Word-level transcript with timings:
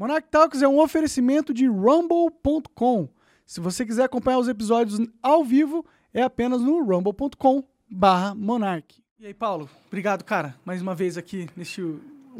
Monarch 0.00 0.28
Talks 0.30 0.62
é 0.62 0.66
um 0.66 0.80
oferecimento 0.80 1.52
de 1.52 1.66
rumble.com. 1.66 3.06
Se 3.44 3.60
você 3.60 3.84
quiser 3.84 4.04
acompanhar 4.04 4.38
os 4.38 4.48
episódios 4.48 4.98
ao 5.22 5.44
vivo, 5.44 5.84
é 6.14 6.22
apenas 6.22 6.62
no 6.62 6.82
rumble.com 6.82 7.62
barra 7.86 8.34
Monark. 8.34 8.96
E 9.18 9.26
aí, 9.26 9.34
Paulo, 9.34 9.68
obrigado, 9.88 10.24
cara, 10.24 10.56
mais 10.64 10.80
uma 10.80 10.94
vez 10.94 11.18
aqui 11.18 11.50
neste 11.54 11.82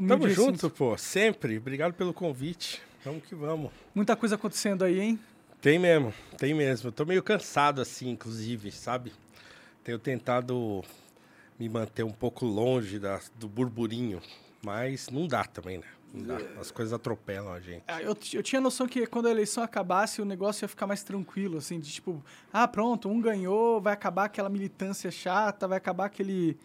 Tamo 0.08 0.26
junto, 0.30 0.70
pô. 0.70 0.96
Sempre. 0.96 1.58
Obrigado 1.58 1.92
pelo 1.92 2.14
convite. 2.14 2.80
Vamos 3.04 3.24
que 3.24 3.34
vamos. 3.34 3.70
Muita 3.95 4.16
coisa 4.16 4.36
acontecendo 4.36 4.82
aí, 4.82 4.98
hein? 4.98 5.20
Tem 5.61 5.79
mesmo, 5.79 6.14
tem 6.38 6.54
mesmo. 6.54 6.88
Eu 6.88 6.92
tô 6.92 7.04
meio 7.04 7.22
cansado 7.22 7.82
assim, 7.82 8.08
inclusive, 8.08 8.72
sabe? 8.72 9.12
Tenho 9.84 9.98
tentado 9.98 10.82
me 11.58 11.68
manter 11.68 12.04
um 12.04 12.11
pouco 12.11 12.46
longe 12.46 12.98
da, 12.98 13.20
do 13.34 13.46
burburinho, 13.46 14.22
mas 14.64 15.11
não 15.11 15.29
dá 15.29 15.45
também, 15.45 15.77
né? 15.77 15.84
Dá. 16.12 16.38
As 16.61 16.70
coisas 16.72 16.92
atropelam 16.92 17.52
a 17.52 17.61
gente. 17.61 17.84
Ah, 17.86 18.02
Eu, 18.02 18.16
eu 18.32 18.43
tinha 18.43 18.61
noção 18.61 18.86
que 18.88 19.06
quando 19.06 19.26
a 19.26 19.30
eleição 19.30 19.62
acabasse, 19.62 20.21
o 20.21 20.25
negócio 20.25 20.64
ia 20.64 20.68
ficar 20.68 20.86
mais 20.86 21.02
tranquilo, 21.04 21.58
assim, 21.58 21.79
de 21.79 21.90
tipo, 21.93 22.22
ah, 22.52 22.66
pronto, 22.66 23.08
um 23.08 23.21
ganhou, 23.21 23.80
vai 23.80 23.93
acabar 23.93 24.25
aquela 24.25 24.49
militância 24.49 25.11
chata, 25.11 25.68
vai 25.68 25.79
acabar 25.79 26.07
aquele. 26.07 26.57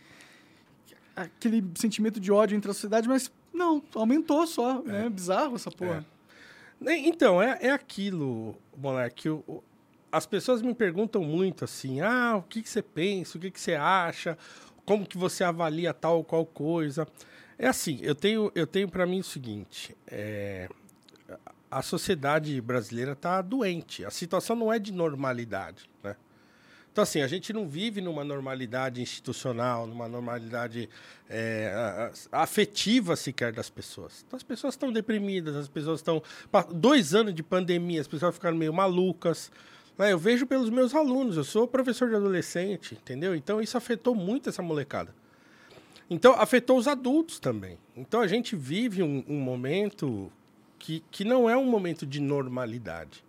aquele 1.16 1.64
sentimento 1.76 2.20
de 2.20 2.32
ódio 2.32 2.56
entre 2.58 2.70
a 2.70 2.74
sociedade, 2.74 3.08
mas 3.08 3.32
não, 3.54 3.82
aumentou 3.94 4.46
só, 4.48 4.82
né? 4.82 5.10
Bizarro 5.10 5.56
essa 5.56 5.72
porra. 5.72 6.06
Ne- 6.80 6.98
Então, 7.08 7.42
é, 7.42 7.58
é 7.62 7.72
aquilo, 7.72 8.56
Monark. 8.76 9.30
o- 9.30 9.64
as 10.12 10.26
pessoas 10.26 10.62
me 10.62 10.74
perguntam 10.74 11.24
muito 11.24 11.64
assim: 11.64 12.02
ah, 12.02 12.36
o 12.38 12.42
que, 12.44 12.62
que 12.62 12.70
você 12.70 12.82
pensa, 12.82 13.38
o 13.38 13.42
que, 13.42 13.52
que 13.52 13.60
você 13.62 13.76
acha, 13.76 14.38
como 14.86 15.06
que 15.06 15.18
você 15.18 15.44
avalia 15.44 15.94
tal 15.94 16.18
ou 16.18 16.24
qual 16.24 16.46
coisa. 16.46 17.08
É 17.58 17.68
assim, 17.68 18.00
eu 18.02 18.14
tenho, 18.14 18.52
eu 18.54 18.68
tenho 18.68 18.90
para 18.90 19.06
mim 19.06 19.20
o 19.20 19.24
seguinte: 19.24 19.96
é, 20.08 20.70
a 21.70 21.82
sociedade 21.82 22.60
brasileira 22.62 23.14
está 23.14 23.42
doente. 23.42 24.06
A 24.06 24.10
situação 24.10 24.56
não 24.56 24.72
é 24.72 24.80
de 24.80 24.92
normalidade, 24.92 25.90
né? 26.04 26.16
Então, 26.96 27.04
assim, 27.04 27.22
a 27.22 27.28
gente 27.28 27.52
não 27.52 27.68
vive 27.68 28.00
numa 28.00 28.24
normalidade 28.24 29.02
institucional, 29.02 29.86
numa 29.86 30.08
normalidade 30.08 30.90
é, 31.30 32.10
afetiva 32.32 33.18
sequer 33.18 33.52
das 33.52 33.70
pessoas. 33.70 34.24
Então, 34.26 34.38
as 34.38 34.44
pessoas 34.44 34.76
estão 34.76 34.94
deprimidas, 34.94 35.58
as 35.58 35.68
pessoas 35.68 36.00
estão. 36.00 36.24
Dois 36.74 37.14
anos 37.14 37.36
de 37.36 37.44
pandemia, 37.44 38.00
as 38.00 38.08
pessoas 38.08 38.34
ficaram 38.34 38.56
meio 38.56 38.74
malucas. 38.74 39.52
né? 39.98 40.14
Eu 40.14 40.18
vejo 40.18 40.48
pelos 40.48 40.70
meus 40.70 40.96
alunos, 40.96 41.36
eu 41.36 41.44
sou 41.44 41.68
professor 41.68 42.08
de 42.08 42.16
adolescente, 42.16 42.96
entendeu? 42.96 43.36
Então, 43.36 43.62
isso 43.62 43.78
afetou 43.78 44.16
muito 44.16 44.48
essa 44.48 44.62
molecada. 44.62 45.14
Então, 46.10 46.34
afetou 46.34 46.78
os 46.78 46.88
adultos 46.88 47.40
também. 47.40 47.78
Então, 47.96 48.22
a 48.22 48.28
gente 48.28 48.56
vive 48.56 49.02
um, 49.02 49.24
um 49.28 49.40
momento 49.40 50.32
que, 50.78 51.04
que 51.10 51.24
não 51.24 51.50
é 51.50 51.58
um 51.58 51.66
momento 51.66 52.06
de 52.06 52.20
normalidade. 52.20 53.26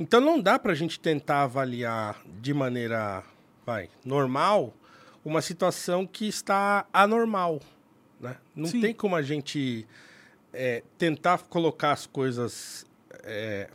Então 0.00 0.18
não 0.18 0.40
dá 0.40 0.58
para 0.58 0.72
a 0.72 0.74
gente 0.74 0.98
tentar 0.98 1.42
avaliar 1.42 2.22
de 2.40 2.54
maneira 2.54 3.22
vai, 3.66 3.90
normal 4.02 4.74
uma 5.22 5.42
situação 5.42 6.06
que 6.06 6.26
está 6.26 6.86
anormal. 6.90 7.60
Né? 8.18 8.34
Não 8.56 8.66
Sim. 8.66 8.80
tem 8.80 8.94
como 8.94 9.14
a 9.14 9.20
gente 9.20 9.86
é, 10.54 10.82
tentar 10.96 11.42
colocar 11.42 11.92
as 11.92 12.06
coisas, 12.06 12.86
é, 13.24 13.68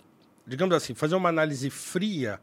digamos 0.47 0.75
assim, 0.75 0.95
fazer 0.95 1.13
uma 1.13 1.29
análise 1.29 1.69
fria 1.69 2.41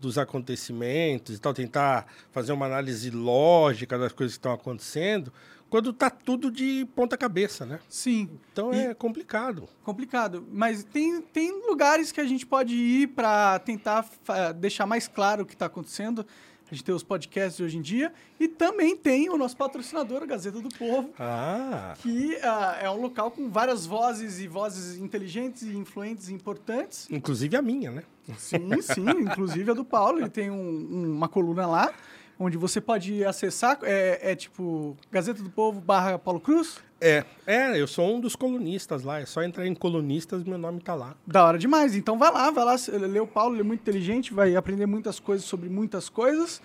dos 0.00 0.16
acontecimentos 0.18 1.36
e 1.36 1.38
tal, 1.40 1.52
tentar 1.54 2.06
fazer 2.30 2.52
uma 2.52 2.66
análise 2.66 3.10
lógica 3.10 3.98
das 3.98 4.12
coisas 4.12 4.34
que 4.36 4.38
estão 4.38 4.52
acontecendo, 4.52 5.32
quando 5.68 5.90
está 5.90 6.08
tudo 6.08 6.50
de 6.50 6.86
ponta 6.94 7.16
cabeça, 7.16 7.66
né? 7.66 7.78
Sim. 7.88 8.30
Então 8.52 8.72
E- 8.72 8.86
é 8.86 8.94
complicado. 8.94 9.68
Complicado, 9.84 10.46
mas 10.50 10.82
tem, 10.84 11.20
tem 11.20 11.50
lugares 11.66 12.10
que 12.10 12.20
a 12.20 12.24
gente 12.24 12.46
pode 12.46 12.74
ir 12.74 13.08
para 13.08 13.58
tentar 13.58 14.08
deixar 14.56 14.86
mais 14.86 15.06
claro 15.08 15.42
o 15.42 15.46
que 15.46 15.52
está 15.54 15.66
acontecendo. 15.66 16.24
A 16.70 16.74
gente 16.74 16.84
tem 16.84 16.94
os 16.94 17.02
podcasts 17.02 17.56
de 17.56 17.62
hoje 17.64 17.78
em 17.78 17.80
dia 17.82 18.12
e 18.38 18.46
também 18.46 18.94
tem 18.96 19.30
o 19.30 19.38
nosso 19.38 19.56
patrocinador, 19.56 20.22
a 20.22 20.26
Gazeta 20.26 20.60
do 20.60 20.68
Povo, 20.68 21.10
Ah, 21.18 21.94
que 21.98 22.36
ah, 22.42 22.78
é 22.82 22.90
um 22.90 23.00
local 23.00 23.30
com 23.30 23.48
várias 23.48 23.86
vozes 23.86 24.38
e 24.38 24.46
vozes 24.46 24.98
inteligentes 24.98 25.62
e 25.62 25.74
influentes 25.76 26.28
e 26.28 26.34
importantes. 26.34 27.08
inclusive 27.10 27.56
a 27.56 27.62
minha, 27.62 27.90
né? 27.90 28.02
Sim, 28.36 28.68
sim, 28.82 29.06
inclusive 29.20 29.70
a 29.70 29.74
do 29.74 29.84
Paulo, 29.84 30.18
ele 30.20 30.28
tem 30.28 30.50
um- 30.50 31.14
uma 31.14 31.28
coluna 31.28 31.66
lá, 31.66 31.94
onde 32.38 32.58
você 32.58 32.80
pode 32.82 33.24
acessar, 33.24 33.78
é, 33.82 34.32
é 34.32 34.36
tipo 34.36 34.94
Gazeta 35.10 35.42
do 35.42 35.48
Povo 35.50 35.80
barra 35.80 36.18
Paulo 36.18 36.38
Cruz, 36.38 36.76
É, 37.00 37.24
é, 37.46 37.80
eu 37.80 37.86
sou 37.86 38.16
um 38.16 38.20
dos 38.20 38.34
colunistas 38.34 39.02
lá. 39.02 39.20
É 39.20 39.26
só 39.26 39.42
entrar 39.42 39.66
em 39.66 39.74
colunistas, 39.74 40.44
meu 40.44 40.58
nome 40.58 40.80
tá 40.80 40.94
lá. 40.94 41.14
Da 41.26 41.44
hora 41.44 41.58
demais. 41.58 41.94
Então 41.94 42.18
vai 42.18 42.32
lá, 42.32 42.50
vai 42.50 42.64
lá, 42.64 42.76
lê 42.92 43.20
o 43.20 43.26
Paulo, 43.26 43.54
ele 43.54 43.62
é 43.62 43.64
muito 43.64 43.80
inteligente, 43.80 44.34
vai 44.34 44.56
aprender 44.56 44.86
muitas 44.86 45.20
coisas 45.20 45.46
sobre 45.46 45.68
muitas 45.68 46.08
coisas. 46.08 46.60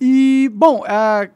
E, 0.00 0.50
bom, 0.52 0.82
a, 0.86 1.28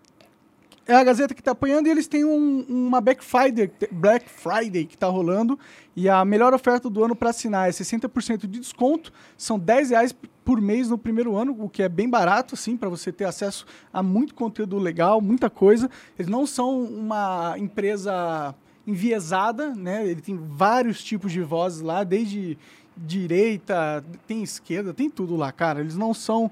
é 0.90 0.96
a 0.96 1.04
Gazeta 1.04 1.34
que 1.34 1.40
está 1.40 1.52
apoiando 1.52 1.88
e 1.88 1.90
eles 1.90 2.06
têm 2.08 2.24
um- 2.24 2.64
uma 2.68 3.00
Black 3.00 3.24
Friday, 3.24 3.70
Black 3.92 4.28
Friday 4.28 4.84
que 4.84 4.94
está 4.94 5.06
rolando. 5.06 5.58
E 5.94 6.08
a 6.08 6.24
melhor 6.24 6.52
oferta 6.52 6.90
do 6.90 7.04
ano 7.04 7.14
para 7.14 7.30
assinar 7.30 7.68
é 7.68 7.72
60% 7.72 8.46
de 8.46 8.58
desconto. 8.58 9.12
São 9.36 9.58
10 9.58 9.90
reais 9.90 10.14
por 10.44 10.60
mês 10.60 10.88
no 10.90 10.98
primeiro 10.98 11.36
ano, 11.36 11.56
o 11.58 11.68
que 11.68 11.82
é 11.82 11.88
bem 11.88 12.08
barato, 12.08 12.54
assim, 12.54 12.76
para 12.76 12.88
você 12.88 13.12
ter 13.12 13.24
acesso 13.24 13.64
a 13.92 14.02
muito 14.02 14.34
conteúdo 14.34 14.78
legal, 14.78 15.20
muita 15.20 15.48
coisa. 15.48 15.88
Eles 16.18 16.28
não 16.30 16.46
são 16.46 16.82
uma 16.82 17.54
empresa 17.56 18.54
enviesada, 18.86 19.74
né? 19.74 20.04
Ele 20.06 20.20
tem 20.20 20.36
vários 20.36 21.04
tipos 21.04 21.30
de 21.30 21.40
vozes 21.42 21.80
lá, 21.80 22.02
desde 22.02 22.58
direita, 22.96 24.04
tem 24.26 24.42
esquerda, 24.42 24.92
tem 24.92 25.08
tudo 25.08 25.36
lá, 25.36 25.52
cara. 25.52 25.80
Eles 25.80 25.96
não 25.96 26.12
são 26.12 26.50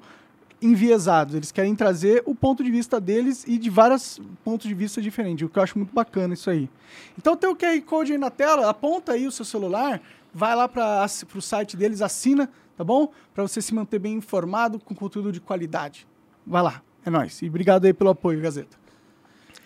enviesados, 0.60 1.34
eles 1.34 1.52
querem 1.52 1.74
trazer 1.74 2.22
o 2.26 2.34
ponto 2.34 2.64
de 2.64 2.70
vista 2.70 3.00
deles 3.00 3.44
e 3.46 3.58
de 3.58 3.70
vários 3.70 4.20
pontos 4.44 4.66
de 4.66 4.74
vista 4.74 5.00
diferentes, 5.00 5.46
o 5.46 5.48
que 5.48 5.58
eu 5.58 5.62
acho 5.62 5.78
muito 5.78 5.94
bacana 5.94 6.34
isso 6.34 6.50
aí. 6.50 6.68
Então 7.16 7.36
tem 7.36 7.48
o 7.48 7.56
QR 7.56 7.80
Code 7.82 8.12
aí 8.12 8.18
na 8.18 8.30
tela, 8.30 8.68
aponta 8.68 9.12
aí 9.12 9.26
o 9.26 9.32
seu 9.32 9.44
celular, 9.44 10.00
vai 10.34 10.54
lá 10.54 10.68
para 10.68 11.06
o 11.34 11.40
site 11.40 11.76
deles, 11.76 12.02
assina, 12.02 12.50
tá 12.76 12.84
bom? 12.84 13.12
Para 13.32 13.42
você 13.42 13.62
se 13.62 13.72
manter 13.74 13.98
bem 13.98 14.14
informado 14.14 14.78
com 14.78 14.94
conteúdo 14.94 15.30
de 15.30 15.40
qualidade. 15.40 16.06
Vai 16.46 16.62
lá, 16.62 16.82
é 17.04 17.10
nóis. 17.10 17.40
E 17.42 17.48
obrigado 17.48 17.84
aí 17.84 17.92
pelo 17.92 18.10
apoio, 18.10 18.40
Gazeta. 18.40 18.76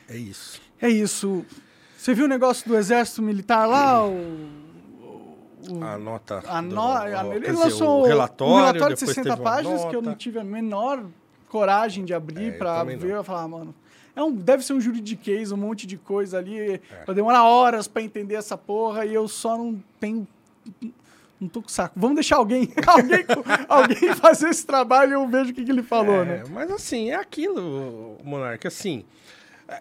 É 0.08 0.16
isso. 0.16 0.60
É 0.80 0.88
isso. 0.88 1.44
Você 1.96 2.14
viu 2.14 2.24
o 2.24 2.28
negócio 2.28 2.68
do 2.68 2.76
exército 2.76 3.22
militar 3.22 3.66
lá? 3.66 4.04
O, 4.04 4.12
o- 5.70 5.84
A 5.84 5.98
nota. 5.98 6.42
a 6.46 6.60
do- 6.60 6.68
no, 6.74 6.80
o- 6.80 6.92
a- 6.92 7.26
ele 7.34 7.40
dizer, 7.46 7.52
lançou 7.58 8.00
o 8.02 8.06
relatório, 8.06 8.52
um 8.54 8.56
relatório 8.56 8.94
de 8.96 9.00
depois 9.00 9.14
60 9.16 9.22
teve 9.30 9.40
uma 9.42 9.50
páginas 9.50 9.84
que 9.84 9.96
eu 9.96 10.02
não 10.02 10.14
tive 10.14 10.38
a 10.38 10.44
menor 10.44 11.04
coragem 11.48 12.04
de 12.04 12.14
abrir 12.14 12.48
É, 12.54 12.58
também 12.58 12.96
ver. 12.96 13.10
Eu 13.12 13.24
falar, 13.24 13.42
ah, 13.42 13.48
mano, 13.48 13.74
é 14.16 14.22
um, 14.22 14.32
deve 14.32 14.62
ser 14.64 14.72
um 14.72 14.80
juridiquês, 14.80 15.52
um 15.52 15.56
monte 15.56 15.86
de 15.86 15.96
coisa 15.96 16.38
ali. 16.38 16.58
É. 16.58 16.80
Vai 17.06 17.14
demorar 17.14 17.44
horas 17.44 17.86
pra 17.88 18.02
entender 18.02 18.34
essa 18.34 18.56
porra 18.56 19.04
e 19.06 19.14
eu 19.14 19.26
só 19.28 19.56
não 19.56 19.82
tenho. 20.00 20.26
Não 21.40 21.48
tô 21.48 21.60
com 21.60 21.68
saco. 21.68 21.94
Vamos 21.98 22.14
deixar 22.14 22.36
alguém, 22.36 22.72
alguém, 22.86 23.24
alguém 23.68 24.14
fazer 24.14 24.48
esse 24.50 24.64
trabalho 24.64 25.10
e 25.10 25.14
eu 25.14 25.26
vejo 25.26 25.50
o 25.50 25.54
que, 25.54 25.64
que 25.64 25.70
ele 25.72 25.82
falou, 25.82 26.22
É, 26.22 26.24
né? 26.24 26.42
Mas 26.50 26.70
assim, 26.70 27.10
é 27.10 27.16
aquilo, 27.16 28.16
Monarca. 28.22 28.68
Assim, 28.68 29.04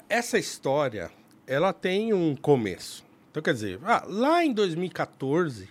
essa 0.09 0.39
história, 0.39 1.11
ela 1.45 1.71
tem 1.71 2.13
um 2.13 2.35
começo. 2.35 3.03
Então, 3.31 3.41
quer 3.41 3.53
dizer, 3.53 3.79
ah, 3.83 4.03
lá 4.07 4.43
em 4.43 4.53
2014, 4.53 5.69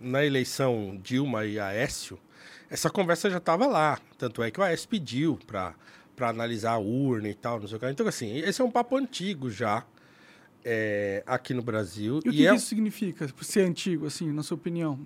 na 0.00 0.24
eleição 0.24 0.98
Dilma 1.02 1.44
e 1.44 1.58
Aécio, 1.58 2.18
essa 2.70 2.88
conversa 2.88 3.28
já 3.28 3.38
estava 3.38 3.66
lá. 3.66 3.98
Tanto 4.16 4.42
é 4.42 4.50
que 4.50 4.60
o 4.60 4.62
Aécio 4.62 4.88
pediu 4.88 5.38
para 5.46 5.74
analisar 6.20 6.72
a 6.72 6.78
urna 6.78 7.28
e 7.28 7.34
tal, 7.34 7.58
não 7.60 7.66
sei 7.66 7.76
o 7.76 7.80
que. 7.80 7.86
Então, 7.90 8.06
assim, 8.06 8.36
esse 8.38 8.60
é 8.60 8.64
um 8.64 8.70
papo 8.70 8.96
antigo 8.96 9.50
já 9.50 9.84
é, 10.64 11.22
aqui 11.26 11.52
no 11.52 11.62
Brasil. 11.62 12.20
E 12.24 12.28
o 12.28 12.32
que, 12.32 12.46
é... 12.46 12.50
que 12.50 12.56
isso 12.56 12.66
significa, 12.66 13.26
por 13.28 13.44
ser 13.44 13.62
antigo, 13.66 14.06
assim, 14.06 14.32
na 14.32 14.42
sua 14.42 14.54
opinião? 14.56 14.98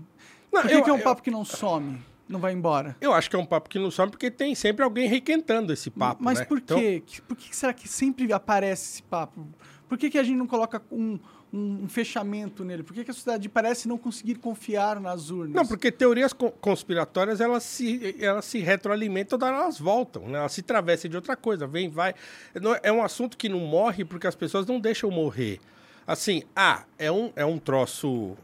Não, 0.53 0.63
Por 0.63 0.69
que, 0.69 0.75
eu- 0.77 0.83
que 0.85 0.91
é 0.91 0.93
um 0.93 0.99
eu- 0.99 1.05
papo 1.05 1.23
que 1.23 1.31
não 1.31 1.45
some, 1.45 1.99
não 2.29 2.39
vai 2.39 2.53
embora? 2.53 2.97
Eu 3.01 3.13
acho 3.15 3.29
que 3.31 3.37
é 3.37 3.39
um 3.39 3.47
papo 3.47 3.69
que 3.69 3.79
não 3.79 3.91
some 3.91 4.11
porque 4.11 4.31
tem 4.31 4.55
sempre 4.55 4.85
alguém 4.85 5.09
requentando 5.09 5.73
esse 5.73 5.91
papo. 5.91 6.23
Mas 6.23 6.41
né? 6.41 6.45
por 6.45 6.59
Então, 6.59 6.79
quê? 6.79 7.03
Que- 7.05 7.23
Por 7.23 7.37
que 7.37 7.55
será 7.57 7.73
que 7.73 7.89
sempre 7.89 8.31
aparece 8.33 8.93
esse 8.95 9.03
papo? 9.03 9.47
Por 9.89 9.97
que, 9.97 10.11
que 10.11 10.19
a 10.19 10.23
gente 10.23 10.37
não 10.37 10.47
coloca 10.47 10.83
um, 10.93 11.19
um- 11.53 11.89
fechamento 11.89 12.65
nele? 12.65 12.83
Por 12.83 12.93
que, 12.95 13.05
que 13.05 13.11
a 13.11 13.15
sociedade 13.15 13.49
parece 13.49 13.89
não 13.89 13.97
conseguir 13.99 14.37
confiar 14.37 15.01
nas 15.01 15.31
urnas? 15.31 15.55
Não, 15.55 15.67
porque 15.67 15.91
teorias 15.91 16.33
co- 16.33 16.51
conspiratórias 16.51 17.41
elas 17.41 17.63
se, 17.63 18.17
elas 18.21 18.45
se 18.45 18.59
retroalimentam, 18.59 19.39
elas 19.47 19.79
voltam, 19.79 20.29
né? 20.29 20.39
elas 20.39 20.53
se 20.53 20.63
travessem 20.63 21.11
de 21.11 21.17
outra 21.17 21.37
coisa, 21.37 21.67
vem, 21.67 21.89
vai. 21.89 22.11
É- 22.55 22.89
É 22.89 22.93
um 22.93 23.03
assunto 23.03 23.37
que 23.37 23.49
não 23.49 23.61
morre 23.61 24.05
porque 24.05 24.27
as 24.27 24.35
pessoas 24.35 24.67
não 24.67 24.79
deixam 24.81 25.11
morrer. 25.11 25.59
Assim, 26.07 26.43
ah, 26.57 26.85
é 26.99 27.11
um, 27.13 27.33
é 27.37 27.45
um 27.45 27.59
troço, 27.59 28.37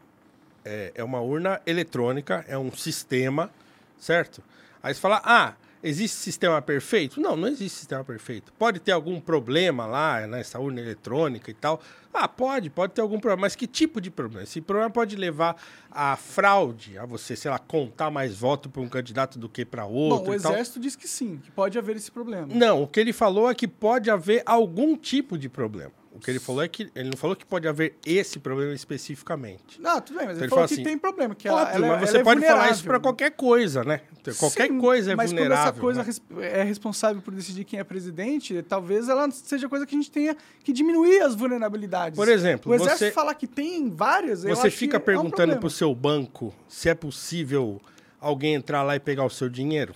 é, 0.65 0.93
é 0.95 1.05
uma 1.05 1.21
urna 1.21 1.61
eletrônica, 1.67 2.45
é 2.49 2.59
um 2.59 2.71
sistema, 2.73 3.51
certo? 3.99 4.43
Aí 4.83 4.93
você 4.95 5.01
fala, 5.01 5.21
ah, 5.25 5.55
Existe 5.87 6.17
sistema 6.17 6.63
perfeito? 6.63 7.21
Não, 7.21 7.37
não 7.37 7.47
existe 7.47 7.81
sistema 7.81 8.03
perfeito. 8.03 8.51
Pode 8.55 8.81
ter 8.81 8.93
algum 8.93 9.21
problema 9.21 9.85
lá 9.85 10.27
nessa 10.27 10.59
urna 10.59 10.81
eletrônica 10.81 11.51
e 11.51 11.55
tal. 11.55 11.79
Ah, 12.13 12.27
pode, 12.27 12.71
pode 12.71 12.95
ter 12.95 13.03
algum 13.03 13.21
problema. 13.21 13.43
Mas 13.43 13.55
que 13.55 13.67
tipo 13.67 14.01
de 14.01 14.11
problema? 14.11 14.45
Esse 14.45 14.63
problema 14.63 14.89
pode 14.89 15.15
levar 15.15 15.57
a 15.91 16.17
fraude, 16.17 16.97
a 16.97 17.05
você, 17.05 17.37
sei 17.37 17.51
lá, 17.51 17.59
contar 17.59 18.11
mais 18.11 18.35
voto 18.35 18.71
para 18.71 18.81
um 18.81 18.89
candidato 18.89 19.39
do 19.39 19.47
que 19.47 19.63
para 19.63 19.85
outro. 19.85 20.25
Bom, 20.25 20.31
o 20.31 20.35
e 20.35 20.41
tal. 20.41 20.53
Exército 20.53 20.81
diz 20.81 20.97
que 20.97 21.07
sim, 21.07 21.37
que 21.37 21.51
pode 21.51 21.79
haver 21.79 21.97
esse 21.97 22.11
problema. 22.11 22.47
Não, 22.49 22.83
o 22.83 22.89
que 22.89 22.99
ele 22.99 23.13
falou 23.13 23.51
é 23.51 23.55
que 23.55 23.69
pode 23.69 24.11
haver 24.11 24.43
algum 24.47 24.97
tipo 24.97 25.37
de 25.37 25.51
problema. 25.51 25.93
O 26.15 26.21
que 26.21 26.31
ele 26.31 26.39
falou 26.39 26.63
é 26.63 26.69
que 26.69 26.89
ele 26.95 27.11
não 27.11 27.17
falou 27.17 27.35
que 27.35 27.45
pode 27.45 27.67
haver 27.67 27.97
esse 28.07 28.39
problema 28.39 28.73
especificamente. 28.73 29.81
Não, 29.81 30.01
tudo 30.01 30.17
bem, 30.17 30.29
mas 30.29 30.37
ele, 30.37 30.45
Ele 30.45 30.51
falou 30.51 30.69
que 30.69 30.75
assim, 30.75 30.83
tem 30.85 30.97
problema, 30.97 31.35
que 31.35 31.49
ela, 31.49 31.63
Óbvio, 31.63 31.75
ela, 31.75 31.87
mas 31.89 31.97
ela 31.97 32.07
você 32.07 32.19
é 32.19 32.23
pode 32.23 32.41
falar 32.47 32.71
isso 32.71 32.85
para 32.85 33.01
qualquer 33.01 33.31
coisa, 33.33 33.83
né? 33.83 34.01
Qualquer 34.39 34.69
Sim, 34.69 34.79
coisa 34.79 35.13
é 35.13 35.17
mas 35.17 35.33
vulnerável. 35.33 35.81
quando 35.83 35.99
essa 36.01 36.21
coisa 36.21 36.23
né? 36.31 36.61
é 36.61 36.63
responsável 36.63 37.21
por 37.21 37.35
decidir 37.35 37.65
quem 37.65 37.81
é 37.81 37.85
presidente, 37.85 38.63
talvez 38.63 39.09
ela 39.09 39.29
seja 39.33 39.69
coisa 39.69 39.85
que 39.85 39.95
a 39.95 39.99
gente 39.99 40.11
tenha 40.11 40.37
que 40.63 40.73
diminuir 40.73 41.21
as 41.21 41.35
vulnerabilidades. 41.35 42.17
Por 42.17 42.29
exemplo, 42.29 42.71
o 42.71 42.75
exército 42.77 42.99
você- 43.07 43.11
falar 43.11 43.35
que 43.35 43.49
tem 43.49 43.91
várias, 43.91 44.45
Você 44.45 44.71
fica 44.71 45.01
perguntando 45.01 45.33
é 45.33 45.35
um 45.35 45.59
problema. 45.59 45.61
pro 45.61 45.71
seu 45.71 45.93
banco 45.95 46.55
se 46.69 46.89
é 46.89 46.95
possível 46.95 47.81
alguém 48.21 48.55
entrar 48.55 48.85
lá 48.85 48.95
e 48.95 49.01
pegar 49.01 49.25
o 49.25 49.31
seu 49.31 49.49
dinheiro? 49.49 49.93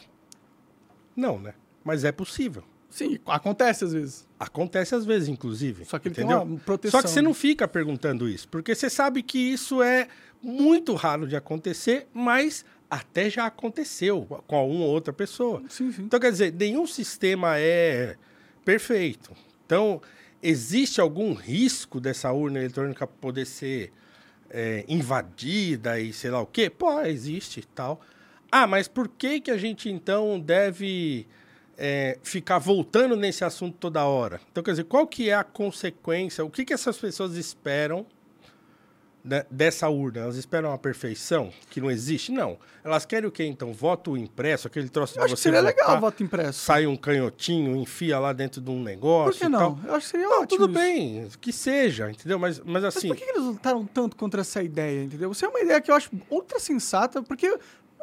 Não, 1.14 1.38
né? 1.38 1.54
Mas 1.84 2.04
é 2.04 2.10
possível. 2.10 2.64
Sim, 2.98 3.16
acontece 3.26 3.84
às 3.84 3.92
vezes. 3.92 4.26
Acontece 4.40 4.92
às 4.92 5.04
vezes, 5.04 5.28
inclusive. 5.28 5.84
Só 5.84 6.00
que 6.00 6.08
ele 6.08 6.16
tem 6.16 6.24
entendeu? 6.24 6.42
uma 6.42 6.58
proteção, 6.58 7.00
Só 7.00 7.06
que 7.06 7.08
você 7.08 7.20
né? 7.20 7.28
não 7.28 7.34
fica 7.34 7.68
perguntando 7.68 8.28
isso, 8.28 8.48
porque 8.48 8.74
você 8.74 8.90
sabe 8.90 9.22
que 9.22 9.38
isso 9.38 9.80
é 9.80 10.08
muito 10.42 10.94
raro 10.94 11.24
de 11.28 11.36
acontecer, 11.36 12.08
mas 12.12 12.64
até 12.90 13.30
já 13.30 13.46
aconteceu 13.46 14.22
com 14.48 14.68
uma 14.68 14.84
ou 14.84 14.90
outra 14.90 15.12
pessoa. 15.12 15.62
Sim, 15.68 15.92
sim. 15.92 16.02
Então, 16.02 16.18
quer 16.18 16.32
dizer, 16.32 16.52
nenhum 16.52 16.88
sistema 16.88 17.56
é 17.56 18.16
perfeito. 18.64 19.30
Então, 19.64 20.02
existe 20.42 21.00
algum 21.00 21.34
risco 21.34 22.00
dessa 22.00 22.32
urna 22.32 22.58
eletrônica 22.58 23.06
poder 23.06 23.44
ser 23.44 23.92
é, 24.50 24.84
invadida 24.88 26.00
e 26.00 26.12
sei 26.12 26.32
lá 26.32 26.40
o 26.40 26.46
quê? 26.46 26.68
Pô, 26.68 27.00
existe 27.02 27.60
e 27.60 27.66
tal. 27.66 28.00
Ah, 28.50 28.66
mas 28.66 28.88
por 28.88 29.06
que, 29.06 29.40
que 29.40 29.52
a 29.52 29.56
gente 29.56 29.88
então 29.88 30.40
deve 30.40 31.28
é, 31.78 32.19
ficar 32.22 32.58
voltando 32.58 33.14
nesse 33.16 33.44
assunto 33.44 33.76
toda 33.78 34.04
hora? 34.04 34.40
Então, 34.50 34.62
quer 34.64 34.72
dizer, 34.72 34.84
qual 34.84 35.06
que 35.06 35.30
é 35.30 35.34
a 35.34 35.44
consequência? 35.44 36.44
O 36.44 36.50
que, 36.50 36.64
que 36.64 36.72
essas 36.75 36.98
pessoas 36.98 37.36
esperam 37.36 38.04
né, 39.25 39.44
dessa 39.50 39.88
urna? 39.88 40.20
Elas 40.22 40.36
esperam 40.36 40.72
a 40.72 40.78
perfeição, 40.78 41.52
que 41.70 41.80
não 41.80 41.90
existe? 41.90 42.32
Não. 42.32 42.58
Elas 42.82 43.04
querem 43.04 43.28
o 43.28 43.32
quê, 43.32 43.44
então? 43.44 43.72
Voto 43.72 44.16
impresso, 44.16 44.66
aquele 44.66 44.88
troço 44.88 45.14
Eu 45.14 45.20
de 45.20 45.25
acho 45.26 45.34
que 45.34 45.40
você 45.40 45.42
seria 45.44 45.60
legal 45.60 45.86
votar, 45.86 45.98
o 45.98 46.00
voto 46.00 46.22
impresso. 46.22 46.60
sai 46.64 46.86
um 46.86 46.96
canhotinho, 46.96 47.76
enfia 47.76 48.19
lá 48.19 48.32
dentro 48.32 48.60
de 48.60 48.70
um 48.70 48.82
negócio 48.82 49.32
Por 49.32 49.38
que 49.38 49.48
não? 49.48 49.58
tal. 49.76 49.78
Eu 49.88 49.94
acho 49.96 50.06
que 50.06 50.10
seria 50.12 50.26
Não, 50.28 50.42
ótimo 50.42 50.66
tudo 50.66 50.72
isso. 50.72 50.80
bem, 50.80 51.28
que 51.40 51.52
seja, 51.52 52.10
entendeu? 52.10 52.38
Mas, 52.38 52.58
mas 52.60 52.82
Mas 52.82 52.84
assim, 52.84 53.08
por 53.08 53.16
que 53.16 53.25
que 53.25 53.30
eles 53.30 53.42
lutaram 53.44 53.84
tanto 53.86 54.16
contra 54.16 54.40
essa 54.40 54.62
ideia, 54.62 55.02
entendeu? 55.04 55.30
Isso 55.32 55.44
é 55.44 55.48
uma 55.48 55.60
ideia 55.60 55.80
que 55.80 55.90
eu 55.90 55.94
acho 55.94 56.10
ultra 56.30 56.58
sensata, 56.58 57.22
porque 57.22 57.58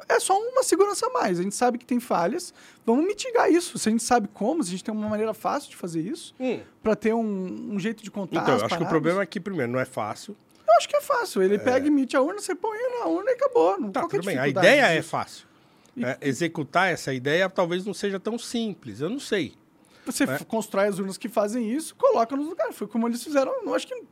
é 0.10 0.20
só 0.20 0.38
uma 0.40 0.62
segurança 0.64 1.08
a 1.08 1.10
mais. 1.10 1.40
A 1.40 1.44
gente 1.44 1.56
sabe 1.56 1.78
que 1.78 1.86
tem 1.86 2.00
falhas, 2.00 2.54
vamos 2.86 3.06
mitigar 3.06 3.52
isso. 3.52 3.78
Se 3.78 3.90
a 3.90 3.92
gente 3.92 4.04
sabe 4.04 4.28
como, 4.34 4.64
se 4.64 4.70
a 4.70 4.72
gente 4.72 4.84
tem 4.84 4.94
uma 4.94 5.10
maneira 5.10 5.34
fácil 5.34 5.70
de 5.70 5.76
fazer 5.76 6.02
isso, 6.02 6.34
Hum. 6.40 6.60
para 6.84 6.96
ter 6.96 7.14
um, 7.14 7.74
um 7.74 7.80
jeito 7.80 8.04
de 8.04 8.12
contar 8.12 8.42
então, 8.42 8.56
acho 8.66 8.78
que 8.78 8.84
o 8.84 8.88
problema 8.88 9.22
é 9.22 9.26
que, 9.26 9.40
primeiro, 9.40 9.72
não 9.72 9.80
é 9.80 9.86
fácil. 9.86 10.36
Eu 10.68 10.74
acho 10.78 10.90
que 10.90 10.96
é 10.98 11.02
fácil. 11.02 11.42
Ele 11.42 11.58
pega 11.60 11.86
e 11.86 11.90
emite 11.90 12.18
a 12.18 12.22
urna, 12.22 12.42
você 12.42 12.54
põe 12.56 12.78
na 13.00 13.06
urna 13.08 13.32
e 13.32 13.34
acabou. 13.36 13.80
Não, 13.80 13.92
Tá, 13.92 14.02
é 14.02 14.08
tudo 14.08 14.26
bem. 14.26 14.38
A 14.38 14.48
ideia 14.48 14.88
é 14.88 14.98
disso? 14.98 15.10
fácil. 15.10 15.48
né? 15.96 16.18
Executar 16.22 16.92
essa 16.92 17.14
ideia 17.14 17.50
talvez 17.50 17.86
não 17.86 17.94
seja 17.94 18.20
tão 18.20 18.38
simples, 18.38 19.00
eu 19.00 19.10
não 19.10 19.20
sei. 19.20 19.54
Você 20.06 20.26
né? 20.26 20.36
f- 20.36 20.46
constrói 20.46 20.88
as 20.88 21.00
urnas 21.00 21.18
que 21.18 21.30
fazem 21.30 21.72
isso, 21.72 21.96
coloca 21.96 22.36
nos 22.36 22.48
lugares. 22.48 22.76
Foi 22.76 22.88
como 22.88 23.08
eles 23.08 23.24
fizeram. 23.24 23.52
Eu 23.64 23.74
acho 23.74 23.88
que. 23.88 23.94
o 23.96 24.06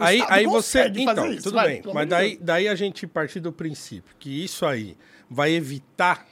Aí, 0.00 0.22
aí 0.28 0.46
você. 0.46 0.86
Então, 0.88 1.14
fazer 1.14 1.28
isso, 1.34 1.42
tudo 1.44 1.54
vai, 1.54 1.80
bem. 1.80 1.92
Mas 1.94 2.08
daí, 2.08 2.38
daí 2.40 2.66
a 2.68 2.74
gente 2.74 3.06
partir 3.06 3.40
do 3.40 3.52
princípio 3.52 4.14
que 4.18 4.42
isso 4.44 4.64
aí 4.66 4.96
vai 5.28 5.52
evitar 5.52 6.26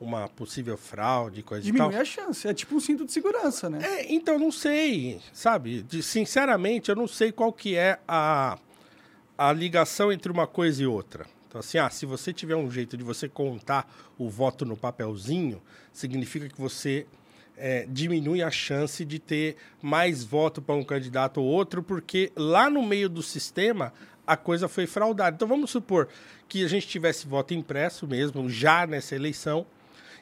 uma 0.00 0.28
possível 0.28 0.76
fraude, 0.76 1.42
coisa 1.42 1.66
e 1.68 1.72
tal. 1.72 1.88
Diminui 1.88 2.00
a 2.02 2.04
chance. 2.04 2.46
É 2.46 2.52
tipo 2.52 2.74
um 2.74 2.80
cinto 2.80 3.04
de 3.06 3.12
segurança, 3.12 3.70
né? 3.70 3.78
É, 3.82 4.12
então 4.12 4.38
não 4.38 4.50
sei, 4.52 5.20
sabe? 5.32 5.82
De- 5.82 6.02
sinceramente, 6.02 6.90
eu 6.90 6.96
não 6.96 7.06
sei 7.08 7.32
qual 7.32 7.52
que 7.52 7.76
é 7.76 7.98
a, 8.06 8.58
a 9.38 9.52
ligação 9.52 10.12
entre 10.12 10.30
uma 10.30 10.46
coisa 10.46 10.82
e 10.82 10.86
outra. 10.86 11.26
Então, 11.48 11.60
assim, 11.60 11.78
ah, 11.78 11.88
se 11.88 12.04
você 12.04 12.32
tiver 12.32 12.56
um 12.56 12.70
jeito 12.70 12.96
de 12.96 13.04
você 13.04 13.28
contar 13.28 13.88
o 14.18 14.28
voto 14.28 14.64
no 14.66 14.76
papelzinho, 14.76 15.62
significa 15.92 16.48
que 16.48 16.60
você 16.60 17.06
é, 17.56 17.86
diminui 17.88 18.42
a 18.42 18.50
chance 18.50 19.04
de 19.04 19.20
ter 19.20 19.56
mais 19.80 20.24
voto 20.24 20.60
para 20.60 20.74
um 20.74 20.82
candidato 20.82 21.40
ou 21.40 21.46
outro, 21.46 21.80
porque 21.82 22.32
lá 22.34 22.68
no 22.68 22.82
meio 22.82 23.08
do 23.08 23.22
sistema 23.22 23.92
a 24.26 24.36
coisa 24.36 24.68
foi 24.68 24.86
fraudada. 24.86 25.34
Então, 25.36 25.46
vamos 25.48 25.70
supor 25.70 26.08
que 26.48 26.64
a 26.64 26.68
gente 26.68 26.86
tivesse 26.86 27.26
voto 27.26 27.52
impresso 27.54 28.06
mesmo, 28.06 28.48
já 28.48 28.86
nessa 28.86 29.14
eleição, 29.14 29.66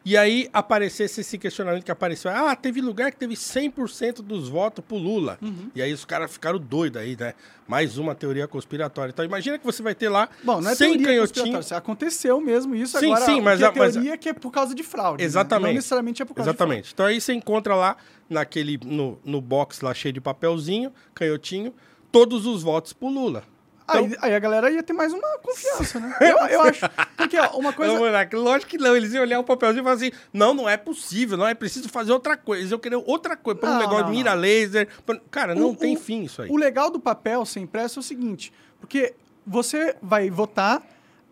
e 0.04 0.16
aí 0.16 0.48
aparecesse 0.52 1.20
esse 1.20 1.38
questionamento 1.38 1.84
que 1.84 1.90
apareceu. 1.92 2.28
Ah, 2.28 2.56
teve 2.56 2.80
lugar 2.80 3.12
que 3.12 3.16
teve 3.18 3.34
100% 3.36 4.16
dos 4.20 4.48
votos 4.48 4.84
pro 4.84 4.96
Lula. 4.96 5.38
Uhum. 5.40 5.70
E 5.76 5.80
aí 5.80 5.92
os 5.92 6.04
caras 6.04 6.32
ficaram 6.32 6.58
doidos 6.58 7.00
aí, 7.00 7.16
né? 7.16 7.34
Mais 7.68 7.98
uma 7.98 8.12
teoria 8.12 8.48
conspiratória. 8.48 9.12
Então 9.12 9.24
imagina 9.24 9.56
que 9.60 9.64
você 9.64 9.80
vai 9.80 9.94
ter 9.94 10.08
lá 10.08 10.28
Bom, 10.42 10.60
não 10.60 10.70
é 10.70 10.74
100 10.74 10.88
teoria 10.88 11.06
canhotinhos. 11.06 11.28
conspiratória. 11.50 11.78
Aconteceu 11.78 12.40
mesmo 12.40 12.74
isso 12.74 12.98
Sim, 12.98 13.06
agora. 13.12 13.24
sim, 13.26 13.40
mas 13.40 13.60
é 13.62 13.66
a- 13.66 13.72
mas 13.76 13.90
a- 13.96 14.00
teoria 14.00 14.18
que 14.18 14.28
é 14.28 14.32
por 14.32 14.50
causa 14.50 14.74
de 14.74 14.82
fraude. 14.82 15.22
né? 15.22 15.24
Exatamente. 15.24 15.68
Não 15.68 15.74
necessariamente 15.74 16.20
é 16.20 16.24
por 16.24 16.34
causa 16.34 16.50
Exatamente. 16.50 16.90
Então 16.92 17.06
aí 17.06 17.20
você 17.20 17.32
encontra 17.32 17.76
lá, 17.76 17.96
naquele, 18.28 18.80
no, 18.84 19.20
no 19.24 19.40
box 19.40 19.82
lá 19.82 19.94
cheio 19.94 20.12
de 20.12 20.20
papelzinho, 20.20 20.92
canhotinho, 21.14 21.72
todos 22.10 22.44
os 22.44 22.62
votos 22.64 22.92
pro 22.92 23.08
Lula. 23.08 23.44
Então- 23.84 24.04
Aí, 24.04 24.16
aí 24.20 24.34
a 24.34 24.38
galera 24.38 24.70
ia 24.70 24.82
ter 24.82 24.92
mais 24.92 25.12
uma 25.12 25.38
confiança, 25.38 25.98
né? 26.00 26.16
Eu, 26.20 26.36
eu 26.48 26.62
acho. 26.62 26.80
Porque, 27.16 27.36
ó, 27.38 27.56
uma 27.58 27.72
coisa. 27.72 27.92
Não, 27.92 28.00
moleque, 28.00 28.36
lógico 28.36 28.70
que 28.70 28.78
não. 28.78 28.96
Eles 28.96 29.12
iam 29.12 29.22
olhar 29.22 29.38
o 29.40 29.44
papelzinho 29.44 29.82
e 29.82 29.84
falar 29.84 29.96
assim: 29.96 30.12
não, 30.32 30.54
não 30.54 30.68
é 30.68 30.76
possível, 30.76 31.36
não 31.36 31.46
é 31.46 31.54
preciso 31.54 31.88
fazer 31.88 32.12
outra 32.12 32.36
coisa. 32.36 32.60
Eles 32.62 32.70
iam 32.70 32.78
querer 32.78 32.96
outra 33.06 33.36
coisa. 33.36 33.60
Põe 33.60 33.70
um 33.70 33.78
negócio 33.78 34.04
não, 34.04 34.10
de 34.10 34.16
mira 34.16 34.34
não. 34.34 34.40
laser. 34.40 34.88
põe- 35.04 35.20
Cara, 35.30 35.54
não 35.54 35.70
O- 35.70 35.76
tem 35.76 35.96
o- 35.96 36.00
fim 36.00 36.22
isso 36.22 36.42
aí. 36.42 36.50
O 36.50 36.56
legal 36.56 36.90
do 36.90 37.00
papel 37.00 37.44
ser 37.44 37.60
impresso 37.60 37.98
é 37.98 38.00
o 38.00 38.02
seguinte, 38.02 38.52
porque 38.80 39.14
você 39.46 39.96
vai 40.00 40.30
votar, 40.30 40.82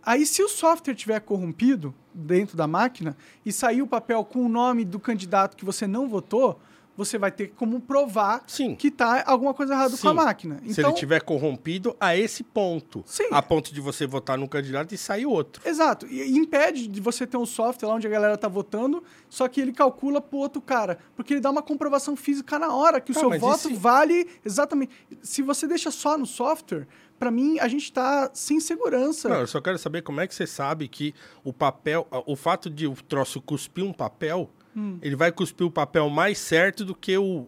aí 0.04 0.26
se 0.26 0.42
o 0.42 0.48
software 0.48 0.94
tiver 0.94 1.20
corrompido 1.20 1.94
dentro 2.12 2.56
da 2.56 2.66
máquina 2.66 3.16
e 3.46 3.52
sair 3.52 3.82
o 3.82 3.86
papel 3.86 4.24
com 4.24 4.40
o 4.44 4.48
nome 4.48 4.84
do 4.84 4.98
candidato 4.98 5.56
que 5.56 5.64
você 5.64 5.86
não 5.86 6.08
votou, 6.08 6.60
você 7.04 7.16
vai 7.18 7.32
ter 7.32 7.48
como 7.56 7.80
provar 7.80 8.42
Sim. 8.46 8.74
que 8.76 8.90
tá 8.90 9.24
alguma 9.26 9.54
coisa 9.54 9.72
errada 9.72 9.96
com 9.96 10.08
a 10.08 10.10
Sim. 10.10 10.16
máquina. 10.16 10.60
Se 10.68 10.82
ele 10.82 10.92
tiver 10.92 11.20
corrompido 11.22 11.96
a 11.98 12.14
esse 12.16 12.42
ponto. 12.44 13.02
Sim. 13.06 13.28
A 13.30 13.40
ponto 13.40 13.72
de 13.72 13.80
você 13.80 14.06
votar 14.06 14.36
num 14.36 14.46
candidato 14.46 14.94
e 14.94 14.98
sair 14.98 15.24
outro. 15.24 15.66
Exato. 15.66 16.06
E 16.06 16.36
impede 16.36 16.86
de 16.86 17.00
você 17.00 17.26
ter 17.26 17.38
um 17.38 17.46
software 17.46 17.88
lá 17.88 17.94
onde 17.94 18.06
a 18.06 18.10
galera 18.10 18.36
tá 18.36 18.48
votando, 18.48 19.02
só 19.28 19.48
que 19.48 19.60
ele 19.60 19.72
calcula 19.72 20.20
pro 20.20 20.38
outro 20.38 20.60
cara. 20.60 20.98
Porque 21.16 21.32
ele 21.34 21.40
dá 21.40 21.50
uma 21.50 21.62
comprovação 21.62 22.14
física 22.14 22.58
na 22.58 22.74
hora, 22.74 23.00
que 23.00 23.12
o 23.12 23.14
Tá, 23.14 23.20
seu 23.20 23.30
voto 23.40 23.68
se- 23.68 23.74
vale 23.74 24.28
exatamente. 24.44 24.92
Se 25.22 25.40
você 25.42 25.66
deixa 25.66 25.90
só 25.90 26.18
no 26.18 26.26
software, 26.26 26.86
pra 27.18 27.30
mim, 27.30 27.58
a 27.58 27.68
gente 27.68 27.90
tá 27.92 28.30
sem 28.34 28.60
segurança. 28.60 29.28
Não, 29.28 29.40
eu 29.40 29.46
só 29.46 29.60
quero 29.60 29.78
saber 29.78 30.02
como 30.02 30.20
é 30.20 30.26
que 30.26 30.34
você 30.34 30.46
sabe 30.46 30.86
que 30.88 31.14
o 31.44 31.52
papel, 31.52 32.06
o 32.26 32.36
fato 32.36 32.68
de 32.68 32.86
o 32.86 32.94
troço 32.94 33.40
cuspir 33.40 33.84
um 33.84 33.92
papel, 33.92 34.50
Hum. 34.76 34.98
ele 35.02 35.16
vai 35.16 35.32
cuspir 35.32 35.66
o 35.66 35.70
papel 35.70 36.08
mais 36.08 36.38
certo 36.38 36.84
do 36.84 36.94
que 36.94 37.16
o, 37.18 37.46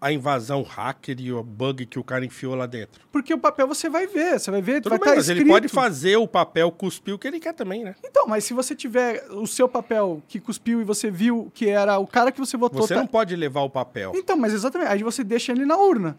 a 0.00 0.12
invasão 0.12 0.62
hacker 0.62 1.16
e 1.20 1.32
o 1.32 1.42
bug 1.42 1.84
que 1.84 1.98
o 1.98 2.04
cara 2.04 2.24
enfiou 2.24 2.54
lá 2.54 2.64
dentro. 2.66 3.02
Porque 3.10 3.34
o 3.34 3.38
papel 3.38 3.66
você 3.68 3.88
vai 3.90 4.06
ver, 4.06 4.38
você 4.38 4.50
vai 4.50 4.62
ver, 4.62 4.80
Tudo 4.80 4.90
vai 4.90 4.98
bem, 4.98 5.08
estar 5.08 5.16
mas 5.16 5.24
escrito. 5.28 5.42
ele 5.42 5.50
pode 5.50 5.68
fazer 5.68 6.16
o 6.16 6.28
papel 6.28 6.70
cuspir 6.70 7.12
o 7.14 7.18
que 7.18 7.26
ele 7.28 7.40
quer 7.40 7.52
também, 7.54 7.82
né? 7.84 7.94
Então, 8.04 8.26
mas 8.26 8.44
se 8.44 8.54
você 8.54 8.74
tiver 8.74 9.26
o 9.30 9.46
seu 9.46 9.68
papel 9.68 10.22
que 10.28 10.38
cuspiu 10.40 10.80
e 10.80 10.84
você 10.84 11.10
viu 11.10 11.50
que 11.52 11.68
era 11.68 11.98
o 11.98 12.06
cara 12.06 12.30
que 12.32 12.38
você 12.38 12.56
votou... 12.56 12.80
Você 12.80 12.94
tá- 12.94 13.00
não 13.00 13.06
pode 13.06 13.34
levar 13.36 13.62
o 13.62 13.68
papel. 13.70 14.12
Então, 14.14 14.36
mas 14.36 14.52
exatamente, 14.54 14.88
aí 14.90 15.02
você 15.02 15.22
deixa 15.24 15.52
ele 15.52 15.66
na 15.66 15.76
urna. 15.76 16.16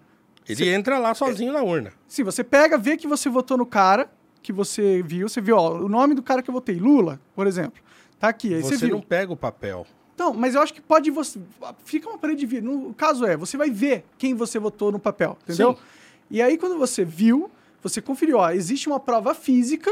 Ele 0.50 0.68
entra 0.70 0.98
lá 1.00 1.14
sozinho 1.14 1.54
na 1.54 1.62
urna. 1.64 1.94
Sim, 2.08 2.24
você 2.24 2.44
pega, 2.44 2.78
vê 2.78 2.98
que 2.98 3.08
você 3.08 3.30
votou 3.30 3.58
no 3.58 3.66
cara 3.66 4.10
que 4.44 4.52
você 4.52 5.02
viu, 5.04 5.30
você 5.30 5.40
viu, 5.40 5.56
ó, 5.56 5.76
o 5.76 5.88
nome 5.88 6.14
do 6.16 6.22
cara 6.24 6.42
que 6.42 6.50
eu 6.50 6.54
votei, 6.54 6.76
Lula, 6.78 7.22
por 7.36 7.48
exemplo. 7.48 7.82
Tá 8.20 8.28
aqui, 8.30 8.54
aí 8.54 8.62
você, 8.62 8.78
Você 8.78 8.86
viu. 8.88 8.96
não 8.96 9.02
pega 9.02 9.32
o 9.32 9.38
papel. 9.38 9.86
Então, 10.22 10.34
mas 10.36 10.54
eu 10.54 10.62
acho 10.62 10.72
que 10.74 10.82
pode 10.82 11.10
você. 11.10 11.40
Fica 11.84 12.08
uma 12.08 12.18
parede 12.18 12.42
de 12.42 12.46
vidro. 12.46 12.72
No- 12.72 12.94
caso 12.94 13.26
é, 13.26 13.36
você 13.36 13.58
vai 13.58 13.72
ver 13.72 14.06
quem 14.20 14.36
você 14.36 14.60
votou 14.60 14.92
no 14.92 15.00
papel, 15.00 15.36
entendeu? 15.44 15.74
Sim. 15.74 15.80
E 16.30 16.42
aí, 16.42 16.58
quando 16.60 16.78
você 16.78 17.04
viu, 17.04 17.50
você 17.82 18.00
conferiu, 18.02 18.38
ó, 18.38 18.52
existe 18.52 18.88
uma 18.88 19.00
prova 19.00 19.34
física 19.34 19.90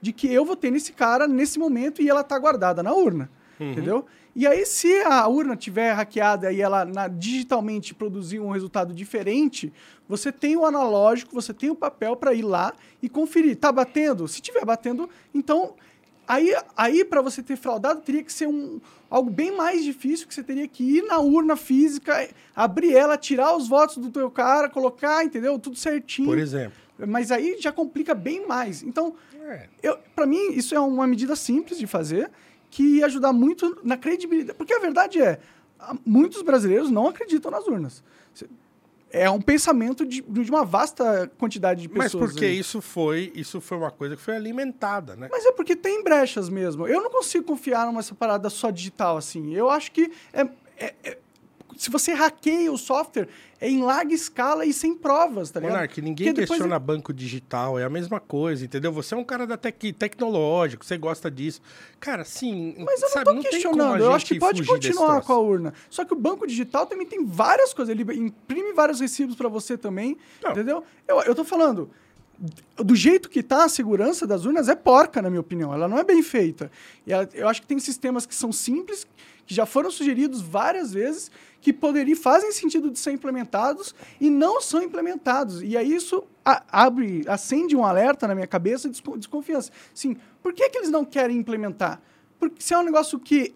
de 0.00 0.12
que 0.12 0.32
eu 0.32 0.44
votei 0.44 0.70
nesse 0.70 0.92
cara 0.92 1.26
nesse 1.26 1.58
momento 1.58 2.00
e 2.00 2.08
ela 2.08 2.22
tá 2.22 2.38
guardada 2.38 2.82
na 2.84 2.92
urna. 2.94 3.28
Uhum. 3.58 3.72
Entendeu? 3.72 4.06
E 4.36 4.46
aí, 4.46 4.64
se 4.64 5.00
a 5.02 5.26
urna 5.28 5.56
tiver 5.56 5.92
hackeada 5.92 6.52
e 6.52 6.60
ela 6.60 6.84
na- 6.84 7.08
digitalmente 7.08 7.94
produzir 7.94 8.38
um 8.40 8.50
resultado 8.50 8.94
diferente, 8.94 9.72
você 10.08 10.30
tem 10.30 10.56
o 10.56 10.64
analógico, 10.64 11.34
você 11.34 11.52
tem 11.52 11.68
o 11.70 11.74
papel 11.74 12.14
para 12.16 12.32
ir 12.32 12.42
lá 12.42 12.72
e 13.02 13.08
conferir. 13.08 13.56
Tá 13.56 13.72
batendo? 13.72 14.28
Se 14.28 14.40
tiver 14.40 14.64
batendo, 14.64 15.08
então 15.34 15.74
Aí, 16.26 16.54
aí 16.76 17.04
para 17.04 17.20
você 17.20 17.42
ter 17.42 17.56
fraudado, 17.56 18.00
teria 18.00 18.22
que 18.22 18.32
ser 18.32 18.46
um, 18.46 18.80
algo 19.10 19.30
bem 19.30 19.54
mais 19.56 19.84
difícil, 19.84 20.26
que 20.26 20.34
você 20.34 20.42
teria 20.42 20.66
que 20.66 20.82
ir 20.82 21.02
na 21.02 21.18
urna 21.18 21.56
física, 21.56 22.28
abrir 22.56 22.94
ela, 22.94 23.16
tirar 23.18 23.56
os 23.56 23.68
votos 23.68 23.98
do 23.98 24.10
teu 24.10 24.30
cara, 24.30 24.68
colocar, 24.68 25.24
entendeu? 25.24 25.58
Tudo 25.58 25.76
certinho. 25.76 26.28
Por 26.28 26.38
exemplo. 26.38 26.72
Mas 27.06 27.30
aí 27.30 27.56
já 27.60 27.72
complica 27.72 28.14
bem 28.14 28.46
mais. 28.46 28.82
Então, 28.82 29.14
É. 29.46 29.68
para 30.14 30.26
mim, 30.26 30.52
isso 30.52 30.74
é 30.74 30.80
uma 30.80 31.06
medida 31.06 31.36
simples 31.36 31.78
de 31.78 31.86
fazer, 31.86 32.30
que 32.70 32.98
ia 32.98 33.06
ajudar 33.06 33.32
muito 33.32 33.78
na 33.84 33.96
credibilidade. 33.96 34.56
Porque 34.56 34.72
a 34.72 34.78
verdade 34.78 35.20
é, 35.20 35.38
muitos 36.04 36.42
brasileiros 36.42 36.90
não 36.90 37.08
acreditam 37.08 37.50
nas 37.50 37.66
urnas. 37.66 38.02
É 39.16 39.30
um 39.30 39.40
pensamento 39.40 40.04
de, 40.04 40.22
de 40.22 40.50
uma 40.50 40.64
vasta 40.64 41.30
quantidade 41.38 41.82
de 41.82 41.88
Mas 41.88 42.06
pessoas. 42.12 42.32
porque 42.32 42.44
aí. 42.46 42.58
isso 42.58 42.80
foi, 42.80 43.30
isso 43.34 43.60
foi 43.60 43.78
uma 43.78 43.90
coisa 43.90 44.16
que 44.16 44.22
foi 44.22 44.34
alimentada, 44.34 45.14
né? 45.14 45.28
Mas 45.30 45.44
é 45.46 45.52
porque 45.52 45.76
tem 45.76 46.02
brechas 46.02 46.48
mesmo. 46.48 46.86
Eu 46.88 47.00
não 47.00 47.10
consigo 47.10 47.44
confiar 47.44 47.86
numa 47.86 48.00
essa 48.00 48.14
parada 48.14 48.50
só 48.50 48.70
digital 48.70 49.16
assim. 49.16 49.54
Eu 49.54 49.70
acho 49.70 49.92
que 49.92 50.10
é, 50.32 50.40
é- 50.76 50.94
é- 51.04 51.18
se 51.76 51.90
você 51.90 52.12
hackeia 52.12 52.70
o 52.72 52.78
software, 52.78 53.28
é 53.60 53.68
em 53.68 53.82
larga 53.82 54.12
escala 54.14 54.66
e 54.66 54.72
sem 54.72 54.94
provas, 54.94 55.50
tá 55.50 55.58
ligado? 55.60 55.74
Monark, 55.74 56.02
ninguém 56.02 56.28
Porque 56.34 56.46
questiona 56.46 56.78
banco 56.78 57.12
digital, 57.12 57.78
é 57.78 57.84
a 57.84 57.90
mesma 57.90 58.20
coisa, 58.20 58.64
entendeu? 58.64 58.92
Você 58.92 59.14
é 59.14 59.16
um 59.16 59.24
cara 59.24 59.46
da 59.46 59.56
tec 59.56 59.92
tecnológico, 59.92 60.84
você 60.84 60.96
gosta 60.98 61.30
disso. 61.30 61.60
Cara, 61.98 62.24
sim, 62.24 62.74
Mas 62.78 63.02
eu 63.02 63.08
sabe, 63.08 63.26
não 63.26 63.34
não 63.34 63.42
tô 63.42 63.48
como 63.48 63.52
questionando. 63.54 64.00
Eu 64.02 64.12
acho 64.12 64.26
que 64.26 64.38
pode 64.38 64.64
continuar 64.64 65.22
com 65.22 65.32
a 65.32 65.38
urna. 65.38 65.74
Só 65.88 66.04
que 66.04 66.12
o 66.12 66.16
banco 66.16 66.46
digital 66.46 66.86
também 66.86 67.06
tem 67.06 67.24
várias 67.24 67.72
coisas. 67.72 67.94
Ele 67.94 68.02
imprime 68.18 68.72
vários 68.72 69.00
recibos 69.00 69.34
para 69.36 69.48
você 69.48 69.78
também. 69.78 70.16
Não. 70.42 70.50
Entendeu? 70.50 70.84
Eu, 71.08 71.20
eu 71.22 71.34
tô 71.34 71.44
falando. 71.44 71.90
Do 72.76 72.96
jeito 72.96 73.30
que 73.30 73.42
tá 73.42 73.64
a 73.64 73.68
segurança 73.68 74.26
das 74.26 74.44
urnas 74.44 74.68
é 74.68 74.74
porca, 74.74 75.22
na 75.22 75.30
minha 75.30 75.40
opinião. 75.40 75.72
Ela 75.72 75.86
não 75.86 75.96
é 75.98 76.04
bem 76.04 76.22
feita. 76.22 76.70
E 77.06 77.12
ela- 77.12 77.28
eu 77.32 77.48
acho 77.48 77.60
que 77.62 77.66
tem 77.66 77.78
sistemas 77.78 78.26
que 78.26 78.34
são 78.34 78.52
simples, 78.52 79.06
que 79.46 79.54
já 79.54 79.64
foram 79.64 79.90
sugeridos 79.90 80.40
várias 80.40 80.92
vezes, 80.92 81.30
que 81.64 81.72
poderiam 81.72 82.14
fazem 82.14 82.52
sentido 82.52 82.90
de 82.90 82.98
ser 82.98 83.12
implementados 83.12 83.94
e 84.20 84.28
não 84.28 84.60
são 84.60 84.82
implementados. 84.82 85.62
E 85.62 85.78
aí 85.78 85.94
isso 85.94 86.22
abre, 86.44 87.24
acende 87.26 87.74
um 87.74 87.82
alerta 87.82 88.28
na 88.28 88.34
minha 88.34 88.46
cabeça 88.46 88.86
de 88.86 88.92
desco- 88.92 89.16
desconfiança. 89.16 89.72
Sim, 89.94 90.14
por 90.42 90.52
que, 90.52 90.68
que 90.68 90.76
eles 90.76 90.90
não 90.90 91.06
querem 91.06 91.38
implementar? 91.38 92.02
Porque 92.38 92.56
se 92.60 92.74
é 92.74 92.78
um 92.78 92.82
negócio 92.82 93.18
que 93.18 93.54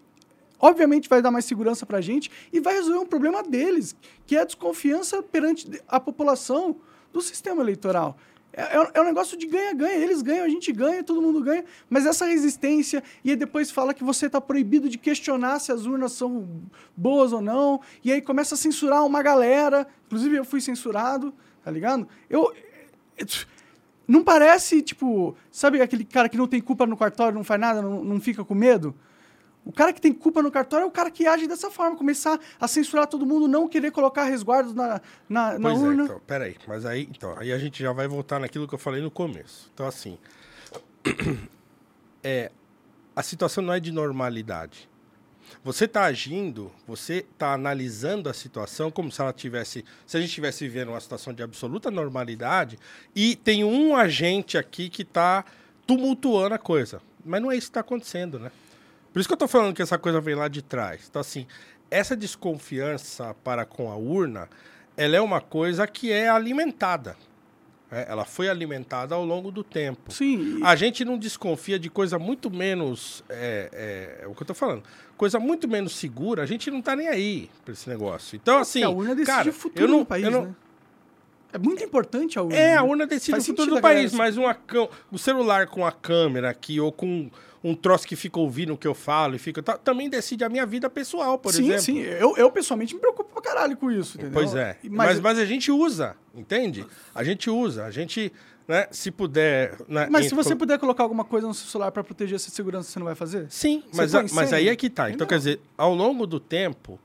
obviamente 0.59 1.07
vai 1.07 1.21
dar 1.21 1.29
mais 1.29 1.45
segurança 1.45 1.85
para 1.85 1.99
a 1.99 2.01
gente 2.01 2.31
e 2.51 2.59
vai 2.59 2.73
resolver 2.73 2.97
um 2.97 3.05
problema 3.05 3.43
deles, 3.43 3.95
que 4.25 4.35
é 4.35 4.41
a 4.41 4.43
desconfiança 4.43 5.21
perante 5.21 5.69
a 5.87 5.99
população 5.99 6.77
do 7.13 7.21
sistema 7.21 7.61
eleitoral. 7.61 8.17
É, 8.59 8.75
é 8.75 8.81
um- 8.81 8.87
é 8.93 9.01
um 9.01 9.05
negócio 9.05 9.37
de 9.37 9.45
ganha-ganha. 9.47 9.95
Eles 9.95 10.21
ganham, 10.21 10.45
a 10.45 10.49
gente 10.49 10.71
ganha, 10.71 11.03
todo 11.03 11.21
mundo 11.21 11.41
ganha. 11.41 11.63
Mas 11.89 12.05
essa 12.05 12.25
resistência, 12.25 13.01
e 13.23 13.35
depois 13.35 13.71
fala 13.71 13.93
que 13.93 14.03
você 14.03 14.25
está 14.25 14.41
proibido 14.41 14.89
de 14.89 14.97
questionar 14.97 15.59
se 15.59 15.71
as 15.71 15.85
urnas 15.85 16.11
são 16.11 16.47
boas 16.95 17.31
ou 17.31 17.41
não, 17.41 17.79
e 18.03 18.11
aí 18.11 18.21
começa 18.21 18.55
a 18.55 18.57
censurar 18.57 19.05
uma 19.05 19.21
galera. 19.23 19.87
Inclusive, 20.07 20.35
eu 20.35 20.45
fui 20.45 20.59
censurado, 20.61 21.33
tá 21.63 21.71
ligado? 21.71 22.07
Eu. 22.29 22.53
Não 24.07 24.23
parece, 24.23 24.81
tipo, 24.81 25.35
sabe 25.51 25.79
aquele 25.81 26.03
cara 26.03 26.27
que 26.27 26.37
não 26.37 26.47
tem 26.47 26.59
culpa 26.59 26.87
no 26.87 26.97
cartório, 26.97 27.35
não 27.35 27.43
faz 27.43 27.61
nada, 27.61 27.81
não, 27.81 28.03
não 28.03 28.19
fica 28.19 28.43
com 28.43 28.55
medo? 28.55 28.95
O 29.65 29.71
cara 29.71 29.93
que 29.93 30.01
tem 30.01 30.13
culpa 30.13 30.41
no 30.41 30.49
cartório 30.49 30.85
é 30.85 30.87
o 30.87 30.91
cara 30.91 31.11
que 31.11 31.27
age 31.27 31.47
dessa 31.47 31.69
forma, 31.69 31.95
começar 31.95 32.39
a 32.59 32.67
censurar 32.67 33.07
todo 33.07 33.25
mundo, 33.25 33.47
não 33.47 33.67
querer 33.67 33.91
colocar 33.91 34.23
resguardos 34.23 34.73
na, 34.73 35.01
na, 35.27 35.59
na 35.59 35.69
Pois 35.69 35.81
urna. 35.81 36.01
é, 36.01 36.05
então, 36.05 36.21
peraí. 36.25 36.55
Mas 36.67 36.85
aí, 36.85 37.07
então, 37.11 37.35
aí 37.37 37.51
a 37.51 37.57
gente 37.57 37.83
já 37.83 37.91
vai 37.91 38.07
voltar 38.07 38.39
naquilo 38.39 38.67
que 38.67 38.73
eu 38.73 38.79
falei 38.79 39.01
no 39.01 39.11
começo. 39.11 39.69
Então, 39.73 39.85
assim, 39.85 40.17
é, 42.23 42.51
a 43.15 43.21
situação 43.21 43.63
não 43.63 43.73
é 43.73 43.79
de 43.79 43.91
normalidade. 43.91 44.89
Você 45.63 45.85
está 45.85 46.03
agindo, 46.05 46.71
você 46.87 47.25
está 47.31 47.53
analisando 47.53 48.29
a 48.29 48.33
situação 48.33 48.91
como 48.91 49.11
se 49.11 49.19
ela 49.19 49.33
tivesse, 49.33 49.83
se 50.05 50.15
a 50.15 50.19
gente 50.19 50.29
estivesse 50.29 50.63
vivendo 50.67 50.89
uma 50.89 50.99
situação 50.99 51.33
de 51.33 51.43
absoluta 51.43 51.89
normalidade 51.89 52.77
e 53.15 53.35
tem 53.35 53.63
um 53.63 53.95
agente 53.95 54.57
aqui 54.57 54.89
que 54.89 55.01
está 55.01 55.43
tumultuando 55.87 56.53
a 56.55 56.59
coisa. 56.59 57.01
Mas 57.25 57.41
não 57.41 57.51
é 57.51 57.55
isso 57.55 57.67
que 57.67 57.71
está 57.71 57.81
acontecendo, 57.81 58.39
né? 58.39 58.51
Por 59.11 59.19
isso 59.19 59.27
que 59.27 59.33
eu 59.33 59.35
estou 59.35 59.47
falando 59.47 59.73
que 59.73 59.81
essa 59.81 59.97
coisa 59.97 60.21
vem 60.21 60.35
lá 60.35 60.47
de 60.47 60.61
trás. 60.61 61.07
Então, 61.09 61.19
assim, 61.19 61.47
essa 61.89 62.15
desconfiança 62.15 63.35
para 63.43 63.65
com 63.65 63.91
a 63.91 63.95
urna, 63.95 64.47
ela 64.95 65.15
é 65.15 65.21
uma 65.21 65.41
coisa 65.41 65.87
que 65.87 66.11
é 66.11 66.29
alimentada. 66.29 67.15
né? 67.91 68.05
Ela 68.07 68.25
foi 68.25 68.49
alimentada 68.49 69.15
ao 69.15 69.25
longo 69.25 69.51
do 69.51 69.63
tempo. 69.63 70.11
Sim, 70.11 70.59
A 70.63 70.75
gente 70.75 71.03
não 71.03 71.17
desconfia 71.17 71.79
de 71.79 71.89
coisa 71.89 72.19
muito 72.19 72.51
menos. 72.51 73.23
É, 73.29 74.19
é, 74.21 74.23
é 74.25 74.27
o 74.27 74.35
que 74.35 74.43
eu 74.43 74.47
tô 74.47 74.53
falando. 74.53 74.83
Coisa 75.17 75.39
muito 75.39 75.67
menos 75.67 75.95
segura, 75.95 76.43
a 76.43 76.45
gente 76.45 76.69
não 76.69 76.81
tá 76.81 76.95
nem 76.95 77.07
aí 77.07 77.49
pra 77.65 77.73
esse 77.73 77.89
negócio. 77.89 78.35
Então, 78.35 78.59
assim. 78.59 78.83
a 78.83 78.89
urna 78.89 79.15
decide 79.15 79.25
cara, 79.37 79.49
o 79.49 79.53
futuro 79.53 79.83
eu 79.85 79.87
não, 79.87 79.99
do 79.99 80.05
país, 80.05 80.23
eu 80.23 80.31
não, 80.31 80.45
né? 80.45 80.55
É 81.51 81.57
muito 81.57 81.83
importante 81.83 82.37
a 82.37 82.43
urna. 82.43 82.55
É, 82.55 82.67
né? 82.67 82.75
a 82.75 82.83
urna 82.83 83.07
decide 83.07 83.31
Faz 83.31 83.43
o 83.43 83.47
futuro 83.47 83.75
do 83.75 83.81
galera 83.81 83.99
país, 84.01 84.13
mas 84.13 84.37
uma, 84.37 84.55
o 85.11 85.17
celular 85.17 85.67
com 85.67 85.85
a 85.85 85.91
câmera 85.91 86.49
aqui, 86.49 86.79
ou 86.79 86.91
com 86.91 87.29
um 87.63 87.75
troço 87.75 88.07
que 88.07 88.15
fica 88.15 88.39
ouvindo 88.39 88.73
o 88.73 88.77
que 88.77 88.87
eu 88.87 88.93
falo 88.95 89.35
e 89.35 89.39
fica. 89.39 89.61
tá- 89.61 89.77
também 89.77 90.09
decide 90.09 90.43
a 90.43 90.49
minha 90.49 90.65
vida 90.65 90.89
pessoal, 90.89 91.37
por 91.37 91.51
sim, 91.51 91.63
exemplo. 91.65 91.81
sim. 91.81 91.99
Eu, 91.99 92.37
eu 92.37 92.49
pessoalmente 92.51 92.93
me 92.93 93.01
preocupo 93.01 93.33
pra 93.33 93.41
caralho 93.41 93.75
com 93.75 93.91
isso, 93.91 94.15
entendeu? 94.17 94.33
Pois 94.33 94.53
é. 94.55 94.77
E- 94.83 94.89
Mas, 94.89 95.19
mas, 95.19 95.37
a 95.39 95.45
gente 95.45 95.71
usa, 95.71 96.15
entende? 96.33 96.85
A 97.13 97.23
gente 97.23 97.49
usa. 97.49 97.83
A 97.85 97.91
gente, 97.91 98.31
né, 98.67 98.87
se 98.91 99.11
puder. 99.11 99.75
Né, 99.89 100.07
Mas 100.09 100.27
se 100.27 100.35
você 100.35 100.55
puder 100.55 100.77
colocar 100.79 101.03
alguma 101.03 101.25
coisa 101.25 101.47
no 101.47 101.53
seu 101.53 101.67
celular 101.67 101.91
pra 101.91 102.03
proteger 102.03 102.35
essa 102.35 102.49
segurança, 102.49 102.89
você 102.91 102.99
não 102.99 103.05
vai 103.07 103.15
fazer? 103.15 103.47
Sim, 103.49 103.83
Você 103.91 103.97
mas, 104.01 104.15
a- 104.15 104.25
mas 104.33 104.53
aí 104.53 104.69
é 104.69 104.75
que 104.75 104.89
tá. 104.89 105.03
Então, 105.09 105.25
Entendeu? 105.25 105.27
quer 105.27 105.37
dizer, 105.37 105.59
ao 105.77 105.93
longo 105.93 106.25
do 106.25 106.39
tempo, 106.39 106.97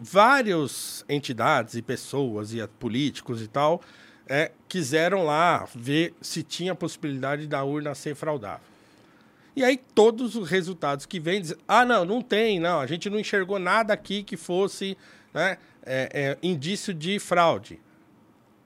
várias 0.00 1.04
entidades 1.08 1.74
e 1.74 1.82
pessoas 1.82 2.54
e 2.54 2.66
políticos 2.78 3.42
e 3.42 3.48
tal 3.48 3.82
é, 4.26 4.52
quiseram 4.68 5.24
lá 5.24 5.68
ver 5.74 6.14
se 6.20 6.42
tinha 6.42 6.74
possibilidade 6.74 7.46
da 7.46 7.62
urna 7.64 7.94
ser 7.94 8.14
fraudável. 8.14 8.70
E 9.54 9.64
aí 9.64 9.76
todos 9.76 10.36
os 10.36 10.48
resultados 10.48 11.04
que 11.04 11.18
vêm 11.18 11.40
dizem, 11.40 11.56
ah, 11.66 11.84
não, 11.84 12.04
não 12.04 12.22
tem, 12.22 12.60
não, 12.60 12.80
a 12.80 12.86
gente 12.86 13.10
não 13.10 13.18
enxergou 13.18 13.58
nada 13.58 13.92
aqui 13.92 14.22
que 14.22 14.36
fosse 14.36 14.96
né, 15.34 15.58
é, 15.84 16.08
é, 16.12 16.38
indício 16.42 16.94
de 16.94 17.18
fraude. 17.18 17.80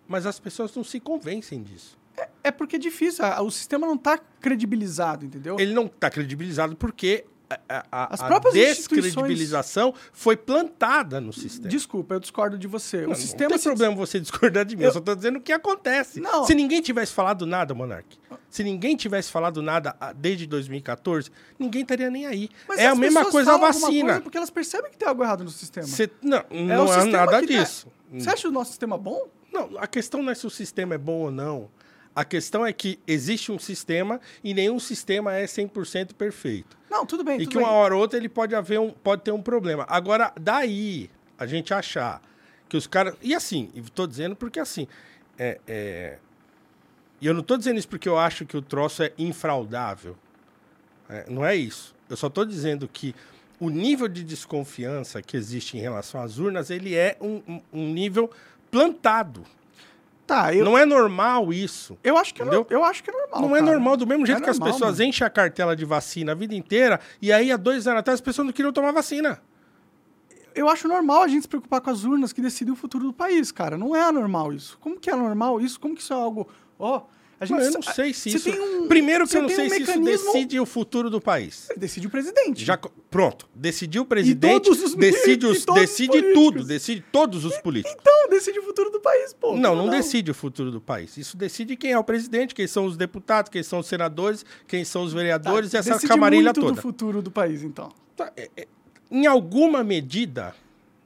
Mas 0.07 0.27
as 0.27 0.39
pessoas 0.39 0.75
não 0.77 0.85
se 0.85 1.01
convencem 1.01 1.63
disso. 1.63 1.97
É 2.43 2.51
porque 2.51 2.77
é 2.77 2.79
difícil. 2.79 3.25
O 3.43 3.51
sistema 3.51 3.87
não 3.87 3.97
tá 3.97 4.19
credibilizado, 4.19 5.25
entendeu? 5.25 5.57
Ele 5.59 5.73
não 5.73 5.87
está 5.87 6.11
credibilizado 6.11 6.77
porque 6.77 7.25
a, 7.51 7.59
a- 7.69 7.87
a- 7.93 8.15
As 8.15 8.21
a 8.21 8.27
próprias 8.27 8.55
descredibilização 8.55 9.95
foi 10.13 10.37
plantada 10.37 11.21
no 11.21 11.33
sistema. 11.33 11.69
Desculpa, 11.69 12.15
eu 12.15 12.21
discordo 12.21 12.59
de 12.59 12.67
você. 12.67 13.03
Não, 13.03 13.13
o 13.13 13.15
sistema 13.15 13.43
não 13.45 13.49
tem 13.51 13.59
se- 13.59 13.65
problema 13.69 13.95
você 13.95 14.19
discordar 14.21 14.65
de 14.65 14.77
mim, 14.77 14.83
eu, 14.83 14.89
Eu- 14.89 14.93
só 14.93 14.99
estou 14.99 15.15
dizendo 15.15 15.39
o 15.39 15.41
que 15.41 15.53
acontece. 15.53 16.21
Não. 16.21 16.45
Se 16.45 16.55
ninguém 16.55 16.81
tivesse 16.81 17.13
falado 17.13 17.47
nada, 17.47 17.75
Monark, 17.75 18.19
se 18.49 18.65
ninguém 18.65 18.97
tivesse 18.97 19.31
falado 19.31 19.63
nada 19.63 19.95
ah, 20.01 20.13
desde 20.13 20.47
2014, 20.47 21.31
ninguém 21.59 21.83
estaria 21.83 22.11
nem 22.11 22.27
aí. 22.27 22.49
Mas 22.69 22.79
é 22.81 22.87
a 22.87 22.95
mesma 22.95 23.25
coisa 23.27 23.55
a 23.55 23.57
vacina. 23.59 24.05
coisa 24.05 24.21
porque 24.21 24.37
elas 24.39 24.51
percebem 24.51 24.91
que 24.91 24.97
tem 24.97 25.09
algo 25.09 25.23
errado 25.23 25.45
no 25.45 25.51
sistema. 25.51 25.87
Você- 25.87 26.11
não, 26.23 26.39
É 26.51 26.63
não 26.63 26.93
é 26.93 27.05
nada 27.05 27.33
tá- 27.33 27.41
disso. 27.43 27.89
Você 28.13 28.31
acha 28.31 28.49
o 28.49 28.53
nosso 28.53 28.71
sistema 28.71 28.97
bom? 28.97 29.29
Não, 29.53 29.71
a 29.79 29.87
questão 29.87 30.23
não 30.23 30.31
é 30.33 30.35
se 30.35 30.47
o 30.47 30.51
sistema 30.51 30.95
é 30.95 30.99
bom 30.99 31.23
ou 31.25 31.31
não. 31.31 31.69
A 32.17 32.25
questão 32.25 32.65
é 32.65 32.73
que 32.73 33.01
existe 33.09 33.51
um 33.51 33.59
sistema 33.59 34.21
e 34.43 34.55
nenhum 34.55 34.79
sistema 34.79 35.35
é 35.35 35.47
100% 35.49 36.15
perfeito. 36.15 36.77
Não, 36.95 37.05
tudo 37.07 37.25
bem. 37.25 37.37
E 37.37 37.39
tudo 37.45 37.51
que 37.51 37.57
bem. 37.59 37.67
uma 37.67 37.73
hora 37.73 37.95
ou 37.95 38.01
outra 38.01 38.17
ele 38.19 38.29
pode 38.29 38.55
haver 38.55 38.79
um, 38.81 38.91
pode 38.91 39.23
ter 39.23 39.33
um 39.33 39.43
problema. 39.43 39.85
Agora, 39.89 40.33
daí 40.41 41.11
a 41.39 41.47
gente 41.47 41.75
achar 41.75 42.23
que 42.69 42.77
os 42.77 42.87
caras. 42.87 43.15
E 43.21 43.35
assim, 43.35 43.71
estou 43.75 44.07
dizendo 44.07 44.37
porque 44.37 44.61
assim. 44.61 44.87
É, 45.39 45.59
é, 45.67 46.19
E 47.21 47.27
eu 47.27 47.35
não 47.35 47.41
estou 47.41 47.57
dizendo 47.59 47.79
isso 47.79 47.89
porque 47.89 48.09
eu 48.09 48.17
acho 48.19 48.47
que 48.47 48.57
o 48.57 48.63
troço 48.63 49.03
é 49.03 49.13
infraudável. 49.19 50.17
É, 51.09 51.29
não 51.29 51.45
é 51.45 51.57
isso. 51.57 51.95
Eu 52.09 52.17
só 52.17 52.29
estou 52.29 52.45
dizendo 52.45 52.87
que 52.89 53.15
o 53.59 53.69
nível 53.71 54.07
de 54.09 54.23
desconfiança 54.23 55.21
que 55.23 55.37
existe 55.37 55.77
em 55.77 55.81
relação 55.81 56.21
às 56.23 56.39
urnas, 56.39 56.71
ele 56.71 56.95
é 56.95 57.17
um, 57.21 57.43
um- 57.49 57.63
um 57.73 57.93
nível 57.93 58.31
plantado. 58.71 59.45
Tá, 60.27 60.55
eu, 60.55 60.65
Não 60.65 60.77
é 60.79 60.87
normal 60.87 61.53
isso. 61.53 61.99
eu, 62.03 62.17
acho 62.17 62.33
que 62.33 62.41
é, 62.41 62.45
Entendeu? 62.47 62.67
no- 62.69 62.75
eu 62.75 62.83
acho 62.83 63.05
que 63.05 63.11
é 63.11 63.13
normal. 63.13 63.43
Não 63.43 63.55
é 63.55 63.61
cara. 63.61 63.73
normal, 63.73 63.97
do 63.97 64.07
mesmo 64.07 64.25
jeito 64.25 64.41
É 64.41 64.45
que 64.45 64.49
as 64.51 64.59
normal, 64.59 64.75
pessoas 64.79 64.99
mano. 64.99 65.09
enchem 65.11 65.27
a 65.27 65.31
cartela 65.31 65.77
de 65.77 65.85
vacina 65.85 66.33
a 66.33 66.35
vida 66.35 66.55
inteira, 66.55 66.99
e 67.21 67.31
aí 67.31 67.53
há 67.53 67.57
dois 67.59 67.87
anos 67.87 68.01
atrás 68.01 68.15
as 68.17 68.21
pessoas 68.23 68.47
não 68.47 68.53
queriam 68.53 68.73
tomar 68.73 68.91
vacina. 68.93 69.41
Eu 70.55 70.69
acho 70.69 70.87
normal 70.89 71.23
a 71.23 71.29
gente 71.29 71.43
se 71.43 71.49
preocupar 71.49 71.81
com 71.81 71.91
as 71.91 72.05
urnas 72.05 72.33
que 72.33 72.41
decidem 72.41 72.73
o 72.73 72.77
futuro 72.77 73.05
do 73.05 73.13
país, 73.13 73.51
cara. 73.53 73.77
Não 73.77 73.95
é 73.95 74.03
anormal 74.03 74.53
isso. 74.53 74.79
Como 74.81 74.99
que 74.99 75.11
é 75.11 75.15
normal 75.17 75.61
isso? 75.61 75.79
Como 75.81 75.95
que 75.95 76.01
isso 76.01 76.13
é 76.13 76.17
algo. 76.17 76.49
Ó, 76.79 76.97
a 76.99 77.03
A 77.45 77.47
gente 77.47 77.59
Não, 77.59 77.65
eu 77.67 77.73
não 77.73 77.83
sei 77.83 78.13
se 78.13 78.31
isso. 78.31 78.51
um- 78.51 78.89
Primeiro 78.89 79.27
que 79.29 79.37
eu 79.37 79.43
não 79.43 79.49
sei 79.49 79.67
um 79.67 79.71
se 79.71 79.77
isso 79.83 79.91
mecanismo- 79.99 80.33
decide 80.33 80.61
o 80.61 80.67
futuro 80.67 81.09
do 81.09 81.21
país. 81.21 81.69
Decide 81.77 82.07
o 82.07 82.11
presidente. 82.11 82.65
Já, 82.65 82.77
pronto, 83.11 83.49
decidiu 83.55 84.03
o 84.03 84.07
presidente, 84.07 84.65
todos 84.65 84.83
os- 84.83 84.95
decide, 84.95 85.47
os, 85.47 85.59
os 85.67 85.75
decide 85.75 86.09
políticos. 86.13 86.35
tudo, 86.35 86.65
decide 86.65 87.05
todos 87.13 87.45
os 87.45 87.57
políticos. 87.59 87.97
Então, 88.01 88.29
decide 88.31 88.59
o 88.59 88.63
futuro 88.63 88.91
do 88.91 89.01
país, 89.01 89.33
pô. 89.33 89.57
Não, 89.57 89.71
Como 89.77 89.83
não 89.85 89.91
decide 89.91 90.31
o 90.31 90.35
futuro 90.35 90.71
do 90.71 90.81
país. 90.81 91.17
Isso 91.17 91.37
decide 91.37 91.77
quem 91.77 91.93
é 91.93 91.99
o 91.99 92.05
presidente, 92.05 92.55
quem 92.55 92.67
são 92.67 92.87
os 92.87 92.97
deputados, 92.97 93.51
quem 93.51 93.63
são 93.63 93.79
os 93.79 93.87
senadores, 93.87 94.45
quem 94.67 94.85
são 94.85 95.03
os 95.05 95.13
vereadores 95.13 95.73
e 95.73 95.77
essa 95.77 95.91
Tá, 95.91 95.95
Decide 95.97 96.09
camarilha 96.13 96.45
muito 96.45 96.61
toda. 96.61 96.73
do 96.73 96.81
futuro 96.83 97.23
do 97.23 97.31
país, 97.31 97.63
então. 97.63 97.91
Tá, 98.17 98.33
é- 98.37 98.51
é- 98.57 98.67
Em 99.11 99.27
alguma 99.27 99.85
medida, 99.85 100.55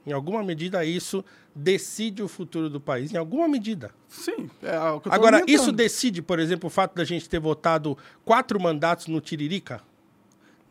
em 0.07 0.11
alguma 0.11 0.41
medida 0.43 0.83
isso 0.83 1.23
decide 1.55 2.23
o 2.23 2.27
futuro 2.27 2.69
do 2.69 2.79
país, 2.79 3.13
em 3.13 3.17
alguma 3.17 3.47
medida. 3.47 3.91
Sim, 4.07 4.49
é 4.61 4.75
Agora, 5.09 5.43
isso 5.47 5.71
decide, 5.71 6.21
por 6.21 6.39
exemplo, 6.39 6.67
o 6.67 6.69
fato 6.69 6.95
da 6.95 7.03
gente 7.03 7.27
ter 7.27 7.39
votado 7.39 7.97
quatro 8.23 8.59
mandatos 8.59 9.07
no 9.07 9.19
Tiririca? 9.19 9.81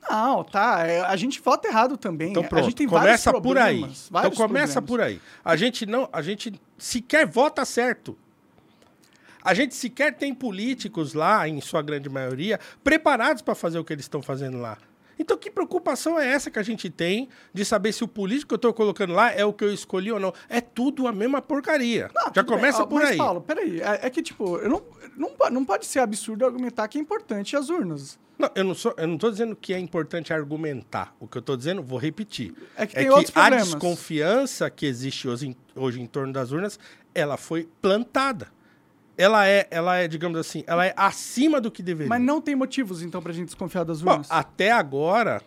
Não, 0.09 0.43
tá. 0.43 0.87
é, 0.87 1.01
a 1.01 1.17
gente 1.17 1.41
vota 1.41 1.69
errado 1.69 1.97
também. 1.97 2.31
Então 2.31 2.43
a 2.43 2.47
pronto, 2.47 2.65
gente 2.65 2.77
tem 2.77 2.89
começa 2.89 3.33
por 3.41 3.59
aí. 3.59 3.81
Então 3.81 4.31
começa 4.31 4.81
problemas. 4.81 4.85
por 4.85 5.01
aí. 5.01 5.21
A 5.45 5.57
gente 5.57 5.85
não, 5.85 6.09
a 6.13 6.23
gente 6.23 6.59
sequer 6.79 7.27
vota 7.27 7.65
certo. 7.65 8.17
A 9.43 9.55
gente 9.55 9.75
sequer 9.75 10.15
tem 10.15 10.35
políticos 10.35 11.15
lá, 11.15 11.49
em 11.49 11.61
sua 11.61 11.83
grande 11.83 12.09
maioria, 12.09 12.59
preparados 12.83 13.43
para 13.43 13.55
fazer 13.55 13.79
o 13.79 13.85
que 13.85 13.93
eles 13.93 14.05
estão 14.05 14.23
fazendo 14.23 14.59
lá. 14.59 14.79
Então, 15.19 15.37
que 15.37 15.51
preocupação 15.51 16.19
é 16.19 16.29
essa 16.29 16.51
que 16.51 16.59
a 16.59 16.63
gente 16.63 16.89
tem 16.89 17.29
de 17.53 17.65
saber 17.65 17.93
se 17.93 18.05
o 18.05 18.09
político 18.09 18.49
que 18.49 18.55
eu 18.55 18.57
estou 18.57 18.73
colocando 18.73 19.13
lá 19.13 19.33
é 19.33 19.45
o 19.45 19.53
que 19.53 19.65
eu 19.65 19.73
escolhi 19.73 20.13
ou 20.13 20.21
não? 20.21 20.33
É 20.49 20.61
tudo 20.61 21.07
a 21.07 21.13
mesma 21.13 21.43
porcaria. 21.43 22.11
Não, 22.15 22.27
Já 22.27 22.43
tudo 22.43 22.51
bem. 22.51 22.57
começa 22.59 22.83
Ó, 22.83 22.87
por 22.87 23.01
mas, 23.01 23.11
aí. 23.11 23.17
Paulo, 23.17 23.41
peraí. 23.41 23.81
É, 23.81 24.07
é 24.07 24.11
que, 24.11 24.23
tipo, 24.23 24.59
eu 24.59 24.69
não, 24.69 24.83
não, 25.17 25.33
não 25.51 25.65
pode 25.65 25.87
ser 25.87 26.01
absurdo 26.01 26.45
argumentar 26.45 26.87
que 26.89 26.99
é 26.99 27.01
importante 27.01 27.57
as 27.57 27.69
urnas. 27.69 28.19
Não, 28.39 28.49
eu 28.55 28.63
não 28.63 28.75
sou, 28.75 28.95
eu 28.97 29.07
não 29.09 29.17
estou 29.17 29.31
dizendo 29.33 29.57
que 29.57 29.75
é 29.75 29.79
importante 29.79 30.33
argumentar. 30.33 31.13
O 31.19 31.27
que 31.27 31.37
eu 31.39 31.41
estou 31.41 31.57
dizendo, 31.57 31.83
vou 31.83 31.99
repetir, 31.99 32.55
É 32.77 32.87
que 32.87 32.95
tem 32.95 33.11
outros 33.11 33.37
a 33.37 33.51
desconfiança 33.51 34.71
que 34.71 34.87
existe 34.87 35.27
hoje 35.27 35.49
em, 35.49 35.57
hoje 35.75 36.01
em 36.01 36.07
torno 36.07 36.33
das 36.33 36.53
urnas, 36.53 36.79
ela 37.13 37.37
foi 37.37 37.69
plantada. 37.83 38.49
Ela 39.19 39.49
é, 39.49 39.67
ela 39.69 39.97
é, 39.97 40.07
digamos 40.07 40.39
assim, 40.39 40.63
ela 40.65 40.87
é 40.87 40.95
acima 40.97 41.61
do 41.61 41.73
que 41.73 41.83
deveria. 41.83 42.09
Mas 42.09 42.23
não 42.23 42.41
tem 42.41 42.55
motivos, 42.55 43.03
então, 43.03 43.21
pra 43.21 43.33
gente 43.33 43.47
desconfiar 43.47 43.83
das 43.85 44.01
Bom, 44.01 44.13
urnas. 44.13 44.29
até 44.31 44.71
agora, 44.71 45.43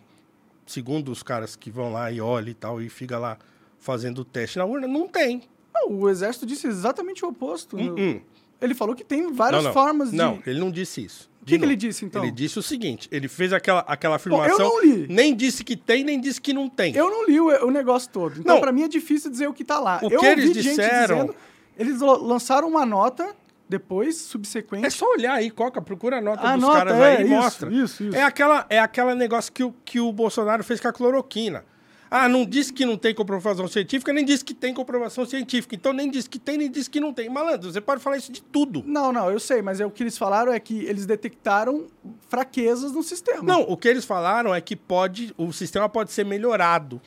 segundo 0.66 1.10
os 1.10 1.22
caras 1.22 1.56
que 1.56 1.70
vão 1.70 1.90
lá 1.90 2.12
e 2.12 2.20
olham 2.20 2.50
e 2.50 2.54
tal, 2.54 2.82
e 2.82 2.90
fica 2.90 3.18
lá 3.18 3.38
fazendo 3.78 4.18
o 4.20 4.24
teste 4.26 4.58
na 4.58 4.66
urna, 4.66 4.86
não 4.86 5.08
tem. 5.08 5.42
Não, 5.74 5.90
o 5.90 6.10
exército 6.10 6.44
disse 6.44 6.66
exatamente 6.66 7.24
o 7.24 7.28
oposto. 7.28 7.78
Hum. 7.78 8.20
Ele 8.60 8.74
falou 8.74 8.94
que 8.94 9.02
tem 9.02 9.32
várias 9.32 9.62
não, 9.62 9.70
não. 9.70 9.74
formas 9.74 10.10
de. 10.10 10.16
Não, 10.18 10.38
ele 10.46 10.60
não 10.60 10.70
disse 10.70 11.02
isso. 11.02 11.30
O 11.40 11.44
que, 11.44 11.58
que 11.58 11.64
ele 11.64 11.74
disse, 11.74 12.04
então? 12.04 12.22
Ele 12.22 12.30
disse 12.30 12.58
o 12.58 12.62
seguinte: 12.62 13.08
ele 13.10 13.26
fez 13.26 13.52
aquela, 13.52 13.80
aquela 13.80 14.16
afirmação. 14.16 14.58
não 14.58 14.80
li. 14.84 15.06
Nem 15.08 15.34
disse 15.34 15.64
que 15.64 15.74
tem, 15.76 16.04
nem 16.04 16.20
disse 16.20 16.40
que 16.40 16.52
não 16.52 16.68
tem. 16.68 16.94
Eu 16.94 17.10
não 17.10 17.26
li 17.26 17.40
o, 17.40 17.66
o 17.66 17.70
negócio 17.70 18.08
todo. 18.10 18.38
Então, 18.38 18.60
pra 18.60 18.70
mim, 18.70 18.82
é 18.84 18.88
difícil 18.88 19.30
dizer 19.30 19.48
o 19.48 19.52
que 19.54 19.64
tá 19.64 19.80
lá. 19.80 19.98
O 20.02 20.12
eu 20.12 20.20
que 20.20 20.26
eles 20.26 20.52
disseram- 20.52 21.16
dizendo- 21.16 21.34
eles 21.76 22.00
lançaram 22.00 22.68
uma 22.68 22.86
nota 22.86 23.34
depois, 23.72 24.16
subsequente. 24.18 24.84
É 24.84 24.90
só 24.90 25.10
olhar 25.10 25.32
aí, 25.32 25.50
Coca, 25.50 25.80
procura 25.80 26.18
a 26.18 26.20
nota 26.20 26.46
A 26.46 26.52
dos 26.52 26.62
nota, 26.62 26.78
caras 26.78 26.94
é, 26.94 27.16
aí 27.16 27.22
e 27.22 27.24
isso, 27.24 27.34
mostra. 27.34 27.72
isso, 27.72 28.04
isso. 28.04 28.16
É 28.16 28.22
aquela, 28.22 28.66
é 28.68 28.78
aquela 28.78 29.14
negócio 29.14 29.50
que 29.50 29.64
o, 29.64 29.74
que 29.84 29.98
o 29.98 30.12
Bolsonaro 30.12 30.62
fez 30.62 30.78
com 30.78 30.88
a 30.88 30.92
cloroquina. 30.92 31.64
Ah, 32.10 32.28
não 32.28 32.44
disse 32.44 32.70
que 32.74 32.84
não 32.84 32.98
tem 32.98 33.14
comprovação 33.14 33.66
científica, 33.66 34.12
nem 34.12 34.22
disse 34.22 34.44
que 34.44 34.52
tem 34.52 34.74
comprovação 34.74 35.24
científica. 35.24 35.74
Então 35.74 35.94
nem 35.94 36.10
disse 36.10 36.28
que 36.28 36.38
tem, 36.38 36.58
nem 36.58 36.70
disse 36.70 36.90
que 36.90 37.00
não 37.00 37.10
tem. 37.10 37.30
Malandro, 37.30 37.72
você 37.72 37.80
pode 37.80 38.02
falar 38.02 38.18
isso 38.18 38.30
de 38.30 38.42
tudo. 38.42 38.84
Não, 38.86 39.10
não, 39.10 39.30
eu 39.30 39.40
sei, 39.40 39.62
mas 39.62 39.80
é, 39.80 39.86
o 39.86 39.90
que 39.90 40.02
eles 40.02 40.18
falaram 40.18 40.52
é 40.52 40.60
que 40.60 40.84
eles 40.84 41.06
detectaram 41.06 41.86
fraquezas 42.28 42.92
no 42.92 43.02
sistema. 43.02 43.42
Não, 43.42 43.62
o 43.62 43.78
que 43.78 43.88
eles 43.88 44.04
falaram 44.04 44.54
é 44.54 44.60
que 44.60 44.76
pode, 44.76 45.32
o 45.38 45.50
sistema 45.52 45.88
pode 45.88 46.12
ser 46.12 46.26
melhorado. 46.26 47.00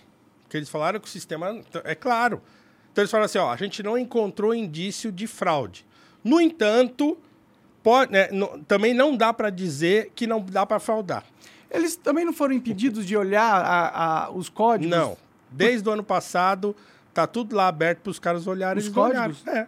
O 0.43 0.49
que 0.49 0.57
eles 0.57 0.69
falaram 0.69 0.97
é 0.97 0.99
que 0.99 1.07
o 1.07 1.11
sistema, 1.11 1.61
é 1.83 1.93
claro. 1.93 2.41
Então 2.91 3.03
eles 3.03 3.11
falaram 3.11 3.25
assim, 3.25 3.37
ó, 3.37 3.51
a 3.51 3.57
gente 3.57 3.83
não 3.83 3.95
encontrou 3.95 4.55
indício 4.55 5.11
de 5.11 5.27
fraude. 5.27 5.85
No 6.25 6.41
entanto, 6.41 7.17
pode, 7.83 8.11
né, 8.11 8.27
no- 8.31 8.59
também 8.67 8.93
não 8.93 9.15
dá 9.15 9.31
para 9.31 9.49
dizer 9.49 10.11
que 10.15 10.25
não 10.27 10.41
dá 10.41 10.65
para 10.65 10.79
fraudar. 10.79 11.23
Eles 11.71 11.95
também 11.95 12.25
não 12.25 12.33
foram 12.33 12.53
impedidos 12.55 13.05
de 13.05 13.15
olhar 13.15 13.61
a- 13.63 14.25
a- 14.25 14.31
os 14.31 14.49
códigos? 14.49 14.89
Não. 14.97 15.15
Desde 15.51 15.87
o 15.87 15.91
ano 15.91 16.03
passado, 16.03 16.75
tá 17.13 17.27
tudo 17.27 17.55
lá 17.55 17.67
aberto 17.67 17.99
para 17.99 18.09
os 18.09 18.19
caras 18.19 18.47
olharem. 18.47 18.81
Os 18.81 18.89
códigos? 18.89 19.43
olharam. 19.45 19.61
É. 19.61 19.67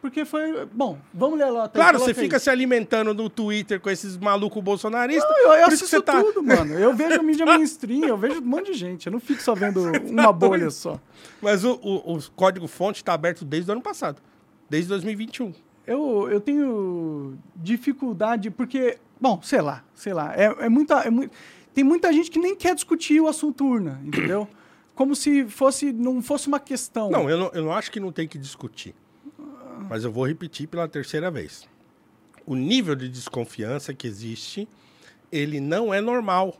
Porque 0.00 0.24
foi. 0.24 0.66
Bom, 0.72 0.98
vamos 1.14 1.38
ler 1.38 1.48
lá. 1.50 1.68
Claro, 1.68 2.00
você 2.00 2.12
fica 2.12 2.36
se 2.40 2.50
alimentando 2.50 3.14
no 3.14 3.30
Twitter 3.30 3.78
com 3.80 3.88
esses 3.88 4.16
malucos 4.16 4.60
bolsonaristas. 4.60 5.30
Não, 5.30 5.38
eu, 5.38 5.52
eu 5.60 5.66
assisto 5.66 6.02
tá- 6.02 6.20
tudo, 6.20 6.42
mano. 6.42 6.74
Eu 6.74 6.92
vejo 6.92 7.22
mídia 7.22 7.46
mainstream, 7.46 8.04
eu 8.08 8.16
vejo 8.16 8.40
um 8.40 8.44
monte 8.44 8.72
de 8.72 8.78
gente. 8.78 9.06
Eu 9.06 9.12
não 9.12 9.20
fico 9.20 9.40
só 9.40 9.54
vendo 9.54 9.80
uma 10.10 10.32
bolha 10.32 10.70
só. 10.70 10.98
Mas 11.40 11.62
o, 11.64 11.74
o, 11.80 12.16
o 12.16 12.30
código-fonte 12.34 13.00
está 13.00 13.12
aberto 13.12 13.44
desde 13.44 13.70
o 13.70 13.72
ano 13.74 13.80
passado. 13.82 14.20
Desde 14.68 14.88
2021. 14.88 15.52
Eu, 15.86 16.28
eu 16.30 16.40
tenho 16.40 17.36
dificuldade, 17.56 18.50
porque. 18.50 18.98
Bom, 19.20 19.40
sei 19.42 19.60
lá, 19.60 19.84
sei 19.94 20.12
lá. 20.12 20.32
É, 20.36 20.66
é 20.66 20.68
muita. 20.68 21.00
é 21.00 21.10
mui- 21.10 21.30
tem 21.74 21.82
muita 21.84 22.12
gente 22.12 22.30
que 22.30 22.38
nem 22.38 22.54
quer 22.54 22.74
discutir 22.74 23.20
o 23.20 23.26
assunto 23.28 23.64
urna, 23.66 24.00
entendeu? 24.04 24.46
Como 24.94 25.16
se 25.16 25.44
fosse, 25.46 25.90
não 25.92 26.20
fosse 26.22 26.46
uma 26.48 26.60
questão. 26.60 27.10
Não, 27.10 27.28
eu 27.30 27.38
não, 27.38 27.50
eu 27.54 27.64
não 27.64 27.72
acho 27.72 27.90
que 27.90 27.98
não 27.98 28.12
tem 28.12 28.28
que 28.28 28.36
discutir. 28.38 28.94
Mas 29.88 30.04
eu 30.04 30.12
vou 30.12 30.26
repetir 30.26 30.68
pela 30.68 30.86
terceira 30.86 31.30
vez. 31.30 31.66
O 32.46 32.54
nível 32.54 32.94
de 32.94 33.08
desconfiança 33.08 33.94
que 33.94 34.06
existe, 34.06 34.68
ele 35.30 35.60
não 35.60 35.92
é 35.94 36.00
normal. 36.00 36.56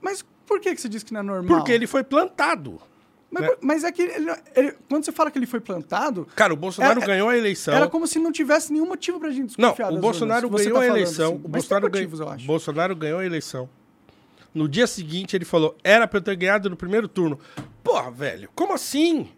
Mas 0.00 0.24
por 0.46 0.60
que, 0.60 0.74
que 0.74 0.80
você 0.80 0.88
diz 0.88 1.02
que 1.02 1.12
não 1.12 1.20
é 1.20 1.22
normal? 1.22 1.58
Porque 1.58 1.70
ele 1.72 1.86
foi 1.86 2.02
plantado. 2.02 2.80
Mas, 3.30 3.42
né? 3.42 3.50
mas 3.60 3.84
é 3.84 3.92
que 3.92 4.00
ele 4.02 4.24
não- 4.24 4.36
ele- 4.56 4.74
quando 4.88 5.04
você 5.04 5.12
fala 5.12 5.30
que 5.30 5.38
ele 5.38 5.46
foi 5.46 5.60
plantado, 5.60 6.26
Cara, 6.34 6.52
o 6.52 6.56
Bolsonaro 6.56 6.98
Era- 6.98 7.06
ganhou 7.06 7.28
a 7.28 7.36
eleição. 7.36 7.74
era 7.74 7.86
como 7.88 8.06
se 8.06 8.18
não 8.18 8.32
tivesse 8.32 8.72
nenhum 8.72 8.86
motivo 8.86 9.20
pra 9.20 9.28
gente 9.30 9.58
Não, 9.58 9.68
desconfiar 9.68 9.88
o 9.88 9.92
das 9.92 10.00
Bolsonaro 10.00 10.48
ganhou 10.48 10.74
tá 10.74 10.80
a 10.80 10.86
eleição. 10.86 11.32
assim. 11.34 11.44
O 11.44 11.48
Bolsonaro, 11.48 11.84
motivos, 11.90 12.20
ganhou. 12.20 12.36
Bolsonaro 12.46 12.96
ganhou 12.96 13.18
a 13.20 13.26
eleição. 13.26 13.68
No 14.54 14.66
dia 14.66 14.86
seguinte, 14.86 15.36
ele 15.36 15.44
falou: 15.44 15.76
era 15.84 16.08
pra 16.08 16.18
eu 16.18 16.22
ter 16.22 16.34
ganhado 16.36 16.70
no 16.70 16.76
primeiro 16.76 17.06
turno. 17.06 17.38
Porra, 17.84 18.10
velho, 18.10 18.48
como 18.54 18.72
assim? 18.72 19.28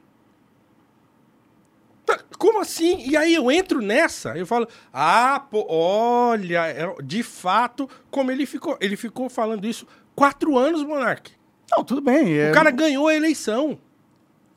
Tá, 2.07 2.19
Como 2.39 2.61
assim? 2.61 3.07
E 3.09 3.17
aí 3.17 3.35
eu 3.35 3.51
entro 3.51 3.81
nessa, 3.83 4.37
eu 4.37 4.47
falo, 4.47 4.67
ah, 4.93 5.45
pô, 5.51 5.67
olha, 5.69 6.67
é- 6.67 6.95
de 7.03 7.23
fato, 7.23 7.89
como 8.11 8.31
ele 8.31 8.47
ficou. 8.47 8.77
Ele 8.81 8.97
ficou 8.97 9.29
falando 9.29 9.67
isso 9.67 9.87
quatro 10.15 10.57
anos, 10.57 10.83
Monark. 10.83 11.31
Não, 11.77 11.85
tudo 11.85 12.01
bem. 12.01 12.35
é- 12.39 12.51
O 12.51 12.55
cara 12.55 12.71
ganhou 12.71 13.07
a 13.09 13.15
eleição. 13.15 13.79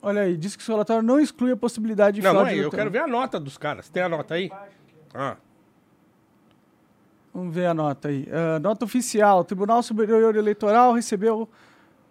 Olha 0.02 0.24
aí, 0.24 0.36
diz 0.36 0.56
que 0.56 0.62
o 0.62 0.66
seu 0.66 0.76
relatório 0.76 1.02
não 1.04 1.20
exclui 1.20 1.52
a 1.52 1.56
possibilidade 1.58 2.18
de 2.20 2.22
Não, 2.28 2.34
não 2.34 2.48
é, 2.48 2.56
eu 2.58 2.70
quero 2.70 2.92
ver 2.92 3.00
a 3.00 3.08
nota 3.08 3.40
dos 3.40 3.58
caras. 3.58 3.88
Tem 3.90 4.04
a 4.04 4.10
nota 4.10 4.34
aí? 4.34 4.52
Ah. 5.14 5.38
Vamos 7.34 7.54
ver 7.56 7.66
a 7.68 7.74
nota 7.74 8.10
aí. 8.10 8.28
Ah, 8.32 8.60
nota 8.60 8.86
oficial. 8.86 9.40
O 9.40 9.44
Tribunal 9.44 9.82
Superior 9.82 10.36
Eleitoral 10.36 10.94
recebeu. 10.94 11.48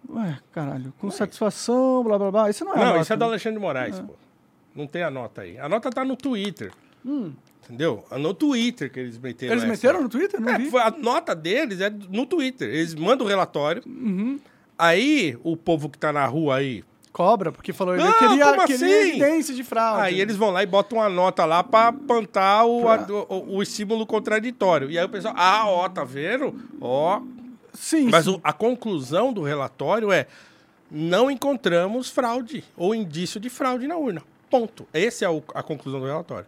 Ué, 0.09 0.37
caralho. 0.51 0.93
Com 0.99 1.09
satisfação, 1.11 2.03
blá 2.03 2.17
blá 2.17 2.31
blá. 2.31 2.49
Isso 2.49 2.65
não 2.65 2.73
é 2.73 2.77
Não, 2.77 2.85
nota, 2.87 2.99
isso 3.01 3.13
é 3.13 3.15
do 3.15 3.19
né? 3.19 3.25
Alexandre 3.27 3.59
de 3.59 3.61
Moraes, 3.65 3.99
pô. 3.99 4.13
Não 4.75 4.87
tem 4.87 5.03
a 5.03 5.09
nota 5.11 5.41
aí. 5.41 5.57
A 5.59 5.69
nota 5.69 5.89
tá 5.91 6.03
no 6.03 6.15
Twitter. 6.17 6.71
Entendeu? 7.63 8.03
É 8.11 8.17
no 8.17 8.33
Twitter 8.33 8.91
que 8.91 8.99
eles 8.99 9.17
meteram 9.17 9.53
Eles 9.53 9.63
essa. 9.63 9.71
meteram 9.71 10.01
no 10.01 10.09
Twitter? 10.09 10.41
Não 10.41 10.49
É, 10.49 10.57
vi. 10.57 10.69
a 10.77 10.91
nota 10.91 11.33
deles 11.35 11.79
é 11.79 11.89
no 11.89 12.25
Twitter. 12.25 12.67
Eles 12.67 12.93
mandam 12.95 13.25
o 13.25 13.29
relatório. 13.29 13.81
Uhum. 13.85 14.39
Aí, 14.77 15.37
o 15.43 15.55
povo 15.55 15.89
que 15.89 15.97
tá 15.97 16.11
na 16.11 16.25
rua 16.25 16.57
aí, 16.57 16.83
Cobra, 17.11 17.51
porque 17.51 17.71
falou 17.71 17.93
ele 17.93 18.03
Não, 18.03 18.11
queria, 18.13 18.45
como 18.45 18.65
queria 18.65 18.75
assim? 18.87 19.09
evidência 19.09 19.53
de 19.53 19.63
fraude. 19.63 20.01
aí 20.01 20.19
eles 20.19 20.35
vão 20.35 20.49
lá 20.49 20.63
e 20.63 20.65
botam 20.65 20.97
uma 20.97 21.07
nota 21.09 21.45
lá 21.45 21.63
pra 21.63 21.93
plantar 21.93 22.65
o, 22.65 22.89
a- 22.89 23.05
o, 23.29 23.57
o 23.57 23.61
estímulo 23.61 24.03
contraditório. 24.07 24.89
E 24.89 24.97
aí 24.97 25.05
o 25.05 25.09
pessoal, 25.09 25.35
ah, 25.37 25.67
ó, 25.67 25.87
tá 25.87 26.03
vendo? 26.03 26.55
Ó. 26.81 27.21
Sim, 27.71 28.09
Mas 28.09 28.25
sim. 28.25 28.31
o- 28.31 28.41
a 28.43 28.51
conclusão 28.51 29.31
do 29.31 29.43
relatório 29.43 30.11
é: 30.11 30.25
não 30.89 31.29
encontramos 31.29 32.09
fraude 32.09 32.63
ou 32.75 32.95
indício 32.95 33.39
de 33.39 33.47
fraude 33.49 33.87
na 33.87 33.95
urna. 33.95 34.23
Ponto. 34.49 34.87
Essa 34.91 35.25
é 35.25 35.27
a 35.53 35.61
conclusão 35.61 35.99
do 35.99 36.07
relatório. 36.07 36.47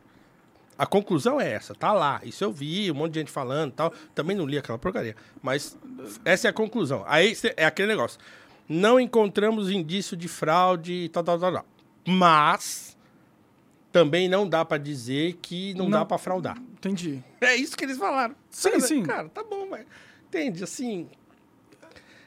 A 0.78 0.86
conclusão 0.86 1.40
é 1.40 1.52
essa, 1.52 1.74
tá 1.74 1.94
lá. 1.94 2.20
Isso 2.24 2.44
eu 2.44 2.52
vi, 2.52 2.92
um 2.92 2.96
monte 2.96 3.14
de 3.14 3.20
gente 3.20 3.32
falando 3.32 3.72
e 3.72 3.74
tal. 3.76 3.94
Também 4.14 4.36
não 4.36 4.46
li 4.46 4.58
aquela 4.58 4.78
porcaria. 4.78 5.16
Mas 5.42 5.78
essa 6.26 6.48
é 6.48 6.50
a 6.50 6.54
conclusão. 6.54 7.04
Aí 7.08 7.34
é 7.56 7.66
aquele 7.66 7.88
negócio. 7.88 8.20
Não 8.68 9.00
encontramos 9.00 9.70
indício 9.72 10.18
de 10.18 10.28
fraude 10.28 10.94
e 10.94 11.10
tal, 11.10 11.24
tal, 11.24 11.40
tal, 11.40 11.54
tal. 11.54 11.66
Mas 12.08 12.98
também 13.92 14.28
não 14.28 14.48
dá 14.48 14.66
pra 14.66 14.78
dizer 14.78 15.38
que 15.42 15.74
não, 15.76 15.86
Não. 15.86 16.00
dá 16.00 16.06
pra 16.06 16.18
fraudar. 16.18 16.58
Entendi. 16.74 17.24
É 17.40 17.56
isso 17.56 17.78
que 17.78 17.86
eles 17.86 17.98
falaram. 17.98 18.36
Sim, 18.50 18.72
Cara, 18.72 18.82
sim. 18.82 19.04
Cara, 19.04 19.30
tá 19.30 19.44
bom, 19.44 19.68
mas. 19.70 19.86
Entende? 20.28 20.64
Assim. 20.64 21.08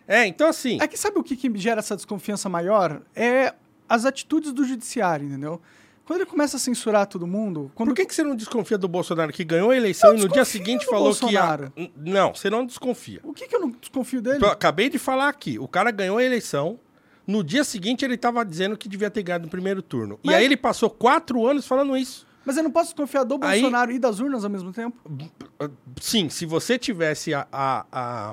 É, 0.06 0.26
então 0.26 0.48
assim. 0.48 0.78
É 0.80 0.88
que 0.88 0.96
sabe 0.96 1.18
o 1.18 1.22
que, 1.22 1.36
que 1.36 1.52
gera 1.58 1.80
essa 1.80 1.94
desconfiança 1.94 2.48
maior? 2.48 3.02
É 3.14 3.54
as 3.86 4.06
atitudes 4.06 4.52
do 4.52 4.64
judiciário, 4.64 5.26
entendeu? 5.26 5.60
Quando 6.08 6.20
ele 6.22 6.30
começa 6.30 6.56
a 6.56 6.60
censurar 6.60 7.06
todo 7.06 7.26
mundo. 7.26 7.70
Quando 7.74 7.90
Por 7.90 7.94
que, 7.94 8.06
que 8.06 8.14
você 8.14 8.22
não 8.24 8.34
desconfia 8.34 8.78
do 8.78 8.88
Bolsonaro 8.88 9.30
que 9.30 9.44
ganhou 9.44 9.70
a 9.70 9.76
eleição 9.76 10.14
e 10.16 10.20
no 10.20 10.26
dia 10.28 10.42
seguinte 10.42 10.86
falou 10.86 11.14
que 11.14 11.26
ia... 11.26 11.40
Bolsonaro. 11.42 11.72
N- 11.76 11.92
Não, 11.96 12.34
você 12.34 12.48
não 12.48 12.64
desconfia. 12.64 13.20
O 13.22 13.34
que, 13.34 13.46
que 13.46 13.54
eu 13.54 13.60
não 13.60 13.70
desconfio 13.70 14.22
dele? 14.22 14.42
Eu 14.42 14.48
acabei 14.48 14.88
de 14.88 14.98
falar 14.98 15.28
aqui. 15.28 15.58
O 15.58 15.68
cara 15.68 15.90
ganhou 15.90 16.16
a 16.16 16.24
eleição. 16.24 16.80
No 17.26 17.44
dia 17.44 17.62
seguinte, 17.62 18.06
ele 18.06 18.14
estava 18.14 18.42
dizendo 18.42 18.74
que 18.74 18.88
devia 18.88 19.10
ter 19.10 19.22
ganhado 19.22 19.44
no 19.44 19.50
primeiro 19.50 19.82
turno. 19.82 20.18
Mas- 20.24 20.34
E 20.34 20.38
aí 20.38 20.44
ele 20.46 20.56
passou 20.56 20.88
quatro 20.88 21.46
anos 21.46 21.66
falando 21.66 21.94
isso. 21.94 22.26
Mas 22.42 22.56
eu 22.56 22.62
não 22.62 22.70
posso 22.70 22.86
desconfiar 22.86 23.24
do 23.24 23.34
Aí- 23.42 23.60
Bolsonaro 23.60 23.92
e 23.92 23.98
das 23.98 24.18
urnas 24.18 24.42
ao 24.44 24.50
mesmo 24.50 24.72
tempo? 24.72 24.96
Sim, 26.00 26.30
se 26.30 26.46
você 26.46 26.78
tivesse 26.78 27.34
a. 27.34 27.46
a- 27.52 27.84
a- 27.92 28.32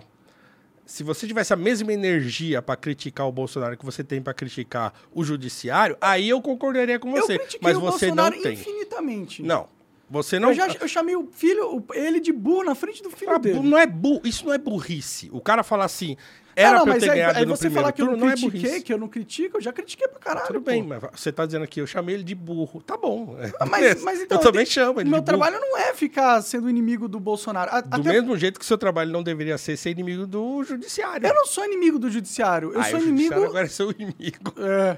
se 0.86 1.04
você 1.04 1.28
tivesse 1.28 1.52
a 1.54 1.56
mesma 1.56 1.92
energia 1.92 2.62
para 2.62 2.76
criticar 2.76 3.28
o 3.28 3.32
Bolsonaro 3.32 3.76
que 3.78 3.86
você 3.86 4.04
tem 4.04 4.22
para 4.22 4.34
criticar 4.34 4.94
o 5.14 5.24
judiciário, 5.24 5.98
aí 6.00 6.30
eu 6.30 6.42
concordaria 6.42 7.00
com 7.00 7.12
você. 7.12 7.40
Mas 7.62 7.76
o 7.78 7.80
você 7.82 8.08
não 8.08 8.16
Bolsonaro 8.16 8.42
tem. 8.42 8.54
infinitamente. 8.54 9.42
Não. 9.44 9.68
Você 10.10 10.38
não. 10.40 10.50
Eu, 10.50 10.56
já, 10.56 10.68
eu 10.68 10.88
chamei 10.88 11.16
o 11.16 11.28
filho, 11.32 11.84
ele 11.94 12.20
de 12.20 12.32
burro 12.32 12.64
na 12.64 12.76
frente 12.76 13.02
do 13.02 13.10
filho 13.10 13.32
Ah, 13.32 13.40
dele. 13.40 13.60
não 13.60 13.78
é 13.78 13.88
bu... 13.88 14.22
Isso 14.24 14.46
não 14.46 14.54
é 14.54 14.58
burrice. 14.60 15.30
O 15.34 15.42
cara 15.42 15.64
fala 15.64 15.84
assim, 15.86 16.16
era 16.56 16.70
Ah, 16.70 16.74
não, 16.80 16.84
pra 16.86 16.96
eu 16.96 17.00
ter 17.00 17.10
aí, 17.10 17.16
ganhado 17.16 17.40
aí 17.40 17.46
no 17.46 17.56
você 17.56 17.66
primeiro 17.66 17.82
falar 17.82 17.92
que 17.92 18.02
eu 18.02 18.06
não 18.18 18.30
é 18.30 18.32
critiquei, 18.34 18.62
burrice. 18.62 18.84
que 18.84 18.94
eu 18.94 18.98
não 18.98 19.08
critico, 19.08 19.58
eu 19.58 19.62
já 19.62 19.74
critiquei 19.74 20.08
pra 20.08 20.20
caralho. 20.20 20.48
Tudo 20.48 20.62
pô. 20.62 20.72
bem, 20.72 20.84
mas 20.84 21.02
você 21.14 21.32
tá 21.32 21.46
dizendo 21.46 21.64
aqui, 21.64 21.82
eu 21.82 21.88
chamei 21.88 22.16
ele 22.16 22.24
de 22.24 22.34
burro. 22.36 22.82
Tá 22.82 22.96
bom. 22.98 23.36
é, 23.40 23.52
Ah, 23.60 23.66
Mas, 23.66 24.02
mas 24.04 24.22
então, 24.22 24.38
eu 24.38 24.42
também 24.44 24.64
tenho- 24.66 24.74
chamo 24.74 25.00
ele 25.02 25.10
Meu 25.10 25.20
de 25.20 25.26
burro. 25.26 25.38
trabalho 25.40 25.60
não 25.60 25.78
é 25.78 25.94
ficar 25.94 26.42
sendo 26.42 26.70
inimigo 26.70 27.08
do 27.08 27.20
Bolsonaro. 27.20 27.70
A- 27.74 27.82
Do 27.82 27.96
até- 28.02 28.12
mesmo 28.14 28.38
jeito 28.38 28.60
que 28.60 28.66
seu 28.66 28.78
trabalho 28.78 29.12
não 29.12 29.22
deveria 29.24 29.58
ser 29.58 29.76
ser 29.78 29.90
inimigo 29.92 30.26
do 30.26 30.64
judiciário. 30.64 31.28
Eu 31.28 31.34
não 31.34 31.46
sou 31.46 31.66
inimigo 31.66 32.00
do 32.00 32.10
judiciário. 32.10 32.72
Eu 32.74 32.80
Ah, 32.80 32.84
sou 32.86 33.00
inimigo. 33.00 33.44
agora 33.44 33.66
é 33.66 33.70
seu 33.70 33.92
inimigo. 33.92 34.54
É. 34.60 34.98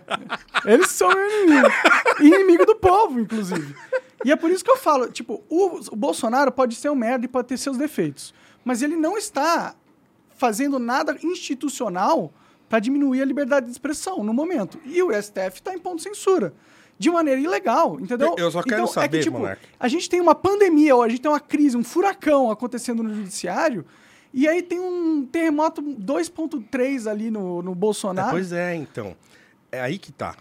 Eles 0.65 0.89
são 0.89 1.09
meu 1.09 1.41
inimigo. 1.43 1.67
Inimigo 2.19 2.65
do 2.65 2.75
povo, 2.75 3.19
inclusive. 3.19 3.75
E 4.25 4.31
é 4.31 4.35
por 4.35 4.49
isso 4.51 4.63
que 4.63 4.71
eu 4.71 4.77
falo, 4.77 5.09
tipo, 5.11 5.43
o, 5.49 5.79
o 5.91 5.95
Bolsonaro 5.95 6.51
pode 6.51 6.75
ser 6.75 6.89
um 6.89 6.95
merda 6.95 7.25
e 7.25 7.27
pode 7.27 7.47
ter 7.47 7.57
seus 7.57 7.77
defeitos. 7.77 8.33
Mas 8.65 8.81
ele 8.81 8.95
não 8.95 9.17
está 9.17 9.75
fazendo 10.37 10.79
nada 10.79 11.17
institucional 11.23 12.31
para 12.69 12.79
diminuir 12.79 13.21
a 13.21 13.25
liberdade 13.25 13.65
de 13.65 13.71
expressão 13.71 14.23
no 14.23 14.33
momento. 14.33 14.79
E 14.85 15.01
o 15.01 15.09
STF 15.11 15.55
está 15.55 15.73
em 15.73 15.79
ponto 15.79 15.97
de 15.97 16.03
censura. 16.03 16.53
De 16.99 17.11
maneira 17.11 17.39
ilegal, 17.39 17.99
entendeu? 17.99 18.35
Eu 18.39 18.49
só 18.49 18.63
quero 18.63 18.81
Então, 18.81 18.85
é 18.85 18.93
saber, 18.93 19.17
que, 19.19 19.23
tipo, 19.25 19.37
Monark. 19.37 19.61
a 19.79 19.87
gente 19.87 20.09
tem 20.09 20.19
uma 20.19 20.33
pandemia, 20.33 20.95
ou 20.95 21.03
a 21.03 21.07
gente 21.09 21.21
tem 21.21 21.29
uma 21.29 21.39
crise, 21.39 21.77
um 21.77 21.83
furacão 21.83 22.49
acontecendo 22.49 23.03
no 23.03 23.13
judiciário, 23.13 23.85
e 24.33 24.47
aí 24.47 24.63
tem 24.63 24.79
um 24.79 25.23
terremoto 25.23 25.79
2.3 25.81 27.07
ali 27.09 27.29
no, 27.29 27.61
no 27.61 27.71
É, 27.71 27.75
Bolsonaro. 27.75 28.31
pois 28.31 28.51
é, 28.51 28.73
então. 28.75 29.15
É 29.71 29.79
aí 29.79 29.99
que 29.99 30.11
tá. 30.11 30.35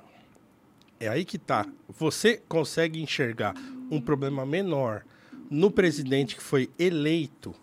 É 0.99 1.09
aí 1.09 1.27
que 1.27 1.37
tá. 1.37 1.67
Você 1.99 2.41
consegue 2.49 3.03
enxergar 3.03 3.55
um 3.91 4.01
problema 4.01 4.47
menor 4.47 5.03
no 5.51 5.71
presidente 5.71 6.37
que 6.37 6.43
foi 6.43 6.71
eleito, 6.79 7.55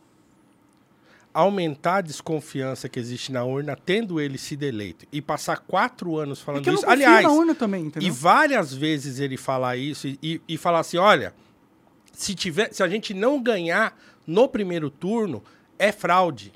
aumentar 1.33 1.97
a 1.97 2.01
desconfiança 2.01 2.87
que 2.87 2.99
existe 2.99 3.31
na 3.31 3.43
urna, 3.43 3.75
tendo 3.75 4.21
ele 4.21 4.37
sido 4.37 4.63
eleito, 4.63 5.05
e 5.11 5.21
passar 5.21 5.57
quatro 5.57 6.17
anos 6.17 6.39
É 6.39 6.43
falando 6.43 6.65
não 6.67 6.73
isso. 6.75 6.87
Aliás, 6.87 7.25
também, 7.57 7.91
e 7.99 8.11
várias 8.11 8.73
vezes 8.73 9.19
ele 9.19 9.35
falar 9.35 9.75
isso 9.75 10.07
e, 10.07 10.19
e, 10.21 10.41
e 10.47 10.57
falar 10.57 10.79
assim: 10.79 10.97
olha, 10.97 11.33
se, 12.11 12.35
tiver, 12.35 12.71
se 12.71 12.83
a 12.83 12.87
gente 12.87 13.13
não 13.13 13.41
ganhar 13.41 13.97
no 14.27 14.47
primeiro 14.47 14.89
turno, 14.89 15.43
é 15.79 15.91
fraude. 15.91 16.53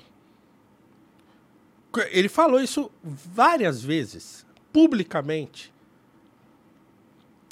Ele 2.10 2.28
falou 2.28 2.60
isso 2.60 2.90
várias 3.02 3.82
vezes, 3.82 4.46
publicamente. 4.72 5.72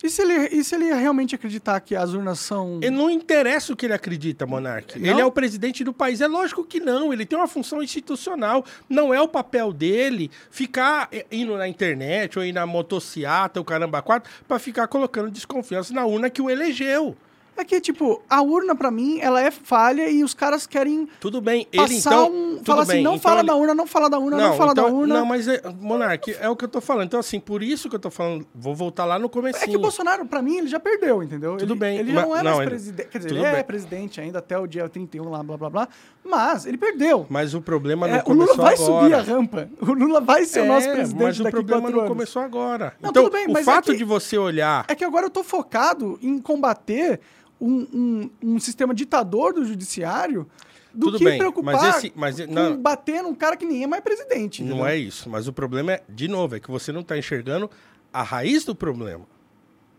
E 0.03 0.11
se, 0.11 0.23
ele, 0.23 0.49
e 0.49 0.63
se 0.63 0.75
ele 0.75 0.93
realmente 0.93 1.35
acreditar 1.35 1.81
que 1.81 1.97
as 1.97 2.13
urnas 2.13 2.39
são. 2.39 2.81
E 2.83 2.91
não 2.91 3.11
interessa 3.11 3.73
o 3.73 3.77
que 3.77 3.87
ele 3.87 3.95
acredita, 3.95 4.47
Monark. 4.47 4.99
Não? 4.99 5.11
Ele 5.11 5.21
é 5.21 5.25
o 5.25 5.33
presidente 5.33 5.83
do 5.83 5.93
país. 5.93 6.21
É 6.21 6.27
lógico 6.27 6.65
que 6.65 6.79
não. 6.79 7.13
Ele 7.13 7.25
tem 7.25 7.39
uma 7.39 7.49
função 7.49 7.83
institucional. 7.83 8.65
Não 8.89 9.13
é 9.13 9.21
o 9.21 9.29
papel 9.29 9.73
dele 9.73 10.31
ficar 10.51 11.09
eh, 11.11 11.25
indo 11.33 11.57
na 11.57 11.67
internet 11.67 12.39
ou 12.39 12.45
ir 12.45 12.53
na 12.53 12.67
motociata, 12.67 13.61
o 13.61 13.65
caramba 13.65 14.03
quatro, 14.03 14.31
para 14.47 14.59
ficar 14.59 14.87
colocando 14.87 15.31
desconfiança 15.31 15.95
na 15.95 16.05
urna 16.05 16.29
que 16.29 16.43
o 16.43 16.51
elegeu. 16.51 17.17
É 17.57 17.65
que, 17.65 17.81
tipo, 17.81 18.23
a 18.29 18.43
urna, 18.43 18.75
pra 18.75 18.91
mim, 18.91 19.19
ela 19.21 19.41
é 19.41 19.51
falha 19.51 20.09
e 20.11 20.23
os 20.23 20.35
caras 20.35 20.67
querem 20.67 21.09
Tudo 21.19 21.41
bem. 21.41 21.65
passar 21.67 21.85
ele 21.85 21.95
então. 21.99 22.27
um. 22.31 22.57
tudo 22.57 22.65
Falar 22.67 22.83
assim, 22.83 23.03
não 23.03 23.15
então 23.15 23.19
fala 23.19 23.41
ele- 23.41 23.47
da 23.49 23.55
urna, 23.57 23.75
não 23.75 23.87
fala 23.87 24.11
da 24.11 24.19
urna, 24.19 24.37
não, 24.37 24.57
fala 24.57 24.73
então- 24.73 24.85
da 24.91 24.95
urna. 24.95 25.15
Não, 25.21 25.25
mas, 25.27 25.49
é, 25.49 25.63
Monark, 25.81 26.37
é 26.39 26.49
o 26.49 26.55
que 26.55 26.65
eu 26.65 26.69
tô 26.69 26.81
falando. 26.83 27.07
Então, 27.07 27.19
assim, 27.21 27.41
por 27.41 27.63
isso 27.63 27.89
que 27.89 27.97
eu 27.97 28.01
tô 28.01 28.11
falando. 28.11 28.47
Vou 28.55 28.75
voltar 28.75 29.05
lá 29.07 29.19
no 29.19 29.29
começo. 29.31 29.63
É 29.65 29.67
que 29.67 29.77
o 29.77 29.81
Bolsonaro, 29.81 30.27
pra 30.27 30.43
mim, 30.43 30.59
ele 30.59 30.67
já 30.69 30.79
perdeu, 30.79 31.23
entendeu? 31.23 31.57
Tudo 31.57 31.73
ele, 31.73 31.81
bem, 31.81 31.99
Ele 31.99 32.13
mas- 32.13 32.25
não 32.27 32.37
é 32.37 32.43
não, 32.43 32.57
mais 32.57 32.69
presidente. 32.69 33.09
Quer 33.09 33.19
dizer, 33.19 33.31
ele 33.31 33.45
é 33.45 33.53
bem. 33.55 33.65
presidente 33.65 34.21
ainda 34.21 34.39
até 34.39 34.59
o 34.59 34.67
dia 34.67 34.87
31 34.89 35.31
lá, 35.31 35.43
blá 35.43 35.57
blá 35.57 35.71
blá. 35.71 35.89
Mas 36.23 36.67
ele 36.67 36.77
perdeu. 36.77 37.25
Mas 37.31 37.55
o 37.55 37.63
problema 37.63 38.07
não 38.07 38.17
É, 38.17 38.23
o 38.27 38.33
Lula 38.33 38.47
começou 38.55 38.65
vai 38.65 38.75
agora. 38.75 39.01
subir 39.03 39.15
a 39.15 39.23
rampa. 39.23 39.69
O 39.81 39.93
Lula 39.95 40.21
vai 40.21 40.45
ser 40.45 40.61
o 40.61 40.67
nosso 40.67 40.89
É, 40.89 40.93
presidente 40.95 41.23
mas 41.23 41.41
o 41.41 41.51
problema 41.51 41.89
não 41.91 41.99
anos. 42.01 42.09
começou 42.11 42.43
agora. 42.43 42.95
Não, 43.01 43.11
então, 43.11 43.25
tudo 43.25 43.33
bem, 43.33 43.47
o 43.47 43.53
mas 43.53 43.67
é 43.67 43.71
fato 43.73 43.93
que- 43.93 43.97
de 43.99 44.05
você 44.05 44.37
olhar. 44.37 44.85
É 44.89 44.95
que 44.95 45.05
agora 45.05 45.25
eu 45.27 45.31
tô 45.31 45.43
focado 45.43 46.19
em 46.21 46.39
combater 46.39 47.21
um, 47.61 47.87
um, 47.93 48.31
um 48.55 48.59
sistema 48.61 48.95
ditador 48.95 49.53
do 49.55 49.65
judiciário 49.65 50.47
do 50.95 51.07
Tudo 51.07 51.19
que 51.19 51.25
bem, 51.25 51.39
preocupar 51.39 51.75
mas 51.75 51.97
esse- 51.97 52.13
mas 52.17 52.39
não- 52.49 52.77
bater 52.77 53.23
num 53.23 53.35
cara 53.35 53.57
que 53.57 53.67
nem 53.67 53.83
é 53.83 53.87
mais 53.87 54.03
presidente. 54.03 54.63
Não 54.63 54.69
entendeu? 54.77 54.87
é 54.87 54.97
isso. 54.97 55.29
Mas 55.29 55.47
o 55.47 55.53
problema 55.53 55.93
é, 55.93 56.03
de 56.09 56.27
novo, 56.29 56.57
é 56.57 56.61
que 56.61 56.71
você 56.71 56.91
não 56.93 57.01
está 57.03 57.17
enxergando 57.19 57.71
a 58.13 58.23
raiz 58.23 58.65
do 58.65 58.75
problema. 58.75 59.27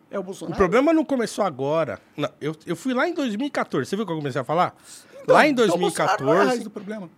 É 0.10 0.18
o 0.18 0.22
O 0.22 0.24
Bolsonaro? 0.24 0.56
problema 0.58 0.94
não 0.94 1.04
começou 1.06 1.44
agora. 1.44 2.00
Não, 2.16 2.30
eu, 2.42 2.56
eu 2.66 2.76
fui 2.76 2.94
lá 2.94 3.08
em 3.08 3.14
2014. 3.14 3.90
Você 3.90 3.96
viu 3.96 4.06
que 4.06 4.12
eu 4.12 4.16
comecei 4.18 4.40
a 4.42 4.44
falar? 4.44 4.76
Então, 5.22 5.36
lá 5.36 5.46
em 5.48 5.52
então 5.52 5.66
o 5.66 5.78
Bolsonaro 5.78 6.24
não 6.26 6.34
é 6.34 6.38
a 6.38 6.44
raiz 6.46 6.64
2014. 6.64 6.64
do 6.64 6.72
problema. 6.72 7.10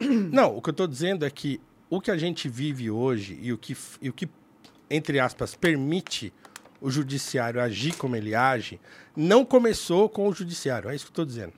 Não, 0.32 0.56
o 0.56 0.62
que 0.62 0.70
eu 0.70 0.74
tô 0.74 0.86
dizendo 0.86 1.26
é 1.26 1.30
que 1.30 1.60
o 1.90 2.00
que 2.00 2.10
a 2.10 2.16
gente 2.16 2.48
vive 2.48 2.88
hoje 2.88 3.36
e 3.42 3.52
o 3.52 3.58
que, 3.58 3.76
e 4.00 4.08
o 4.08 4.12
que 4.12 4.28
entre 4.88 5.18
aspas, 5.18 5.56
permite 5.56 6.32
o 6.80 6.90
judiciário 6.90 7.60
agir 7.60 7.94
como 7.96 8.14
ele 8.16 8.34
age, 8.34 8.80
não 9.16 9.44
começou 9.44 10.08
com 10.08 10.28
o 10.28 10.32
judiciário. 10.32 10.90
É 10.90 10.94
isso 10.94 11.04
que 11.06 11.10
eu 11.10 11.14
tô 11.16 11.24
dizendo. 11.24 11.52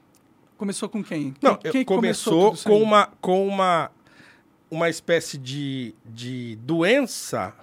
Começou 0.57 0.89
com 0.89 1.03
quem? 1.03 1.35
Não, 1.41 1.57
quem, 1.57 1.73
quem 1.73 1.85
começou 1.85 2.53
isso 2.55 2.65
com 2.69 2.83
uma, 2.83 3.07
com 3.21 3.47
uma, 3.47 3.91
uma 4.71 4.89
espécie 4.89 5.39
de, 5.39 5.95
de 6.05 6.57
doença 6.57 7.55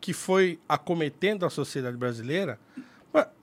que 0.00 0.12
foi 0.12 0.58
acometendo 0.68 1.44
a 1.44 1.50
sociedade 1.50 1.96
brasileira. 1.96 2.58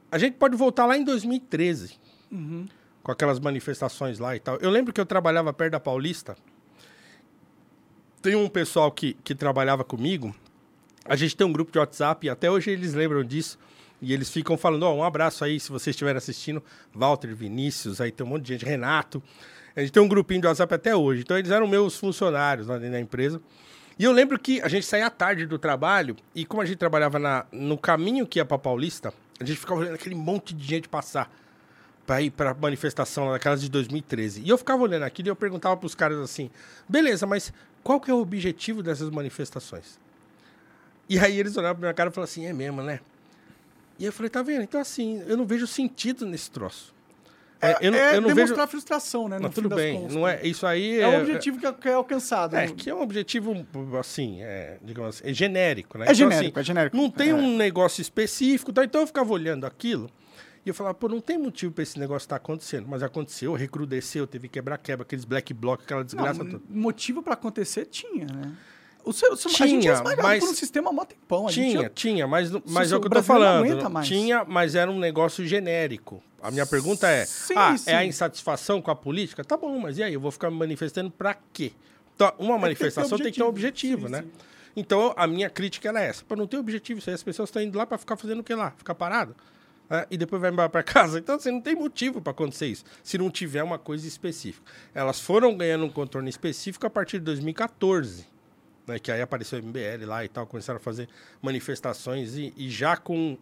A 0.10 0.18
gente 0.18 0.36
pode 0.36 0.56
voltar 0.56 0.86
lá 0.86 0.98
em 0.98 1.04
2013, 1.04 2.00
Uhum. 2.32 2.66
com 3.04 3.12
aquelas 3.12 3.40
manifestações 3.42 4.20
lá 4.20 4.36
e 4.38 4.40
tal. 4.40 4.56
Eu 4.58 4.70
lembro 4.70 4.94
que 4.94 5.02
eu 5.02 5.06
trabalhava 5.06 5.52
perto 5.52 5.74
da 5.74 5.82
Paulista. 5.82 6.38
Tem 8.22 8.34
um 8.36 8.48
pessoal 8.48 8.90
que, 8.92 9.16
que 9.24 9.36
trabalhava 9.36 9.84
comigo. 9.84 10.34
A 11.08 11.16
gente 11.16 11.36
tem 11.36 11.48
um 11.48 11.52
grupo 11.52 11.72
de 11.72 11.80
WhatsApp 11.80 12.28
e 12.28 12.30
até 12.30 12.52
hoje 12.52 12.70
eles 12.72 12.94
lembram 12.94 13.24
disso. 13.24 13.58
E 14.02 14.14
eles 14.14 14.30
ficam 14.30 14.58
falando, 14.58 14.84
ó, 14.84 14.94
um 14.94 15.04
abraço 15.04 15.44
aí, 15.44 15.60
se 15.60 15.72
vocês 15.72 15.96
estiverem 15.96 16.18
assistindo, 16.18 16.62
Walter, 16.94 17.34
Vinícius, 17.34 18.00
aí 18.00 18.12
tem 18.12 18.26
um 18.26 18.30
monte 18.30 18.44
de 18.44 18.54
gente, 18.54 18.66
Renato. 18.66 19.24
A 19.76 19.80
gente 19.82 19.92
tem 19.92 20.04
um 20.04 20.08
grupinho 20.08 20.42
de 20.42 20.48
WhatsApp 20.48 20.74
até 20.74 20.96
hoje. 20.96 21.22
Então 21.22 21.38
eles 21.38 21.50
eram 21.50 21.68
meus 21.68 21.98
funcionários 21.98 22.68
lá 22.68 22.78
dentro 22.78 22.92
da 22.92 23.00
empresa. 23.00 23.42
E 23.98 24.04
eu 24.04 24.12
lembro 24.12 24.38
que 24.38 24.62
a 24.62 24.68
gente 24.68 24.86
saía 24.86 25.08
à 25.08 25.10
tarde 25.10 25.46
do 25.48 25.58
trabalho 25.58 26.16
e 26.36 26.46
como 26.46 26.62
a 26.62 26.66
gente 26.66 26.78
trabalhava 26.78 27.18
na, 27.18 27.46
no 27.52 27.78
caminho 27.78 28.28
que 28.28 28.38
ia 28.38 28.46
pra 28.46 28.58
Paulista, 28.58 29.12
a 29.40 29.44
gente 29.44 29.60
ficava 29.60 29.80
olhando 29.80 29.96
aquele 29.96 30.14
monte 30.14 30.54
de 30.54 30.64
gente 30.64 30.88
passar 30.88 31.32
pra 32.06 32.22
ir 32.22 32.30
pra 32.30 32.54
manifestação 32.54 33.26
lá 33.26 33.34
daquelas 33.34 33.62
de 33.62 33.70
2013. 33.70 34.42
E 34.42 34.50
eu 34.50 34.58
ficava 34.58 34.84
olhando 34.84 35.04
aquilo 35.04 35.30
e 35.30 35.32
eu 35.32 35.36
perguntava 35.36 35.76
pros 35.76 35.96
caras 35.96 36.20
assim, 36.20 36.52
beleza, 36.88 37.26
mas 37.26 37.52
qual 37.84 38.00
que 38.00 38.12
é 38.12 38.14
o 38.14 38.20
objetivo 38.20 38.84
dessas 38.84 39.10
manifestações? 39.10 40.00
E 41.10 41.18
aí 41.20 41.40
eles 41.40 41.56
olhavam 41.58 41.76
pra 41.80 41.88
minha 41.88 41.94
cara 41.94 42.10
e 42.10 42.14
falavam 42.14 42.30
assim, 42.32 42.46
é 42.46 42.54
mesmo, 42.54 42.82
né? 42.82 43.00
E 44.00 44.06
eu 44.06 44.12
falei, 44.14 44.30
tá 44.30 44.42
vendo? 44.42 44.62
Então 44.64 44.80
assim, 44.80 45.24
eu 45.28 45.36
não 45.38 45.46
vejo 45.46 45.66
sentido 45.66 46.26
nesse 46.26 46.52
troço. 46.52 46.96
É, 47.60 47.76
eu 47.82 47.92
não, 47.92 47.98
é 47.98 48.18
eu 48.18 48.22
não 48.22 48.28
demonstrar 48.28 48.60
vejo... 48.68 48.72
frustração, 48.72 49.28
né? 49.28 49.40
Mas 49.42 49.52
tudo 49.52 49.68
bem, 49.76 50.00
contas. 50.02 50.16
não 50.16 50.28
é, 50.28 50.46
isso 50.46 50.68
aí 50.68 51.00
É 51.00 51.08
o 51.08 51.22
objetivo 51.22 51.60
que 51.60 51.66
é, 51.66 51.74
que 51.74 51.90
é 51.90 51.94
alcançado. 51.94 52.56
é, 52.56 52.68
né? 52.68 52.74
que 52.78 52.88
é 52.88 52.94
um 52.94 53.02
objetivo, 53.02 53.66
assim, 54.00 54.44
é, 54.44 54.78
digamos 54.84 55.16
assim, 55.16 55.28
é 55.30 55.34
genérico, 55.34 55.98
né? 55.98 56.06
É 56.08 56.14
genérico, 56.14 56.60
é 56.60 56.64
genérico. 56.64 56.96
Não 56.96 57.10
tem 57.10 57.30
É. 57.30 57.34
um 57.34 57.58
negócio 57.58 58.00
específico, 58.00 58.72
tá? 58.72 58.84
então 58.84 59.02
eu 59.02 59.08
ficava 59.08 59.32
olhando 59.34 59.66
aquilo 59.66 60.08
e 60.64 60.70
eu 60.70 60.74
falava, 60.76 60.94
pô, 60.94 61.10
não 61.10 61.20
tem 61.20 61.36
motivo 61.40 61.72
pra 61.74 61.82
esse 61.82 61.98
negócio 61.98 62.26
estar 62.28 62.36
acontecendo. 62.36 62.86
Mas 62.88 63.02
aconteceu, 63.02 63.54
recrudesceu, 63.54 64.28
teve 64.28 64.48
quebra-quebra, 64.48 65.02
aqueles 65.04 65.26
black 65.26 65.52
bloc, 65.52 65.82
aquela 65.82 66.04
desgraça 66.04 66.44
Não, 66.44 66.52
toda. 66.52 66.64
motivo 66.70 67.24
pra 67.24 67.34
acontecer 67.34 67.86
tinha, 67.86 68.28
né? 68.28 68.54
O 69.08 69.14
ser, 69.14 69.28
o 69.28 69.38
ser- 69.38 69.48
a 69.50 69.52
Tinha, 69.52 69.68
gente 69.70 69.88
é 69.88 69.94
esmagado 69.94 70.22
mas- 70.24 70.40
por 70.44 70.50
um 70.50 70.54
sistema 70.54 70.92
mó 70.92 71.06
tempão. 71.06 71.48
A 71.48 71.52
gente 71.52 71.72
Tinha, 71.72 71.86
é- 71.86 71.90
tinha, 71.90 72.28
mas, 72.28 72.52
mas 72.66 72.92
é 72.92 72.98
o 72.98 73.00
que 73.00 73.08
eu 73.08 73.12
tô 73.12 73.24
falando. 73.24 73.66
Tinha, 74.04 74.44
mas 74.46 74.76
era 74.76 74.92
um 74.92 75.00
negócio 75.00 75.46
genérico. 75.46 76.22
A 76.42 76.52
minha 76.52 76.66
pergunta 76.66 77.08
é: 77.08 77.26
Sim, 77.26 77.54
ah, 77.56 77.78
sim. 77.78 77.90
é 77.90 77.96
a 77.96 78.06
insatisfação 78.06 78.82
com 78.82 78.92
a 78.92 78.96
política? 78.96 79.44
Tá 79.44 79.56
bom, 79.58 79.78
mas 79.80 79.98
e 79.98 80.04
aí? 80.04 80.14
Eu 80.14 80.20
vou 80.20 80.32
ficar 80.32 80.52
me 80.52 80.58
manifestando 80.58 81.10
pra 81.10 81.36
quê? 81.54 81.72
Então, 82.16 82.34
uma 82.38 82.58
manifestação 82.58 83.18
tem 83.18 83.32
que 83.32 83.38
ter 83.38 83.44
um 83.44 83.48
objetivo, 83.48 84.08
sim, 84.08 84.12
né? 84.12 84.24
Então, 84.76 85.14
a 85.18 85.26
minha 85.26 85.50
crítica 85.50 85.90
era 85.90 86.02
essa. 86.02 86.24
Para 86.24 86.38
não 86.38 86.46
ter 86.48 86.58
objetivo, 86.58 87.00
isso 87.00 87.10
aí 87.10 87.14
as 87.16 87.24
pessoas 87.24 87.50
estão 87.50 87.62
indo 87.62 87.78
lá 87.78 87.86
para 87.86 87.98
ficar 87.98 88.16
fazendo 88.18 88.40
o 88.40 88.44
que 88.44 88.54
lá? 88.54 88.72
Ficar 88.78 88.94
parado? 88.96 89.36
né? 89.90 90.06
E 90.12 90.18
depois 90.18 90.42
vai 90.42 90.52
embora 90.52 90.68
para 90.70 90.84
casa. 90.84 91.18
Então, 91.18 91.36
assim, 91.36 91.50
não 91.52 91.62
tem 91.62 91.76
motivo 91.76 92.22
para 92.22 92.32
acontecer 92.32 92.68
isso, 92.68 92.84
se 93.02 93.18
não 93.18 93.30
tiver 93.32 93.64
uma 93.64 93.80
coisa 93.80 94.06
específica. 94.08 94.70
Elas 94.94 95.20
foram 95.20 95.56
ganhando 95.56 95.86
um 95.86 95.90
contorno 95.90 96.28
específico 96.28 96.86
a 96.86 96.90
partir 96.90 97.20
de 97.20 97.26
2014, 97.26 98.26
né? 98.88 98.98
Que 98.98 99.12
aí 99.12 99.22
apareceu 99.22 99.60
o 99.60 99.64
MBL 99.64 100.06
lá 100.06 100.24
e 100.24 100.30
tal, 100.30 100.48
começaram 100.48 100.78
a 100.78 100.82
fazer 100.82 101.10
manifestações 101.42 102.36
e, 102.36 102.54
e 102.56 102.70
já 102.70 102.96
com 102.96 103.38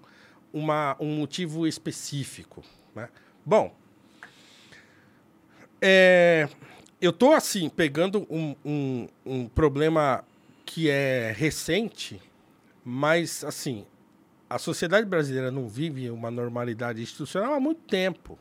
uma, 0.52 0.98
um 1.00 1.18
motivo 1.18 1.68
específico, 1.68 2.64
né? 2.96 3.08
Bom, 3.46 3.76
é, 5.82 6.50
eu 7.00 7.14
tô 7.14 7.32
assim, 7.32 7.70
pegando 7.70 8.26
um, 8.30 8.56
um, 8.66 9.08
um 9.26 9.48
problema 9.48 10.26
que 10.66 10.90
é 10.90 11.32
recente, 11.32 12.20
mas 12.84 13.44
assim, 13.44 13.86
a 14.50 14.58
sociedade 14.58 15.06
brasileira 15.06 15.52
não 15.52 15.68
vive 15.68 16.10
uma 16.10 16.32
normalidade 16.32 17.02
institucional 17.02 17.54
há 17.54 17.60
muito 17.60 17.82
tempo. 17.82 18.40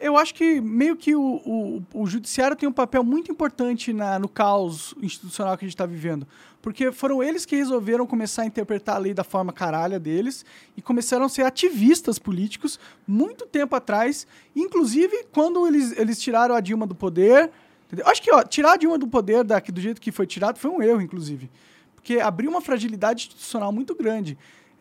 Eu 0.00 0.16
acho 0.16 0.34
que 0.34 0.62
meio 0.62 0.96
que 0.96 1.14
o, 1.14 1.22
o, 1.22 1.82
o 1.92 2.06
judiciário 2.06 2.56
tem 2.56 2.66
um 2.66 2.72
papel 2.72 3.04
muito 3.04 3.30
importante 3.30 3.92
na, 3.92 4.18
no 4.18 4.30
caos 4.30 4.94
institucional 5.02 5.58
que 5.58 5.64
a 5.66 5.68
gente 5.68 5.74
está 5.74 5.84
vivendo. 5.84 6.26
Porque 6.62 6.90
foram 6.90 7.22
eles 7.22 7.44
que 7.44 7.54
resolveram 7.54 8.06
começar 8.06 8.42
a 8.42 8.46
interpretar 8.46 8.96
a 8.96 8.98
lei 8.98 9.12
da 9.12 9.22
forma 9.22 9.52
caralha 9.52 10.00
deles 10.00 10.44
e 10.74 10.80
começaram 10.80 11.26
a 11.26 11.28
ser 11.28 11.42
ativistas 11.42 12.18
políticos 12.18 12.80
muito 13.06 13.46
tempo 13.46 13.76
atrás. 13.76 14.26
Inclusive, 14.56 15.26
quando 15.32 15.66
eles, 15.66 15.96
eles 15.98 16.18
tiraram 16.18 16.54
a 16.54 16.60
Dilma 16.60 16.86
do 16.86 16.94
poder. 16.94 17.50
Entendeu? 17.86 18.06
Acho 18.08 18.22
que 18.22 18.32
ó, 18.32 18.42
tirar 18.42 18.72
a 18.72 18.76
Dilma 18.78 18.96
do 18.96 19.06
poder 19.06 19.44
daqui, 19.44 19.70
do 19.70 19.82
jeito 19.82 20.00
que 20.00 20.10
foi 20.10 20.26
tirado 20.26 20.58
foi 20.58 20.70
um 20.70 20.82
erro, 20.82 21.02
inclusive. 21.02 21.50
Porque 21.94 22.20
abriu 22.20 22.50
uma 22.50 22.62
fragilidade 22.62 23.26
institucional 23.26 23.70
muito 23.70 23.94
grande. 23.94 24.38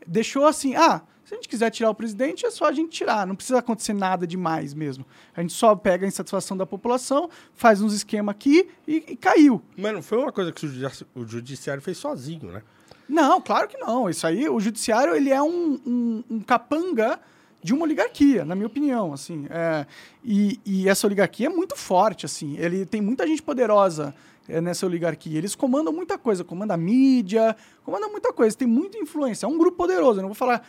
Deixou 0.08 0.46
assim, 0.46 0.76
ah, 0.76 1.02
se 1.30 1.36
a 1.36 1.38
gente 1.38 1.48
quiser 1.48 1.70
tirar 1.70 1.92
o 1.92 1.94
presidente, 1.94 2.44
é 2.44 2.50
só 2.50 2.66
a 2.66 2.72
gente 2.72 2.90
tirar. 2.90 3.28
Não 3.28 3.36
precisa 3.36 3.60
acontecer 3.60 3.94
nada 3.94 4.26
demais 4.26 4.74
mesmo. 4.74 5.06
A 5.36 5.42
gente 5.42 5.54
só 5.54 5.76
pega 5.76 6.04
a 6.04 6.08
insatisfação 6.08 6.58
da 6.58 6.66
população, 6.66 7.30
faz 7.54 7.84
uns 7.84 7.94
esquemas 7.94 8.34
aqui 8.34 8.68
e, 8.88 9.04
e 9.10 9.16
caiu. 9.16 9.62
Mas 9.78 9.94
não 9.94 10.02
foi 10.02 10.18
uma 10.18 10.32
coisa 10.32 10.52
que 10.52 10.66
o 10.66 11.28
judiciário 11.28 11.84
fez 11.84 12.00
sozinho, 12.00 12.52
né? 12.52 12.64
Não, 13.08 13.40
claro 13.40 13.68
que 13.68 13.78
não. 13.78 14.10
Isso 14.10 14.26
aí, 14.26 14.50
o 14.50 14.60
judiciário, 14.60 15.16
ele 15.16 15.30
é 15.30 15.40
um, 15.40 15.80
um, 15.86 16.24
um 16.32 16.40
capanga 16.40 17.20
de 17.62 17.76
uma 17.76 17.84
oligarquia, 17.84 18.44
na 18.44 18.56
minha 18.56 18.66
opinião, 18.68 19.14
assim. 19.14 19.46
É, 19.52 19.86
e, 20.26 20.60
e 20.66 20.90
essa 20.90 21.06
oligarquia 21.06 21.46
é 21.46 21.50
muito 21.50 21.76
forte, 21.76 22.26
assim. 22.26 22.58
Ele 22.58 22.88
tem 22.88 23.02
muita 23.02 23.28
gente 23.28 23.44
poderosa 23.44 24.16
é, 24.48 24.60
nessa 24.60 24.84
oligarquia. 24.84 25.38
Eles 25.38 25.54
comandam 25.54 25.94
muita 25.94 26.18
coisa, 26.18 26.44
comandam 26.44 26.74
a 26.74 26.78
mídia, 26.78 27.56
comandam 27.84 28.12
muita 28.12 28.34
coisa, 28.34 28.58
tem 28.58 28.68
muita 28.68 28.98
influência. 28.98 29.46
É 29.46 29.50
um 29.50 29.60
grupo 29.60 29.78
poderoso. 29.78 30.18
Eu 30.18 30.24
não 30.24 30.30
vou 30.30 30.36
falar 30.36 30.68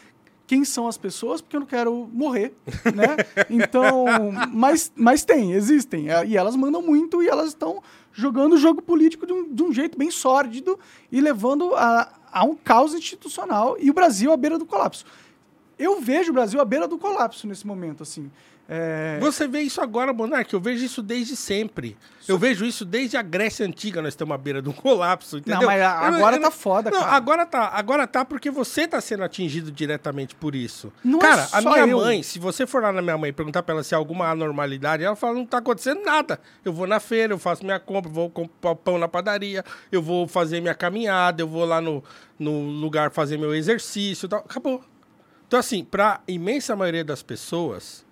quem 0.51 0.65
são 0.65 0.89
as 0.89 0.99
pessoas, 0.99 1.41
porque 1.41 1.55
eu 1.55 1.61
não 1.61 1.67
quero 1.69 2.11
morrer, 2.13 2.53
né? 2.93 3.17
Então, 3.49 4.05
mas, 4.53 4.91
mas 4.97 5.25
tem, 5.25 5.53
existem. 5.53 6.11
é, 6.11 6.27
E 6.27 6.37
elas 6.37 6.57
mandam 6.57 6.83
muito 6.83 7.23
e 7.23 7.29
elas 7.29 7.51
estão 7.51 7.81
jogando 8.13 8.55
o 8.55 8.59
jogo 8.59 8.83
político 8.83 9.25
de 9.29 9.33
um, 9.33 9.49
de 9.55 9.63
um 9.63 9.73
jeito 9.73 9.97
bem 9.97 10.11
sórdido 10.11 10.77
e 11.13 11.21
levando 11.21 11.73
a, 11.77 12.13
a 12.33 12.45
um 12.45 12.57
caos 12.57 12.95
institucional 12.95 13.77
e 13.79 13.93
o 13.93 13.95
Brasil 13.95 14.33
à 14.33 14.37
beira 14.37 14.59
do 14.59 14.67
colapso. 14.67 15.05
Eu 15.79 16.01
vejo 16.01 16.31
o 16.31 16.35
Brasil 16.35 16.61
à 16.61 16.65
beira 16.65 16.89
do 16.89 16.99
colapso 16.99 17.47
nesse 17.47 17.65
momento, 17.65 18.03
assim. 18.03 18.29
É, 18.73 19.19
Você 19.21 19.49
vê 19.49 19.63
isso 19.63 19.81
agora, 19.81 20.13
Monark, 20.13 20.55
eu 20.55 20.61
vejo 20.61 20.85
isso 20.85 21.03
desde 21.03 21.35
sempre. 21.35 21.97
Eu 22.29 22.39
vejo 22.39 22.65
isso 22.65 22.85
desde 22.85 23.17
a 23.17 23.23
Grécia 23.23 23.67
Antiga, 23.67 24.01
nós 24.01 24.13
estamos 24.13 24.33
à 24.33 24.39
beira 24.39 24.63
de 24.63 24.69
um 24.69 24.73
colapso, 24.73 25.39
entendeu? 25.39 25.67
mas 25.67 25.83
a- 25.83 26.07
Eu 26.09 26.15
agora 26.15 26.39
tá 26.41 26.51
foda, 26.53 26.89
não, 26.89 27.01
cara. 27.01 27.13
agora 27.13 27.47
tá, 27.47 27.69
agora 27.75 28.07
tá 28.07 28.25
porque 28.25 28.49
você 28.49 28.87
tá 28.87 29.01
sendo 29.01 29.25
atingido 29.25 29.73
diretamente 29.73 30.37
por 30.37 30.55
isso. 30.55 30.93
Não 31.03 31.19
é 31.19 31.23
cara, 31.23 31.43
a 31.43 31.61
só 31.63 31.71
minha 31.73 31.87
eu. 31.89 31.99
mãe, 31.99 32.23
se 32.23 32.39
você 32.39 32.65
for 32.65 32.81
lá 32.81 32.93
na 32.93 33.03
minha 33.03 33.19
mãe 33.19 33.31
e 33.31 33.33
perguntar 33.33 33.65
pra 33.65 33.75
ela 33.75 33.83
se 33.83 33.93
há 33.93 33.99
alguma 33.99 34.29
anormalidade, 34.31 35.03
ela 35.03 35.17
fala, 35.17 35.35
não 35.35 35.45
tá 35.45 35.59
acontecendo 35.59 36.05
nada. 36.05 36.39
Eu 36.65 36.73
vou 36.73 36.87
na 36.87 37.01
feira, 37.01 37.33
eu 37.33 37.39
faço 37.41 37.65
minha 37.65 37.81
compra, 37.81 38.09
vou 38.09 38.31
comprar 38.31 38.77
pão 38.77 38.99
na 38.99 39.09
padaria, 39.09 39.65
eu 39.91 40.01
vou 40.01 40.29
fazer 40.29 40.61
minha 40.61 40.77
caminhada, 40.77 41.43
eu 41.43 41.49
vou 41.49 41.65
lá 41.65 41.81
no, 41.81 42.05
no 42.39 42.61
lugar 42.81 43.11
fazer 43.11 43.37
meu 43.37 43.53
exercício 43.53 44.27
e 44.27 44.29
tal. 44.29 44.39
Acabou. 44.41 44.81
Então, 45.49 45.59
assim, 45.59 45.83
pra 45.83 46.21
imensa 46.29 46.77
maioria 46.77 47.03
das 47.05 47.25
pessoas, 47.25 48.09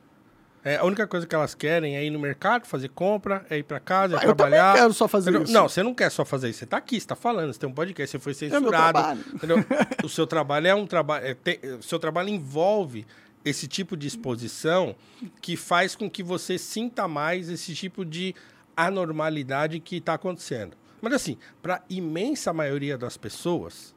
é, 0.73 0.77
a 0.79 0.85
única 0.85 1.07
coisa 1.07 1.27
que 1.27 1.35
elas 1.35 1.55
querem 1.55 1.97
é 1.97 2.05
ir 2.05 2.11
no 2.11 2.19
mercado, 2.19 2.67
fazer 2.67 2.89
compra, 2.89 3.45
é 3.51 3.59
ir 3.59 3.63
pra 3.63 3.79
casa, 3.81 4.15
é 4.15 4.19
Ah, 4.19 4.21
eu 4.23 4.35
trabalhar. 4.35 4.67
também 4.69 4.83
quero 4.83 4.93
só 4.95 5.09
fazer 5.09 5.31
Entendeu? 5.31 5.45
isso. 5.45 5.53
Não, 5.53 5.69
você 5.69 5.83
não 5.83 5.95
quer 5.95 6.11
só 6.11 6.25
fazer 6.25 6.49
isso. 6.51 6.61
Você 6.61 6.67
tá 6.67 6.77
aqui, 6.77 7.01
você 7.01 7.07
tá 7.07 7.17
falando, 7.17 7.53
você 7.53 7.59
tem 7.61 7.69
um 7.69 7.73
podcast, 7.73 8.11
você 8.11 8.19
foi 8.19 8.33
meu 8.51 8.61
censurado. 8.61 9.21
entendeu? 9.35 9.59
o 10.05 10.09
seu 10.09 10.27
trabalho 10.27 10.67
é 10.67 10.75
um 10.75 10.87
trabalho. 10.87 11.27
é, 11.27 11.35
tem- 11.35 11.59
o 11.79 11.83
seu 11.83 11.99
trabalho 11.99 12.29
envolve 12.29 13.07
esse 13.45 13.67
tipo 13.69 13.97
de 13.97 14.07
exposição 14.07 14.95
que 15.41 15.57
faz 15.57 15.95
com 15.97 16.11
que 16.11 16.23
você 16.23 16.59
sinta 16.59 17.07
mais 17.09 17.49
esse 17.49 17.75
tipo 17.75 18.05
de 18.05 18.35
anormalidade 18.77 19.81
que 19.81 19.97
está 19.97 20.15
acontecendo. 20.15 20.77
Mas 21.01 21.13
assim, 21.13 21.37
para 21.63 21.83
imensa 21.89 22.53
maioria 22.53 22.99
das 22.99 23.17
pessoas, 23.17 23.95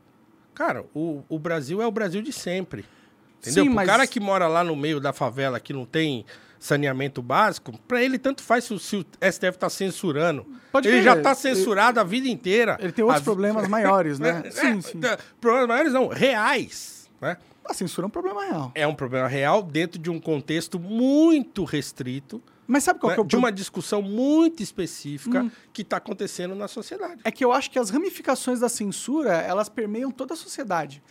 cara, 0.53 0.85
o, 0.93 1.23
o 1.27 1.39
Brasil 1.39 1.81
é 1.81 1.87
o 1.87 1.91
Brasil 1.91 2.21
de 2.21 2.31
sempre. 2.31 2.85
Entendeu? 3.39 3.63
Sim, 3.63 3.69
o 3.69 3.73
mas- 3.73 3.87
cara 3.87 4.05
que 4.05 4.19
mora 4.19 4.47
lá 4.47 4.63
no 4.63 4.75
meio 4.75 4.99
da 4.99 5.11
favela, 5.11 5.59
que 5.59 5.73
não 5.73 5.85
tem 5.85 6.25
saneamento 6.61 7.21
básico, 7.23 7.73
para 7.87 8.01
ele 8.03 8.19
tanto 8.19 8.43
faz 8.43 8.65
se 8.65 8.73
o, 8.73 8.79
se 8.79 8.95
o 8.97 9.05
STF 9.31 9.57
tá 9.57 9.67
censurando. 9.69 10.45
Pode 10.71 10.87
ele 10.87 11.01
crer, 11.01 11.03
já 11.03 11.21
tá 11.21 11.31
ele- 11.31 11.39
censurado 11.39 11.99
a 11.99 12.03
vida 12.03 12.29
inteira. 12.29 12.77
Ele 12.79 12.91
tem 12.91 13.03
outros 13.03 13.21
A 13.21 13.25
problemas 13.25 13.67
maiores, 13.67 14.19
né? 14.19 14.43
É, 14.45 14.51
sim, 14.51 14.77
é, 14.77 14.81
sim. 14.81 14.99
é, 15.03 15.17
Problemas 15.41 15.67
maiores 15.67 15.91
não, 15.93 16.07
reais. 16.07 17.09
Né? 17.19 17.35
A 17.65 17.73
censura 17.73 18.05
é 18.05 18.07
um 18.07 18.11
problema 18.11 18.43
real. 18.45 18.71
É 18.75 18.85
um 18.87 18.93
problema 18.93 19.27
real 19.27 19.63
dentro 19.63 19.99
de 19.99 20.09
um 20.11 20.19
contexto 20.19 20.79
muito 20.79 21.63
restrito, 21.63 22.41
Mas 22.67 22.83
sabe 22.83 22.99
qual 22.99 23.09
né? 23.09 23.15
que 23.15 23.21
é 23.21 23.23
o 23.23 23.27
de 23.27 23.35
uma 23.35 23.51
discussão 23.51 24.01
muito 24.01 24.61
específica 24.61 25.41
Hum. 25.43 25.51
que 25.73 25.81
está 25.81 25.97
acontecendo 25.97 26.53
na 26.53 26.67
sociedade. 26.67 27.21
É 27.23 27.31
que 27.31 27.43
eu 27.43 27.51
acho 27.51 27.71
que 27.71 27.79
as 27.79 27.89
ramificações 27.89 28.59
da 28.59 28.69
censura, 28.69 29.33
elas 29.33 29.67
permeiam 29.67 30.11
toda 30.11 30.35
a 30.35 30.37
sociedade. 30.37 31.01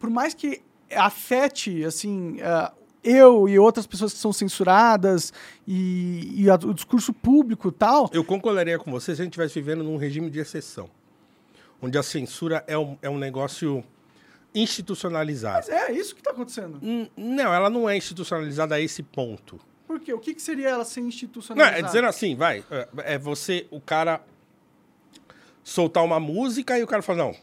Por 0.00 0.10
mais 0.10 0.34
que 0.34 0.62
afete, 0.94 1.84
assim, 1.84 2.38
ah, 2.42 2.72
eu 3.06 3.48
e 3.48 3.58
outras 3.58 3.86
pessoas 3.86 4.12
que 4.12 4.18
são 4.18 4.32
censuradas 4.32 5.32
e, 5.66 6.42
e 6.42 6.50
a- 6.50 6.56
o 6.56 6.74
discurso 6.74 7.12
público 7.12 7.70
tal, 7.72 8.10
Eu 8.12 8.24
concordaria 8.24 8.78
com 8.78 8.90
você 8.90 9.14
se 9.14 9.22
a 9.22 9.24
gente 9.24 9.32
estivesse 9.32 9.54
vivendo 9.60 9.82
num 9.84 9.96
regime 9.96 10.28
de 10.28 10.38
exceção, 10.40 10.90
onde 11.80 11.96
a 11.96 12.02
censura 12.02 12.64
é 12.66 12.76
um, 12.76 12.98
é 13.00 13.08
um 13.08 13.16
negócio 13.18 13.82
institucionalizado. 14.54 15.70
é 15.70 15.92
isso 15.92 16.14
que 16.14 16.20
está 16.20 16.30
acontecendo. 16.30 16.78
Hum, 16.82 17.06
Não, 17.16 17.52
ela 17.52 17.68
não 17.70 17.88
é 17.88 17.96
institucionalizada 17.96 18.74
a 18.74 18.80
esse 18.80 19.02
ponto. 19.02 19.60
Por 19.86 20.00
quê? 20.00 20.12
O 20.12 20.18
que, 20.18 20.34
que 20.34 20.42
seria 20.42 20.68
ela 20.70 20.84
ser 20.84 21.00
Não, 21.00 21.08
institucionalizada? 21.08 21.78
é 21.78 21.82
dizendo 21.82 22.08
assim, 22.08 22.34
vai, 22.34 22.64
é, 22.70 22.88
é 23.14 23.18
você, 23.18 23.66
o 23.70 23.80
cara 23.80 24.20
soltar 25.62 26.02
uma 26.04 26.18
música 26.18 26.78
e 26.78 26.82
o 26.82 26.86
cara 26.86 27.02
fala, 27.02 27.18
não, 27.24 27.36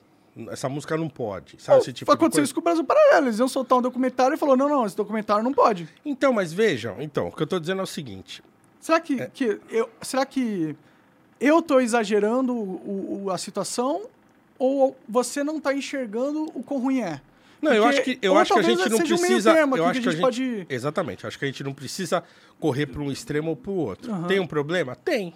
essa 0.49 0.67
música 0.69 0.97
não 0.97 1.07
pode, 1.09 1.55
sabe? 1.61 1.79
Esse 1.81 1.93
tipo 1.93 2.11
Aconteceu 2.11 2.39
coisa. 2.41 2.45
isso 2.45 2.53
com 2.53 2.59
o 2.61 2.63
Brasil 2.63 2.83
Paralelo. 2.83 3.27
Eles 3.27 3.39
iam 3.39 3.47
soltar 3.47 3.77
um 3.77 3.81
documentário 3.81 4.33
e 4.35 4.37
falou, 4.37 4.55
não, 4.57 4.67
não, 4.67 4.85
esse 4.85 4.95
documentário 4.97 5.43
não 5.43 5.53
pode. 5.53 5.87
Então, 6.05 6.33
mas 6.33 6.51
vejam, 6.51 6.95
então, 7.01 7.27
o 7.27 7.31
que 7.31 7.43
eu 7.43 7.47
tô 7.47 7.59
dizendo 7.59 7.79
é 7.81 7.83
o 7.83 7.87
seguinte, 7.87 8.43
Será 8.79 8.99
que, 8.99 9.21
É. 9.21 9.27
que 9.33 9.59
eu, 9.69 9.89
será 10.01 10.25
que 10.25 10.75
eu 11.39 11.61
tô 11.61 11.79
exagerando 11.79 12.53
o, 12.53 13.23
o- 13.25 13.31
a 13.31 13.37
situação 13.37 14.01
ou 14.59 14.93
você 15.07 15.41
não 15.43 15.57
tá 15.59 15.73
enxergando 15.73 16.51
o 16.53 16.61
quão 16.61 16.81
ruim 16.81 16.99
é? 17.01 17.21
Não, 17.61 17.71
eu 17.73 17.83
Porque- 17.83 17.95
acho 17.99 18.03
que, 18.03 18.19
eu 18.21 18.37
acho 18.37 18.53
que 18.53 18.59
a 18.59 18.61
gente 18.61 18.89
não 18.89 18.97
um 18.97 19.01
precisa. 19.01 19.53
termo 19.53 19.77
eu 19.77 19.85
acho 19.85 20.01
que 20.01 20.09
a 20.09 20.11
gente 20.11 20.19
pode- 20.21 20.65
Exatamente. 20.69 21.25
Acho 21.25 21.39
que 21.39 21.45
a 21.45 21.47
gente 21.47 21.63
não 21.63 21.73
precisa 21.73 22.21
correr 22.59 22.87
para 22.87 23.01
um 23.01 23.09
extremo 23.09 23.51
ou 23.51 23.55
para 23.55 23.71
o 23.71 23.75
outro. 23.75 24.11
Aham. 24.11 24.27
Tem 24.27 24.39
um 24.41 24.47
problema? 24.47 24.97
Tem. 24.97 25.33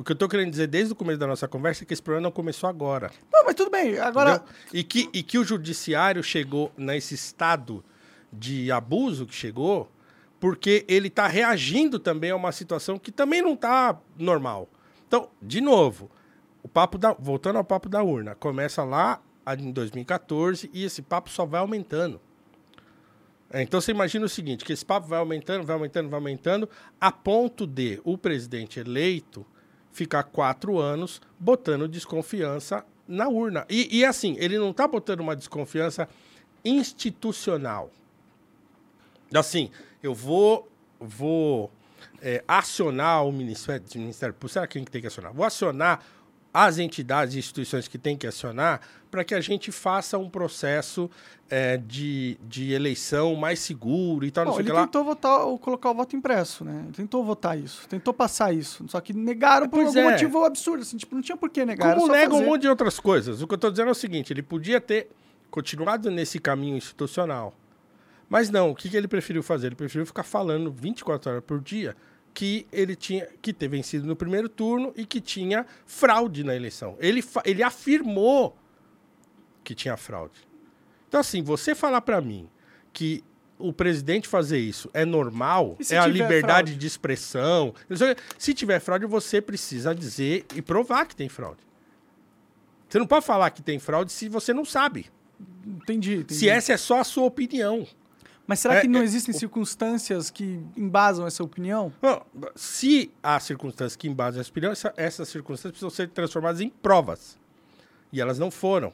O 0.00 0.02
que 0.02 0.12
eu 0.12 0.16
tô 0.16 0.26
querendo 0.30 0.50
dizer 0.50 0.66
desde 0.66 0.94
o 0.94 0.96
começo 0.96 1.18
da 1.18 1.26
nossa 1.26 1.46
conversa 1.46 1.84
é 1.84 1.86
que 1.86 1.92
esse 1.92 2.00
problema 2.00 2.22
não 2.22 2.30
começou 2.30 2.70
agora. 2.70 3.10
Não, 3.30 3.44
mas 3.44 3.54
tudo 3.54 3.70
bem. 3.70 3.98
Agora, 3.98 4.36
entendeu? 4.36 4.54
E 4.72 4.82
que, 4.82 5.10
e 5.12 5.22
que 5.22 5.38
o 5.38 5.44
judiciário 5.44 6.22
chegou 6.22 6.72
nesse 6.74 7.14
estado 7.14 7.84
de 8.32 8.72
abuso 8.72 9.26
que 9.26 9.34
chegou, 9.34 9.92
porque 10.40 10.86
ele 10.88 11.08
está 11.08 11.26
reagindo 11.26 11.98
também 11.98 12.30
a 12.30 12.36
uma 12.36 12.50
situação 12.50 12.98
que 12.98 13.12
também 13.12 13.42
não 13.42 13.52
está 13.52 14.00
normal. 14.16 14.70
Então, 15.06 15.28
de 15.42 15.60
novo, 15.60 16.10
o 16.62 16.68
papo 16.68 16.96
da, 16.96 17.12
voltando 17.12 17.56
ao 17.56 17.64
papo 17.64 17.86
da 17.86 18.02
urna, 18.02 18.34
começa 18.34 18.82
lá 18.82 19.20
em 19.58 19.70
2014 19.70 20.70
e 20.72 20.82
esse 20.82 21.02
papo 21.02 21.28
só 21.28 21.44
vai 21.44 21.60
aumentando. 21.60 22.18
Então 23.52 23.78
você 23.78 23.90
imagina 23.90 24.24
o 24.24 24.30
seguinte, 24.30 24.64
que 24.64 24.72
esse 24.72 24.86
papo 24.86 25.06
vai 25.06 25.18
aumentando, 25.18 25.66
vai 25.66 25.76
aumentando, 25.76 26.08
vai 26.08 26.18
aumentando, 26.18 26.70
a 26.98 27.12
ponto 27.12 27.66
de 27.66 28.00
o 28.02 28.16
presidente 28.16 28.80
eleito 28.80 29.44
ficar 29.92 30.24
quatro 30.24 30.78
anos 30.78 31.20
botando 31.38 31.88
desconfiança 31.88 32.84
na 33.06 33.28
urna. 33.28 33.66
E, 33.68 33.98
e 33.98 34.04
assim, 34.04 34.36
ele 34.38 34.58
não 34.58 34.70
está 34.70 34.86
botando 34.86 35.20
uma 35.20 35.34
desconfiança 35.34 36.08
institucional. 36.64 37.90
Assim, 39.34 39.70
eu 40.02 40.14
vou, 40.14 40.70
vou 40.98 41.70
é, 42.22 42.42
acionar 42.46 43.24
o 43.26 43.32
Ministério, 43.32 43.84
Ministério 43.96 44.34
Público. 44.34 44.52
Será 44.52 44.66
quem 44.66 44.84
que 44.84 44.90
tem 44.90 45.00
que 45.00 45.06
acionar? 45.06 45.32
Vou 45.32 45.44
acionar 45.44 46.04
as 46.52 46.78
entidades 46.78 47.34
e 47.34 47.38
instituições 47.38 47.86
que 47.86 47.98
tem 47.98 48.16
que 48.16 48.26
acionar 48.26 48.80
para 49.10 49.24
que 49.24 49.34
a 49.34 49.40
gente 49.40 49.72
faça 49.72 50.16
um 50.16 50.30
processo 50.30 51.10
é, 51.48 51.76
de, 51.76 52.38
de 52.46 52.72
eleição 52.72 53.34
mais 53.34 53.58
seguro 53.58 54.24
e 54.24 54.30
tal, 54.30 54.44
não 54.44 54.52
sei 54.52 54.62
ele 54.62 54.70
que 54.70 54.74
lá. 54.76 54.82
tentou 54.82 55.04
votar, 55.04 55.40
ou 55.40 55.58
colocar 55.58 55.90
o 55.90 55.94
voto 55.94 56.14
impresso, 56.14 56.64
né? 56.64 56.82
Ele 56.84 56.92
tentou 56.92 57.24
votar 57.24 57.58
isso, 57.58 57.88
tentou 57.88 58.14
passar 58.14 58.54
isso. 58.54 58.84
Só 58.88 59.00
que 59.00 59.12
negaram 59.12 59.68
por 59.68 59.82
Pois 59.82 59.88
algum 59.88 60.08
é. 60.08 60.12
motivo 60.12 60.44
absurdo, 60.44 60.82
assim, 60.82 60.96
tipo, 60.96 61.14
não 61.14 61.22
tinha 61.22 61.36
por 61.36 61.50
que 61.50 61.64
negar. 61.64 61.94
Como 61.96 62.06
era 62.12 62.24
só 62.24 62.32
nega 62.32 62.34
um 62.34 62.46
monte 62.46 62.62
de 62.62 62.68
outras 62.68 63.00
coisas. 63.00 63.42
O 63.42 63.46
que 63.46 63.54
eu 63.54 63.56
estou 63.56 63.70
dizendo 63.70 63.88
é 63.88 63.92
o 63.92 63.94
seguinte: 63.94 64.32
ele 64.32 64.42
podia 64.42 64.80
ter 64.80 65.08
continuado 65.50 66.10
nesse 66.10 66.38
caminho 66.38 66.76
institucional. 66.76 67.54
Mas 68.28 68.48
não, 68.48 68.70
o 68.70 68.74
que, 68.76 68.88
que 68.88 68.96
ele 68.96 69.08
preferiu 69.08 69.42
fazer? 69.42 69.66
Ele 69.66 69.74
preferiu 69.74 70.06
ficar 70.06 70.22
falando 70.22 70.70
24 70.70 71.32
horas 71.32 71.44
por 71.44 71.60
dia 71.60 71.96
que 72.32 72.66
ele 72.72 72.94
tinha 72.94 73.26
que 73.42 73.52
ter 73.52 73.66
vencido 73.66 74.06
no 74.06 74.14
primeiro 74.14 74.48
turno 74.48 74.92
e 74.96 75.04
que 75.04 75.20
tinha 75.20 75.66
fraude 75.84 76.44
na 76.44 76.54
eleição. 76.54 76.96
Ele, 77.00 77.24
ele 77.44 77.62
afirmou 77.62 78.56
que 79.64 79.74
tinha 79.74 79.96
fraude. 79.96 80.34
Então, 81.08 81.20
assim, 81.20 81.42
você 81.42 81.74
falar 81.74 82.00
para 82.00 82.20
mim 82.20 82.48
que 82.92 83.22
o 83.58 83.72
presidente 83.72 84.26
fazer 84.26 84.58
isso 84.58 84.88
é 84.94 85.04
normal, 85.04 85.76
é 85.90 85.98
a 85.98 86.06
liberdade 86.06 86.70
fraude? 86.70 86.76
de 86.76 86.86
expressão. 86.86 87.74
Se 88.38 88.54
tiver 88.54 88.80
fraude, 88.80 89.04
você 89.06 89.40
precisa 89.40 89.94
dizer 89.94 90.46
e 90.54 90.62
provar 90.62 91.06
que 91.06 91.14
tem 91.14 91.28
fraude. 91.28 91.60
Você 92.88 92.98
não 92.98 93.06
pode 93.06 93.24
falar 93.24 93.50
que 93.50 93.62
tem 93.62 93.78
fraude 93.78 94.10
se 94.12 94.28
você 94.28 94.52
não 94.52 94.64
sabe. 94.64 95.06
Entendi, 95.66 96.14
entendi. 96.16 96.34
Se 96.34 96.48
essa 96.48 96.72
é 96.72 96.76
só 96.76 97.00
a 97.00 97.04
sua 97.04 97.24
opinião. 97.24 97.86
Mas 98.46 98.58
será 98.60 98.76
É, 98.76 98.80
que 98.80 98.88
não 98.88 99.00
é, 99.00 99.04
existem 99.04 99.32
circunstâncias 99.32 100.28
que 100.28 100.60
embasam 100.76 101.24
essa 101.24 101.44
opinião? 101.44 101.92
Não, 102.02 102.22
se 102.56 103.12
há 103.22 103.38
circunstâncias 103.38 103.94
que 103.94 104.08
embasam 104.08 104.40
essa 104.40 104.50
opinião, 104.50 104.72
essa- 104.72 104.92
essas 104.96 105.28
circunstâncias 105.28 105.70
precisam 105.72 105.90
ser 105.90 106.08
transformadas 106.08 106.60
em 106.60 106.68
provas. 106.68 107.38
E 108.12 108.20
elas 108.20 108.38
não 108.40 108.50
foram. 108.50 108.92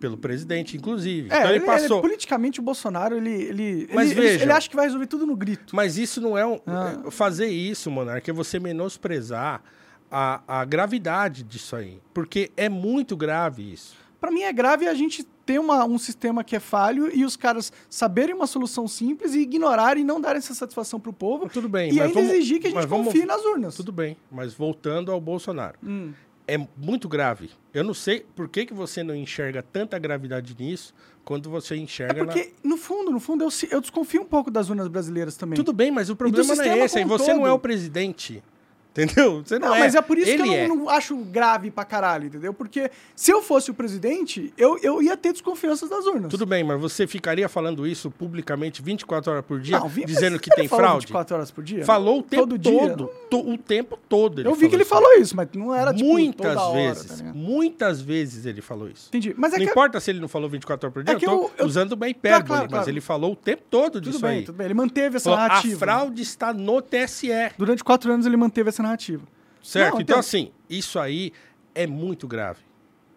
Pelo 0.00 0.16
presidente, 0.16 0.76
inclusive. 0.76 1.28
É, 1.30 1.38
então 1.38 1.48
ele, 1.50 1.58
ele- 1.58 1.66
passou. 1.66 1.98
ele- 1.98 2.02
politicamente 2.08 2.58
o 2.60 2.62
Bolsonaro, 2.62 3.16
ele, 3.16 3.30
ele, 3.30 3.88
Mas 3.92 4.10
ele, 4.10 4.20
veja. 4.20 4.44
ele 4.44 4.52
acha 4.52 4.68
que 4.68 4.74
vai 4.76 4.86
resolver 4.86 5.06
tudo 5.06 5.26
no 5.26 5.36
grito. 5.36 5.74
Mas 5.76 5.96
isso 5.98 6.20
não 6.20 6.36
é 6.38 6.44
um. 6.46 6.58
Ah. 6.66 7.10
Fazer 7.10 7.46
isso, 7.48 7.90
Monarca, 7.90 8.30
é 8.30 8.34
você 8.34 8.58
menosprezar 8.58 9.62
a, 10.10 10.40
a 10.48 10.64
gravidade 10.64 11.42
disso 11.42 11.76
aí. 11.76 12.00
Porque 12.14 12.50
é 12.56 12.68
muito 12.68 13.16
grave 13.16 13.72
isso. 13.72 13.96
Pra 14.20 14.30
mim 14.32 14.42
é 14.42 14.52
grave 14.52 14.88
a 14.88 14.94
gente 14.94 15.22
ter 15.46 15.58
uma- 15.60 15.84
um 15.84 15.96
sistema 15.96 16.42
que 16.42 16.56
é 16.56 16.60
falho 16.60 17.08
e 17.14 17.24
os 17.24 17.36
caras 17.36 17.72
saberem 17.88 18.34
uma 18.34 18.46
solução 18.46 18.88
simples 18.88 19.32
e 19.34 19.40
ignorarem 19.40 20.02
e 20.02 20.06
não 20.06 20.20
darem 20.20 20.38
essa 20.38 20.54
satisfação 20.54 20.98
pro 20.98 21.12
povo. 21.12 21.48
Tudo 21.48 21.68
bem, 21.68 21.90
e 21.90 21.94
mas 21.94 22.02
ainda 22.08 22.14
vamos- 22.14 22.30
exigir 22.32 22.58
que 22.60 22.66
a 22.66 22.70
gente 22.70 22.76
mas 22.76 22.86
vamos- 22.86 23.06
confie 23.06 23.24
nas 23.24 23.44
urnas. 23.44 23.76
Tudo 23.76 23.92
bem. 23.92 24.16
Mas 24.30 24.52
voltando 24.54 25.12
ao 25.12 25.20
Bolsonaro. 25.20 25.78
Hum. 25.84 26.12
É 26.48 26.56
muito 26.76 27.08
grave. 27.08 27.50
Eu 27.74 27.84
não 27.84 27.92
sei 27.92 28.26
por 28.34 28.48
que, 28.48 28.64
que 28.64 28.72
você 28.72 29.02
não 29.02 29.14
enxerga 29.14 29.62
tanta 29.62 29.98
gravidade 29.98 30.56
nisso 30.58 30.94
quando 31.24 31.50
você 31.50 31.74
É 31.74 31.76
enxerga 31.76 32.24
na. 32.24 32.32
porque, 32.32 32.54
no 32.64 32.78
fundo, 32.78 33.10
no 33.10 33.20
fundo, 33.20 33.44
eu, 33.44 33.50
eu 33.70 33.80
desconfio 33.82 34.22
um 34.22 34.24
pouco 34.24 34.50
das 34.50 34.70
urnas 34.70 34.88
brasileiras 34.88 35.36
também. 35.36 35.56
Tudo 35.56 35.74
bem, 35.74 35.90
mas 35.90 36.08
o 36.08 36.16
problema 36.16 36.54
não 36.56 36.64
é 36.64 36.78
esse. 36.78 37.04
Um 37.04 37.06
você 37.06 37.34
não 37.34 37.42
é 37.46 37.50
todo. 37.50 37.56
o 37.56 37.58
presidente. 37.60 38.42
Entendeu? 38.90 39.42
Você 39.44 39.58
não, 39.60 39.68
Não, 39.68 39.74
é. 39.76 39.80
mas 39.80 39.94
é 39.94 40.02
por 40.02 40.18
isso 40.18 40.28
Ele 40.30 40.42
que 40.42 40.48
eu 40.48 40.52
é. 40.54 40.66
não, 40.66 40.76
não 40.76 40.88
acho 40.88 41.16
grave 41.16 41.70
pra 41.70 41.84
caralho, 41.84 42.26
entendeu? 42.26 42.52
Porque 42.52 42.90
se 43.14 43.30
eu 43.30 43.40
fosse 43.40 43.70
o 43.70 43.74
presidente, 43.74 44.52
eu, 44.58 44.76
eu 44.82 45.00
ia 45.00 45.16
ter 45.16 45.30
desconfianças 45.32 45.88
das 45.88 46.04
urnas. 46.04 46.28
Tudo 46.30 46.44
bem, 46.44 46.64
mas 46.64 46.80
você 46.80 47.06
ficaria 47.06 47.48
falando 47.48 47.86
isso 47.86 48.10
publicamente 48.10 48.82
24 48.82 49.30
horas 49.30 49.44
por 49.44 49.60
dia, 49.60 49.78
Não, 49.78 49.88
vi- 49.88 50.04
dizendo 50.04 50.38
que 50.40 50.50
tem 50.50 50.66
fraude? 50.66 51.06
24 51.06 51.36
horas 51.36 51.50
por 51.50 51.62
dia? 51.62 51.84
Falou 51.84 52.18
o 52.18 52.22
tempo 52.24 52.46
Todo 52.48 52.58
todo. 52.58 53.10
to- 53.30 53.48
o 53.52 53.56
tempo 53.56 53.96
todo. 54.08 54.40
eu 54.40 54.54
vi 54.54 54.68
que 54.68 54.74
ele 54.74 54.82
isso. 54.82 54.90
falou 54.90 55.12
isso, 55.14 55.36
mas 55.36 55.46
não 55.54 55.72
era 55.72 55.94
tipo 55.94 56.08
Muitas 56.08 56.56
hora, 56.56 56.72
vezes. 56.74 57.20
tá 57.20 57.32
muitas 57.32 58.00
vezes 58.00 58.46
ele 58.46 58.60
falou 58.60 58.88
isso. 58.88 59.08
Entendi. 59.08 59.32
Mas 59.36 59.52
é 59.52 59.58
não 59.58 59.64
importa 59.64 60.00
se 60.00 60.10
ele 60.10 60.18
não 60.18 60.28
falou 60.28 60.48
24 60.48 60.86
horas 60.86 60.94
por 60.94 61.04
dia, 61.04 61.12
É 61.14 61.16
eu 61.16 61.20
tô 61.20 61.50
eu- 61.56 61.66
usando 61.66 61.92
uma 61.92 62.06
Tá, 62.06 62.08
hipérbole, 62.08 62.46
claro, 62.46 62.62
mas 62.64 62.70
claro. 62.70 62.90
ele 62.90 63.00
falou 63.00 63.32
o 63.32 63.36
tempo 63.36 63.62
todo 63.70 63.92
tudo 63.92 64.04
disso 64.10 64.20
bem, 64.20 64.38
aí. 64.38 64.44
tudo 64.44 64.56
bem. 64.56 64.64
Ele 64.64 64.74
manteve 64.74 65.16
essa 65.16 65.30
Falou, 65.30 65.38
a 65.44 65.48
narrativa. 65.48 65.78
fraude 65.78 66.22
está 66.22 66.52
no 66.52 66.82
TSE. 66.82 67.28
Durante 67.56 67.84
quatro 67.84 68.10
anos 68.12 68.26
ele 68.26 68.36
manteve 68.36 68.68
essa 68.70 68.77
narrativa. 68.82 69.26
Certo? 69.62 69.94
Não, 69.94 70.00
então, 70.00 70.14
então- 70.14 70.18
assim, 70.18 70.52
isso 70.68 70.98
aí 70.98 71.32
é 71.74 71.86
muito 71.86 72.26
grave. 72.26 72.60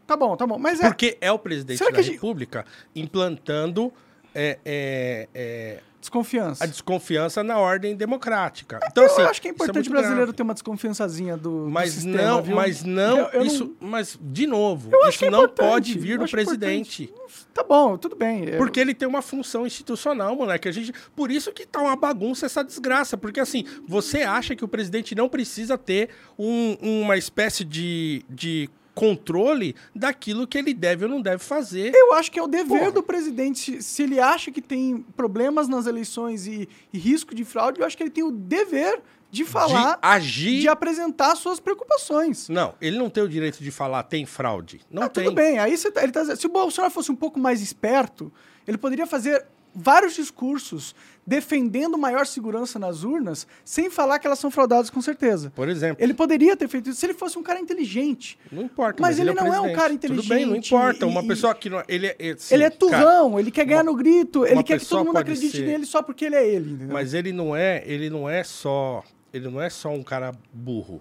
Tá 0.06 0.18
bom, 0.18 0.36
tá 0.36 0.46
bom. 0.46 0.58
Mas 0.58 0.80
é. 0.82 0.88
Porque 0.88 1.18
é 1.22 1.32
o 1.32 1.40
presidente 1.40 1.78
Será 1.78 1.90
da 1.90 1.96
que 1.96 2.00
a 2.02 2.04
gente- 2.04 2.14
República 2.16 2.66
implantando 2.96 3.94
é, 4.36 4.60
é, 4.66 5.30
é, 5.34 5.80
Desconfiança. 6.02 6.64
a 6.64 6.68
desconfiança 6.68 7.44
na 7.44 7.58
ordem 7.58 7.96
democrática. 7.96 8.80
Então, 8.92 9.04
eu 9.06 9.10
assim, 9.12 9.22
acho 9.22 9.42
que 9.42 9.48
é 9.48 9.52
isso 9.52 9.56
importante 9.56 9.76
muito 9.76 9.88
o 9.88 9.92
brasileiro 9.92 10.22
grave. 10.26 10.34
ter 10.34 10.44
uma 10.44 10.54
desconfiançazinha 10.54 11.38
do, 11.38 11.66
do 11.66 11.70
Mas 11.72 11.92
sistema, 11.94 12.18
não, 12.24 12.42
viu? 12.42 12.56
mas 12.56 12.84
não, 12.84 13.18
Eu- 13.20 13.26
eu 13.34 13.46
isso, 13.46 13.76
mas 13.80 14.18
de 14.20 14.46
novo, 14.48 14.90
isso 15.08 15.24
é 15.26 15.30
não 15.30 15.44
importante, 15.44 15.70
pode 15.70 15.98
vir 16.00 16.18
do 16.20 16.28
presidente. 16.28 17.14
Tá 17.54 17.64
bom, 17.64 17.98
tudo 17.98 18.16
bem. 18.16 18.46
Eu- 18.50 18.58
Porque 18.58 18.80
ele 18.80 18.94
tem 18.94 19.08
uma 19.08 19.22
função 19.22 19.66
institucional, 19.66 20.36
moleque. 20.36 20.68
A 20.68 20.72
gente, 20.72 20.92
por 21.16 21.30
isso 21.32 21.52
que 21.52 21.66
tá 21.66 21.80
uma 21.82 21.96
bagunça 21.96 22.46
essa 22.46 22.64
desgraça. 22.64 23.16
Porque 23.18 23.40
assim, 23.40 23.64
você 23.88 24.24
acha 24.24 24.56
que 24.56 24.66
o 24.66 24.68
presidente 24.68 25.14
não 25.16 25.30
precisa 25.30 25.78
ter 25.78 26.10
um- 26.38 26.76
uma 26.82 27.18
espécie 27.18 27.64
de, 27.64 28.26
de 28.30 28.70
controle 28.94 29.76
daquilo 29.96 30.46
que 30.48 30.58
ele 30.58 30.74
deve 30.74 31.06
ou 31.06 31.12
não 31.12 31.22
deve 31.22 31.44
fazer. 31.44 31.94
Eu 31.96 32.14
acho 32.14 32.32
que 32.32 32.38
é 32.40 32.44
o 32.44 32.48
dever 32.48 32.80
Porra. 32.80 32.92
do 32.92 33.04
presidente. 33.04 33.82
Se, 33.82 34.04
ele 34.04 34.20
acha 34.20 34.52
que 34.52 34.62
tem 34.62 35.06
problemas 35.16 35.68
nas 35.68 35.86
eleições 35.88 36.46
e, 36.48 36.68
e 36.92 36.98
risco 36.98 37.34
de 37.34 37.44
fraude, 37.46 37.80
eu 37.80 37.86
acho 37.86 37.96
que 37.98 38.04
ele 38.04 38.10
tem 38.10 38.24
o 38.24 38.32
dever 38.32 39.02
de 39.32 39.46
falar, 39.46 39.94
de 39.94 40.00
agir. 40.02 40.60
de 40.60 40.68
apresentar 40.68 41.36
suas 41.38 41.58
preocupações. 41.60 42.50
Não, 42.50 42.76
ele 42.82 42.98
não 42.98 43.10
tem 43.10 43.24
o 43.24 43.30
direito 43.30 43.64
de 43.64 43.72
falar 43.72 44.04
tem 44.04 44.26
fraude. 44.26 44.82
Não 44.92 45.04
Ah, 45.04 45.10
tem. 45.10 45.24
Tudo 45.24 45.34
bem, 45.36 45.58
aí 45.58 45.78
você 45.78 45.90
tá- 45.90 46.04
ele 46.04 46.12
tá 46.12 46.36
se 46.36 46.46
o 46.46 46.50
Bolsonaro 46.50 46.94
fosse 46.94 47.12
um 47.12 47.16
pouco 47.16 47.40
mais 47.40 47.62
esperto, 47.62 48.32
ele 48.68 48.78
poderia 48.78 49.08
fazer 49.08 49.46
vários 49.74 50.16
discursos 50.16 50.94
defendendo 51.26 51.98
maior 51.98 52.26
segurança 52.26 52.80
nas 52.80 53.04
urnas, 53.04 53.46
sem 53.64 53.90
falar 53.90 54.18
que 54.20 54.26
elas 54.26 54.40
são 54.40 54.50
fraudadas 54.50 54.90
com 54.90 55.02
certeza. 55.02 55.52
Por 55.56 55.70
exemplo, 55.70 56.04
Ele 56.04 56.14
poderia 56.14 56.58
ter 56.58 56.68
feito 56.68 56.90
isso 56.90 57.00
se 57.00 57.06
ele 57.06 57.14
fosse 57.14 57.38
um 57.38 57.44
cara 57.44 57.60
inteligente. 57.60 58.38
não 58.52 58.64
importa. 58.64 59.02
Mas 59.02 59.12
Mas, 59.12 59.20
ele 59.20 59.30
é 59.30 59.34
o 59.34 59.36
não 59.36 59.54
é 59.54 59.62
um 59.62 59.74
cara 59.74 59.96
Tudo 59.98 60.24
bem, 60.24 60.46
não 60.46 60.56
inteligente 60.56 60.68
importa. 60.74 61.06
e- 61.06 61.08
Uma 61.08 61.22
e- 61.22 61.28
pessoa 61.28 61.54
que 61.54 61.70
não. 61.70 61.84
Ele 61.88 62.08
é, 62.08 62.16
é- 62.20 62.36
ele 62.52 62.64
é 62.64 62.70
cara, 62.70 62.72
turrão, 62.72 63.40
ele 63.40 63.52
quer 63.52 63.66
ganhar 63.66 63.80
uma- 63.84 63.92
no 63.92 63.96
grito, 63.96 64.46
ele 64.46 64.64
quer 64.64 64.80
que 64.80 64.86
todo 64.86 65.06
mundo 65.06 65.18
acredite 65.18 65.58
ser- 65.58 65.66
nele 65.66 65.86
só 65.86 66.02
porque 66.02 66.26
ele 66.26 66.36
é 66.36 66.48
ele, 66.48 66.72
entendeu? 66.72 66.94
Mas 66.94 67.14
ele 67.14 67.32
não 67.32 67.56
é, 67.56 67.84
ele 67.86 68.10
não 68.10 68.28
é 68.28 68.44
só, 68.44 69.04
ele 69.32 69.48
não 69.48 69.62
é 69.62 69.70
só 69.70 69.90
um 69.94 70.02
cara 70.04 70.32
burro. 70.52 71.00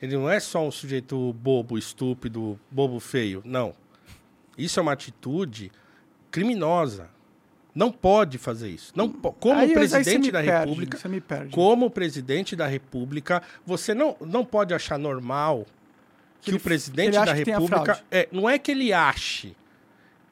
Ele 0.00 0.16
não 0.16 0.30
é 0.30 0.38
só 0.38 0.64
um 0.64 0.70
sujeito 0.70 1.32
bobo, 1.32 1.76
estúpido, 1.76 2.58
bobo 2.70 3.00
feio, 3.00 3.42
não. 3.44 3.74
Isso 4.56 4.78
é 4.78 4.82
uma 4.82 4.92
atitude 4.92 5.72
criminosa. 6.30 7.10
Não 7.78 7.92
pode 7.92 8.38
fazer 8.38 8.68
isso. 8.70 8.92
Não, 8.96 9.08
como 9.08 9.54
Aí- 9.60 9.68
aí 9.68 9.72
presidente 9.72 10.18
me 10.26 10.30
da 10.32 10.42
perde, 10.42 10.58
República, 10.66 10.98
Você 10.98 11.08
me 11.08 11.20
perde. 11.20 11.50
como 11.54 11.88
presidente 11.88 12.56
da 12.56 12.66
República, 12.66 13.40
você 13.64 13.94
não, 13.94 14.16
não 14.20 14.44
pode 14.44 14.74
achar 14.74 14.98
normal 14.98 15.64
que, 16.42 16.50
ele- 16.50 16.56
o 16.56 16.60
presidente 16.60 17.10
que 17.12 17.16
ele 17.16 17.24
da 17.26 17.34
que 17.34 17.50
República. 17.50 18.02
É, 18.10 18.28
não 18.32 18.50
é 18.50 18.58
que 18.58 18.72
ele 18.72 18.92
ache. 18.92 19.54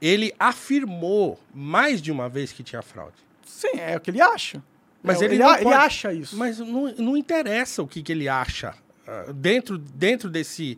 Ele 0.03 0.35
afirmou 0.39 1.39
mais 1.55 2.03
de 2.03 2.11
uma 2.11 2.29
vez 2.29 2.51
que 2.53 2.63
tinha 2.65 2.83
fraude. 2.83 3.15
Sim, 3.45 3.79
é 3.79 3.97
o 3.97 4.01
que 4.01 4.11
ele 4.11 4.21
acha. 4.21 4.63
Mas 5.03 5.23
É, 5.23 5.27
ele 5.27 5.35
ele, 5.37 5.43
a- 5.45 5.55
ele 5.55 5.63
pode- 5.65 5.77
acha 5.77 6.13
isso. 6.13 6.37
Mas 6.37 6.59
não, 6.59 6.93
não 6.95 7.17
interessa 7.17 7.81
o 7.83 7.87
que, 7.87 8.03
que 8.03 8.11
ele 8.13 8.29
acha. 8.29 8.75
Ah, 9.07 9.27
dentro, 9.33 9.79
dentro 9.79 10.29
desse, 10.29 10.77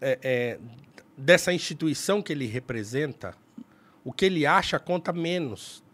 é, 0.00 0.18
é, 0.22 0.58
dessa 1.18 1.52
instituição 1.52 2.22
que 2.22 2.32
ele 2.32 2.46
representa, 2.46 3.34
o 4.02 4.10
que 4.10 4.24
ele 4.24 4.46
acha 4.46 4.78
conta 4.78 5.12
menos. 5.12 5.86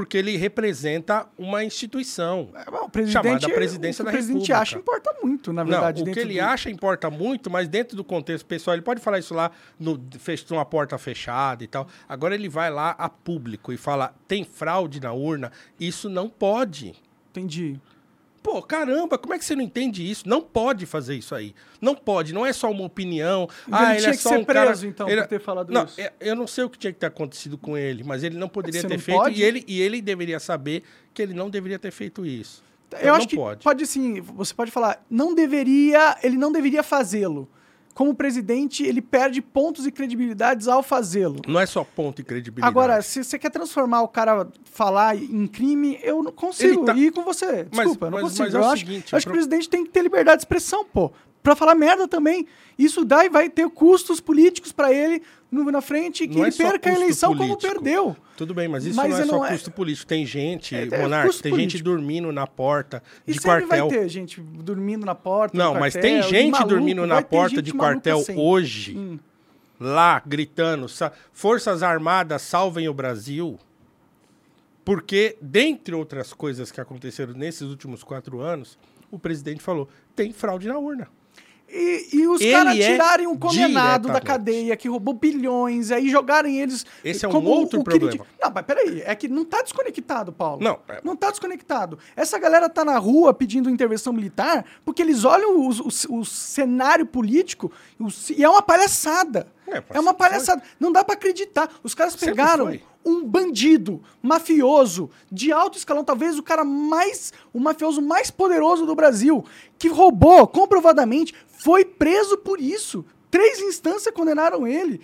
Porque 0.00 0.16
ele 0.16 0.36
representa 0.36 1.26
uma 1.36 1.62
instituição. 1.62 2.48
É, 2.54 2.70
bom, 2.70 2.84
o 2.84 2.88
presidente, 2.90 3.12
chamada 3.12 3.54
presidência 3.54 4.02
o 4.02 4.06
que 4.06 4.10
da 4.10 4.10
o 4.10 4.12
presidente 4.12 4.38
República. 4.48 4.62
acha 4.62 4.78
importa 4.78 5.14
muito, 5.22 5.52
na 5.52 5.62
verdade. 5.64 6.02
não, 6.02 6.10
o 6.10 6.14
que 6.14 6.20
ele 6.20 6.34
do- 6.34 6.40
acha 6.44 6.70
importa 6.70 7.10
muito, 7.10 7.50
mas 7.50 7.68
dentro 7.68 7.96
do 7.96 8.02
contexto 8.02 8.46
pessoal, 8.46 8.74
ele 8.74 8.82
pode 8.82 9.00
falar 9.00 9.18
isso 9.18 9.34
lá 9.34 9.50
no 9.78 10.00
numa 10.50 10.64
porta 10.64 10.96
fechada 10.96 11.62
e 11.62 11.66
tal. 11.66 11.86
Agora 12.08 12.34
ele 12.34 12.48
vai 12.48 12.70
lá 12.70 12.94
a 12.98 13.08
público 13.08 13.72
e 13.72 13.76
fala: 13.76 14.14
tem 14.26 14.42
fraude 14.44 15.00
na 15.00 15.12
urna. 15.12 15.52
Isso 15.78 16.08
não 16.08 16.28
pode. 16.28 16.94
Entendi. 17.30 17.78
Pô, 18.42 18.62
caramba, 18.62 19.18
como 19.18 19.34
é 19.34 19.38
que 19.38 19.44
você 19.44 19.54
não 19.54 19.62
entende 19.62 20.08
isso? 20.08 20.26
Não 20.28 20.40
pode 20.40 20.86
fazer 20.86 21.14
isso 21.14 21.34
aí. 21.34 21.54
Não 21.80 21.94
pode, 21.94 22.32
não 22.32 22.44
é 22.46 22.52
só 22.52 22.70
uma 22.70 22.84
opinião. 22.84 23.48
Então 23.68 23.78
ah, 23.78 23.82
ele 23.82 23.92
ele 23.92 24.00
tinha 24.00 24.10
é 24.12 24.16
que 24.16 24.22
ser 24.22 24.38
um 24.38 24.44
cara- 24.44 24.66
preso, 24.66 24.86
então, 24.86 25.08
ele- 25.08 25.20
por 25.22 25.28
ter 25.28 25.40
falado 25.40 25.70
não, 25.72 25.84
isso. 25.84 26.00
é- 26.00 26.12
Eu 26.20 26.34
não 26.34 26.46
sei 26.46 26.64
o 26.64 26.70
que 26.70 26.78
tinha 26.78 26.92
que 26.92 26.98
ter 26.98 27.06
acontecido 27.06 27.58
com 27.58 27.76
ele, 27.76 28.02
mas 28.02 28.22
ele 28.24 28.38
não 28.38 28.48
poderia 28.48 28.80
Você 28.80 28.88
ter 28.88 28.94
não 28.94 29.00
feito 29.02 29.18
pode? 29.18 29.40
e 29.40 29.42
ele, 29.44 29.64
e 29.68 29.80
ele 29.82 30.00
deveria 30.00 30.40
saber 30.40 30.82
que 31.12 31.20
ele 31.20 31.34
não 31.34 31.50
deveria 31.50 31.78
ter 31.78 31.90
feito 31.90 32.24
isso. 32.24 32.62
Eu 33.00 33.14
acho 33.14 33.28
que 33.28 33.36
pode. 33.36 33.62
pode. 33.62 33.84
assim, 33.84 34.20
você 34.20 34.52
pode 34.54 34.70
falar, 34.70 35.04
não 35.08 35.34
deveria, 35.34 36.16
ele 36.22 36.36
não 36.36 36.50
deveria 36.50 36.82
fazê-lo. 36.82 37.48
Como 37.94 38.14
presidente, 38.14 38.82
ele 38.84 39.02
perde 39.02 39.42
pontos 39.42 39.86
e 39.86 39.90
credibilidades 39.90 40.68
ao 40.68 40.82
fazê-lo. 40.82 41.40
Não 41.46 41.60
é 41.60 41.66
só 41.66 41.84
ponto 41.84 42.20
e 42.20 42.24
credibilidade. 42.24 42.68
Agora, 42.70 43.02
se 43.02 43.22
você 43.22 43.38
quer 43.38 43.50
transformar 43.50 44.02
o 44.02 44.08
cara 44.08 44.48
falar 44.64 45.16
em 45.16 45.46
crime, 45.46 45.98
eu 46.02 46.22
não 46.22 46.32
consigo 46.32 46.84
tá- 46.84 46.94
ir 46.94 47.10
com 47.12 47.22
você. 47.22 47.66
Mas- 47.70 47.86
Desculpa, 47.86 48.06
eu 48.06 48.10
não 48.10 48.18
mas- 48.22 48.30
consigo. 48.30 48.44
mas 48.44 48.54
é 48.54 48.58
eu 48.58 48.64
acho, 48.64 48.86
seguinte, 48.86 49.12
eu 49.12 49.16
acho 49.16 49.24
o 49.26 49.30
que 49.30 49.30
pro- 49.30 49.32
o 49.32 49.48
presidente 49.48 49.68
tem 49.68 49.84
que 49.84 49.90
ter 49.90 50.02
liberdade 50.02 50.38
de 50.38 50.42
expressão, 50.42 50.84
pô. 50.84 51.10
Pra 51.42 51.56
falar 51.56 51.74
merda 51.74 52.06
também. 52.06 52.46
Isso 52.78 53.02
daí 53.04 53.28
vai 53.30 53.48
ter 53.48 53.68
custos 53.70 54.20
políticos 54.20 54.72
pra 54.72 54.92
ele 54.92 55.22
na 55.50 55.80
frente, 55.80 56.28
que 56.28 56.34
Não 56.36 56.44
é 56.44 56.46
ele 56.48 56.52
só 56.52 56.70
perca 56.70 56.90
a 56.90 56.94
eleição 56.94 57.36
como 57.36 57.48
político. 57.56 57.72
perdeu. 57.74 58.16
Tudo 58.36 58.54
bem, 58.54 58.68
mas 58.68 58.84
isso 58.84 58.96
Mas 58.96 59.10
não 59.10 59.16
é 59.18 59.20
eu 59.22 59.26
só 59.26 59.32
não 59.38 59.44
é- 59.46 59.50
custo 59.50 59.70
político. 59.70 60.06
Tem 60.06 60.24
gente, 60.24 60.74
É, 60.74 60.82
é 60.82 60.86
tem 60.86 60.98
gente 61.32 61.50
político. 61.50 61.84
dormindo 61.84 62.30
na 62.32 62.46
porta 62.46 63.02
E 63.26 63.32
de 63.32 63.40
sempre 63.40 63.66
quartel. 63.66 63.88
vai 63.88 63.98
ter 63.98 64.08
gente 64.08 64.40
dormindo 64.40 65.04
na 65.04 65.14
porta. 65.14 65.56
Não, 65.58 65.74
do 65.74 65.80
mas 65.80 65.94
quartel, 65.94 66.02
tem 66.10 66.18
e 66.20 66.22
gente 66.22 66.52
maluco, 66.52 66.68
dormindo 66.68 67.06
na 67.06 67.20
porta 67.22 67.56
gente 67.56 67.64
de 67.64 67.72
quartel 67.72 68.18
sempre. 68.20 68.40
hoje, 68.40 68.96
Hum. 68.96 69.18
lá, 69.78 70.22
gritando, 70.24 70.88
"Sa- 70.88 71.12
Forças 71.32 71.82
Armadas 71.82 72.42
salvem 72.42 72.88
o 72.88 72.94
Brasil. 72.94 73.58
Porque, 74.84 75.36
dentre 75.40 75.94
outras 75.94 76.32
coisas 76.32 76.72
que 76.72 76.80
aconteceram 76.80 77.32
nesses 77.34 77.62
últimos 77.68 78.02
quatro 78.02 78.40
anos, 78.40 78.78
o 79.10 79.18
presidente 79.18 79.60
falou, 79.62 79.88
tem 80.16 80.32
fraude 80.32 80.66
na 80.68 80.78
urna. 80.78 81.08
E, 81.72 82.08
e 82.12 82.26
os 82.26 82.40
caras 82.52 82.76
é 82.78 82.92
tirarem 82.92 83.26
um 83.28 83.36
condenado 83.38 84.08
da 84.08 84.20
cadeia 84.20 84.76
que 84.76 84.88
roubou 84.88 85.14
bilhões, 85.14 85.90
aí 85.92 86.08
jogarem 86.10 86.60
eles. 86.60 86.84
Esse 87.04 87.24
é 87.24 87.28
um 87.28 87.32
outro 87.46 87.80
o 87.80 87.84
querido- 87.84 88.06
problema. 88.08 88.26
Não, 88.42 88.50
mas 88.52 88.64
peraí, 88.66 89.02
é 89.06 89.14
que 89.14 89.28
não 89.28 89.44
tá 89.44 89.62
desconectado, 89.62 90.32
Paulo. 90.32 90.62
Não, 90.62 90.78
é- 90.88 91.00
Não 91.04 91.14
tá 91.14 91.30
desconectado. 91.30 91.98
Essa 92.16 92.38
galera 92.38 92.68
tá 92.68 92.84
na 92.84 92.98
rua 92.98 93.32
pedindo 93.32 93.70
intervenção 93.70 94.12
militar 94.12 94.64
porque 94.84 95.00
eles 95.00 95.24
olham 95.24 95.58
o, 95.60 95.70
o- 95.70 96.18
o 96.20 96.24
cenário 96.24 97.06
político 97.06 97.70
o- 98.00 98.08
e 98.36 98.42
é 98.42 98.48
uma 98.48 98.62
palhaçada. 98.62 99.46
É, 99.72 99.84
É, 99.90 100.00
uma 100.00 100.14
palhaçada. 100.14 100.62
Não 100.78 100.90
dá 100.92 101.02
pra 101.04 101.14
acreditar. 101.14 101.70
Os 101.82 101.94
caras 101.94 102.12
Sempre 102.14 102.26
pegaram 102.30 102.66
foi. 102.66 102.82
um 103.04 103.24
bandido, 103.24 104.02
mafioso, 104.22 105.10
de 105.30 105.52
alto 105.52 105.78
escalão, 105.78 106.04
talvez 106.04 106.38
o 106.38 106.42
cara 106.42 106.64
mais, 106.64 107.32
o 107.52 107.60
mafioso 107.60 108.00
mais 108.02 108.30
poderoso 108.30 108.84
do 108.86 108.94
Brasil, 108.94 109.44
que 109.78 109.88
roubou 109.88 110.46
comprovadamente, 110.46 111.34
foi 111.46 111.84
preso 111.84 112.36
por 112.38 112.60
isso. 112.60 113.04
Três 113.30 113.60
instâncias 113.60 114.12
condenaram 114.14 114.66
ele. 114.66 115.00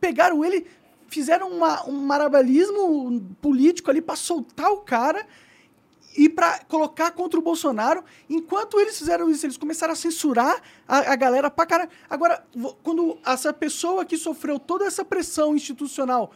Pegaram 0.00 0.44
ele, 0.44 0.66
fizeram 1.08 1.48
uma- 1.50 1.86
um 1.88 1.92
marabalismo 2.00 3.20
político 3.40 3.90
ali 3.90 4.00
pra 4.00 4.16
soltar 4.16 4.70
o 4.70 4.78
cara 4.78 5.24
e 6.18 6.28
pra 6.28 6.58
colocar 6.66 7.12
contra 7.12 7.38
o 7.38 7.42
Bolsonaro. 7.42 8.02
Enquanto 8.28 8.78
eles 8.80 8.98
fizeram 8.98 9.30
isso, 9.30 9.46
eles 9.46 9.56
começaram 9.56 9.92
a 9.92 9.96
censurar 9.96 10.60
a, 10.86 11.12
a 11.12 11.16
galera 11.16 11.48
pra 11.50 11.64
caralho. 11.64 11.90
Agora, 12.10 12.42
quando 12.82 13.16
essa 13.24 13.52
pessoa 13.52 14.04
que 14.04 14.18
sofreu 14.18 14.58
toda 14.58 14.84
essa 14.84 15.04
pressão 15.04 15.54
institucional, 15.54 16.32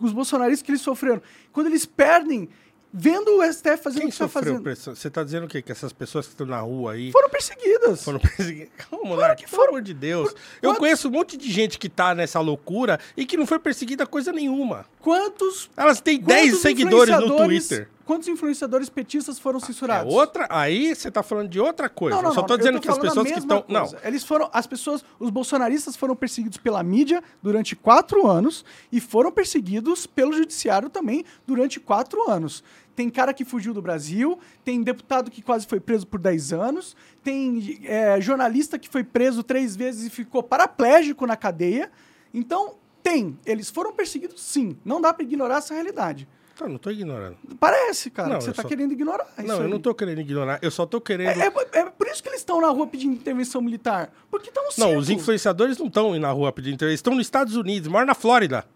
os 0.00 0.12
bolsonaristas 0.12 0.62
que 0.64 0.70
eles 0.70 0.80
sofreram, 0.80 1.20
quando 1.52 1.66
eles 1.66 1.84
perdem, 1.84 2.48
vendo 2.92 3.38
o 3.38 3.52
STF 3.52 3.76
fazendo 3.82 4.00
Quem 4.00 4.06
o 4.06 4.08
que 4.08 4.14
está 4.14 4.28
fazendo, 4.28 4.62
pressão? 4.62 4.94
Você 4.94 5.10
tá 5.10 5.22
dizendo 5.22 5.44
o 5.44 5.48
quê? 5.48 5.60
Que 5.62 5.70
essas 5.72 5.92
pessoas 5.92 6.26
que 6.26 6.32
estão 6.32 6.46
na 6.46 6.60
rua 6.60 6.92
aí 6.92 7.12
foram 7.12 7.28
perseguidas. 7.28 8.02
foram 8.02 8.18
perseguidas? 8.18 8.70
Calma, 8.90 9.04
Monark, 9.08 9.42
que 9.44 9.48
pelo 9.50 9.56
foram. 9.60 9.74
amor 9.74 9.82
de 9.82 9.94
Deus. 9.94 10.30
Por- 10.32 10.38
Eu 10.62 10.70
quantos- 10.70 10.78
conheço 10.78 11.08
um 11.08 11.10
monte 11.12 11.36
de 11.36 11.50
gente 11.50 11.78
que 11.78 11.88
tá 11.88 12.14
nessa 12.14 12.40
loucura 12.40 12.98
e 13.16 13.26
que 13.26 13.36
não 13.36 13.46
foi 13.46 13.58
perseguida 13.58 14.06
coisa 14.06 14.32
nenhuma. 14.32 14.86
Quantos 15.00 15.68
Elas 15.76 16.00
têm 16.00 16.18
10 16.20 16.46
quantos 16.50 16.62
seguidores 16.62 17.14
no 17.20 17.36
Twitter. 17.36 17.88
Quantos 18.10 18.26
influenciadores 18.26 18.88
petistas 18.88 19.38
foram 19.38 19.58
É 19.58 19.62
censurados? 19.62 20.12
outra, 20.12 20.48
aí 20.50 20.92
você 20.92 21.12
tá 21.12 21.22
falando 21.22 21.48
de 21.48 21.60
outra 21.60 21.88
coisa. 21.88 22.16
Não, 22.16 22.22
não, 22.24 22.30
eu 22.30 22.34
só 22.34 22.42
tô 22.42 22.56
dizendo 22.56 22.78
eu 22.78 22.80
que 22.80 22.90
as 22.90 22.98
pessoas 22.98 23.30
que 23.30 23.38
estão. 23.38 23.64
Não. 23.68 23.88
Eles 24.02 24.24
foram. 24.24 24.50
As 24.52 24.66
pessoas. 24.66 25.04
Os 25.20 25.30
bolsonaristas 25.30 25.94
foram 25.94 26.16
perseguidos 26.16 26.58
pela 26.58 26.82
mídia 26.82 27.22
durante 27.40 27.76
quatro 27.76 28.26
anos 28.26 28.64
e 28.90 29.00
foram 29.00 29.30
perseguidos 29.30 30.08
pelo 30.08 30.32
judiciário 30.32 30.90
também 30.90 31.24
durante 31.46 31.78
quatro 31.78 32.28
anos. 32.28 32.64
Tem 32.96 33.08
cara 33.08 33.32
que 33.32 33.44
fugiu 33.44 33.72
do 33.72 33.80
Brasil, 33.80 34.40
tem 34.64 34.82
deputado 34.82 35.30
que 35.30 35.40
quase 35.40 35.64
foi 35.64 35.78
preso 35.78 36.04
por 36.04 36.18
10 36.18 36.52
anos, 36.52 36.96
tem 37.22 37.78
é, 37.84 38.20
jornalista 38.20 38.76
que 38.76 38.88
foi 38.88 39.04
preso 39.04 39.44
três 39.44 39.76
vezes 39.76 40.08
e 40.08 40.10
ficou 40.10 40.42
paraplégico 40.42 41.28
na 41.28 41.36
cadeia. 41.36 41.88
Então, 42.34 42.74
tem. 43.04 43.38
Eles 43.46 43.70
foram 43.70 43.92
perseguidos 43.92 44.42
sim. 44.42 44.76
Não 44.84 45.00
dá 45.00 45.14
pra 45.14 45.22
ignorar 45.22 45.58
essa 45.58 45.74
realidade. 45.74 46.26
Tá, 46.60 46.68
não 46.68 46.76
tô 46.78 46.90
ignorando. 46.90 47.36
Parece, 47.58 48.10
cara, 48.10 48.28
Não, 48.28 48.38
que 48.38 48.44
você 48.44 48.52
tá 48.52 48.62
só- 48.62 48.68
querendo 48.68 48.92
ignorar. 48.92 49.26
isso 49.38 49.46
não, 49.46 49.56
eu 49.56 49.62
aí. 49.62 49.68
não 49.70 49.80
tô 49.80 49.94
querendo 49.94 50.20
ignorar. 50.20 50.58
Eu 50.60 50.70
só 50.70 50.84
tô 50.84 51.00
querendo. 51.00 51.28
É, 51.30 51.46
é- 51.46 51.78
é 51.80 51.84
por 51.86 52.06
isso 52.06 52.22
que 52.22 52.28
eles 52.28 52.40
estão 52.40 52.60
na 52.60 52.68
rua 52.68 52.86
pedindo 52.86 53.14
intervenção 53.14 53.62
militar. 53.62 54.12
Porque 54.30 54.50
estão 54.50 54.64
Não, 54.76 54.96
os 54.98 55.08
influenciadores 55.08 55.78
não 55.78 55.86
estão 55.86 56.18
na 56.18 56.30
rua 56.30 56.52
pedindo 56.52 56.74
intervenção. 56.74 56.90
Eles 56.90 56.98
estão 56.98 57.14
nos 57.14 57.26
Estados 57.26 57.56
Unidos, 57.56 57.88
moram 57.88 58.04
na 58.06 58.14
Flórida. 58.14 58.66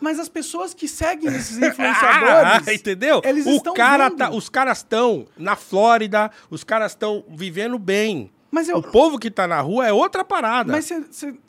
Mas 0.00 0.18
as 0.20 0.28
pessoas 0.28 0.72
que 0.74 0.86
seguem 0.86 1.28
esses 1.34 1.60
Ah, 1.62 1.66
influenciadores. 1.68 2.68
entendeu? 2.68 3.20
Eles 3.24 3.44
o 3.46 3.50
estão 3.50 3.74
cara 3.74 4.08
tá, 4.10 4.30
os 4.30 4.48
caras 4.48 4.78
estão 4.78 5.26
na 5.36 5.56
Flórida, 5.56 6.30
os 6.50 6.62
caras 6.62 6.92
estão 6.92 7.24
vivendo 7.28 7.78
bem. 7.78 8.30
Mas 8.50 8.68
eu- 8.68 8.76
O 8.78 8.82
povo 8.82 9.18
que 9.18 9.30
tá 9.30 9.48
na 9.48 9.60
rua 9.60 9.86
é 9.86 9.92
outra 9.92 10.24
parada. 10.24 10.70
Mas 10.70 10.88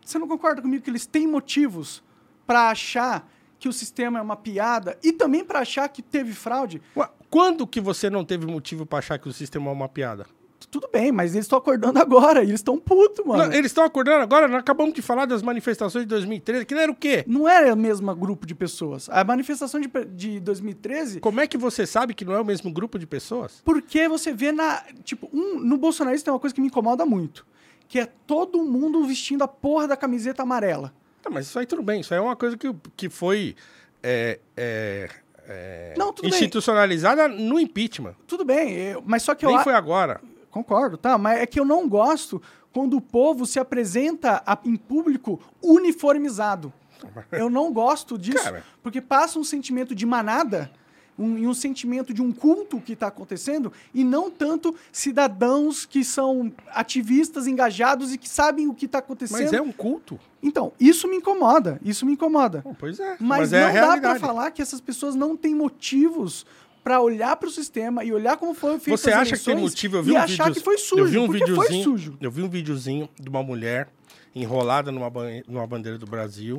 você 0.02 0.18
não 0.18 0.28
concorda 0.28 0.62
comigo 0.62 0.84
que 0.84 0.90
eles 0.90 1.06
têm 1.06 1.28
motivos 1.28 2.02
pra 2.48 2.70
achar 2.70 3.28
que 3.64 3.70
o 3.70 3.72
sistema 3.72 4.20
é 4.20 4.22
uma 4.22 4.36
piada 4.36 4.98
e 5.02 5.14
também 5.14 5.42
pra 5.42 5.60
achar 5.60 5.88
que 5.88 6.02
teve 6.02 6.34
fraude? 6.34 6.82
Ué, 6.98 7.08
Quando 7.30 7.66
que 7.66 7.80
você 7.80 8.10
não 8.10 8.26
teve 8.26 8.46
motivo 8.46 8.86
pra 8.86 9.00
achar 9.00 9.18
que 9.18 9.30
o 9.30 9.32
sistema 9.32 9.70
é 9.70 9.74
uma 9.74 9.88
piada? 9.88 10.26
Tudo 10.70 10.90
bem, 10.92 11.14
mas 11.14 11.34
eles 11.34 11.46
estão 11.46 11.60
acordando 11.60 11.98
agora 11.98 12.42
eles 12.42 12.56
estão 12.56 12.78
putos, 12.78 13.26
mano. 13.26 13.46
Não, 13.46 13.54
eles 13.54 13.68
estão 13.68 13.86
acordando 13.86 14.22
agora, 14.22 14.50
nós 14.50 14.60
acabamos 14.60 14.94
de 14.94 15.02
falar 15.02 15.26
das 15.26 15.42
manifestações 15.42 16.04
de 16.04 16.10
2013, 16.10 16.66
que 16.66 16.74
era 16.74 16.92
o 16.92 16.96
quê? 16.96 17.24
Não 17.26 17.48
era 17.48 17.74
o 17.74 17.78
mesmo 17.78 18.14
grupo 18.14 18.46
de 18.46 18.54
pessoas. 18.54 19.08
A 19.10 19.24
manifestação 19.24 19.80
de, 19.80 19.90
de 20.14 20.42
2013 20.42 21.22
Como 21.22 21.40
é 21.40 21.48
que 21.48 21.58
você 21.58 21.86
sabe 21.86 22.14
que 22.14 22.26
não 22.26 22.34
é 22.34 22.42
o 22.42 22.46
mesmo 22.46 22.70
grupo 22.70 23.00
de 23.00 23.08
pessoas? 23.08 23.62
Porque 23.64 24.10
você 24.10 24.34
vê 24.34 24.52
na. 24.52 24.84
Tipo, 25.06 25.30
um, 25.32 25.58
no 25.58 25.78
bolsonarismo 25.78 26.26
tem 26.26 26.34
uma 26.34 26.40
coisa 26.40 26.54
que 26.54 26.60
me 26.60 26.68
incomoda 26.68 27.06
muito. 27.06 27.48
Que 27.88 28.00
é 28.00 28.06
todo 28.28 28.62
mundo 28.62 29.06
vestindo 29.06 29.42
a 29.42 29.48
porra 29.48 29.88
da 29.88 29.96
camiseta 29.96 30.44
amarela. 30.44 30.94
Tá, 31.24 31.30
mas 31.32 31.48
isso 31.48 31.58
aí 31.58 31.66
tudo 31.66 31.82
bem, 31.82 32.02
isso 32.02 32.14
aí 32.14 32.20
é 32.20 32.22
uma 32.22 32.36
coisa 32.36 32.56
que, 32.58 32.72
que 32.96 33.10
foi 33.10 33.56
é, 34.04 34.40
é, 34.56 35.10
é, 35.48 35.94
Não, 35.98 36.12
tudo 36.14 36.24
bem. 36.30 36.32
institucionalizada 36.32 37.28
no 37.28 37.58
impeachment. 37.60 38.14
Tudo 38.28 38.44
bem, 38.46 38.74
eu- 38.74 39.02
mas 39.06 39.24
só 39.24 39.34
que 39.34 39.46
eu. 39.46 39.50
Nem 39.50 39.64
foi 39.64 39.74
agora. 39.74 40.20
Concordo, 40.52 40.98
tá? 40.98 41.18
Mas 41.18 41.40
é 41.40 41.46
que 41.48 41.60
eu 41.60 41.66
não 41.66 41.88
gosto 41.90 42.40
quando 42.72 42.98
o 42.98 43.02
povo 43.02 43.46
se 43.46 43.58
apresenta 43.60 44.44
a- 44.46 44.60
em 44.66 44.76
público 44.76 45.40
uniformizado. 45.62 46.72
Eu 47.32 47.50
não 47.50 47.74
gosto 47.74 48.18
disso, 48.18 48.44
Cara. 48.44 48.64
porque 48.82 49.02
passa 49.02 49.38
um 49.38 49.44
sentimento 49.44 49.94
de 49.94 50.06
manada 50.06 50.72
um, 51.18 51.48
um 51.50 51.54
sentimento 51.54 52.14
de 52.14 52.22
um 52.22 52.32
culto 52.32 52.80
que 52.80 52.94
está 52.94 53.08
acontecendo 53.08 53.72
e 53.94 54.04
não 54.04 54.32
tanto 54.32 54.76
cidadãos 54.92 55.86
que 55.86 56.04
são 56.04 56.52
ativistas 56.72 57.48
engajados 57.48 58.14
e 58.14 58.18
que 58.18 58.28
sabem 58.28 58.68
o 58.68 58.74
que 58.74 58.86
está 58.86 58.98
acontecendo. 59.00 59.42
Mas 59.44 59.54
é 59.54 59.62
um 59.62 59.72
culto. 59.72 60.20
Então, 60.42 60.74
isso 60.80 61.08
me 61.08 61.18
incomoda, 61.18 61.80
isso 61.84 62.06
me 62.06 62.14
incomoda. 62.14 62.62
Bom, 62.64 62.76
pois 62.78 63.00
é. 63.00 63.16
Mas, 63.20 63.54
é 63.54 63.64
a 63.64 63.68
não 63.68 63.74
dá 63.74 63.80
pra 63.82 63.82
realidade. 63.90 64.20
falar 64.20 64.52
que 64.52 64.62
essas 64.62 64.82
pessoas 64.82 65.16
não 65.16 65.38
têm 65.38 65.56
motivos 65.56 66.46
pra 66.84 67.00
olhar 67.00 67.36
pro 67.38 67.50
sistema 67.50 68.04
e 68.04 68.12
olhar 68.12 68.36
como 68.36 68.54
foi 68.54 68.78
feito 68.78 68.98
Você 68.98 69.12
acha 69.12 69.38
que 69.38 69.44
tem 69.46 69.56
motivo? 69.56 69.98
Eu 69.98 70.04
vi 70.04 70.10
e 70.12 70.14
um 70.14 70.18
achar 70.18 70.46
vídeo, 70.48 70.56
que 70.60 70.66
foi 70.66 70.78
sujo, 70.78 71.02
eu 71.02 71.08
vi 71.08 71.18
um 71.18 71.28
porque 71.28 71.40
foi 71.46 71.50
videozinho, 71.68 71.84
sujo. 71.84 72.18
Eu 72.20 72.30
vi 72.32 72.42
um 72.42 72.50
videozinho 72.50 73.08
de 73.18 73.30
uma 73.30 73.42
mulher 73.42 73.88
enrolada 74.36 74.92
numa, 74.92 75.10
ban- 75.10 75.42
numa 75.48 75.66
bandeira 75.66 75.98
do 75.98 76.06
Brasil 76.06 76.58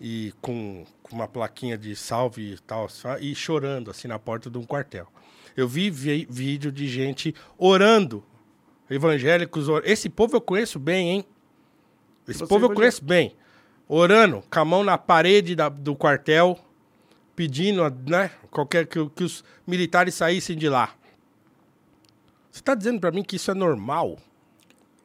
e 0.00 0.32
com, 0.40 0.84
com 1.02 1.16
uma 1.16 1.26
plaquinha 1.28 1.76
de 1.78 1.94
salve 1.96 2.54
e 2.54 2.58
tal, 2.60 2.88
e 3.20 3.34
chorando 3.34 3.90
assim 3.90 4.08
na 4.08 4.18
porta 4.18 4.50
de 4.50 4.58
um 4.58 4.64
quartel. 4.64 5.06
Eu 5.56 5.66
vi 5.66 5.88
vi- 5.90 6.26
vídeo 6.28 6.70
de 6.70 6.86
gente 6.88 7.34
orando, 7.56 8.22
evangélicos. 8.90 9.68
or- 9.68 9.82
Esse 9.84 10.08
povo 10.08 10.36
eu 10.36 10.40
conheço 10.40 10.78
bem, 10.78 11.08
hein? 11.10 11.24
Esse 12.28 12.40
Você 12.40 12.46
povo 12.46 12.66
eu 12.66 12.74
conheço 12.74 13.02
bem. 13.04 13.34
Orando, 13.88 14.42
com 14.50 14.60
a 14.60 14.64
mão 14.64 14.82
na 14.84 14.98
parede 14.98 15.54
da- 15.54 15.68
do 15.68 15.94
quartel, 15.96 16.58
pedindo, 17.34 17.82
né, 18.08 18.30
qualquer 18.50 18.86
que, 18.86 19.08
que 19.10 19.24
os 19.24 19.44
militares 19.66 20.14
saíssem 20.14 20.56
de 20.56 20.68
lá. 20.68 20.94
Você 22.50 22.62
tá 22.62 22.74
dizendo 22.74 22.98
pra 23.00 23.10
mim 23.12 23.22
que 23.22 23.36
isso 23.36 23.50
é 23.50 23.54
normal? 23.54 24.18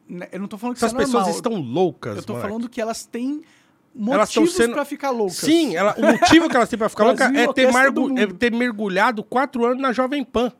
Né, 0.08 0.28
Eu 0.32 0.40
não 0.40 0.48
tô 0.48 0.58
falando 0.58 0.74
que 0.76 0.78
Essas 0.84 0.90
isso 0.92 0.96
é 1.00 1.04
pessoas 1.04 1.26
normal. 1.26 1.36
estão 1.36 1.54
loucas, 1.60 2.16
Eu 2.16 2.22
tô 2.24 2.34
falando 2.40 2.68
que 2.68 2.80
elas 2.80 3.04
têm 3.06 3.42
motivos 3.94 4.52
sendo- 4.54 4.72
pra 4.74 4.84
ficar 4.84 5.10
loucas. 5.10 5.36
Sim, 5.36 5.76
ela- 5.76 5.94
o 5.98 6.02
motivo 6.02 6.48
que 6.48 6.56
elas 6.56 6.68
têm 6.68 6.78
pra 6.78 6.88
ficar 6.88 7.04
louca 7.04 7.24
é 7.34 7.52
ter, 7.52 7.70
margu- 7.72 8.18
é 8.18 8.26
ter 8.26 8.52
mergulhado 8.52 9.22
quatro 9.22 9.64
anos 9.64 9.80
na 9.80 9.92
Jovem 9.92 10.24
Pan. 10.24 10.52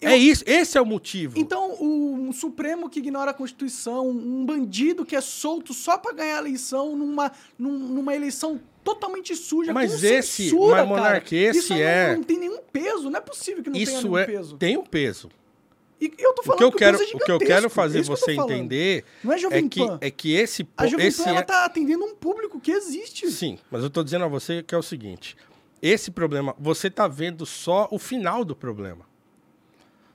Eu- 0.00 0.10
É 0.10 0.16
isso, 0.16 0.44
esse 0.46 0.78
é 0.78 0.80
o 0.80 0.86
motivo. 0.86 1.36
Então, 1.36 1.72
o 1.80 2.14
um 2.28 2.32
Supremo 2.32 2.88
que 2.88 3.00
ignora 3.00 3.32
a 3.32 3.34
Constituição, 3.34 4.08
um 4.08 4.44
bandido 4.46 5.04
que 5.04 5.16
é 5.16 5.20
solto 5.20 5.74
só 5.74 5.98
pra 5.98 6.12
ganhar 6.12 6.36
a 6.36 6.38
eleição 6.38 6.94
numa, 6.94 7.32
num- 7.58 7.78
numa 7.78 8.14
eleição 8.14 8.60
totalmente 8.84 9.34
suja, 9.34 9.72
Mas 9.72 9.90
com 9.90 9.96
esse- 9.96 10.22
censura, 10.48 10.76
mas, 10.84 10.88
Monark, 10.88 11.34
esse 11.34 11.58
Isso 11.58 11.72
é- 11.72 12.10
não, 12.10 12.16
não 12.18 12.22
tem 12.22 12.38
nenhum 12.38 12.58
peso, 12.72 13.10
não 13.10 13.18
é 13.18 13.20
possível 13.20 13.62
que 13.62 13.70
não 13.70 13.74
tenha 13.74 13.82
isso 13.82 14.02
nenhum 14.02 14.18
é 14.18 14.24
peso. 14.26 14.56
tem 14.56 14.76
um 14.76 14.84
peso. 14.84 15.28
E 16.00 16.12
eu 16.18 16.32
tô 16.32 16.42
O 16.42 16.44
falando 16.44 16.58
que 16.58 16.64
eu 16.64 16.68
o 16.68 16.72
quero, 16.72 16.96
é 16.96 17.04
o 17.14 17.18
que 17.18 17.32
eu 17.32 17.38
quero 17.38 17.68
fazer 17.68 17.98
é 17.98 18.02
que 18.02 18.08
você 18.08 18.32
entender 18.32 19.04
Não 19.24 19.32
é 19.32 19.38
Jovem 19.38 19.66
é 19.66 19.68
que, 19.68 19.80
Pan. 19.86 19.98
é 20.00 20.10
que 20.10 20.32
esse, 20.32 20.68
A 20.76 20.86
Jovem 20.86 21.06
esse 21.06 21.24
Pan, 21.24 21.30
ela 21.30 21.38
é- 21.40 21.42
tá 21.42 21.64
atendendo 21.64 22.04
um 22.04 22.14
público 22.14 22.60
que 22.60 22.70
existe. 22.70 23.28
Sim, 23.30 23.58
mas 23.70 23.82
eu 23.82 23.90
tô 23.90 24.04
dizendo 24.04 24.24
a 24.24 24.28
você 24.28 24.62
que 24.62 24.74
é 24.74 24.78
o 24.78 24.82
seguinte: 24.82 25.36
esse 25.82 26.10
problema, 26.10 26.54
você 26.58 26.88
tá 26.88 27.08
vendo 27.08 27.44
só 27.44 27.88
o 27.90 27.98
final 27.98 28.44
do 28.44 28.54
problema. 28.54 29.06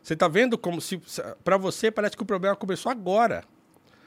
Você 0.02 0.16
tá 0.16 0.28
vendo 0.28 0.58
como 0.58 0.82
se. 0.82 1.00
Para 1.44 1.58
você, 1.58 1.90
parece 1.92 2.16
que 2.16 2.24
o 2.24 2.26
problema 2.26 2.56
começou 2.56 2.92
agora. 2.92 3.44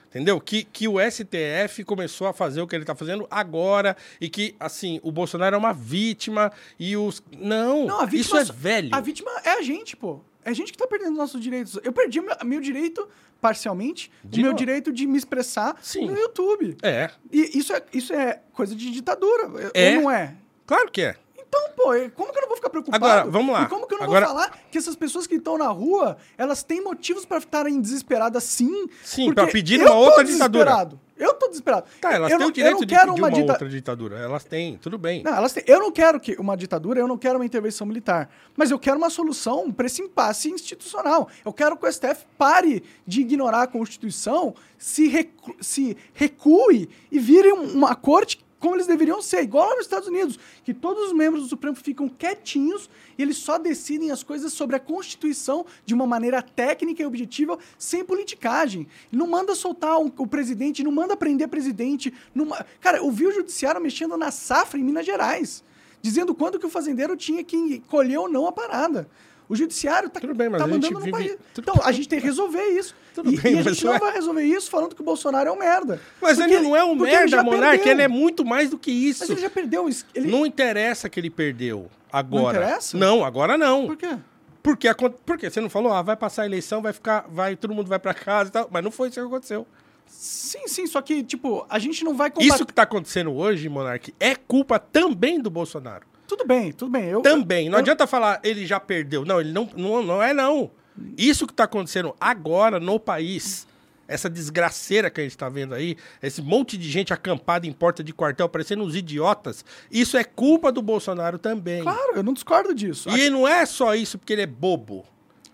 Entendeu? 0.08 0.40
Que, 0.40 0.64
que 0.64 0.88
o 0.88 0.94
STF 1.00 1.84
começou 1.84 2.26
a 2.26 2.32
fazer 2.32 2.62
o 2.62 2.66
que 2.66 2.74
ele 2.74 2.84
tá 2.86 2.94
fazendo 2.94 3.26
agora 3.30 3.94
e 4.20 4.30
que, 4.30 4.54
assim, 4.58 4.98
o 5.02 5.10
Bolsonaro 5.12 5.56
é 5.56 5.58
uma 5.58 5.74
vítima 5.74 6.50
e 6.78 6.96
os. 6.96 7.22
Não, 7.38 7.86
Não, 7.86 8.08
isso 8.10 8.34
é 8.36 8.44
velho. 8.44 8.88
A 8.92 9.00
vítima 9.00 9.30
é 9.44 9.50
a 9.58 9.62
gente, 9.62 9.94
pô. 9.96 10.20
É 10.46 10.50
a 10.50 10.52
gente 10.54 10.70
que 10.70 10.78
tá 10.78 10.86
perdendo 10.86 11.16
nossos 11.16 11.40
direitos. 11.40 11.76
Eu 11.82 11.92
perdi 11.92 12.20
meu, 12.20 12.32
meu 12.44 12.60
direito, 12.60 13.08
parcialmente, 13.40 14.12
De 14.22 14.40
o 14.40 14.44
meu 14.44 14.52
direito 14.52 14.92
de 14.92 15.04
me 15.04 15.18
expressar 15.18 15.76
Sim. 15.82 16.06
no 16.06 16.16
YouTube. 16.16 16.76
É, 16.82 17.10
E 17.32 17.58
isso 17.58 17.72
é, 17.74 17.82
isso 17.92 18.12
é 18.14 18.40
coisa 18.52 18.72
de 18.76 18.90
ditadura, 18.92 19.70
É. 19.74 19.96
ou 19.96 20.02
não 20.02 20.10
é? 20.10 20.36
claro 20.64 20.88
que 20.90 21.02
é. 21.02 21.16
Então, 21.56 21.72
pô, 21.76 21.84
como 22.14 22.32
que 22.32 22.38
eu 22.38 22.42
não 22.42 22.48
vou 22.48 22.56
ficar 22.56 22.70
preocupado? 22.70 23.04
Agora, 23.04 23.30
vamos 23.30 23.52
lá. 23.54 23.62
E 23.62 23.66
como 23.68 23.86
que 23.86 23.94
eu 23.94 23.98
não 23.98 24.04
Agora- 24.04 24.26
vou 24.26 24.34
falar 24.34 24.58
que 24.70 24.76
essas 24.78 24.94
pessoas 24.96 25.26
que 25.26 25.36
estão 25.36 25.56
na 25.56 25.68
rua, 25.68 26.16
elas 26.36 26.62
têm 26.62 26.82
motivos 26.82 27.24
pra 27.24 27.38
estarem 27.38 27.80
desesperadas 27.80 28.44
sim? 28.44 28.88
Sim, 29.02 29.32
pra 29.32 29.46
pedir 29.46 29.80
uma 29.80 29.94
outra 29.94 30.24
ditadura. 30.24 30.88
Eu 31.18 31.32
tô 31.32 31.48
desesperado. 31.48 31.86
Tá, 31.98 32.12
elas 32.12 32.30
eu 32.30 32.36
têm 32.36 32.44
não, 32.44 32.50
o 32.50 32.52
direito 32.52 32.80
de 32.84 32.94
quero 32.94 33.08
pedir 33.14 33.20
uma, 33.22 33.30
dita- 33.30 33.52
outra 33.52 33.68
ditadura. 33.70 34.18
Elas 34.18 34.44
têm, 34.44 34.76
tudo 34.76 34.98
bem. 34.98 35.22
Não, 35.22 35.34
elas 35.34 35.50
têm- 35.54 35.64
Eu 35.66 35.80
não 35.80 35.90
quero 35.90 36.20
que 36.20 36.34
uma 36.38 36.54
ditadura, 36.54 37.00
eu 37.00 37.08
não 37.08 37.16
quero 37.16 37.38
uma 37.38 37.44
intervenção 37.46 37.86
militar. 37.86 38.28
Mas 38.54 38.70
eu 38.70 38.78
quero 38.78 38.98
uma 38.98 39.08
solução 39.08 39.72
para 39.72 39.86
esse 39.86 40.02
impasse 40.02 40.50
institucional. 40.50 41.26
Eu 41.42 41.54
quero 41.54 41.74
que 41.74 41.86
o 41.86 41.88
STF 41.90 42.26
pare 42.36 42.82
de 43.06 43.22
ignorar 43.22 43.62
a 43.62 43.66
Constituição, 43.66 44.54
se, 44.76 45.08
recu- 45.08 45.56
se 45.58 45.96
recue 46.12 46.90
e 47.10 47.18
vire 47.18 47.50
um- 47.50 47.72
uma 47.72 47.94
corte 47.94 48.44
como 48.58 48.74
eles 48.74 48.86
deveriam 48.86 49.20
ser, 49.20 49.42
igual 49.42 49.70
nos 49.70 49.82
Estados 49.82 50.08
Unidos, 50.08 50.38
que 50.64 50.72
todos 50.72 51.08
os 51.08 51.12
membros 51.12 51.42
do 51.42 51.48
Supremo 51.48 51.76
ficam 51.76 52.08
quietinhos 52.08 52.88
e 53.18 53.22
eles 53.22 53.36
só 53.36 53.58
decidem 53.58 54.10
as 54.10 54.22
coisas 54.22 54.52
sobre 54.52 54.76
a 54.76 54.80
Constituição 54.80 55.66
de 55.84 55.94
uma 55.94 56.06
maneira 56.06 56.40
técnica 56.40 57.02
e 57.02 57.06
objetiva, 57.06 57.58
sem 57.78 58.04
politicagem. 58.04 58.86
Não 59.12 59.26
manda 59.26 59.54
soltar 59.54 59.98
o 59.98 60.26
presidente, 60.26 60.82
não 60.82 60.92
manda 60.92 61.16
prender 61.16 61.48
presidente. 61.48 62.12
não 62.34 62.48
Cara, 62.80 62.98
eu 62.98 63.10
vi 63.10 63.26
o 63.26 63.32
judiciário 63.32 63.80
mexendo 63.80 64.16
na 64.16 64.30
safra 64.30 64.78
em 64.78 64.84
Minas 64.84 65.04
Gerais, 65.04 65.62
dizendo 66.00 66.34
quando 66.34 66.58
que 66.58 66.66
o 66.66 66.70
fazendeiro 66.70 67.16
tinha 67.16 67.44
que 67.44 67.80
colher 67.88 68.18
ou 68.18 68.28
não 68.28 68.46
a 68.46 68.52
parada. 68.52 69.08
O 69.48 69.54
judiciário 69.54 70.10
tá, 70.10 70.20
mas 70.22 70.36
tá 70.36 70.58
gente 70.58 70.92
mandando 70.92 71.00
no 71.06 71.10
país. 71.10 71.36
Então, 71.56 71.74
a 71.84 71.92
gente 71.92 72.08
tem 72.08 72.20
que 72.20 72.26
resolver 72.26 72.64
isso. 72.70 72.94
Tudo 73.14 73.32
e, 73.32 73.40
bem, 73.40 73.54
e 73.54 73.58
a 73.58 73.62
gente 73.62 73.84
não 73.84 73.92
ué. 73.92 73.98
vai 73.98 74.12
resolver 74.12 74.42
isso 74.42 74.68
falando 74.68 74.94
que 74.94 75.00
o 75.00 75.04
Bolsonaro 75.04 75.48
é 75.48 75.52
um 75.52 75.58
merda. 75.58 76.00
Mas 76.20 76.36
Porque 76.36 76.52
ele 76.52 76.62
não 76.62 76.76
é 76.76 76.84
um 76.84 76.94
merda, 76.94 77.42
Monark, 77.42 77.78
perdeu. 77.78 77.92
ele 77.92 78.02
é 78.02 78.08
muito 78.08 78.44
mais 78.44 78.70
do 78.70 78.78
que 78.78 78.90
isso. 78.90 79.20
Mas 79.20 79.30
ele 79.30 79.40
já 79.40 79.50
perdeu. 79.50 79.88
Ele... 80.14 80.30
Não 80.30 80.44
interessa 80.44 81.08
que 81.08 81.20
ele 81.20 81.30
perdeu 81.30 81.88
agora. 82.12 82.58
interessa? 82.58 82.98
Não, 82.98 83.24
agora 83.24 83.56
não. 83.56 83.86
Por 83.86 83.96
quê? 83.96 84.18
Porque, 84.62 84.88
porque 85.24 85.48
você 85.48 85.60
não 85.60 85.70
falou, 85.70 85.92
ah, 85.92 86.02
vai 86.02 86.16
passar 86.16 86.42
a 86.42 86.46
eleição, 86.46 86.82
vai 86.82 86.92
ficar, 86.92 87.24
vai, 87.28 87.54
todo 87.54 87.72
mundo 87.72 87.86
vai 87.86 88.00
pra 88.00 88.12
casa 88.12 88.50
e 88.50 88.52
tal. 88.52 88.68
Mas 88.68 88.82
não 88.82 88.90
foi 88.90 89.08
isso 89.08 89.20
que 89.20 89.26
aconteceu. 89.26 89.64
Sim, 90.08 90.66
sim, 90.66 90.86
só 90.86 91.00
que, 91.00 91.22
tipo, 91.22 91.64
a 91.68 91.78
gente 91.78 92.04
não 92.04 92.14
vai 92.14 92.30
combater... 92.30 92.52
Isso 92.52 92.66
que 92.66 92.72
tá 92.72 92.82
acontecendo 92.82 93.32
hoje, 93.32 93.68
Monark, 93.68 94.12
é 94.18 94.34
culpa 94.34 94.78
também 94.78 95.40
do 95.40 95.50
Bolsonaro. 95.50 96.04
Tudo 96.26 96.44
bem, 96.46 96.72
tudo 96.72 96.90
bem. 96.90 97.04
Eu, 97.06 97.20
Também. 97.22 97.68
Não 97.68 97.78
eu- 97.78 97.82
adianta 97.82 98.06
falar, 98.06 98.40
ele 98.42 98.66
já 98.66 98.80
perdeu. 98.80 99.24
Não, 99.24 99.40
ele 99.40 99.52
não, 99.52 99.68
não, 99.76 100.02
não 100.02 100.22
é 100.22 100.32
não. 100.34 100.70
Isso 101.16 101.46
que 101.46 101.52
tá 101.52 101.64
acontecendo 101.64 102.14
agora 102.20 102.80
no 102.80 102.98
país, 102.98 103.66
essa 104.08 104.30
desgraceira 104.30 105.10
que 105.10 105.20
a 105.20 105.24
gente 105.24 105.36
tá 105.36 105.48
vendo 105.48 105.74
aí, 105.74 105.96
esse 106.22 106.40
monte 106.40 106.76
de 106.78 106.90
gente 106.90 107.12
acampada 107.12 107.66
em 107.66 107.72
porta 107.72 108.02
de 108.02 108.12
quartel, 108.12 108.48
parecendo 108.48 108.82
uns 108.82 108.94
idiotas, 108.96 109.64
isso 109.90 110.16
é 110.16 110.24
culpa 110.24 110.72
do 110.72 110.80
Bolsonaro 110.80 111.38
também. 111.38 111.82
Claro, 111.82 112.12
eu 112.16 112.22
não 112.22 112.32
discordo 112.32 112.74
disso. 112.74 113.10
E 113.10 113.28
não 113.28 113.46
é 113.46 113.66
só 113.66 113.94
isso 113.94 114.18
porque 114.18 114.32
ele 114.32 114.42
é 114.42 114.46
bobo, 114.46 115.04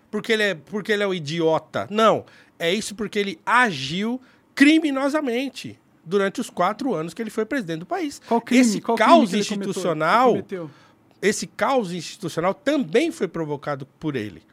porque 0.09 0.31
ele 0.31 0.43
é, 0.43 0.55
porque 0.55 0.91
ele 0.91 1.03
é 1.03 1.07
um 1.07 1.13
idiota. 1.13 1.87
Não. 1.89 2.25
É 2.57 2.71
isso 2.73 2.95
porque 2.95 3.19
ele 3.19 3.39
agiu 3.45 4.21
criminosamente 4.55 5.77
durante 6.05 6.41
os 6.41 6.49
quatro 6.49 6.93
anos 6.93 7.13
que 7.13 7.21
ele 7.21 7.29
foi 7.29 7.45
presidente 7.45 7.79
do 7.79 7.85
país. 7.85 8.21
Qual 8.27 8.41
crime? 8.41 8.61
Esse 8.61 8.81
Qual 8.81 8.97
crime 8.97 9.09
caos 9.09 9.33
ele 9.33 9.43
cometeu- 9.45 9.69
institucional, 9.69 10.37
esse 11.21 11.47
caos 11.47 11.91
institucional 11.93 12.53
também 12.53 13.11
foi 13.11 13.27
provocado 13.27 13.85
por 13.99 14.15
ele. 14.15 14.43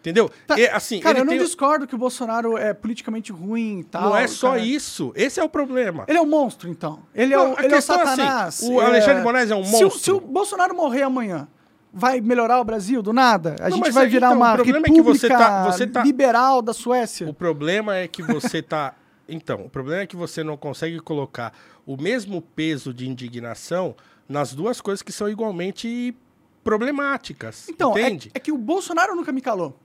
Entendeu? 0.00 0.30
Tá, 0.46 0.58
E, 0.58 0.66
assim, 0.66 0.98
Cara, 0.98 1.16
ele 1.18 1.20
eu 1.20 1.24
não 1.26 1.34
tem- 1.34 1.42
discordo 1.44 1.86
que 1.86 1.94
o 1.94 1.98
Bolsonaro 1.98 2.56
é 2.56 2.72
politicamente 2.72 3.30
ruim 3.32 3.80
e 3.80 3.84
tal. 3.84 4.04
não 4.04 4.16
é 4.16 4.26
só 4.26 4.52
cara. 4.52 4.60
isso. 4.62 5.12
Esse 5.14 5.38
é 5.38 5.44
o 5.44 5.48
problema. 5.48 6.04
Ele 6.08 6.16
é 6.16 6.22
um 6.22 6.26
monstro, 6.26 6.70
então. 6.70 7.00
Ele 7.14 7.34
é 7.34 7.36
Não, 7.36 7.52
o, 7.52 7.58
ele 7.58 7.66
é 7.66 7.68
o 7.68 7.70
questão 7.72 7.96
é 8.00 8.02
assim, 8.04 8.16
satanás. 8.16 8.60
o 8.62 8.80
Alexandre 8.80 9.16
de 9.16 9.22
Moraes 9.22 9.50
é 9.50 9.54
um 9.54 9.62
se 9.64 9.76
o- 9.76 9.82
monstro. 9.84 10.00
Se 10.02 10.10
o, 10.12 10.18
Bolsonaro 10.20 10.74
morrer 10.74 11.02
amanhã, 11.02 11.46
vai 11.92 12.18
melhorar 12.22 12.60
o 12.60 12.64
Brasil 12.64 13.02
do 13.02 13.12
nada? 13.12 13.56
A 13.60 13.68
Não, 13.68 13.76
gente 13.76 13.90
vai 13.90 14.06
é- 14.06 14.08
virar 14.08 14.28
então, 14.28 14.38
uma 14.38 14.52
o 14.52 14.56
problema 14.56 14.78
é 14.86 14.90
que 14.90 14.96
república 14.96 15.18
você 15.20 15.28
tá- 15.28 15.64
você 15.70 15.86
tá- 15.86 16.02
liberal 16.02 16.62
da 16.62 16.72
Suécia? 16.72 17.28
O 17.28 17.34
problema 17.34 17.94
é 17.96 18.08
que 18.08 18.22
você 18.22 18.62
tá. 18.62 18.94
Então, 19.30 19.62
o 19.66 19.70
problema 19.70 20.02
é 20.02 20.06
que 20.06 20.16
você 20.16 20.42
não 20.44 20.56
consegue 20.56 20.98
colocar 21.00 21.52
o 21.86 21.96
mesmo 21.96 22.42
peso 22.42 22.92
de 22.92 23.08
indignação 23.08 23.94
nas 24.28 24.52
duas 24.54 24.80
coisas 24.80 25.02
que 25.02 25.12
são 25.12 25.28
igualmente 25.28 26.14
problemáticas. 26.62 27.68
Então, 27.68 27.96
é, 27.96 28.00
entende? 28.02 28.30
é 28.34 28.38
que 28.38 28.52
o 28.52 28.58
Bolsonaro 28.58 29.14
nunca 29.14 29.32
me 29.32 29.40
calou. 29.40 29.76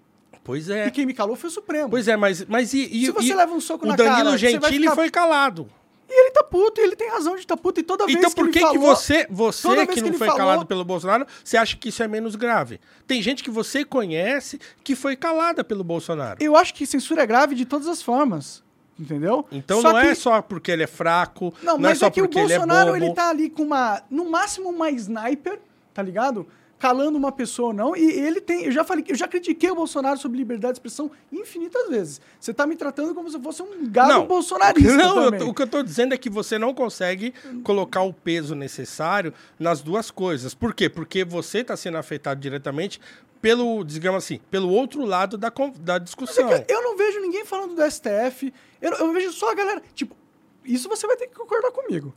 Pois 0.43 0.69
é. 0.69 0.87
E 0.87 0.91
quem 0.91 1.05
me 1.05 1.13
calou 1.13 1.35
foi 1.35 1.49
o 1.49 1.53
Supremo. 1.53 1.89
Pois 1.89 2.07
é, 2.07 2.15
mas, 2.15 2.45
mas 2.45 2.73
e, 2.73 2.83
e- 2.85 3.05
Se 3.05 3.11
você 3.11 3.29
e 3.29 3.33
leva 3.33 3.53
um 3.53 3.59
soco 3.61 3.85
o 3.85 3.87
na 3.89 3.95
Danilo 3.95 4.15
cara, 4.15 4.37
você 4.37 4.59
vai 4.59 4.61
Gentili 4.71 4.83
ficar- 4.83 4.95
foi 4.95 5.09
calado. 5.09 5.67
E 6.07 6.21
ele 6.21 6.31
tá 6.31 6.43
puto, 6.43 6.79
e 6.79 6.83
ele 6.83 6.95
tem 6.95 7.09
razão 7.09 7.33
de 7.33 7.39
estar 7.41 7.57
puto. 7.57 7.79
E 7.79 7.83
toda 7.83 8.05
vez 8.05 8.15
Então 8.15 8.29
que 8.29 8.35
por 8.35 8.43
ele 8.45 8.53
que, 8.53 8.59
que 8.59 8.65
falou- 8.65 8.95
você, 8.95 9.25
você 9.27 9.87
que 9.87 9.93
que 9.95 10.01
não 10.01 10.13
foi 10.13 10.27
falou- 10.27 10.37
calado 10.37 10.65
pelo 10.67 10.85
Bolsonaro, 10.85 11.25
você 11.43 11.57
acha 11.57 11.75
que 11.75 11.89
isso 11.89 12.03
é 12.03 12.07
menos 12.07 12.35
grave? 12.35 12.79
Tem 13.07 13.19
gente 13.23 13.43
que 13.43 13.49
você 13.49 13.83
conhece 13.83 14.59
que 14.83 14.95
foi 14.95 15.15
calada 15.15 15.63
pelo 15.63 15.83
Bolsonaro. 15.83 16.37
Eu 16.39 16.55
acho 16.55 16.75
que 16.75 16.85
censura 16.85 17.23
é 17.23 17.25
grave 17.25 17.55
de 17.55 17.65
todas 17.65 17.87
as 17.87 18.03
formas. 18.03 18.63
Entendeu? 18.97 19.45
Então 19.51 19.81
Só 19.81 19.91
não 19.91 20.01
que- 20.01 20.07
é 20.07 20.15
só 20.15 20.41
porque 20.41 20.71
ele 20.71 20.83
é 20.83 20.87
fraco, 20.87 21.53
Não, 21.61 21.73
não, 21.73 21.79
é 21.87 21.89
mas 21.89 21.97
só 21.99 22.07
é 22.07 22.11
que 22.11 22.21
o 22.21 22.23
porque 22.25 22.39
ele 22.39 22.53
é 22.53 22.57
Bolsonaro, 22.59 22.93
bobo. 22.93 23.03
ele 23.03 23.13
tá 23.13 23.29
ali 23.29 23.49
com 23.49 23.63
uma, 23.63 24.01
no 24.09 24.29
máximo 24.29 24.69
uma 24.69 24.89
sniper, 24.91 25.59
tá 25.93 26.01
ligado? 26.01 26.47
Calando 26.77 27.17
uma 27.17 27.31
pessoa 27.31 27.69
ou 27.69 27.73
não, 27.73 27.95
e 27.95 28.03
ele 28.03 28.39
tem, 28.41 28.65
eu 28.65 28.71
já 28.71 28.83
falei, 28.83 29.03
eu 29.07 29.15
já 29.15 29.27
critiquei 29.29 29.71
o 29.71 29.75
Bolsonaro 29.75 30.17
sobre 30.19 30.37
liberdade 30.37 30.73
de 30.73 30.77
expressão 30.79 31.09
infinitas 31.31 31.89
vezes. 31.89 32.21
Você 32.39 32.53
tá 32.53 32.67
me 32.67 32.75
tratando 32.75 33.15
como 33.15 33.29
se 33.29 33.37
eu 33.37 33.41
fosse 33.41 33.61
um 33.63 33.89
gado 33.89 34.25
bolsonarista 34.25 34.91
Não, 34.95 35.33
eu 35.33 35.47
o 35.49 35.53
que 35.53 35.61
eu 35.63 35.67
tô 35.67 35.81
dizendo 35.81 36.13
é 36.13 36.17
que 36.17 36.29
você 36.29 36.59
não 36.59 36.73
consegue 36.73 37.33
colocar 37.63 38.01
o 38.01 38.13
peso 38.13 38.53
necessário 38.55 39.33
nas 39.57 39.81
duas 39.81 40.11
coisas. 40.11 40.53
Por 40.53 40.73
quê? 40.73 40.89
Porque 40.89 41.23
você 41.23 41.59
está 41.59 41.77
sendo 41.77 41.97
afetado 41.97 42.39
diretamente 42.41 42.99
pelo, 43.41 43.83
digamos 43.83 44.23
assim, 44.23 44.39
pelo 44.49 44.69
outro 44.69 45.05
lado 45.05 45.37
da, 45.37 45.51
da 45.79 45.95
é 45.95 45.99
discussão. 45.99 46.47
que 46.47 46.71
eu 46.71 46.81
não 46.81 46.97
vejo 46.97 47.19
ninguém 47.19 47.45
falando 47.45 47.75
do 47.75 47.91
STF. 47.91 48.53
Eu, 48.81 48.93
eu 48.93 49.13
vejo 49.13 49.31
só 49.31 49.51
a 49.51 49.55
galera. 49.55 49.81
Tipo, 49.93 50.15
isso 50.63 50.89
você 50.89 51.05
vai 51.05 51.15
ter 51.15 51.27
que 51.27 51.35
concordar 51.35 51.71
comigo. 51.71 52.13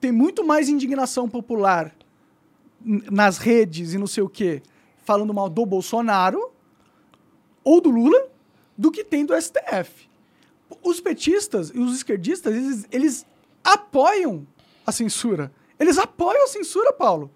Tem 0.00 0.12
muito 0.12 0.44
mais 0.44 0.68
indignação 0.68 1.28
popular 1.28 1.94
nas 2.84 3.38
redes 3.38 3.94
e 3.94 3.98
não 3.98 4.06
sei 4.06 4.22
o 4.22 4.28
quê, 4.28 4.62
falando 5.02 5.32
mal 5.32 5.48
do 5.48 5.64
Bolsonaro 5.64 6.52
ou 7.62 7.80
do 7.80 7.90
Lula, 7.90 8.28
do 8.76 8.90
que 8.90 9.02
tem 9.02 9.24
do 9.24 9.34
STF. 9.40 10.08
Os 10.82 11.00
petistas 11.00 11.70
e 11.70 11.78
os 11.78 11.96
esquerdistas, 11.96 12.54
eles, 12.54 12.86
eles 12.92 13.26
apoiam 13.62 14.46
a 14.86 14.92
censura. 14.92 15.50
Eles 15.78 15.96
apoiam 15.96 16.44
a 16.44 16.48
censura, 16.48 16.92
Paulo. 16.92 17.30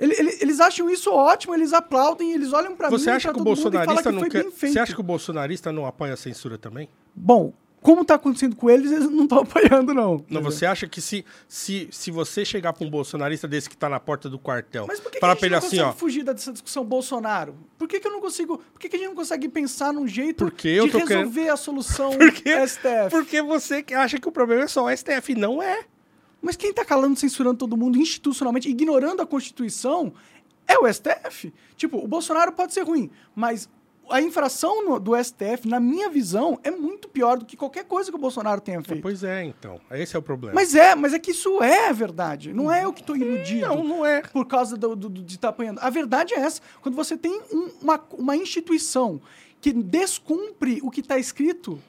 Ele- 0.00 0.14
ele- 0.18 0.38
Eles 0.40 0.58
acham 0.60 0.88
isso 0.90 1.12
ótimo, 1.12 1.54
eles 1.54 1.72
aplaudem, 1.72 2.32
eles 2.32 2.52
olham 2.52 2.74
pra 2.74 2.90
mim 2.90 2.98
Você 2.98 3.10
e 3.10 3.12
acha 3.12 3.32
que 3.32 3.40
o 3.40 3.44
bolsonarista 3.44 4.02
que 4.02 4.10
não 4.12 4.20
foi 4.20 4.30
quer. 4.30 4.42
bem 4.42 4.50
feito. 4.52 4.72
Você 4.72 4.78
acha 4.78 4.94
que 4.94 5.00
o 5.00 5.04
bolsonarista 5.04 5.70
não 5.70 5.84
apoia 5.86 6.14
a 6.14 6.16
censura 6.16 6.56
também? 6.56 6.88
Bom, 7.14 7.52
como 7.82 8.04
tá 8.04 8.14
acontecendo 8.16 8.54
com 8.56 8.68
eles, 8.70 8.90
eles 8.92 9.08
não 9.10 9.24
estão 9.24 9.38
apoiando, 9.80 9.94
não. 9.94 10.24
Não, 10.28 10.42
você 10.42 10.66
acha 10.66 10.86
que 10.86 11.00
se, 11.00 11.24
se, 11.48 11.88
se 11.90 12.10
você 12.10 12.44
chegar 12.44 12.72
pra 12.72 12.86
um 12.86 12.90
bolsonarista 12.90 13.46
desse 13.48 13.68
que 13.70 13.76
tá 13.76 13.88
na 13.88 13.98
porta 14.00 14.28
do 14.28 14.38
quartel, 14.38 14.86
Mas 14.86 15.00
por 15.00 15.10
que, 15.10 15.18
que 15.18 15.24
a 15.24 15.28
gente 15.34 15.48
não 15.50 15.58
assim, 15.58 15.66
consegue 15.68 15.82
ó. 15.82 15.92
fugir 15.92 16.22
dessa 16.24 16.52
discussão 16.52 16.84
Bolsonaro? 16.84 17.54
Por 17.78 17.88
que, 17.88 17.98
que 18.00 18.06
eu 18.06 18.12
não 18.12 18.20
consigo. 18.20 18.58
Por 18.72 18.78
que, 18.80 18.88
que 18.88 18.96
a 18.96 18.98
gente 18.98 19.08
não 19.08 19.14
consegue 19.16 19.48
pensar 19.48 19.92
num 19.92 20.06
jeito 20.06 20.50
de 20.54 20.72
resolver 20.88 21.06
querendo- 21.06 21.50
a 21.52 21.56
solução 21.56 22.10
Porque, 22.18 22.50
STF? 22.66 23.10
porque 23.10 23.40
você 23.42 23.84
acha 23.96 24.18
que 24.18 24.28
o 24.28 24.32
problema 24.32 24.62
é 24.64 24.66
só 24.66 24.84
o 24.84 24.90
STF. 24.90 25.34
Não 25.34 25.62
é. 25.62 25.80
Mas 26.42 26.56
quem 26.56 26.72
tá 26.72 26.84
calando, 26.84 27.18
censurando 27.18 27.58
todo 27.58 27.76
mundo 27.76 27.98
institucionalmente, 27.98 28.68
ignorando 28.68 29.20
a 29.22 29.26
Constituição, 29.26 30.12
é 30.66 30.78
o 30.78 30.86
STF. 30.92 31.52
Tipo, 31.76 31.98
o 31.98 32.08
Bolsonaro 32.08 32.52
pode 32.52 32.72
ser 32.72 32.82
ruim, 32.82 33.10
mas 33.34 33.68
a 34.08 34.20
infração 34.20 34.84
no- 34.84 34.98
do 34.98 35.14
STF, 35.14 35.68
na 35.68 35.78
minha 35.78 36.08
visão, 36.08 36.58
é 36.64 36.70
muito 36.70 37.08
pior 37.08 37.38
do 37.38 37.44
que 37.44 37.56
qualquer 37.56 37.84
coisa 37.84 38.10
que 38.10 38.16
o 38.16 38.20
Bolsonaro 38.20 38.60
tenha 38.60 38.82
feito. 38.82 39.02
Pois 39.02 39.22
é, 39.22 39.44
então. 39.44 39.80
Esse 39.92 40.16
é 40.16 40.18
o 40.18 40.22
problema. 40.22 40.54
Mas 40.54 40.74
é, 40.74 40.94
mas 40.96 41.12
é 41.14 41.18
que 41.18 41.30
isso 41.30 41.62
é 41.62 41.92
verdade. 41.92 42.52
Não 42.52 42.72
é 42.72 42.84
eu 42.84 42.92
que 42.92 43.04
tô 43.04 43.14
iludido. 43.14 43.68
Não, 43.68 43.84
não 43.84 44.04
é. 44.06 44.20
Por 44.22 44.46
causa 44.46 44.76
do, 44.76 44.96
do- 44.96 45.08
do- 45.08 45.22
de 45.22 45.34
estar 45.36 45.50
apanhando. 45.50 45.78
A 45.80 45.90
verdade 45.90 46.34
é 46.34 46.38
essa. 46.40 46.60
Quando 46.80 46.96
você 46.96 47.16
tem 47.16 47.40
um- 47.52 47.70
uma, 47.82 48.00
uma 48.14 48.36
instituição 48.36 49.20
que 49.60 49.72
descumpre 49.72 50.80
o 50.82 50.90
que 50.90 51.00
está 51.00 51.16
escrito, 51.18 51.80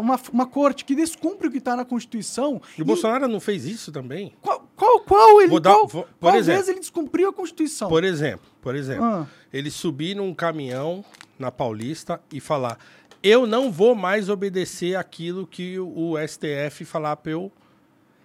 uma, 0.00 0.18
uma 0.32 0.46
corte 0.46 0.84
que 0.84 0.94
descumpre 0.94 1.48
o 1.48 1.50
que 1.50 1.58
está 1.58 1.76
na 1.76 1.84
Constituição. 1.84 2.60
E 2.76 2.82
o 2.82 2.84
Bolsonaro 2.84 3.28
não 3.28 3.38
fez 3.40 3.64
isso 3.64 3.92
também? 3.92 4.34
Qual, 4.42 4.68
qual, 4.74 5.00
qual 5.00 5.40
ele, 5.40 5.50
Vou 5.50 5.60
dar- 5.60 5.74
qual, 5.74 5.86
por 5.88 6.08
qual 6.20 6.34
exemplo. 6.36 6.56
vez 6.60 6.68
ele 6.68 6.80
descumpriu 6.80 7.28
a 7.28 7.32
Constituição? 7.32 7.88
Por 7.88 8.02
exemplo, 8.04 8.46
por 8.60 8.74
exemplo, 8.74 9.04
Ah. 9.04 9.26
ele 9.52 9.70
subir 9.70 10.16
num 10.16 10.34
caminhão 10.34 11.04
na 11.38 11.52
Paulista 11.52 12.20
e 12.32 12.40
falar: 12.40 12.78
eu 13.22 13.46
não 13.46 13.70
vou 13.70 13.94
mais 13.94 14.28
obedecer 14.28 14.96
aquilo 14.96 15.46
que 15.46 15.78
o 15.78 16.12
o 16.12 16.18
STF 16.18 16.84
falar 16.84 17.16
para 17.16 17.32
eu, 17.32 17.52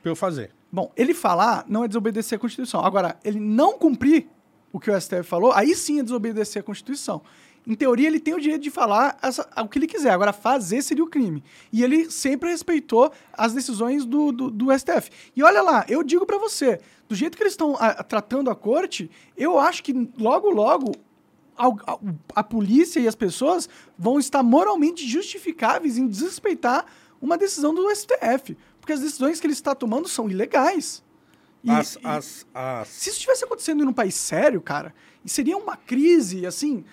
pra 0.02 0.12
eu 0.12 0.16
fazer. 0.16 0.52
Bom, 0.72 0.92
ele 0.96 1.14
falar 1.14 1.66
não 1.68 1.84
é 1.84 1.88
desobedecer 1.88 2.38
a 2.38 2.40
Constituição. 2.40 2.84
Agora, 2.84 3.18
ele 3.24 3.40
não 3.40 3.78
cumprir 3.78 4.28
o 4.74 4.80
que 4.80 4.90
o 4.90 5.00
STF 5.02 5.24
falou, 5.24 5.52
aí 5.52 5.76
sim 5.76 6.00
é 6.00 6.04
desobedecer 6.04 6.62
a 6.62 6.64
Constituição. 6.64 7.22
Em 7.66 7.76
teoria, 7.76 8.08
ele 8.08 8.20
tem 8.20 8.34
o 8.34 8.40
direito 8.40 8.64
de 8.64 8.72
falar 8.72 9.18
essa- 9.22 9.48
o 9.58 9.68
que 9.68 9.78
ele 9.78 9.86
quiser. 9.88 10.10
Agora, 10.12 10.34
fazer 10.34 10.82
seria 10.82 11.04
o 11.04 11.08
crime. 11.08 11.44
E 11.72 11.84
ele 11.84 12.10
sempre 12.10 12.50
respeitou 12.50 13.12
as 13.32 13.54
decisões 13.54 14.04
do, 14.06 14.32
do, 14.32 14.50
do 14.50 14.72
STF. 14.72 15.12
E 15.36 15.44
olha 15.44 15.62
lá, 15.62 15.86
eu 15.88 16.02
digo 16.04 16.26
pra 16.26 16.38
você, 16.40 16.80
do 17.08 17.14
jeito 17.16 17.38
que 17.38 17.44
eles 17.44 17.54
estão 17.54 17.76
ah, 17.80 18.04
tratando 18.04 18.50
a 18.50 18.56
corte, 18.56 19.12
eu 19.38 19.60
acho 19.60 19.84
que 19.84 19.94
logo, 20.18 20.50
logo, 20.50 20.92
al- 21.56 21.78
a, 21.86 22.00
a 22.40 22.44
polícia 22.44 23.00
e 23.00 23.08
as 23.08 23.16
pessoas 23.16 23.70
vão 23.98 24.18
estar 24.20 24.42
moralmente 24.42 25.08
justificáveis 25.08 25.98
em 26.00 26.08
desrespeitar 26.08 26.86
uma 27.22 27.38
decisão 27.38 27.76
do 27.76 27.88
STF. 27.96 28.58
Porque 28.80 28.94
as 28.94 29.02
decisões 29.02 29.40
que 29.40 29.46
ele 29.46 29.54
está 29.54 29.76
tomando 29.76 30.08
são 30.08 30.28
ilegais. 30.28 31.04
E- 31.64 31.70
As, 31.70 31.94
e- 31.96 32.00
as, 32.04 32.48
as, 32.56 32.88
se 32.88 33.10
isso 33.10 33.18
estivesse 33.20 33.44
acontecendo 33.46 33.86
num 33.86 33.94
país 33.94 34.16
sério, 34.16 34.60
cara, 34.60 34.96
seria 35.24 35.56
uma 35.56 35.78
crise, 35.78 36.48
assim, 36.48 36.84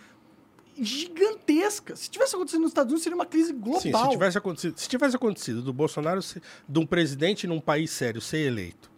gigantesca. 0.85 1.97
Se 1.97 2.09
tivesse 2.11 2.35
acontecendo 2.35 2.62
nos 2.62 2.70
Estados 2.70 2.91
Unidos, 2.93 3.03
seria 3.03 3.16
uma 3.16 3.26
crise 3.26 3.53
global. 3.53 3.81
Sim, 3.81 3.93
se 3.93 4.09
tivesse 4.11 4.39
acontecido, 4.39 4.79
se 4.79 4.89
tivesse 4.89 5.16
acontecido 5.16 5.62
do 5.62 5.72
Bolsonaro, 5.72 6.20
ser, 6.22 6.43
de 6.68 6.79
um 6.79 6.87
presidente 6.87 7.47
num 7.47 7.61
país 7.61 7.91
sério 7.91 8.20
ser 8.20 8.47
eleito, 8.47 8.91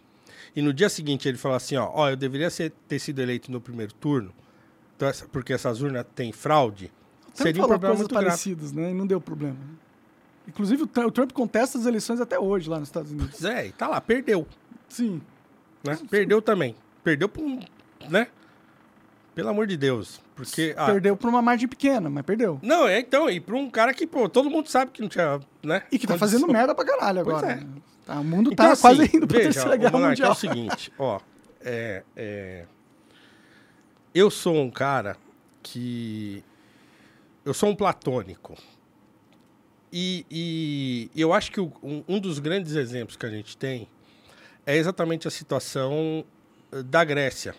e 0.55 0.61
no 0.61 0.73
dia 0.73 0.89
seguinte 0.89 1.27
ele 1.27 1.37
falar 1.37 1.57
assim, 1.57 1.75
ó, 1.75 1.89
ó 1.93 2.09
eu 2.09 2.15
deveria 2.15 2.49
ser- 2.49 2.71
ter 2.87 2.99
sido 2.99 3.19
eleito 3.21 3.51
no 3.51 3.61
primeiro 3.61 3.93
turno, 3.93 4.33
então 4.95 5.07
essa- 5.07 5.25
porque 5.27 5.53
essas 5.53 5.81
urnas 5.81 6.05
têm 6.15 6.31
fraude, 6.31 6.91
seria 7.33 7.63
um 7.63 7.67
problema 7.67 7.95
coisas 7.95 8.11
muito 8.11 8.13
parecidas, 8.13 8.71
né? 8.71 8.91
E 8.91 8.93
não 8.93 9.07
deu 9.07 9.21
problema. 9.21 9.57
Inclusive, 10.47 10.83
o 10.83 10.87
Trump, 10.87 11.07
o 11.07 11.11
Trump 11.11 11.31
contesta 11.31 11.77
as 11.77 11.85
eleições 11.85 12.19
até 12.19 12.37
hoje 12.37 12.69
lá 12.69 12.79
nos 12.79 12.89
Estados 12.89 13.11
Unidos. 13.11 13.39
Pois 13.39 13.45
é, 13.45 13.67
e 13.67 13.71
tá 13.71 13.87
lá, 13.87 14.01
perdeu, 14.01 14.45
Sim. 14.89 15.21
né? 15.83 15.97
Perdeu 16.09 16.41
também. 16.41 16.75
Perdeu 17.03 17.29
por 17.29 17.43
um, 17.43 17.59
né? 18.09 18.27
Pelo 19.33 19.49
amor 19.49 19.65
de 19.65 19.77
Deus, 19.77 20.19
porque 20.35 20.73
ah, 20.77 20.87
Perdeu 20.87 21.15
por 21.15 21.29
uma 21.29 21.41
margem 21.41 21.67
pequena, 21.67 22.09
mas 22.09 22.25
perdeu. 22.25 22.59
Não, 22.61 22.85
é 22.87 22.99
então, 22.99 23.29
e 23.29 23.39
para 23.39 23.55
um 23.55 23.69
cara 23.69 23.93
que, 23.93 24.05
pô, 24.05 24.27
todo 24.27 24.49
mundo 24.49 24.67
sabe 24.69 24.91
que 24.91 25.01
não 25.01 25.07
tinha, 25.07 25.39
né? 25.63 25.83
E 25.91 25.97
que 25.97 26.05
tá 26.05 26.13
condição. 26.17 26.39
fazendo 26.39 26.51
merda 26.51 26.75
pra 26.75 26.83
caralho 26.83 27.23
Pois 27.23 27.37
agora. 27.37 27.53
é. 27.53 27.55
né? 27.57 27.67
Tá, 28.05 28.19
o 28.19 28.23
mundo 28.25 28.51
Então, 28.51 28.65
tá 28.65 28.71
assim, 28.73 28.81
quase 28.81 29.03
indo 29.15 29.27
pra 29.27 29.37
veja, 29.37 29.51
terceira 29.53 29.77
guerra 29.77 29.91
Monark, 29.91 30.09
mundial. 30.21 30.29
É 30.29 30.31
o 30.31 30.35
seguinte, 30.35 30.91
ó. 30.99 31.19
É, 31.63 32.03
é, 32.15 32.65
eu 34.13 34.29
sou 34.29 34.55
um 34.57 34.69
cara 34.69 35.15
que. 35.63 36.43
Eu 37.45 37.53
sou 37.53 37.69
um 37.69 37.75
platônico. 37.75 38.55
E, 39.93 40.25
e 41.15 41.21
eu 41.21 41.31
acho 41.33 41.51
que 41.51 41.59
o- 41.59 41.71
um, 41.83 42.03
um 42.07 42.19
dos 42.19 42.39
grandes 42.39 42.75
exemplos 42.75 43.15
que 43.17 43.25
a 43.25 43.29
gente 43.29 43.55
tem 43.57 43.87
é 44.65 44.75
exatamente 44.77 45.27
a 45.27 45.31
situação 45.31 46.23
eh, 46.71 46.83
da 46.83 47.03
Grécia. 47.03 47.53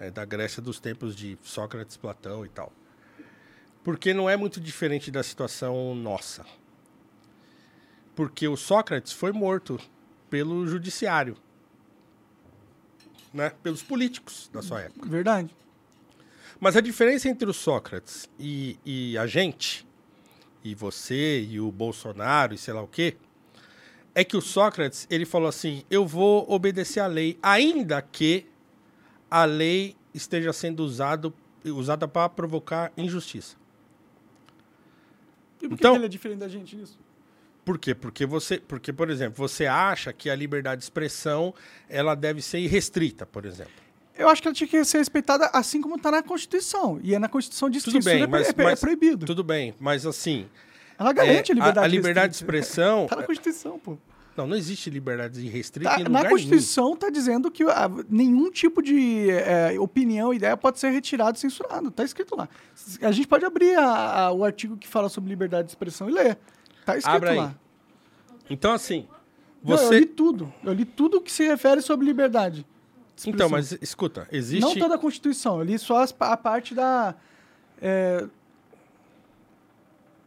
É, 0.00 0.10
da 0.10 0.24
Grécia 0.24 0.60
dos 0.60 0.80
tempos 0.80 1.14
de 1.14 1.38
Sócrates, 1.42 1.96
Platão 1.96 2.44
e 2.44 2.48
tal. 2.48 2.72
Porque 3.82 4.12
não 4.12 4.28
é 4.28 4.36
muito 4.36 4.60
diferente 4.60 5.10
da 5.10 5.22
situação 5.22 5.94
nossa. 5.94 6.44
Porque 8.16 8.48
o 8.48 8.56
Sócrates 8.56 9.12
foi 9.12 9.30
morto 9.30 9.78
pelo 10.28 10.66
judiciário, 10.66 11.36
né? 13.32 13.52
Pelos 13.62 13.82
políticos 13.82 14.50
da 14.52 14.62
sua 14.62 14.82
época. 14.82 15.08
Verdade. 15.08 15.54
Mas 16.58 16.76
a 16.76 16.80
diferença 16.80 17.28
entre 17.28 17.48
o 17.48 17.52
Sócrates 17.52 18.28
e, 18.38 18.78
e 18.84 19.18
a 19.18 19.26
gente, 19.26 19.86
e 20.62 20.74
você, 20.74 21.42
e 21.42 21.60
o 21.60 21.70
Bolsonaro, 21.70 22.54
e 22.54 22.58
sei 22.58 22.72
lá 22.72 22.82
o 22.82 22.88
quê, 22.88 23.16
é 24.14 24.24
que 24.24 24.36
o 24.36 24.40
Sócrates, 24.40 25.06
ele 25.10 25.26
falou 25.26 25.48
assim, 25.48 25.84
eu 25.90 26.06
vou 26.06 26.50
obedecer 26.50 27.00
à 27.00 27.06
lei, 27.06 27.38
ainda 27.42 28.00
que 28.00 28.46
a 29.36 29.44
lei 29.44 29.96
esteja 30.14 30.52
sendo 30.52 30.84
usado, 30.84 31.34
usada 31.64 32.06
para 32.06 32.28
provocar 32.28 32.92
injustiça. 32.96 33.56
E 35.60 35.68
por 35.68 35.68
que 35.70 35.74
Então- 35.74 35.92
que 35.92 35.98
ele 35.98 36.06
é 36.06 36.08
diferente 36.08 36.38
da 36.38 36.48
gente 36.48 36.76
nisso? 36.76 36.96
Por 37.64 37.76
quê? 37.78 37.94
Porque 37.96 38.24
você, 38.26 38.58
porque 38.60 38.92
por 38.92 39.10
exemplo, 39.10 39.36
você 39.36 39.66
acha 39.66 40.12
que 40.12 40.30
a 40.30 40.36
liberdade 40.36 40.78
de 40.80 40.84
expressão 40.84 41.52
ela 41.88 42.14
deve 42.14 42.40
ser 42.42 42.58
irrestrita, 42.60 43.26
por 43.26 43.44
exemplo. 43.44 43.72
Eu 44.16 44.28
acho 44.28 44.40
que 44.40 44.46
ela 44.46 44.54
tinha 44.54 44.68
que 44.68 44.84
ser 44.84 44.98
respeitada 44.98 45.46
assim 45.52 45.80
como 45.80 45.98
tá 45.98 46.12
na 46.12 46.22
Constituição. 46.22 47.00
E 47.02 47.12
é 47.14 47.18
na 47.18 47.28
Constituição 47.28 47.68
diz 47.68 47.82
que 47.82 47.90
Tudo 47.90 48.02
censura 48.04 48.14
bem, 48.14 48.22
é, 48.24 48.26
mas, 48.28 48.48
é, 48.48 48.52
é 48.56 48.64
mas- 48.64 48.78
proibido. 48.80 49.26
Tudo 49.26 49.42
bem, 49.42 49.74
mas 49.80 50.06
assim, 50.06 50.48
Ela 50.96 51.12
garante 51.12 51.50
é, 51.50 51.54
a 51.54 51.56
liberdade 51.56 51.78
a, 51.78 51.82
a 51.82 51.88
liberdade 51.88 52.30
de 52.30 52.36
expressão, 52.36 53.06
Tá 53.10 53.16
na 53.16 53.24
Constituição, 53.24 53.80
pô. 53.80 53.98
Não, 54.36 54.46
não 54.48 54.56
existe 54.56 54.90
liberdade 54.90 55.44
irrestrita 55.44 55.90
Tá, 55.90 56.00
em 56.00 56.04
na 56.08 56.28
Constituição 56.28 56.96
tá 56.96 57.08
dizendo 57.10 57.50
que 57.50 57.62
ah, 57.64 57.88
nenhum 58.08 58.50
tipo 58.50 58.82
de 58.82 59.30
é, 59.30 59.78
opinião, 59.78 60.32
ideia 60.34 60.56
pode 60.56 60.78
ser 60.78 60.90
retirado, 60.90 61.38
censurado. 61.38 61.90
Tá 61.90 62.04
escrito 62.04 62.34
lá. 62.36 62.48
A 63.02 63.12
gente 63.12 63.28
pode 63.28 63.44
abrir 63.44 63.76
a- 63.76 64.26
a- 64.26 64.32
o 64.32 64.44
artigo 64.44 64.76
que 64.76 64.88
fala 64.88 65.08
sobre 65.08 65.30
liberdade 65.30 65.66
de 65.66 65.70
expressão 65.72 66.08
e 66.08 66.12
ler. 66.12 66.38
Tá 66.84 66.96
escrito 66.96 67.16
Abra 67.16 67.30
aí. 67.30 67.36
lá. 67.36 67.42
nenhum. 67.44 67.54
Então 68.50 68.72
assim, 68.72 69.06
Não, 69.62 69.72
eu 69.76 69.78
você, 69.78 70.00
li 70.00 70.06
tudo. 70.06 70.52
Eu 70.62 70.72
li 70.72 70.84
tudo 70.84 71.20
que 71.20 71.30
se 71.32 71.44
refere 71.46 71.80
sobre 71.80 72.04
liberdade. 72.06 72.66
de 73.16 73.30
então, 73.30 73.48
mas 73.48 73.72
escuta, 73.80 74.26
existe, 74.32 74.60
Não 74.60 74.74
toda 74.74 74.96
a 74.96 74.98
Constituição, 74.98 75.58
eu 75.58 75.64
li 75.64 75.78
só 75.78 76.04
a 76.20 76.36
parte 76.36 76.74
da. 76.74 77.14
é, 77.80 78.26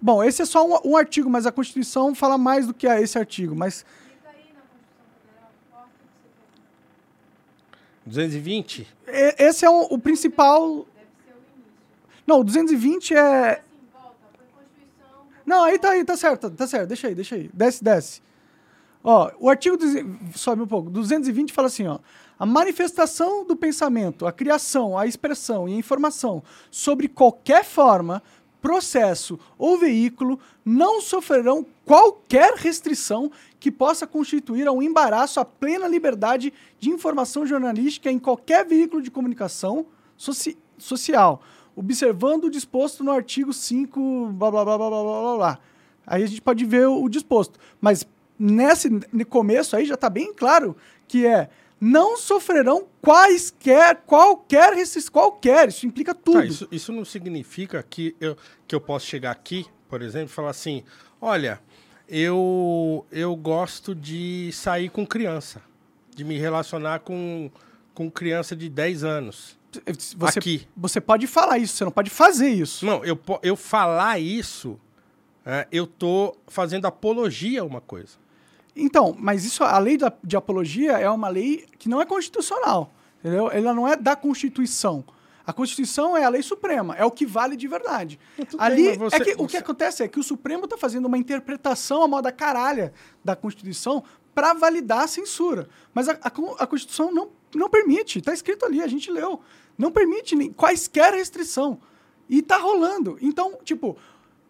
Bom, 0.01 0.23
esse 0.23 0.41
é 0.41 0.45
só 0.45 0.65
um, 0.65 0.91
um 0.91 0.97
artigo, 0.97 1.29
mas 1.29 1.45
a 1.45 1.51
Constituição 1.51 2.13
fala 2.13 2.37
mais 2.37 2.67
do 2.67 2.73
que 2.73 2.87
a- 2.87 3.01
esse 3.01 3.17
artigo. 3.17 3.55
Mas 3.55 3.83
Clica 3.83 4.29
aí 4.29 4.53
na 4.53 4.61
Constituição 4.61 5.05
Federal, 5.25 5.51
corta 5.71 5.89
o 5.89 5.97
que 5.97 6.13
você 6.13 6.29
quer. 8.05 8.09
220, 8.11 8.87
e- 9.07 9.35
esse 9.43 9.65
é 9.65 9.69
o, 9.69 9.81
o 9.89 9.97
principal. 9.99 10.59
Deve 10.69 10.85
ser 11.25 11.33
o 11.33 11.37
início. 11.55 12.23
Não, 12.27 12.39
o 12.39 12.43
220 12.43 13.15
é. 13.15 13.63
Não, 15.45 15.63
aí 15.63 15.79
tá 15.79 15.91
aí, 15.91 16.03
tá 16.03 16.17
certo, 16.17 16.49
tá 16.51 16.67
certo. 16.67 16.87
Deixa 16.89 17.07
aí, 17.07 17.15
deixa 17.15 17.35
aí. 17.35 17.49
Desce, 17.53 17.81
desce. 17.83 18.21
Ó, 19.01 19.31
o 19.39 19.49
artigo 19.49 19.77
sobe 20.35 20.61
um 20.61 20.67
pouco. 20.67 20.89
220 20.89 21.53
fala 21.53 21.67
assim, 21.67 21.87
ó. 21.87 21.99
A 22.37 22.45
manifestação 22.45 23.45
do 23.45 23.55
pensamento, 23.55 24.27
a 24.27 24.31
criação, 24.33 24.97
a 24.97 25.07
expressão 25.07 25.67
e 25.67 25.73
a 25.73 25.77
informação 25.77 26.43
sobre 26.69 27.07
qualquer 27.07 27.63
forma, 27.63 28.21
processo 28.61 29.39
ou 29.57 29.77
veículo 29.77 30.39
não 30.65 31.01
sofrerão 31.01 31.65
qualquer 31.85 32.53
restrição 32.55 33.31
que 33.59 33.71
possa 33.71 34.05
constituir 34.05 34.67
um 34.69 34.81
embaraço 34.81 35.39
à 35.39 35.45
plena 35.45 35.87
liberdade 35.87 36.53
de 36.79 36.89
informação 36.89 37.45
jornalística 37.45 38.11
em 38.11 38.19
qualquer 38.19 38.65
veículo 38.65 39.01
de 39.01 39.09
comunicação 39.11 39.85
soci- 40.15 40.57
social, 40.77 41.41
observando 41.75 42.45
o 42.45 42.49
disposto 42.51 43.03
no 43.03 43.11
artigo 43.11 43.53
5, 43.53 44.27
blá 44.33 44.51
blá 44.51 44.65
blá 44.65 44.77
blá 44.77 44.89
blá 44.89 45.03
blá 45.03 45.35
blá. 45.37 45.59
Aí 46.05 46.23
a 46.23 46.27
gente 46.27 46.41
pode 46.41 46.63
ver 46.65 46.87
o, 46.87 47.03
o 47.03 47.09
disposto. 47.09 47.59
Mas 47.79 48.05
nesse 48.39 48.89
começo 49.29 49.75
aí 49.75 49.85
já 49.85 49.95
está 49.95 50.09
bem 50.09 50.33
claro 50.33 50.75
que 51.07 51.25
é 51.25 51.49
não 51.79 52.17
sofrerão 52.17 52.87
quaisquer, 53.01 54.01
qualquer, 54.05 54.73
restrição, 54.73 55.11
qualquer, 55.11 55.69
isso 55.69 55.85
implica 55.85 56.13
tudo. 56.13 56.39
Tá, 56.39 56.45
isso, 56.45 56.67
isso 56.71 56.91
não 56.91 57.05
significa 57.05 57.83
que 57.83 58.15
eu, 58.19 58.35
que 58.67 58.75
eu 58.75 58.81
posso 58.81 59.05
chegar 59.05 59.31
aqui, 59.31 59.65
por 59.87 60.01
exemplo, 60.01 60.29
e 60.29 60.33
falar 60.33 60.49
assim: 60.49 60.83
olha, 61.21 61.61
eu, 62.07 63.05
eu 63.11 63.35
gosto 63.35 63.93
de 63.93 64.49
sair 64.53 64.89
com 64.89 65.05
criança, 65.05 65.61
de 66.15 66.23
me 66.23 66.37
relacionar 66.37 66.99
com, 66.99 67.51
com 67.93 68.09
criança 68.09 68.55
de 68.55 68.69
10 68.69 69.03
anos. 69.03 69.57
Você, 70.17 70.39
aqui. 70.39 70.67
você 70.75 70.99
pode 70.99 71.27
falar 71.27 71.59
isso, 71.59 71.75
você 71.75 71.83
não 71.83 71.91
pode 71.91 72.09
fazer 72.09 72.49
isso. 72.49 72.85
Não, 72.85 73.03
eu, 73.05 73.19
eu 73.43 73.55
falar 73.55 74.17
isso, 74.19 74.79
é, 75.45 75.67
eu 75.71 75.85
tô 75.85 76.35
fazendo 76.47 76.85
apologia 76.87 77.61
a 77.61 77.65
uma 77.65 77.81
coisa. 77.81 78.17
Então, 78.77 79.15
mas 79.17 79.43
isso, 79.45 79.63
a 79.63 79.77
lei 79.79 79.97
da- 79.97 80.13
de 80.23 80.37
apologia 80.37 80.93
é 80.93 81.09
uma 81.09 81.29
lei 81.29 81.65
que 81.79 81.89
não 81.89 81.99
é 82.01 82.05
constitucional, 82.05 82.93
entendeu? 83.19 83.49
Ela 83.51 83.73
não 83.73 83.87
é 83.87 83.95
da 83.95 84.15
Constituição. 84.15 85.03
A 85.45 85.53
Constituição 85.53 86.15
é 86.17 86.23
a 86.25 86.29
lei 86.29 86.41
suprema, 86.43 86.95
é 86.95 87.05
o 87.05 87.09
que 87.11 87.25
vale 87.25 87.55
de 87.55 87.67
verdade. 87.67 88.19
Ali, 88.57 88.83
bem, 88.89 88.97
você- 88.97 89.15
é 89.15 89.19
que, 89.19 89.31
o 89.33 89.45
que 89.45 89.51
você- 89.53 89.57
acontece 89.57 90.03
é 90.03 90.07
que 90.07 90.19
o 90.19 90.23
Supremo 90.23 90.65
está 90.65 90.77
fazendo 90.77 91.05
uma 91.05 91.17
interpretação 91.17 92.03
à 92.03 92.07
moda 92.07 92.31
caralha 92.31 92.93
da 93.23 93.35
Constituição 93.35 94.03
para 94.35 94.53
validar 94.53 95.03
a 95.03 95.07
censura. 95.07 95.67
Mas 95.93 96.07
a, 96.09 96.11
a 96.21 96.31
a 96.63 96.67
Constituição 96.67 97.11
não, 97.11 97.29
não 97.55 97.69
permite, 97.69 98.19
está 98.19 98.33
escrito 98.33 98.65
ali, 98.65 98.81
a 98.83 98.87
gente 98.87 99.09
leu. 99.09 99.39
Não 99.77 99.89
permite 99.91 100.35
nem, 100.35 100.51
quaisquer 100.51 101.13
restrição. 101.13 101.79
E 102.29 102.41
tá 102.41 102.57
rolando. 102.57 103.17
Então, 103.21 103.57
tipo, 103.63 103.95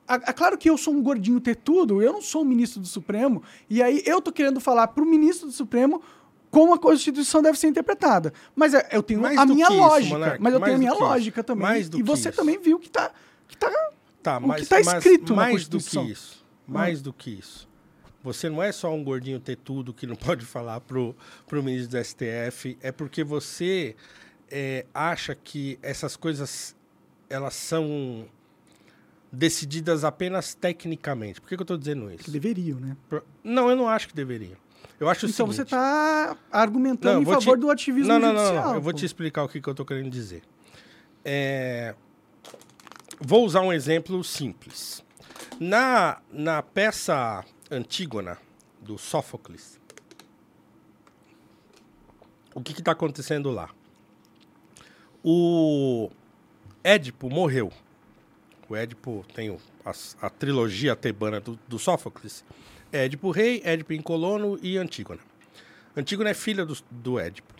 a- 0.08 0.34
claro 0.34 0.58
que 0.58 0.70
eu 0.70 0.78
sou 0.78 0.93
um 0.93 1.01
gordinho 1.01 1.39
ter 1.39 1.55
tudo, 1.55 2.01
eu 2.01 2.14
não 2.14 2.22
sou 2.22 2.41
um 2.41 2.45
ministro 2.45 2.80
do 2.80 2.88
Supremo, 2.88 3.43
e 3.70 3.82
aí 3.84 4.01
eu 4.05 4.22
tô 4.22 4.32
querendo 4.32 4.60
falar 4.60 4.88
pro 4.88 5.05
ministro 5.05 5.47
do 5.47 5.53
Supremo 5.53 6.01
como 6.49 6.74
a 6.74 6.80
Constituição 6.80 7.41
deve 7.41 7.60
ser 7.60 7.68
interpretada. 7.68 8.34
Mas 8.55 8.74
é, 8.74 8.88
eu 8.91 9.03
tenho 9.03 9.22
Mais 9.22 9.38
a 9.38 9.45
minha 9.45 9.68
isso, 9.68 9.76
lógica, 9.78 10.38
mas 10.39 10.53
eu 10.53 10.60
mais 10.60 10.64
tenho 10.72 10.76
a 10.76 10.80
minha 10.80 10.91
que 10.91 10.97
isso. 10.97 11.05
lógica 11.05 11.43
também. 11.43 11.82
E 11.95 12.03
você 12.03 12.30
isso. 12.30 12.38
também 12.38 12.58
viu 12.60 12.80
que 12.80 12.89
tá, 12.89 13.12
que 13.47 13.58
tá 13.58 13.70
Tá, 14.24 14.38
O 14.38 14.41
que 14.41 14.47
mas, 14.47 14.68
tá 14.68 14.76
mas 14.84 14.93
escrito 15.05 15.30
na 15.36 15.43
mais 15.43 15.68
do 15.68 15.78
que 15.78 15.84
Constituição. 15.84 16.05
isso. 16.10 16.45
Mais 16.66 17.01
do 17.01 17.14
que 17.14 17.30
isso. 17.32 17.68
Você 18.24 18.49
não 18.49 18.62
é 18.62 18.72
só 18.74 18.93
um 18.93 19.01
gordinho 19.03 19.39
ter 19.39 19.55
tudo 19.55 19.93
que 19.93 20.05
não 20.08 20.16
pode 20.18 20.45
falar 20.45 20.82
pro, 20.82 21.16
pro 21.47 21.64
ministro 21.64 21.97
do 21.97 22.03
STF, 22.03 22.78
é 22.82 22.91
porque 22.91 23.24
você 23.24 23.95
é, 24.49 24.86
acha 24.93 25.34
que 25.36 25.78
essas 25.82 26.16
coisas 26.18 26.76
elas 27.30 27.53
são 27.53 28.26
decididas 29.38 30.03
apenas 30.03 30.53
tecnicamente. 30.55 31.39
Por 31.39 31.47
que, 31.47 31.55
que 31.55 31.61
eu 31.61 31.63
estou 31.63 31.77
dizendo 31.77 32.11
isso? 32.11 32.23
que 32.23 32.31
deveriam, 32.31 32.79
né? 32.79 32.97
Não, 33.43 33.69
eu 33.69 33.75
não 33.75 33.88
acho 33.88 34.07
que 34.07 34.15
deveriam. 34.15 34.57
Eu 34.99 35.07
acho 35.07 35.27
Então 35.27 35.45
seguinte, 35.51 35.55
você 35.57 35.65
tá 35.65 36.35
argumentando 36.51 37.15
Não, 37.15 37.21
em 37.21 37.25
favor 37.25 37.55
te- 37.55 37.61
do 37.61 37.69
ativismo 37.69 38.07
não, 38.07 38.17
não, 38.19 38.33
não, 38.33 38.39
judicial. 38.39 38.65
não. 38.69 38.75
Eu 38.75 38.81
vou 38.81 38.93
te 38.93 39.05
explicar 39.05 39.43
o 39.43 39.47
que, 39.47 39.61
que 39.61 39.67
eu 39.69 39.75
tô 39.75 39.85
querendo 39.85 40.09
dizer. 40.09 40.41
É, 41.23 41.93
Vou 43.19 43.45
usar 43.45 43.61
um 43.61 43.71
exemplo 43.73 44.23
simples. 44.23 45.03
Na, 45.59 46.19
na 46.31 46.61
peça 46.63 47.43
Antígona, 47.69 48.38
do 48.81 48.97
Sófocles, 48.97 49.79
o 52.55 52.61
que 52.61 52.71
está 52.73 52.91
acontecendo 52.91 53.49
lá? 53.51 53.69
O 55.23 56.09
Édipo 56.83 57.29
morreu. 57.29 57.71
O 58.70 58.76
Édipo 58.76 59.26
tem 59.34 59.57
as- 59.86 60.18
a, 60.22 60.30
trilogia 60.30 60.95
tebana 60.95 61.39
do, 61.39 61.57
do 61.68 61.80
Sófocles. 61.80 62.43
Édipo 62.91 63.32
rei, 63.32 63.61
Édipo 63.63 63.93
incolono 63.93 64.59
e 64.61 64.78
Antígona. 64.78 65.22
Antígona 65.95 66.30
é 66.30 66.34
filha 66.34 66.65
do, 66.65 66.78
do 66.91 67.20
Édipo. 67.20 67.53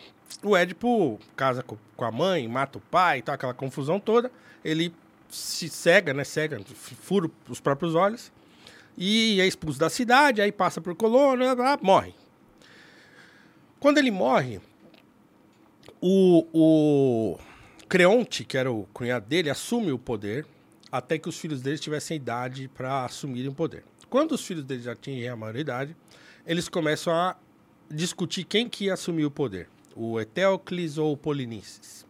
O 0.44 0.56
Édipo 0.56 1.20
casa 1.36 1.64
co- 1.64 1.78
com 1.96 2.06
a 2.06 2.12
mãe, 2.12 2.48
mata 2.48 2.78
o 2.78 2.82
pai, 2.82 3.22
tá, 3.22 3.34
aquela 3.34 3.54
confusão 3.54 4.00
toda. 4.00 4.32
Ele 4.64 4.94
se 5.30 5.70
cega, 5.70 6.14
né? 6.14 6.24
Cega, 6.24 6.60
fura 6.76 7.30
os 7.50 7.60
próprios 7.60 7.96
olhos. 7.96 8.32
E 8.98 9.40
é 9.40 9.46
expulso 9.48 9.80
da 9.80 9.90
cidade, 9.90 10.42
aí 10.42 10.52
passa 10.52 10.82
por 10.82 10.96
Colono, 10.96 11.44
morre. 11.82 12.14
Quando 13.80 13.98
ele 14.00 14.10
morre, 14.12 14.60
o, 16.02 16.46
o 16.54 17.40
Creonte, 17.88 18.44
que 18.44 18.58
era 18.58 18.72
o 18.72 18.88
cunhado 18.94 19.26
dele, 19.28 19.50
assume 19.50 19.92
o 19.92 20.00
poder 20.00 20.46
até 20.98 21.18
que 21.18 21.30
os 21.30 21.38
filhos 21.38 21.62
dele 21.62 21.78
tivessem 21.78 22.18
idade 22.18 22.68
para 22.68 23.06
assumirem 23.06 23.50
o 23.50 23.54
poder. 23.54 23.84
Quando 24.10 24.32
os 24.34 24.46
filhos 24.46 24.64
dele 24.64 24.82
já 24.82 24.94
atingem 24.94 25.28
a 25.28 25.36
maioridade, 25.36 25.96
eles 26.46 26.70
começam 26.70 27.14
a 27.14 27.36
discutir 27.90 28.44
quem 28.44 28.70
que 28.70 28.86
ia 28.86 28.94
assumir 28.94 29.26
o 29.26 29.32
poder, 29.32 29.70
o 29.96 30.20
Eteocles 30.20 30.98
ou 30.98 31.14
o 31.14 31.18
Polinices. 31.18 32.06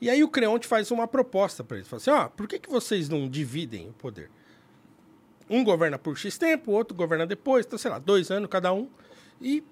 E 0.00 0.08
aí 0.08 0.22
o 0.22 0.28
Creonte 0.28 0.66
faz 0.66 0.90
uma 0.90 1.08
proposta 1.08 1.64
para 1.64 1.76
eles, 1.76 1.88
fala 1.88 2.00
assim, 2.00 2.10
ó, 2.10 2.28
por 2.28 2.46
que, 2.46 2.58
que 2.58 2.70
vocês 2.70 3.08
não 3.08 3.28
dividem 3.28 3.88
o 3.88 3.92
poder? 3.92 4.30
Um 5.50 5.64
governa 5.64 5.98
por 5.98 6.16
X 6.16 6.38
tempo, 6.38 6.70
o 6.70 6.74
outro 6.74 6.96
governa 6.96 7.26
depois, 7.26 7.66
então, 7.66 7.78
sei 7.78 7.90
lá, 7.90 7.98
dois 7.98 8.30
anos 8.30 8.48
cada 8.48 8.72
um, 8.72 8.88
e 9.40 9.64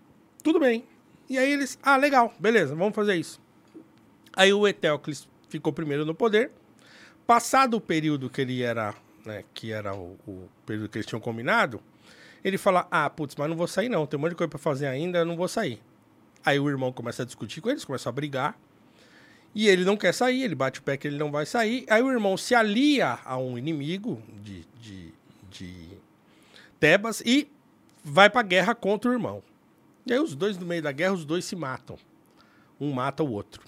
tudo 0.42 0.58
bem. 0.58 0.84
E 1.28 1.38
aí 1.38 1.52
eles, 1.52 1.78
ah, 1.82 1.96
legal, 1.96 2.34
beleza, 2.40 2.74
vamos 2.74 2.94
fazer 2.94 3.14
isso. 3.14 3.40
Aí 4.32 4.52
o 4.52 4.66
Eteocles 4.66 5.28
ficou 5.48 5.72
primeiro 5.72 6.04
no 6.04 6.14
poder. 6.14 6.50
Passado 7.26 7.76
o 7.76 7.80
período 7.80 8.30
que 8.30 8.40
ele 8.40 8.62
era, 8.62 8.94
né, 9.24 9.44
que 9.52 9.72
era 9.72 9.94
o, 9.94 10.16
o 10.26 10.48
período 10.64 10.88
que 10.88 10.98
eles 10.98 11.06
tinham 11.06 11.20
combinado, 11.20 11.80
ele 12.44 12.56
fala: 12.56 12.86
Ah, 12.90 13.10
putz, 13.10 13.34
mas 13.36 13.48
não 13.48 13.56
vou 13.56 13.66
sair 13.66 13.88
não, 13.88 14.06
tem 14.06 14.18
um 14.18 14.20
monte 14.20 14.30
de 14.30 14.36
coisa 14.36 14.48
pra 14.48 14.58
fazer 14.58 14.86
ainda, 14.86 15.24
não 15.24 15.36
vou 15.36 15.48
sair. 15.48 15.80
Aí 16.44 16.60
o 16.60 16.68
irmão 16.68 16.92
começa 16.92 17.24
a 17.24 17.26
discutir 17.26 17.60
com 17.60 17.68
eles, 17.68 17.84
começa 17.84 18.08
a 18.08 18.12
brigar. 18.12 18.56
E 19.52 19.66
ele 19.68 19.84
não 19.84 19.96
quer 19.96 20.12
sair, 20.12 20.42
ele 20.42 20.54
bate 20.54 20.78
o 20.78 20.82
pé 20.82 20.96
que 20.96 21.08
ele 21.08 21.16
não 21.16 21.32
vai 21.32 21.46
sair. 21.46 21.84
Aí 21.88 22.02
o 22.02 22.12
irmão 22.12 22.36
se 22.36 22.54
alia 22.54 23.18
a 23.24 23.36
um 23.36 23.58
inimigo 23.58 24.22
de, 24.42 24.64
de, 24.80 25.14
de 25.50 25.88
Tebas 26.78 27.20
e 27.24 27.50
vai 28.04 28.30
pra 28.30 28.42
guerra 28.42 28.74
contra 28.74 29.10
o 29.10 29.14
irmão. 29.14 29.42
E 30.06 30.12
aí 30.12 30.20
os 30.20 30.36
dois, 30.36 30.56
no 30.56 30.66
meio 30.66 30.82
da 30.82 30.92
guerra, 30.92 31.14
os 31.14 31.24
dois 31.24 31.44
se 31.44 31.56
matam. 31.56 31.98
Um 32.78 32.92
mata 32.92 33.24
o 33.24 33.32
outro. 33.32 33.62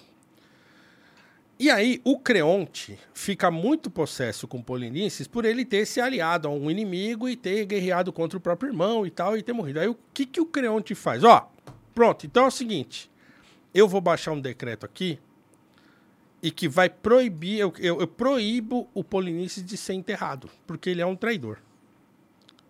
E 1.59 1.69
aí, 1.69 1.99
o 2.05 2.17
Creonte 2.17 2.97
fica 3.13 3.51
muito 3.51 3.89
possesso 3.91 4.47
com 4.47 4.61
Polinices 4.61 5.27
por 5.27 5.43
ele 5.43 5.65
ter 5.65 5.85
se 5.85 5.99
aliado 5.99 6.47
a 6.47 6.51
um 6.51 6.71
inimigo 6.71 7.27
e 7.27 7.35
ter 7.35 7.65
guerreado 7.65 8.13
contra 8.13 8.37
o 8.37 8.41
próprio 8.41 8.69
irmão 8.69 9.05
e 9.05 9.11
tal, 9.11 9.35
e 9.35 9.43
ter 9.43 9.51
morrido. 9.51 9.81
Aí, 9.81 9.87
o 9.89 9.97
que, 10.13 10.25
que 10.25 10.39
o 10.39 10.45
Creonte 10.45 10.95
faz? 10.95 11.21
Ó, 11.23 11.51
pronto, 11.93 12.25
então 12.25 12.45
é 12.45 12.47
o 12.47 12.51
seguinte: 12.51 13.11
eu 13.73 13.89
vou 13.89 13.99
baixar 13.99 14.31
um 14.31 14.39
decreto 14.39 14.85
aqui 14.85 15.19
e 16.41 16.49
que 16.49 16.69
vai 16.69 16.89
proibir, 16.89 17.59
eu, 17.59 17.73
eu, 17.77 17.99
eu 17.99 18.07
proíbo 18.07 18.87
o 18.93 19.03
Polinices 19.03 19.61
de 19.61 19.75
ser 19.75 19.93
enterrado, 19.95 20.49
porque 20.65 20.89
ele 20.89 21.01
é 21.01 21.05
um 21.05 21.15
traidor. 21.15 21.57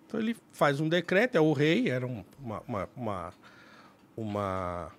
Então, 0.08 0.20
ele 0.20 0.36
faz 0.52 0.80
um 0.80 0.90
decreto, 0.90 1.36
é 1.36 1.40
o 1.40 1.54
rei, 1.54 1.92
era 1.92 2.08
um- 2.08 2.26
uma, 2.44 2.64
uma, 2.68 2.90
uma, 2.98 3.34
uma, 4.18 4.92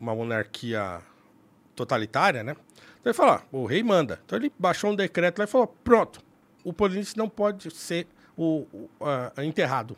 uma 0.00 0.14
monarquia 0.14 1.02
totalitária, 1.76 2.42
né? 2.42 2.56
Então 3.04 3.10
ele 3.10 3.14
falou, 3.14 3.40
ó, 3.52 3.56
o 3.58 3.66
rei 3.66 3.82
manda. 3.82 4.18
Então 4.24 4.38
ele 4.38 4.50
baixou 4.58 4.90
um 4.90 4.96
decreto 4.96 5.38
lá 5.38 5.44
e 5.44 5.48
falou, 5.48 5.66
pronto, 5.84 6.20
o 6.64 6.72
Polinices 6.72 7.14
não 7.14 7.28
pode 7.28 7.70
ser 7.70 8.06
o, 8.34 8.66
o- 8.72 8.88
a- 9.04 9.44
enterrado. 9.44 9.94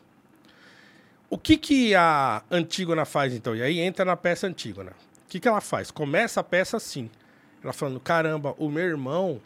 O 1.30 1.38
que 1.38 1.56
que 1.56 1.94
a 1.94 2.42
Antígona 2.50 3.04
faz 3.04 3.32
então? 3.32 3.54
E 3.54 3.62
aí 3.62 3.78
entra 3.78 4.04
na 4.04 4.16
peça 4.16 4.48
Antígona. 4.48 4.90
O 4.90 5.28
que 5.28 5.38
que 5.38 5.46
ela 5.46 5.60
faz? 5.60 5.90
Começa 5.92 6.40
a 6.40 6.44
peça 6.44 6.76
assim. 6.76 7.08
Ela 7.62 7.72
falando, 7.72 8.00
caramba, 8.00 8.54
o 8.58 8.68
meu 8.68 8.84
irmão 8.84 9.40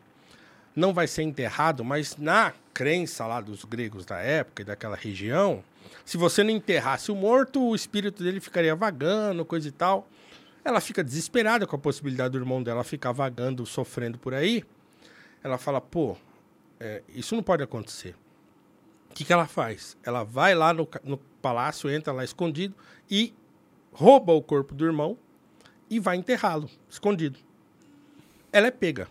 não 0.75 0.95
vai 0.95 1.07
ser 1.07 1.23
enterrado, 1.23 1.85
mas 1.85 2.17
na 2.17 2.53
crença 2.73 3.27
lá 3.27 3.41
dos 3.43 3.65
gregos 3.65 4.07
da 4.07 4.19
época 4.21 4.63
e 4.63 4.65
daquela 4.65 4.97
região, 4.97 5.63
se 6.05 6.17
você 6.17 6.43
não 6.43 6.51
enterrasse 6.51 7.11
o 7.13 7.15
morto, 7.17 7.63
o 7.63 7.75
espírito 7.75 8.23
dele 8.23 8.41
ficaria 8.41 8.75
vagando, 8.75 9.45
coisa 9.45 9.69
e 9.69 9.73
tal. 9.73 10.09
Ela 10.65 10.81
fica 10.81 11.03
desesperada 11.03 11.67
com 11.67 11.75
a 11.77 11.79
possibilidade 11.79 12.33
do 12.33 12.39
irmão 12.39 12.63
dela 12.63 12.85
ficar 12.85 13.13
vagando, 13.13 13.65
sofrendo 13.65 14.19
por 14.19 14.35
aí. 14.35 14.65
Ela 15.43 15.57
fala, 15.57 15.81
pô, 15.81 16.17
é, 16.79 17.03
isso 17.09 17.35
não 17.35 17.43
pode 17.43 17.63
acontecer. 17.63 18.15
O 19.11 19.15
que, 19.15 19.25
que 19.25 19.33
ela 19.33 19.47
faz? 19.47 19.97
Ela 20.03 20.23
vai 20.23 20.55
lá 20.55 20.73
no, 20.73 20.89
no 21.03 21.19
palácio, 21.43 21.91
entra 21.91 22.13
lá 22.13 22.23
escondido 22.23 22.75
e 23.11 23.35
rouba 23.93 24.33
o 24.33 24.43
corpo 24.43 24.75
do 24.75 24.85
irmão 24.85 25.19
e 25.89 25.99
vai 25.99 26.17
enterrá-lo, 26.17 26.71
escondido. 26.89 27.39
Ela 28.53 28.69
é 28.69 28.71
pega. 28.71 29.09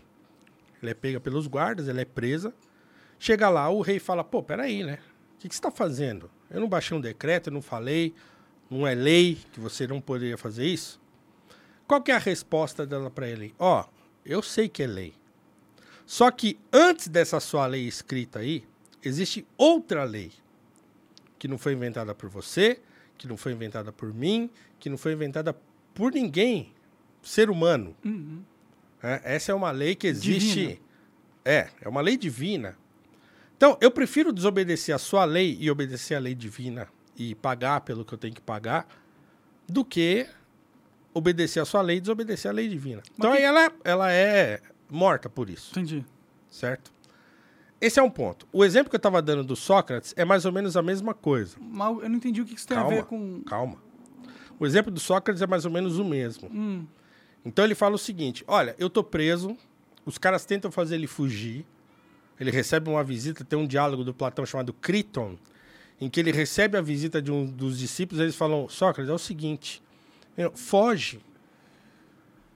Ela 0.82 0.92
é 0.92 0.94
pega 0.94 1.20
pelos 1.20 1.46
guardas, 1.46 1.88
ela 1.88 2.00
é 2.00 2.04
presa. 2.04 2.54
Chega 3.18 3.50
lá, 3.50 3.68
o 3.68 3.82
rei 3.82 3.98
fala: 3.98 4.24
pô, 4.24 4.42
peraí, 4.42 4.82
né? 4.82 4.98
O 5.34 5.38
que, 5.40 5.48
que 5.48 5.54
você 5.54 5.58
está 5.58 5.70
fazendo? 5.70 6.30
Eu 6.50 6.60
não 6.60 6.68
baixei 6.68 6.96
um 6.96 7.00
decreto, 7.00 7.48
eu 7.48 7.52
não 7.52 7.62
falei, 7.62 8.14
não 8.70 8.86
é 8.86 8.94
lei 8.94 9.38
que 9.52 9.60
você 9.60 9.86
não 9.86 10.00
poderia 10.00 10.36
fazer 10.38 10.66
isso? 10.66 11.00
Qual 11.90 12.00
que 12.00 12.12
é 12.12 12.14
a 12.14 12.18
resposta 12.18 12.86
dela 12.86 13.10
para 13.10 13.28
ele? 13.28 13.52
Ó, 13.58 13.84
eu 14.24 14.40
sei 14.42 14.68
que 14.68 14.80
é 14.80 14.86
lei. 14.86 15.12
Só 16.06 16.30
que 16.30 16.56
antes 16.72 17.08
dessa 17.08 17.40
sua 17.40 17.66
lei 17.66 17.84
escrita 17.84 18.38
aí, 18.38 18.62
existe 19.02 19.44
outra 19.58 20.04
lei 20.04 20.30
que 21.36 21.48
não 21.48 21.58
foi 21.58 21.72
inventada 21.72 22.14
por 22.14 22.30
você, 22.30 22.80
que 23.18 23.26
não 23.26 23.36
foi 23.36 23.50
inventada 23.50 23.90
por 23.90 24.14
mim, 24.14 24.48
que 24.78 24.88
não 24.88 24.96
foi 24.96 25.14
inventada 25.14 25.52
por 25.92 26.12
ninguém, 26.12 26.72
ser 27.24 27.50
humano. 27.50 27.96
É, 29.02 29.34
essa 29.34 29.50
é 29.50 29.54
uma 29.56 29.72
lei 29.72 29.96
que 29.96 30.06
existe. 30.06 30.60
Divina. 30.60 30.80
É, 31.44 31.70
é 31.80 31.88
uma 31.88 32.00
lei 32.00 32.16
divina. 32.16 32.78
Então, 33.56 33.76
eu 33.80 33.90
prefiro 33.90 34.32
desobedecer 34.32 34.94
a 34.94 34.98
sua 34.98 35.24
lei 35.24 35.58
e 35.60 35.68
obedecer 35.68 36.14
a 36.14 36.20
lei 36.20 36.36
divina 36.36 36.86
e 37.16 37.34
pagar 37.34 37.80
pelo 37.80 38.04
que 38.04 38.12
eu 38.12 38.18
tenho 38.18 38.32
que 38.32 38.40
pagar, 38.40 38.86
do 39.66 39.84
que 39.84 40.28
obedecer 41.12 41.60
a 41.60 41.64
sua 41.64 41.80
lei 41.82 41.96
e 41.96 42.00
desobedecer 42.00 42.50
a 42.50 42.54
lei 42.54 42.68
divina. 42.68 43.02
Então, 43.18 43.30
que- 43.32 43.38
aí 43.38 43.42
ela, 43.44 43.72
ela 43.84 44.12
é 44.12 44.60
morta 44.90 45.28
por 45.28 45.48
isso, 45.50 45.70
Entendi. 45.72 46.04
certo? 46.48 46.92
Esse 47.80 47.98
é 47.98 48.02
um 48.02 48.10
ponto. 48.10 48.46
O 48.52 48.64
exemplo 48.64 48.90
que 48.90 48.96
eu 48.96 48.98
estava 48.98 49.22
dando 49.22 49.42
do 49.42 49.56
Sócrates 49.56 50.12
é 50.16 50.24
mais 50.24 50.44
ou 50.44 50.52
menos 50.52 50.76
a 50.76 50.82
mesma 50.82 51.14
coisa. 51.14 51.56
Mas 51.60 52.02
eu 52.02 52.08
não 52.08 52.16
entendi 52.16 52.40
o 52.42 52.44
que 52.44 52.54
isso 52.54 52.66
tem 52.68 52.76
Calma, 52.76 52.92
a 52.92 52.94
ver 52.96 53.04
com. 53.04 53.42
calma. 53.42 53.76
O 54.58 54.66
exemplo 54.66 54.90
do 54.92 55.00
Sócrates 55.00 55.40
é 55.40 55.46
mais 55.46 55.64
ou 55.64 55.70
menos 55.70 55.98
o 55.98 56.04
mesmo. 56.04 56.48
Hum, 56.52 56.86
Então 57.44 57.64
ele 57.64 57.74
fala 57.74 57.94
o 57.94 57.98
seguinte: 57.98 58.44
olha, 58.46 58.74
eu 58.78 58.90
tô 58.90 59.02
preso, 59.02 59.56
os 60.04 60.18
caras 60.18 60.44
tentam 60.44 60.70
fazer 60.70 60.96
ele 60.96 61.06
fugir. 61.06 61.64
Ele 62.38 62.50
recebe 62.50 62.88
uma 62.90 63.02
visita, 63.02 63.44
tem 63.44 63.58
um 63.58 63.66
diálogo 63.66 64.04
do 64.04 64.12
Platão 64.12 64.44
chamado 64.44 64.72
Criton, 64.74 65.38
em 65.98 66.08
que 66.10 66.20
ele 66.20 66.32
recebe 66.32 66.76
a 66.76 66.82
visita 66.82 67.20
de 67.22 67.30
um 67.32 67.46
dos 67.46 67.78
discípulos, 67.78 68.20
eles 68.20 68.36
falam: 68.36 68.68
Sócrates, 68.68 69.10
é 69.10 69.14
o 69.14 69.18
seguinte, 69.18 69.82
foge. 70.54 71.20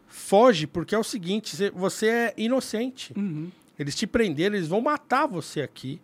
Foge, 0.06 0.66
porque 0.66 0.94
é 0.94 0.98
o 0.98 1.04
seguinte, 1.04 1.56
você- 1.74 2.06
é 2.08 2.34
inocente. 2.36 3.12
uhum. 3.16 3.50
Eles 3.76 3.96
te 3.96 4.06
prenderam, 4.06 4.54
eles 4.54 4.68
vão 4.68 4.80
matar 4.80 5.26
você 5.26 5.60
aqui. 5.60 6.00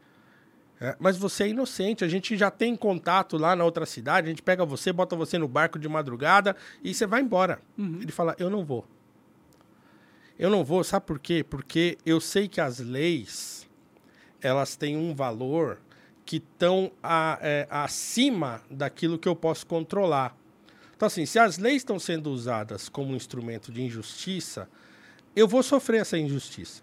É, 0.81 0.97
mas 0.99 1.16
você 1.16 1.45
é 1.45 1.49
inocente, 1.49 2.03
a 2.05 2.09
gente 2.09 2.37
já 2.37 2.51
tem 2.51 2.74
contato 2.74 3.37
lá 3.37 3.55
na 3.55 3.64
outra 3.64 3.85
cidade, 3.87 4.26
a 4.26 4.31
gente 4.31 4.43
pega 4.43 4.64
você, 4.64 4.93
bota 4.93 5.14
você 5.14 5.37
no 5.39 5.47
barco 5.47 5.78
de 5.78 5.87
madrugada 5.89 6.57
e 6.83 6.93
você 6.95 7.07
vai 7.07 7.20
embora. 7.20 7.61
Ele 7.78 8.11
fala, 8.11 8.35
eu 8.39 8.49
não 8.51 8.64
vou. 8.64 8.85
Eu 10.39 10.49
não 10.51 10.64
vou, 10.64 10.83
sabe 10.83 11.05
por 11.05 11.18
quê? 11.18 11.45
Porque 11.49 11.99
eu 12.05 12.18
sei 12.18 12.49
que 12.49 12.61
as 12.62 12.78
leis, 12.81 13.68
elas 14.41 14.74
têm 14.74 14.97
um 14.97 15.14
valor 15.14 15.78
que 16.24 16.37
estão 16.39 16.91
é, 17.43 17.66
acima 17.70 18.62
daquilo 18.70 19.18
que 19.18 19.28
eu 19.28 19.37
posso 19.37 19.66
controlar. 19.66 20.35
Então, 21.01 21.07
assim, 21.07 21.24
se 21.24 21.38
as 21.38 21.57
leis 21.57 21.76
estão 21.78 21.98
sendo 21.98 22.30
usadas 22.30 22.86
como 22.90 23.12
um 23.12 23.16
instrumento 23.16 23.72
de 23.72 23.80
injustiça, 23.80 24.68
eu 25.34 25.48
vou 25.48 25.62
sofrer 25.62 26.03
essa 26.03 26.18
injustiça. 26.18 26.82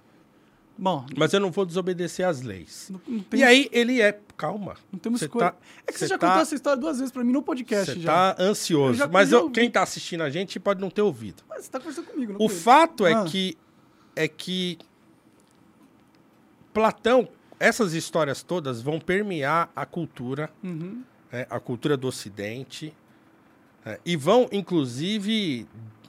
Bom, 0.76 1.05
Mas 1.15 1.34
eu 1.34 1.39
não 1.39 1.51
vou 1.51 1.63
desobedecer 1.68 2.26
às 2.28 2.41
leis. 2.41 2.89
não, 2.91 2.99
não 3.07 3.20
tem, 3.22 3.39
E 3.41 3.43
aí 3.43 3.70
ele 3.72 4.01
é. 4.01 4.20
Calma. 4.36 4.76
não 4.91 4.97
temos 4.97 5.22
escolha. 5.22 5.51
tá- 5.51 5.57
é 5.86 5.91
que 5.91 5.99
você 5.99 6.07
já 6.07 6.18
tá- 6.18 6.30
contou 6.30 6.41
essa 6.41 6.55
história 6.55 6.82
duas 6.82 6.97
vezes 6.97 7.11
pra 7.11 7.24
mim 7.24 7.32
no 7.32 7.43
podcast 7.43 7.93
Você 7.93 7.99
já. 7.99 8.34
tá 8.36 8.43
ansioso. 8.43 8.93
Eu 8.93 8.95
já- 8.95 9.07
mas 9.07 9.32
eu 9.32 9.51
quem 9.51 9.70
tá 9.70 9.84
assistindo 9.84 10.22
a 10.24 10.32
gente 10.32 10.59
pode 10.59 10.82
não 10.82 10.89
ter 10.89 11.03
ouvido. 11.03 11.43
Mas 11.47 11.65
você 11.65 11.70
tá 11.72 11.78
conversando 11.80 12.05
comigo, 12.07 12.34
não 12.34 12.43
O 12.43 12.49
fato 12.49 13.05
é 13.05 13.13
Ah. 13.13 13.24
que 13.24 13.55
é 14.15 14.28
que 14.28 14.80
Platão, 16.74 17.28
essas 17.59 17.93
histórias 17.93 18.41
todas 18.41 18.82
vão 18.82 18.99
permear 18.99 19.72
a 19.76 19.86
cultura, 19.86 20.49
Uhum. 20.63 21.03
né, 21.32 21.45
a 21.51 21.59
cultura 21.59 21.95
do 21.95 22.07
Ocidente, 22.07 22.93
né, 23.88 23.99
e 24.05 24.17
vão, 24.17 24.49
inclusive, 24.51 25.65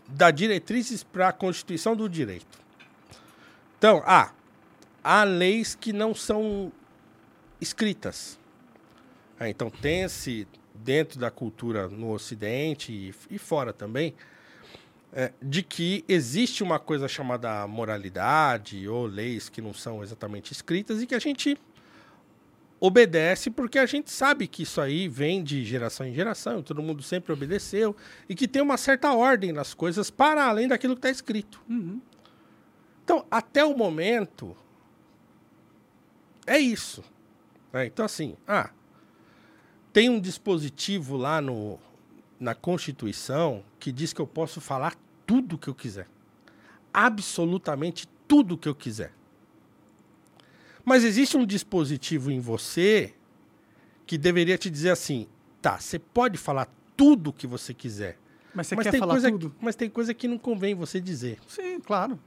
dar 0.08 0.32
diretrizes 0.32 1.04
para 1.04 1.28
a 1.28 1.32
Constituição 1.32 1.94
do 1.94 2.08
Direito. 2.08 2.58
Então, 3.78 4.02
ah, 4.04 4.32
há 5.04 5.22
leis 5.22 5.76
que 5.76 5.92
não 5.92 6.12
são 6.12 6.72
escritas. 7.60 8.36
É, 9.38 9.48
então, 9.48 9.70
tem-se 9.70 10.48
dentro 10.74 11.20
da 11.20 11.30
cultura 11.30 11.86
no 11.86 12.12
Ocidente 12.12 12.92
e, 12.92 13.14
e 13.30 13.38
fora 13.38 13.72
também, 13.72 14.12
é, 15.12 15.32
de 15.40 15.62
que 15.62 16.04
existe 16.08 16.64
uma 16.64 16.80
coisa 16.80 17.06
chamada 17.06 17.64
moralidade 17.68 18.88
ou 18.88 19.06
leis 19.06 19.48
que 19.48 19.62
não 19.62 19.72
são 19.72 20.02
exatamente 20.02 20.52
escritas 20.52 21.00
e 21.00 21.06
que 21.06 21.14
a 21.14 21.18
gente 21.20 21.56
obedece 22.80 23.50
porque 23.50 23.78
a 23.78 23.86
gente 23.86 24.10
sabe 24.10 24.46
que 24.46 24.62
isso 24.62 24.80
aí 24.80 25.08
vem 25.08 25.42
de 25.42 25.64
geração 25.64 26.06
em 26.06 26.14
geração, 26.14 26.62
todo 26.62 26.82
mundo 26.82 27.02
sempre 27.02 27.32
obedeceu 27.32 27.96
e 28.28 28.34
que 28.34 28.46
tem 28.46 28.62
uma 28.62 28.76
certa 28.76 29.12
ordem 29.12 29.52
nas 29.52 29.74
coisas 29.74 30.10
para 30.10 30.44
além 30.46 30.68
daquilo 30.68 30.94
que 30.94 31.00
está 31.00 31.10
escrito. 31.10 31.60
Uhum. 31.68 32.00
Então, 33.04 33.26
até 33.30 33.64
o 33.64 33.76
momento, 33.76 34.56
é 36.46 36.58
isso. 36.58 37.02
né? 37.72 37.86
Então, 37.86 38.04
assim, 38.04 38.36
ah, 38.46 38.70
tem 39.92 40.08
um 40.10 40.20
dispositivo 40.20 41.16
lá 41.16 41.40
no, 41.40 41.78
na 42.38 42.54
Constituição 42.54 43.64
que 43.80 43.90
diz 43.90 44.12
que 44.12 44.20
eu 44.20 44.26
posso 44.26 44.60
falar 44.60 44.94
tudo 45.26 45.56
o 45.56 45.58
que 45.58 45.68
eu 45.68 45.74
quiser. 45.74 46.06
Absolutamente 46.92 48.06
tudo 48.28 48.54
o 48.54 48.58
que 48.58 48.68
eu 48.68 48.74
quiser. 48.74 49.12
Mas 50.88 51.04
existe 51.04 51.36
um 51.36 51.44
dispositivo 51.44 52.30
em 52.30 52.40
você 52.40 53.12
que 54.06 54.16
deveria 54.16 54.56
te 54.56 54.70
dizer 54.70 54.88
assim: 54.88 55.28
tá, 55.60 55.78
você 55.78 55.98
pode 55.98 56.38
falar 56.38 56.66
tudo 56.96 57.28
o 57.28 57.32
que 57.32 57.46
você 57.46 57.74
quiser. 57.74 58.16
Mas 58.54 58.68
você 58.68 58.74
mas, 58.74 58.84
quer 58.84 58.92
tem 58.92 59.00
falar 59.00 59.12
coisa, 59.12 59.30
tudo? 59.30 59.54
mas 59.60 59.76
tem 59.76 59.90
coisa 59.90 60.14
que 60.14 60.26
não 60.26 60.38
convém 60.38 60.74
você 60.74 60.98
dizer. 60.98 61.38
Sim, 61.46 61.78
claro. 61.78 62.18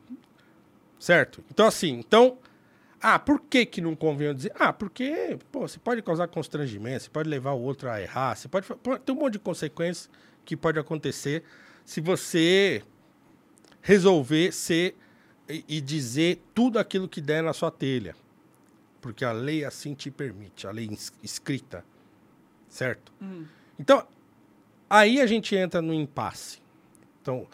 Certo? 1.00 1.44
Então, 1.50 1.66
assim, 1.66 1.90
então. 1.94 2.38
Ah, 3.02 3.18
por 3.18 3.42
que, 3.42 3.66
que 3.66 3.82
não 3.82 3.96
convém 3.96 4.28
eu 4.28 4.34
dizer? 4.36 4.52
Ah, 4.54 4.72
porque, 4.72 5.36
pô, 5.52 5.68
você 5.68 5.80
pode 5.80 6.04
causar 6.04 6.28
constrangimento, 6.28 7.06
você 7.06 7.10
pode 7.10 7.28
levar 7.28 7.54
o 7.54 7.60
outro 7.60 7.90
a 7.90 8.00
errar, 8.00 8.36
você 8.36 8.48
pode. 8.48 8.68
Tem 9.04 9.16
um 9.16 9.18
monte 9.18 9.34
de 9.34 9.40
consequências 9.40 10.08
que 10.46 10.56
pode 10.56 10.78
acontecer 10.78 11.44
se 11.84 12.00
você 12.00 12.84
resolver 13.82 14.52
ser 14.52 14.96
e, 15.50 15.66
e 15.68 15.82
dizer 15.82 16.44
tudo 16.54 16.78
aquilo 16.78 17.10
que 17.10 17.20
der 17.20 17.42
na 17.42 17.54
sua 17.54 17.72
telha. 17.72 18.16
Porque 19.02 19.26
a 19.26 19.32
lei 19.32 19.66
assim 19.66 19.94
te 19.94 20.12
permite, 20.12 20.68
a 20.68 20.72
lei 20.72 20.90
escrita. 21.24 21.84
Certo? 22.70 23.12
Então, 23.78 24.08
aí 24.90 25.20
a 25.20 25.26
gente 25.26 25.56
entra 25.56 25.82
no 25.82 25.94
impasse. 25.94 26.62
Então, 27.22 27.48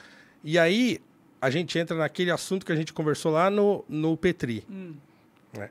e 0.44 0.60
aí 0.60 1.02
a 1.42 1.50
gente 1.50 1.80
entra 1.80 1.98
naquele 1.98 2.30
assunto 2.32 2.66
que 2.66 2.72
a 2.72 2.76
gente 2.76 2.94
conversou 2.94 3.32
lá 3.32 3.50
no, 3.50 3.84
no 3.88 4.16
Petri. 4.18 4.64
né? 5.54 5.70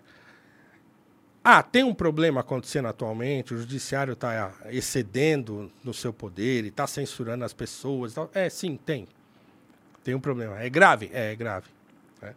Ah, 1.44 1.62
tem 1.62 1.84
um 1.84 1.94
problema 1.94 2.40
acontecendo 2.40 2.88
atualmente, 2.88 3.54
o 3.54 3.58
judiciário 3.58 4.14
está 4.14 4.52
excedendo 4.68 5.70
no 5.84 5.94
seu 5.94 6.12
poder 6.12 6.64
e 6.64 6.68
está 6.68 6.88
censurando 6.88 7.44
as 7.44 7.52
pessoas. 7.52 8.14
tal. 8.14 8.28
É, 8.34 8.48
sim, 8.48 8.76
tem. 8.76 9.06
Tem 10.02 10.12
um 10.12 10.20
problema. 10.20 10.58
É 10.60 10.68
grave? 10.68 11.08
É, 11.12 11.32
é 11.32 11.36
grave. 11.36 11.68
né? 12.20 12.34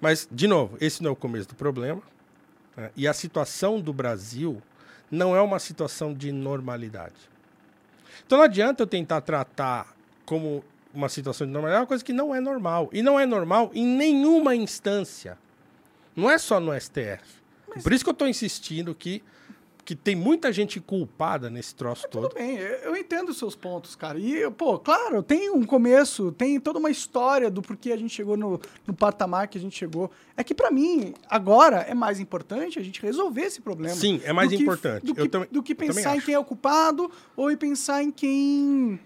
Mas, 0.00 0.28
de 0.30 0.48
novo, 0.48 0.76
esse 0.80 1.00
não 1.00 1.10
é 1.10 1.12
o 1.12 1.16
começo 1.16 1.48
do 1.48 1.54
problema. 1.54 2.02
Né? 2.76 2.90
E 2.96 3.06
a 3.06 3.12
situação 3.12 3.80
do 3.80 3.92
Brasil 3.92 4.62
não 5.10 5.36
é 5.36 5.40
uma 5.40 5.58
situação 5.58 6.12
de 6.12 6.32
normalidade. 6.32 7.14
Então 8.26 8.38
não 8.38 8.44
adianta 8.44 8.82
eu 8.82 8.86
tentar 8.86 9.20
tratar 9.20 9.94
como 10.24 10.64
uma 10.92 11.08
situação 11.08 11.46
de 11.46 11.52
normalidade, 11.52 11.80
é 11.80 11.82
uma 11.82 11.86
coisa 11.86 12.04
que 12.04 12.12
não 12.12 12.34
é 12.34 12.40
normal. 12.40 12.88
E 12.92 13.02
não 13.02 13.18
é 13.18 13.26
normal 13.26 13.70
em 13.74 13.86
nenhuma 13.86 14.54
instância. 14.54 15.36
Não 16.14 16.30
é 16.30 16.38
só 16.38 16.60
no 16.60 16.78
STF. 16.78 17.42
Por 17.82 17.92
isso 17.92 18.04
que 18.04 18.10
eu 18.10 18.12
estou 18.12 18.28
insistindo 18.28 18.94
que, 18.94 19.22
que 19.84 19.94
tem 19.94 20.16
muita 20.16 20.50
gente 20.52 20.80
culpada 20.80 21.50
nesse 21.50 21.74
troço 21.74 22.08
todo. 22.10 22.28
Tudo 22.30 22.38
bem, 22.38 22.56
eu 22.56 22.96
entendo 22.96 23.28
os 23.28 23.36
seus 23.38 23.54
pontos, 23.54 23.94
cara. 23.94 24.18
E, 24.18 24.50
pô, 24.52 24.78
claro, 24.78 25.22
tem 25.22 25.50
um 25.50 25.62
começo, 25.64 26.32
tem 26.32 26.58
toda 26.58 26.78
uma 26.78 26.90
história 26.90 27.50
do 27.50 27.60
porquê 27.60 27.92
a 27.92 27.96
gente 27.96 28.14
chegou 28.14 28.36
no, 28.36 28.58
no 28.86 28.94
patamar 28.94 29.46
que 29.48 29.58
a 29.58 29.60
gente 29.60 29.76
chegou. 29.76 30.10
É 30.36 30.42
que, 30.42 30.54
pra 30.54 30.70
mim, 30.70 31.12
agora 31.28 31.78
é 31.82 31.92
mais 31.94 32.18
importante 32.18 32.78
a 32.78 32.82
gente 32.82 33.02
resolver 33.02 33.42
esse 33.42 33.60
problema. 33.60 33.94
Sim, 33.94 34.20
é 34.24 34.32
mais 34.32 34.48
do 34.50 34.56
que- 34.56 34.62
importante. 34.62 35.04
Do 35.06 35.14
que, 35.14 35.28
também- 35.28 35.48
do 35.52 35.62
que 35.62 35.74
pensar 35.74 36.16
em 36.16 36.20
quem 36.20 36.34
é 36.34 36.38
o 36.38 36.44
culpado 36.44 37.10
ou 37.36 37.50
em 37.50 37.56
pensar 37.56 38.02
em 38.02 38.10
quem. 38.10 38.98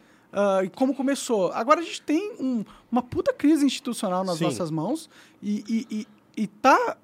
e 0.65 0.69
como 0.77 0.95
começou. 0.95 1.51
Agora 1.53 1.81
a 1.81 1.83
gente 1.83 2.03
tem 2.03 2.33
um- 2.39 2.65
uma 2.93 3.03
puta 3.03 3.33
crise 3.33 3.65
institucional 3.67 4.23
nas 4.25 4.39
Sim. 4.39 4.45
nossas 4.45 4.71
mãos 4.71 5.09
e, 5.43 5.65
e, 5.91 5.97
e, 6.37 6.43
e 6.43 6.47
tá 6.47 6.97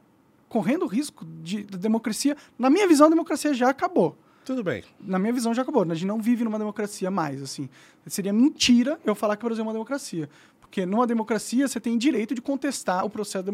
correndo 0.54 0.86
risco 0.86 1.24
de, 1.42 1.64
da 1.64 1.76
democracia. 1.76 2.36
Na 2.56 2.70
minha 2.70 2.86
visão, 2.86 3.08
a 3.08 3.10
democracia 3.10 3.52
já 3.52 3.68
acabou 3.70 4.16
Tudo 4.44 4.62
bem. 4.62 4.84
na 5.00 5.18
minha 5.18 5.32
visão, 5.32 5.52
já 5.52 5.62
acabou. 5.62 5.82
A 5.82 5.94
gente 5.94 6.06
não 6.06 6.20
vive 6.20 6.44
numa 6.44 6.58
democracia 6.60 7.10
mais, 7.10 7.42
assim. 7.42 7.68
Seria 8.06 8.32
mentira 8.32 9.00
eu 9.04 9.16
falar 9.16 9.36
que 9.36 9.44
o 9.44 9.48
Brasil 9.48 9.64
é 9.64 9.66
uma 9.66 9.72
democracia. 9.72 10.30
Porque 10.60 10.86
numa 10.86 11.08
democracia 11.08 11.66
você 11.66 11.80
tem 11.80 11.98
direito 11.98 12.36
de 12.36 12.40
contestar 12.40 13.04
o 13.04 13.10
processo 13.10 13.44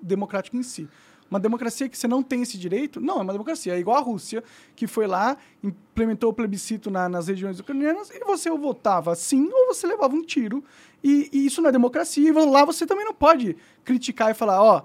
democrático, 0.00 0.56
em 0.56 0.62
si. 0.62 0.88
Uma 1.30 1.38
democracia 1.38 1.88
que 1.90 1.96
você 1.98 2.08
não 2.08 2.22
tem 2.22 2.40
esse 2.40 2.56
direito, 2.56 3.00
não 3.02 3.18
é 3.18 3.22
uma 3.22 3.32
democracia. 3.32 3.74
É 3.74 3.78
igual 3.78 3.98
a 3.98 4.00
Rússia, 4.00 4.42
que 4.74 4.86
foi 4.86 5.06
lá, 5.06 5.36
implementou 5.62 6.30
o 6.30 6.32
plebiscito 6.34 6.90
na- 6.90 7.08
nas 7.08 7.28
regiões 7.28 7.60
ucranianas, 7.60 8.10
e 8.10 8.18
você 8.24 8.48
ou 8.50 8.56
votava 8.58 9.14
sim 9.14 9.46
ou 9.52 9.66
você 9.66 9.86
levava 9.86 10.14
um 10.16 10.22
tiro. 10.22 10.64
E, 11.04 11.28
e 11.32 11.44
isso 11.46 11.60
não 11.60 11.68
é 11.68 11.72
democracia. 11.72 12.26
E 12.28 12.32
lá 12.32 12.64
você 12.64 12.86
também 12.86 13.04
não 13.04 13.14
pode 13.14 13.56
criticar 13.84 14.30
e 14.30 14.34
falar, 14.34 14.62
ó, 14.62 14.82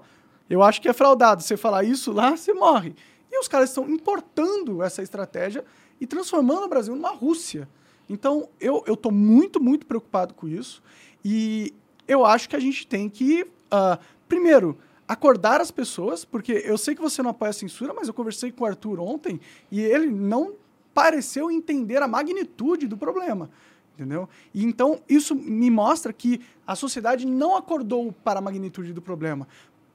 eu 0.48 0.62
acho 0.62 0.80
que 0.80 0.88
é 0.88 0.92
fraudado. 0.92 1.42
Você 1.42 1.56
falar 1.56 1.84
isso 1.84 2.12
lá, 2.12 2.36
você 2.36 2.52
morre. 2.52 2.94
E 3.30 3.38
os 3.38 3.48
caras 3.48 3.70
estão 3.70 3.88
importando 3.88 4.82
essa 4.82 5.02
estratégia 5.02 5.64
e 6.00 6.06
transformando 6.06 6.64
o 6.64 6.68
Brasil 6.68 6.94
numa 6.94 7.10
Rússia. 7.10 7.68
Então, 8.08 8.48
eu 8.60 8.82
estou 8.86 9.10
muito, 9.10 9.60
muito 9.60 9.84
preocupado 9.86 10.34
com 10.34 10.46
isso. 10.46 10.82
E 11.24 11.74
eu 12.06 12.24
acho 12.24 12.48
que 12.48 12.56
a 12.56 12.60
gente 12.60 12.86
tem 12.86 13.08
que, 13.08 13.46
ah, 13.70 13.98
primeiro, 14.28 14.78
acordar 15.08 15.60
as 15.60 15.70
pessoas, 15.70 16.24
porque 16.24 16.52
eu 16.64 16.78
sei 16.78 16.94
que 16.94 17.02
você 17.02 17.22
não 17.22 17.30
apoia 17.30 17.50
a 17.50 17.52
censura, 17.52 17.92
mas 17.92 18.08
eu 18.08 18.14
conversei 18.14 18.50
com 18.50 18.64
o 18.64 18.66
Arthur 18.66 19.00
ontem 19.00 19.40
e 19.70 19.80
ele 19.80 20.06
não 20.06 20.54
pareceu 20.92 21.50
entender 21.50 22.02
a 22.02 22.08
magnitude 22.08 22.86
do 22.86 22.96
problema. 22.96 23.50
Entendeu? 23.94 24.28
E 24.52 24.62
então 24.62 25.00
isso 25.08 25.34
me 25.34 25.70
mostra 25.70 26.12
que 26.12 26.40
a 26.66 26.76
sociedade 26.76 27.26
não 27.26 27.56
acordou 27.56 28.12
para 28.12 28.40
a 28.40 28.42
magnitude 28.42 28.92
do 28.92 29.00
problema. 29.00 29.48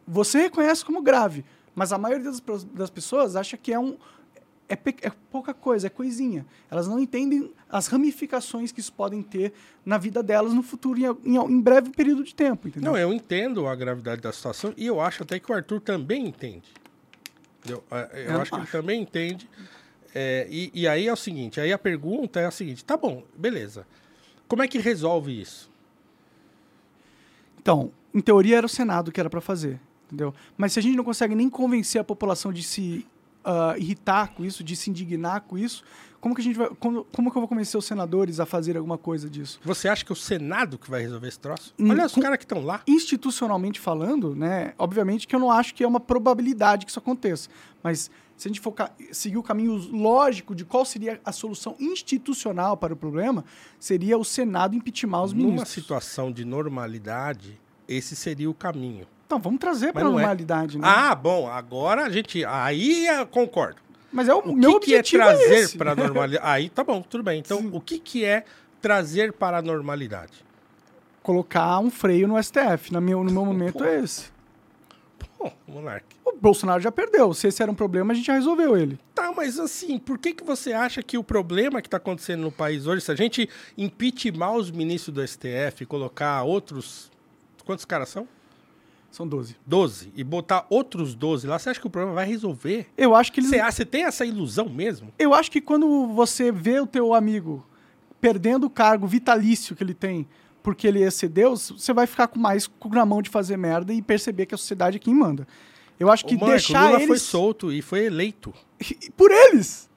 Você 0.08 0.40
reconhece 0.44 0.84
como 0.84 1.02
grave, 1.02 1.46
mas 1.76 1.92
a 1.94 1.98
maioria 1.98 2.26
das, 2.32 2.42
das 2.66 2.90
pessoas 2.90 3.36
acha 3.36 3.56
que 3.58 3.72
é 3.74 3.80
um 3.80 3.98
é, 4.68 4.76
pe- 4.76 4.96
é 5.02 5.12
pouca 5.30 5.54
coisa, 5.54 5.88
é 5.88 5.90
coisinha. 5.90 6.46
Elas 6.70 6.88
não 6.88 7.00
entendem 7.00 7.52
as 7.70 7.88
ramificações 7.88 8.72
que 8.72 8.80
isso 8.80 8.94
podem 8.94 9.22
ter 9.22 9.54
na 9.86 9.98
vida 9.98 10.24
delas 10.24 10.54
no 10.54 10.64
futuro, 10.64 10.98
em, 11.00 11.06
em, 11.26 11.38
em 11.38 11.62
breve 11.62 11.90
período 11.90 12.24
de 12.24 12.34
tempo, 12.34 12.68
entendeu? 12.70 12.92
Não, 12.92 12.98
eu 12.98 13.14
entendo 13.14 13.68
a 13.68 13.76
gravidade 13.76 14.22
da 14.22 14.32
situação 14.32 14.74
e 14.78 14.86
eu 14.88 15.00
acho 15.02 15.24
até 15.24 15.40
que 15.40 15.52
o 15.52 15.56
Arthur 15.56 15.82
também 15.82 16.26
entende. 16.28 16.74
Entendeu? 17.60 17.84
É, 17.92 18.10
Eu, 18.28 18.32
Eu 18.32 18.42
acho 18.42 18.52
que 18.52 18.58
ele 18.58 18.68
também 18.68 19.02
entende. 19.02 19.50
É, 20.16 20.48
e, 20.50 20.72
e 20.74 20.88
aí 20.88 21.08
é 21.08 21.14
o 21.14 21.18
seguinte, 21.18 21.60
aí 21.62 21.72
a 21.72 21.78
pergunta 21.78 22.40
é 22.40 22.46
a 22.46 22.52
seguinte, 22.52 22.84
tá 22.84 22.98
bom, 22.98 23.24
beleza. 23.38 23.86
Como 24.48 24.62
é 24.64 24.68
que 24.68 24.78
resolve 24.78 25.40
isso? 25.40 25.70
Então, 27.62 27.92
em 28.14 28.20
teoria 28.20 28.58
era 28.58 28.66
o 28.66 28.70
Senado 28.70 29.12
que 29.12 29.20
era 29.20 29.30
para 29.30 29.40
fazer, 29.42 29.80
entendeu? 30.12 30.34
Mas 30.58 30.74
se 30.74 30.80
a 30.80 30.82
gente 30.82 30.96
não 30.98 31.04
consegue 31.04 31.34
nem 31.36 31.50
convencer 31.50 32.02
a 32.02 32.04
população 32.04 32.52
de 32.52 32.62
se 32.64 33.06
ah, 33.44 33.76
irritar 33.78 34.34
com 34.34 34.44
isso, 34.44 34.64
de 34.64 34.76
se 34.76 34.90
indignar 34.90 35.42
com 35.42 35.58
isso, 35.58 35.84
como 36.20 36.36
que 36.36 36.42
a 36.42 36.44
gente 36.44 36.56
vai. 36.56 36.70
Como, 36.80 37.04
como 37.06 37.32
que 37.32 37.38
eu 37.38 37.42
vou 37.42 37.48
convencer 37.48 37.78
os 37.80 37.86
senadores 37.86 38.40
a 38.40 38.46
fazer 38.46 38.78
alguma 38.78 38.98
coisa 38.98 39.28
disso? 39.28 39.60
Você 39.64 39.88
acha 39.88 40.06
que 40.06 40.12
é 40.12 40.14
o 40.14 40.16
Senado 40.16 40.78
que 40.78 40.88
vai 40.90 41.02
resolver 41.02 41.28
esse 41.28 41.40
troço? 41.40 41.74
Hum, 41.80 41.90
Olha 41.90 42.06
os 42.06 42.14
caras 42.14 42.38
que 42.38 42.44
estão 42.44 42.64
lá. 42.64 42.84
institucionalmente 42.88 43.80
falando, 43.80 44.36
né, 44.36 44.74
obviamente 44.78 45.28
que 45.28 45.36
eu 45.36 45.40
não 45.40 45.50
acho 45.50 45.74
que 45.74 45.84
é 45.84 45.88
uma 45.88 46.00
probabilidade 46.00 46.86
que 46.86 46.92
isso 46.92 47.00
aconteça, 47.00 47.50
mas 47.82 48.12
se 48.38 48.48
a 48.48 48.50
gente 48.50 48.60
for 48.60 48.74
seguir 49.12 49.38
o 49.38 49.44
caminho 49.44 49.74
lógico 49.92 50.54
de 50.56 50.64
qual 50.66 50.84
seria 50.86 51.20
a 51.26 51.32
solução 51.32 51.76
institucional 51.80 52.76
para 52.78 52.94
o 52.94 52.98
problema, 52.98 53.44
seria 53.80 54.18
o 54.18 54.24
Senado 54.24 54.76
impeachment 54.76 55.24
os 55.24 55.34
Numa 55.34 55.46
ministros. 55.48 55.74
situação 55.74 56.32
de 56.32 56.44
normalidade, 56.46 57.60
esse 57.88 58.16
seria 58.16 58.50
o 58.50 58.54
caminho. 58.54 59.06
Então, 59.32 59.40
vamos 59.40 59.62
trazer 59.62 59.94
para 59.94 60.02
a 60.02 60.10
é. 60.10 60.12
normalidade, 60.12 60.78
né? 60.78 60.86
Ah, 60.86 61.16
bom, 61.16 61.48
agora 61.48 62.04
a 62.04 62.10
gente. 62.10 62.44
Aí 62.44 63.08
eu 63.08 63.26
concordo. 63.26 63.78
mas 64.12 64.28
é 64.28 64.34
o, 64.34 64.40
O 64.40 64.54
meu 64.54 64.78
que, 64.78 64.88
que 64.88 64.94
é 64.94 64.98
objetivo 64.98 65.24
trazer 65.24 65.54
esse. 65.54 65.78
para 65.78 65.94
a 65.94 65.96
normalidade? 65.96 66.44
Aí 66.52 66.70
tá 66.70 66.84
bom, 66.84 67.02
tudo 67.02 67.24
bem. 67.24 67.40
Então, 67.40 67.60
Sim. 67.60 67.70
o 67.72 67.80
que, 67.80 67.98
que 67.98 68.26
é 68.26 68.44
trazer 68.82 69.32
para 69.32 69.60
a 69.60 69.62
normalidade? 69.62 70.44
Colocar 71.24 71.80
um 71.80 71.90
freio 71.90 72.28
no 72.28 72.44
STF, 72.44 72.92
na 72.92 73.00
meu, 73.00 73.24
no 73.24 73.32
meu 73.32 73.46
momento 73.46 73.86
é 73.86 74.02
esse. 74.02 74.26
Pô, 75.38 75.50
Monark. 75.66 76.06
O 76.26 76.36
Bolsonaro 76.36 76.82
já 76.82 76.92
perdeu. 76.92 77.34
Se 77.34 77.48
esse 77.48 77.64
era 77.64 77.72
um 77.72 77.76
problema, 77.76 78.12
a 78.12 78.16
gente 78.16 78.26
já 78.26 78.34
resolveu 78.34 78.76
ele. 78.76 79.00
Tá, 79.16 79.32
mas 79.32 79.58
assim, 79.58 79.98
por 79.98 80.18
que, 80.18 80.34
que 80.34 80.44
você 80.44 80.74
acha 80.74 81.02
que 81.02 81.18
o 81.18 81.24
problema 81.24 81.82
que 81.82 81.88
está 81.88 81.96
acontecendo 81.96 82.42
no 82.42 82.52
país 82.52 82.86
hoje, 82.86 83.06
se 83.06 83.12
a 83.14 83.16
gente 83.16 83.48
impeachment 83.78 84.52
os 84.52 84.70
ministros 84.72 85.16
do 85.16 85.26
STF 85.26 85.86
colocar 85.86 86.44
outros. 86.44 87.10
Quantos 87.64 87.86
caras 87.86 88.10
são? 88.10 88.28
São 89.12 89.28
12. 89.28 89.58
12. 89.66 90.12
E 90.16 90.24
botar 90.24 90.66
outros 90.70 91.14
12 91.14 91.46
lá, 91.46 91.60
você 91.60 91.70
acha 91.70 91.80
que 91.80 91.86
o 91.86 91.90
problema 91.90 92.16
vai 92.16 92.26
resolver? 92.26 92.88
Eu 92.98 93.14
acho 93.14 93.32
que 93.32 93.42
eles 93.42 93.50
Você, 93.50 93.60
acha- 93.60 93.72
você 93.72 93.86
tem 93.86 94.06
essa 94.06 94.26
ilusão 94.26 94.70
mesmo? 94.70 95.14
Eu 95.20 95.34
acho 95.34 95.52
que 95.52 95.60
quando 95.60 96.08
você 96.08 96.52
vê 96.52 96.80
o 96.80 96.88
teu 96.88 97.14
amigo 97.14 97.66
perdendo 98.22 98.68
o 98.68 98.70
cargo 98.70 99.06
vitalício 99.06 99.76
que 99.76 99.84
ele 99.84 99.94
tem 99.94 100.26
porque 100.64 100.88
ele 100.88 101.04
excedeu, 101.04 101.56
você 101.58 101.92
vai 101.92 102.08
ficar 102.08 102.28
com 102.28 102.40
mais 102.40 102.68
cu 102.68 102.90
na 102.90 103.06
mão 103.06 103.22
de 103.22 103.30
fazer 103.30 103.58
merda 103.58 103.94
e 103.94 104.02
perceber 104.02 104.46
que 104.46 104.56
a 104.56 104.58
sociedade 104.58 104.98
é 104.98 105.00
quem 105.00 105.14
manda. 105.14 105.48
Eu 106.00 106.10
acho 106.10 106.26
que 106.26 106.36
o 106.36 106.40
Monark, 106.40 106.52
deixar 106.52 106.84
o 106.84 106.86
Lula 106.86 106.98
eles... 106.98 107.08
foi 107.08 107.20
solto 107.20 107.72
e 107.72 107.82
foi 107.82 108.06
eleito. 108.06 108.54
Por 109.18 109.30
eles! 109.32 109.90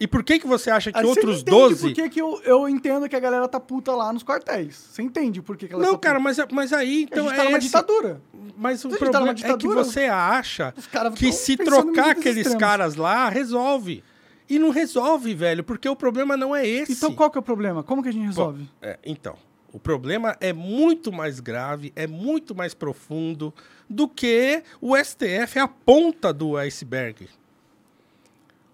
E 0.00 0.06
por 0.06 0.24
que, 0.24 0.38
que 0.38 0.46
você 0.46 0.70
acha 0.70 0.90
que 0.90 0.98
Aí 0.98 1.04
você 1.04 1.20
outros 1.20 1.42
entende 1.42 1.50
12. 1.58 1.86
por 1.88 1.94
que 1.94 2.08
que 2.08 2.20
eu, 2.22 2.40
eu 2.44 2.66
entendo 2.66 3.06
que 3.06 3.14
a 3.14 3.20
galera 3.20 3.46
tá 3.46 3.60
puta 3.60 3.92
lá 3.94 4.10
nos 4.12 4.22
quartéis. 4.24 4.74
Você 4.90 5.02
entende 5.02 5.42
por 5.42 5.58
que, 5.58 5.68
que 5.68 5.74
ela 5.74 5.82
Não, 5.84 5.92
tá 5.92 5.98
cara, 6.08 6.18
mas, 6.18 6.38
mas 6.50 6.72
aí 6.72 7.02
então 7.02 7.26
a 7.26 7.28
gente 7.28 7.34
é 7.34 7.36
tá 7.36 7.44
numa 7.44 7.58
esse- 7.58 7.66
ditadura. 7.66 8.22
Mas 8.56 8.78
o 8.78 8.80
Se 8.82 8.86
a 8.86 8.90
gente 8.90 8.98
tá 8.98 9.04
problema 9.04 9.20
numa 9.26 9.30
é 9.32 9.34
que 9.34 9.42
ditadura, 9.42 9.84
você 9.84 10.04
acha 10.06 10.74
que 11.14 11.30
se 11.32 11.56
trocar 11.56 12.10
aqueles 12.12 12.38
extremas. 12.46 12.58
caras 12.60 12.94
lá, 12.96 13.28
resolve. 13.28 14.02
E 14.48 14.58
não 14.58 14.70
resolve, 14.70 15.34
velho, 15.34 15.62
porque 15.62 15.88
o 15.88 15.94
problema 15.94 16.34
não 16.36 16.56
é 16.56 16.66
esse. 16.66 16.92
Então 16.92 17.14
qual 17.14 17.30
que 17.30 17.36
é 17.36 17.40
o 17.40 17.42
problema? 17.42 17.82
Como 17.82 18.02
que 18.02 18.08
a 18.08 18.12
gente 18.12 18.24
resolve? 18.26 18.68
É, 18.82 18.98
então, 19.04 19.36
o 19.72 19.78
problema 19.78 20.34
é 20.40 20.52
muito 20.52 21.12
mais 21.12 21.38
grave, 21.40 21.92
é 21.94 22.06
muito 22.06 22.54
mais 22.54 22.72
profundo 22.74 23.54
do 23.88 24.08
que 24.08 24.62
o 24.80 24.96
STF 24.96 25.58
é 25.58 25.60
a 25.60 25.68
ponta 25.68 26.32
do 26.32 26.56
iceberg. 26.56 27.28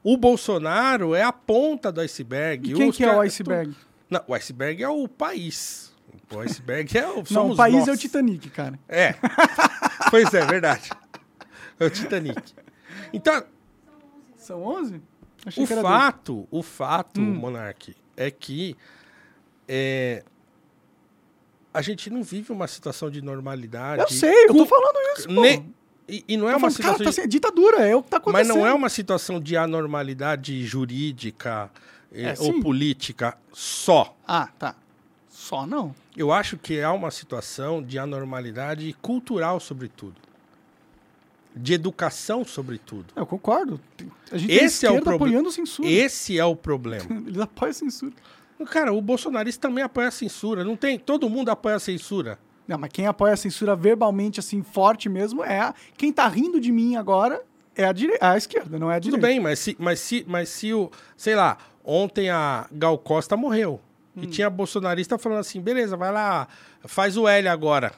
O 0.08 0.16
Bolsonaro 0.16 1.16
é 1.16 1.22
a 1.22 1.32
ponta 1.32 1.90
do 1.90 2.00
iceberg. 2.00 2.70
E 2.70 2.74
quem 2.74 2.90
Os 2.90 2.96
que 2.96 3.02
é 3.04 3.12
o 3.12 3.20
iceberg? 3.22 3.74
Não, 4.08 4.22
o 4.28 4.34
iceberg 4.34 4.80
é 4.80 4.88
o 4.88 5.08
país. 5.08 5.92
O 6.32 6.38
iceberg 6.38 6.96
é 6.96 7.08
o. 7.08 7.24
Não, 7.30 7.50
o 7.50 7.56
país 7.56 7.74
nós. 7.78 7.88
é 7.88 7.92
o 7.92 7.96
Titanic, 7.96 8.48
cara. 8.50 8.78
É. 8.88 9.14
pois 10.08 10.32
é, 10.32 10.46
verdade. 10.46 10.90
É 11.80 11.84
o 11.84 11.90
Titanic. 11.90 12.40
Então, 13.12 13.42
São 14.36 14.62
11? 14.62 15.02
Achei 15.44 15.64
o 15.64 15.66
que 15.66 15.72
era 15.72 15.82
fato, 15.82 16.46
o 16.52 16.62
fato, 16.62 17.20
Hum. 17.20 17.34
Monark, 17.34 17.96
é 18.16 18.30
que 18.30 18.76
é, 19.66 20.22
a 21.74 21.82
gente 21.82 22.10
não 22.10 22.22
vive 22.22 22.52
uma 22.52 22.68
situação 22.68 23.10
de 23.10 23.20
normalidade. 23.22 24.02
Eu 24.02 24.08
sei, 24.08 24.44
eu 24.44 24.54
tô 24.54 24.66
falando 24.66 24.96
isso, 25.18 25.28
ne- 25.28 25.74
e, 26.08 26.24
e 26.28 26.36
não 26.36 26.48
é 26.48 26.52
Tô 26.52 26.58
uma 26.58 26.70
falando, 26.70 26.76
cara, 26.82 26.92
situação. 26.94 27.04
tá 27.04 27.10
de- 27.10 27.16
sendo 27.16 27.28
ditadura, 27.28 27.78
é 27.86 27.94
o 27.96 28.02
que 28.02 28.10
tá 28.10 28.18
mas 28.18 28.28
acontecendo. 28.28 28.56
não 28.56 28.66
é 28.66 28.72
uma 28.72 28.88
situação 28.88 29.40
de 29.40 29.56
anormalidade 29.56 30.64
jurídica 30.64 31.70
eh, 32.12 32.22
É, 32.30 32.34
ou 32.38 32.54
sim. 32.54 32.60
política 32.62 33.36
só. 33.52 34.16
Ah, 34.26 34.48
tá. 34.58 34.74
Só 35.28 35.66
não. 35.66 35.94
Eu 36.16 36.32
acho 36.32 36.56
que 36.56 36.76
é 36.78 36.88
uma 36.88 37.10
situação 37.10 37.82
de 37.82 37.98
anormalidade 37.98 38.92
cultural, 39.02 39.60
sobretudo. 39.60 40.14
De 41.54 41.72
educação, 41.72 42.44
sobretudo. 42.44 43.06
Eu 43.16 43.24
concordo. 43.24 43.80
A 44.30 44.36
gente 44.36 44.52
Esse 44.52 44.86
tem 44.86 44.94
é 44.96 45.00
o 45.00 45.14
apoiando 45.14 45.50
censura. 45.50 45.88
Esse 45.88 46.38
é 46.38 46.44
o 46.44 46.54
problema. 46.54 47.04
Eles 47.26 47.38
apoiam 47.40 47.70
a 47.70 47.74
censura. 47.74 48.12
Cara, 48.70 48.92
o 48.92 49.00
bolsonarista 49.00 49.68
também 49.68 49.82
apoia 49.82 50.08
a 50.08 50.10
censura. 50.10 50.64
Não 50.64 50.76
tem. 50.76 50.98
Todo 50.98 51.28
mundo 51.30 51.48
apoia 51.50 51.76
a 51.76 51.80
censura. 51.80 52.38
Não, 52.66 52.76
mas 52.78 52.90
quem 52.92 53.06
apoia 53.06 53.34
a 53.34 53.36
censura 53.36 53.76
verbalmente, 53.76 54.40
assim, 54.40 54.62
forte 54.62 55.08
mesmo, 55.08 55.44
é 55.44 55.60
a... 55.60 55.74
Quem 55.96 56.12
tá 56.12 56.26
rindo 56.26 56.60
de 56.60 56.72
mim 56.72 56.96
agora 56.96 57.42
é 57.76 57.84
a, 57.84 57.92
dire... 57.92 58.16
a 58.20 58.36
esquerda, 58.36 58.78
não 58.78 58.90
é 58.90 58.96
a 58.96 59.00
Tudo 59.00 59.12
direita. 59.16 59.26
bem, 59.26 59.38
mas 59.40 59.58
se, 59.58 59.76
mas, 59.78 60.00
se, 60.00 60.24
mas 60.26 60.48
se 60.48 60.72
o. 60.74 60.90
Sei 61.16 61.34
lá, 61.34 61.58
ontem 61.84 62.28
a 62.30 62.66
Gal 62.72 62.98
Costa 62.98 63.36
morreu. 63.36 63.80
Hum. 64.16 64.22
E 64.22 64.26
tinha 64.26 64.48
bolsonarista 64.50 65.16
falando 65.18 65.40
assim: 65.40 65.60
beleza, 65.60 65.96
vai 65.96 66.10
lá, 66.10 66.48
faz 66.84 67.16
o 67.16 67.28
L 67.28 67.46
agora. 67.48 67.92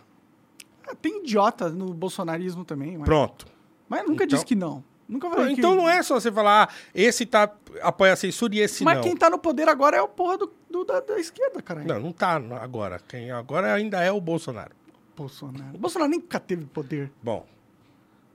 Ah, 0.86 0.94
Tem 1.00 1.20
idiota 1.22 1.70
no 1.70 1.94
bolsonarismo 1.94 2.64
também, 2.64 2.98
mas, 2.98 3.06
Pronto. 3.06 3.46
mas 3.88 4.00
nunca 4.00 4.24
Então- 4.24 4.26
disse 4.26 4.44
que 4.44 4.54
não. 4.56 4.82
Nunca 5.08 5.30
falei 5.30 5.54
que... 5.54 5.60
Então 5.60 5.74
não 5.74 5.88
é 5.88 6.02
só 6.02 6.20
você 6.20 6.30
falar, 6.30 6.68
ah, 6.68 6.74
esse 6.94 7.24
tá, 7.24 7.50
apoia 7.80 8.12
a 8.12 8.16
censura 8.16 8.54
e 8.54 8.58
esse 8.60 8.84
Mas 8.84 8.96
não. 8.96 9.02
quem 9.02 9.16
tá 9.16 9.30
no 9.30 9.38
poder 9.38 9.68
agora 9.68 9.96
é 9.96 10.02
o 10.02 10.08
porra 10.08 10.36
do, 10.36 10.52
do- 10.70 10.84
da, 10.84 11.00
da 11.00 11.18
esquerda, 11.18 11.62
caralho. 11.62 11.88
Não, 11.88 11.98
não 11.98 12.12
tá 12.12 12.36
agora. 12.60 13.00
Quem 13.08 13.30
agora 13.30 13.72
ainda 13.72 14.02
é 14.02 14.12
o 14.12 14.20
Bolsonaro. 14.20 14.72
Bolsonaro. 15.16 15.74
O 15.74 15.78
Bolsonaro 15.78 16.10
nunca 16.10 16.38
teve 16.38 16.64
poder. 16.66 17.10
Bom, 17.22 17.46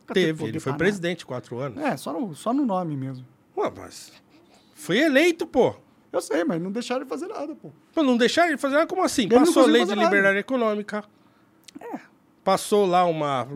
Nunca 0.01 0.13
teve, 0.15 0.33
poder 0.39 0.49
ele 0.49 0.59
foi 0.59 0.73
presidente 0.73 1.25
quatro 1.25 1.59
anos. 1.59 1.81
É, 1.81 1.95
só 1.95 2.11
no, 2.11 2.33
só 2.35 2.51
no 2.53 2.65
nome 2.65 2.97
mesmo. 2.97 3.25
Ué, 3.55 3.71
mas 3.77 4.11
foi 4.73 4.97
eleito, 4.97 5.45
pô. 5.45 5.75
Eu 6.11 6.21
sei, 6.21 6.43
mas 6.43 6.61
não 6.61 6.71
deixaram 6.71 7.01
ele 7.01 7.09
fazer 7.09 7.27
nada, 7.27 7.55
pô. 7.55 7.71
Pô, 7.93 8.03
não 8.03 8.17
deixaram 8.17 8.49
ele 8.49 8.57
fazer 8.57 8.75
nada? 8.75 8.87
Como 8.87 9.01
assim? 9.03 9.23
Ele 9.23 9.35
Passou 9.35 9.63
a 9.63 9.65
lei 9.67 9.81
de 9.83 9.87
fazer 9.89 9.95
nada. 9.95 10.09
liberdade 10.09 10.37
econômica. 10.39 11.03
Passou 12.43 12.85
lá 12.85 13.05
uma, 13.05 13.47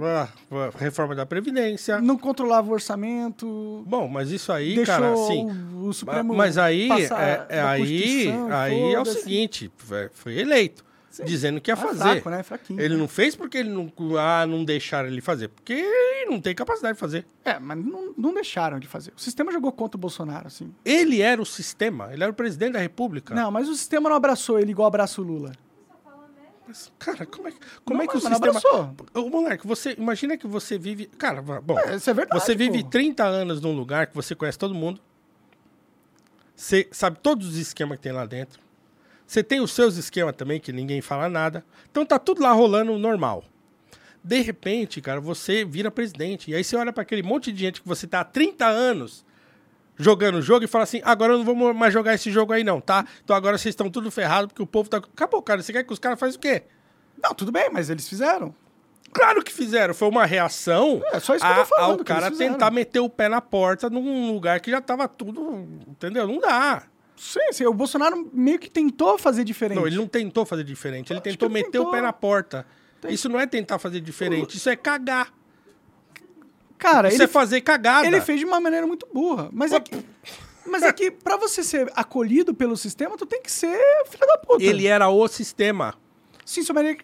reforma 0.80 1.14
da 1.14 1.26
Previdência. 1.26 2.00
Não 2.00 2.18
controlava 2.18 2.70
o 2.70 2.72
orçamento. 2.72 3.84
Bom, 3.86 4.08
mas 4.08 4.32
isso 4.32 4.52
aí, 4.52 4.76
deixou 4.76 4.96
cara, 4.96 5.14
assim. 5.14 5.46
o, 5.76 5.92
Supremo 5.92 6.34
Mas 6.34 6.58
aí, 6.58 6.90
é, 6.92 7.58
é 7.58 7.62
aí, 7.62 8.28
aí 8.50 8.94
é 8.94 9.00
o 9.00 9.06
foda-se. 9.06 9.24
seguinte: 9.24 9.72
foi- 9.78 10.10
foi 10.14 10.40
eleito, 10.40 10.86
dizendo 11.26 11.60
que 11.60 11.70
ia 11.70 11.74
É 11.74 11.76
fazer. 11.76 12.22
fraco, 12.22 12.30
né? 12.30 12.44
Ele 12.82 12.96
não 12.96 13.10
fez 13.10 13.36
porque 13.36 13.58
ele 13.58 13.70
não, 13.70 13.92
ah, 14.18 14.46
não 14.48 14.64
deixaram 14.64 15.10
ele 15.10 15.20
fazer, 15.20 15.50
porque 15.50 15.74
ele 15.74 16.32
não 16.32 16.40
tem 16.40 16.56
capacidade 16.56 16.94
de 16.94 17.00
fazer. 17.00 17.26
É, 17.44 17.60
mas 17.60 17.78
não, 17.84 18.14
não 18.18 18.34
deixaram 18.34 18.80
de 18.80 18.88
fazer. 18.88 19.12
O 19.18 19.20
sistema 19.20 19.52
jogou 19.52 19.72
contra 19.74 19.98
o 19.98 20.00
Bolsonaro, 20.00 20.48
assim. 20.48 20.74
Ele 20.86 21.22
era 21.22 21.42
o 21.42 21.46
sistema, 21.46 22.10
ele 22.14 22.24
era 22.24 22.32
o 22.32 22.36
presidente 22.36 22.74
da 22.74 22.80
República. 22.80 23.36
Não, 23.36 23.52
mas 23.52 23.68
o 23.68 23.76
sistema 23.76 24.10
não 24.10 24.16
abraçou 24.16 24.58
ele 24.60 24.72
igual 24.72 24.88
abraça 24.88 25.20
o 25.22 25.24
Lula. 25.26 25.52
Mas, 26.68 26.92
cara, 27.00 27.26
como 27.26 27.48
é, 27.48 27.52
que- 27.52 27.60
como 27.86 27.98
Não, 28.00 28.04
é 28.06 28.08
que 28.08 28.18
o 28.18 28.20
sistema. 28.20 28.36
abraçou. 28.50 28.96
Ô, 29.14 29.30
Monarque, 29.30 29.66
você 29.66 29.96
imagina 29.98 30.38
que 30.38 30.46
você 30.48 30.78
vive. 30.78 31.06
Cara, 31.06 31.42
bom. 31.42 31.80
É, 31.80 31.96
isso 31.96 32.10
é 32.10 32.14
verdade, 32.14 32.42
Você 32.44 32.56
vive 32.56 32.84
pô. 32.84 32.90
30 32.90 33.24
anos 33.24 33.62
num 33.62 33.74
lugar 33.74 34.08
que 34.08 34.16
você 34.16 34.36
conhece 34.36 34.58
todo 34.60 34.74
mundo. 34.76 35.00
Você 36.56 36.88
sabe 36.92 37.20
todos 37.22 37.48
os 37.50 37.56
esquemas 37.58 37.98
que 37.98 38.04
tem 38.04 38.12
lá 38.12 38.26
dentro. 38.26 38.60
Você 39.26 39.44
tem 39.44 39.60
os 39.60 39.72
seus 39.72 39.98
esquemas 39.98 40.36
também, 40.36 40.60
que 40.60 40.72
ninguém 40.72 41.02
fala 41.02 41.30
nada. 41.30 41.64
Então 41.92 42.06
tá 42.06 42.18
tudo 42.18 42.42
lá 42.42 42.52
rolando 42.52 42.98
normal. 42.98 43.44
De 44.24 44.42
repente, 44.42 45.00
cara, 45.02 45.22
você 45.22 45.64
vira 45.64 45.92
presidente. 45.92 46.50
E 46.52 46.56
aí 46.56 46.64
você 46.64 46.76
olha 46.76 46.92
para 46.92 47.04
aquele 47.04 47.24
monte 47.24 47.52
de 47.52 47.60
gente 47.60 47.82
que 47.82 47.88
você 47.88 48.08
tá 48.08 48.22
há 48.22 48.26
30 48.26 48.66
anos 48.66 49.26
jogando 49.98 50.36
o 50.36 50.42
jogo 50.42 50.64
e 50.64 50.68
fala 50.68 50.84
assim: 50.84 51.02
agora 51.04 51.34
eu 51.34 51.38
não 51.40 51.46
vou 51.46 51.74
mais 51.74 51.92
jogar 51.94 52.14
esse 52.14 52.32
jogo 52.32 52.54
aí, 52.54 52.64
não, 52.64 52.80
tá? 52.80 53.06
Então 53.24 53.36
agora 53.36 53.58
vocês 53.58 53.74
estão 53.74 53.90
tudo 53.90 54.10
ferrado 54.12 54.48
porque 54.48 54.62
o 54.62 54.68
povo 54.68 54.90
tá. 54.90 54.98
Acabou, 54.98 55.42
cara. 55.42 55.62
Você 55.62 55.74
quer 55.74 55.84
que 55.84 55.94
os 55.94 56.00
caras 56.00 56.20
façam 56.20 56.38
o 56.38 56.40
quê? 56.40 56.64
Não, 57.22 57.34
tudo 57.34 57.52
bem, 57.52 57.70
mas 57.72 57.90
eles 57.90 58.08
fizeram. 58.08 58.54
Claro 59.12 59.44
que 59.44 59.52
fizeram. 59.52 59.94
Foi 59.94 60.08
uma 60.10 60.26
reação 60.26 61.02
É, 61.12 61.20
só 61.20 61.34
isso 61.36 61.44
que 61.46 61.52
eu 61.52 61.56
tô 61.56 61.66
falando, 61.66 62.00
ao 62.00 62.06
cara 62.06 62.30
tentar 62.30 62.70
meter 62.70 63.00
o 63.00 63.10
pé 63.10 63.28
na 63.30 63.42
porta 63.42 63.90
num 63.90 64.32
lugar 64.34 64.60
que 64.60 64.70
já 64.70 64.82
tava 64.82 65.08
tudo. 65.08 65.66
Entendeu? 65.88 66.28
Não 66.28 66.40
dá. 66.40 66.84
Sim, 67.16 67.52
sim, 67.52 67.66
o 67.66 67.74
Bolsonaro 67.74 68.30
meio 68.32 68.60
que 68.60 68.70
tentou 68.70 69.18
fazer 69.18 69.44
diferente. 69.44 69.80
Não, 69.80 69.88
ele 69.88 69.96
não 69.96 70.08
tentou 70.08 70.46
fazer 70.46 70.64
diferente. 70.64 71.12
Ele 71.12 71.18
Acho 71.18 71.24
tentou 71.24 71.48
ele 71.48 71.54
meter 71.54 71.80
o 71.80 71.86
tentou. 71.86 71.92
pé 71.92 72.02
na 72.02 72.14
porta. 72.14 72.66
Isso 73.08 73.28
não 73.30 73.40
é 73.40 73.48
tentar 73.48 73.80
fazer 73.80 74.02
diferente. 74.02 74.58
Isso 74.58 74.70
é 74.70 74.76
cagar. 74.76 75.34
Cara, 76.78 77.14
ele, 77.14 77.24
é 77.24 77.28
fazer 77.28 77.62
cagada. 77.62 78.08
ele 78.08 78.22
fez 78.22 78.40
de 78.40 78.46
uma 78.46 78.60
maneira 78.60 78.86
muito 78.86 79.08
burra. 79.14 79.50
Mas 79.52 79.72
é 79.72 79.80
que, 79.80 79.96
mas 80.66 80.84
é 80.84 80.94
que 80.94 81.10
pra 81.10 81.38
você 81.38 81.64
ser 81.64 81.92
acolhido 81.96 82.54
pelo 82.54 82.78
sistema, 82.78 83.18
tu 83.18 83.26
tem 83.26 83.42
que 83.42 83.52
ser 83.52 83.80
filho 84.10 84.28
da 84.28 84.38
puta. 84.38 84.64
Ele 84.64 84.86
era 84.86 85.10
o 85.10 85.28
sistema. 85.28 85.96
Sim, 86.48 86.62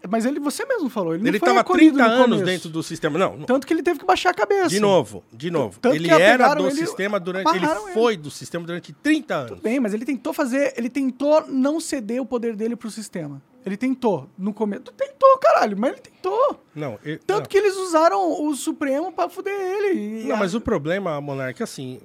mas 0.09 0.25
ele, 0.25 0.39
você 0.39 0.65
mesmo 0.65 0.89
falou, 0.89 1.13
ele, 1.13 1.23
foi 1.27 1.35
estava 1.35 1.59
acolhido 1.59 1.97
30 1.97 2.15
no 2.17 2.23
anos 2.23 2.41
dentro 2.43 2.69
do 2.69 2.81
sistema. 2.81 3.19
Não. 3.19 3.39
Tanto 3.43 3.67
que 3.67 3.73
ele 3.73 3.83
teve 3.83 3.99
que 3.99 4.05
baixar 4.05 4.29
a 4.29 4.33
cabeça. 4.33 4.69
de 4.69 4.79
novo, 4.79 5.21
de 5.33 5.51
novo. 5.51 5.77
Tanto 5.81 5.97
ele 5.97 6.09
era 6.09 6.53
do 6.53 6.65
ele, 6.65 6.75
sistema 6.77 7.19
durante. 7.19 7.49
Ele 7.49 7.57
amarraram 7.57 7.83
ele. 7.89 7.93
foi 7.93 8.15
do 8.15 8.31
sistema 8.31 8.65
durante 8.65 8.93
30 8.93 9.35
anos. 9.35 9.49
Tudo 9.49 9.61
bem, 9.61 9.81
mas 9.81 9.93
ele 9.93 10.05
tentou 10.05 10.31
fazer, 10.31 10.73
ele 10.77 10.89
tentou 10.89 11.45
não 11.45 11.81
ceder 11.81 12.21
o 12.21 12.25
poder 12.25 12.55
dele 12.55 12.77
pro 12.77 12.89
sistema. 12.89 13.41
Ele 13.65 13.75
tentou, 13.75 14.29
no 14.37 14.53
começo. 14.53 14.83
Tentou, 14.95 15.37
caralho, 15.39 15.77
mas 15.77 15.91
ele 15.91 16.01
tentou. 16.01 16.59
Não, 16.73 16.97
Tanto 17.27 17.41
não. 17.41 17.45
que 17.45 17.57
eles 17.57 17.75
usaram 17.75 18.45
o 18.45 18.55
Supremo 18.55 19.11
pra 19.11 19.27
fuder 19.27 19.53
ele. 19.53 20.23
Não, 20.23 20.35
a- 20.35 20.39
mas 20.39 20.55
o 20.55 20.61
problema, 20.61 21.19
Monark, 21.19 21.61
é 21.61 21.65
assim. 21.65 21.99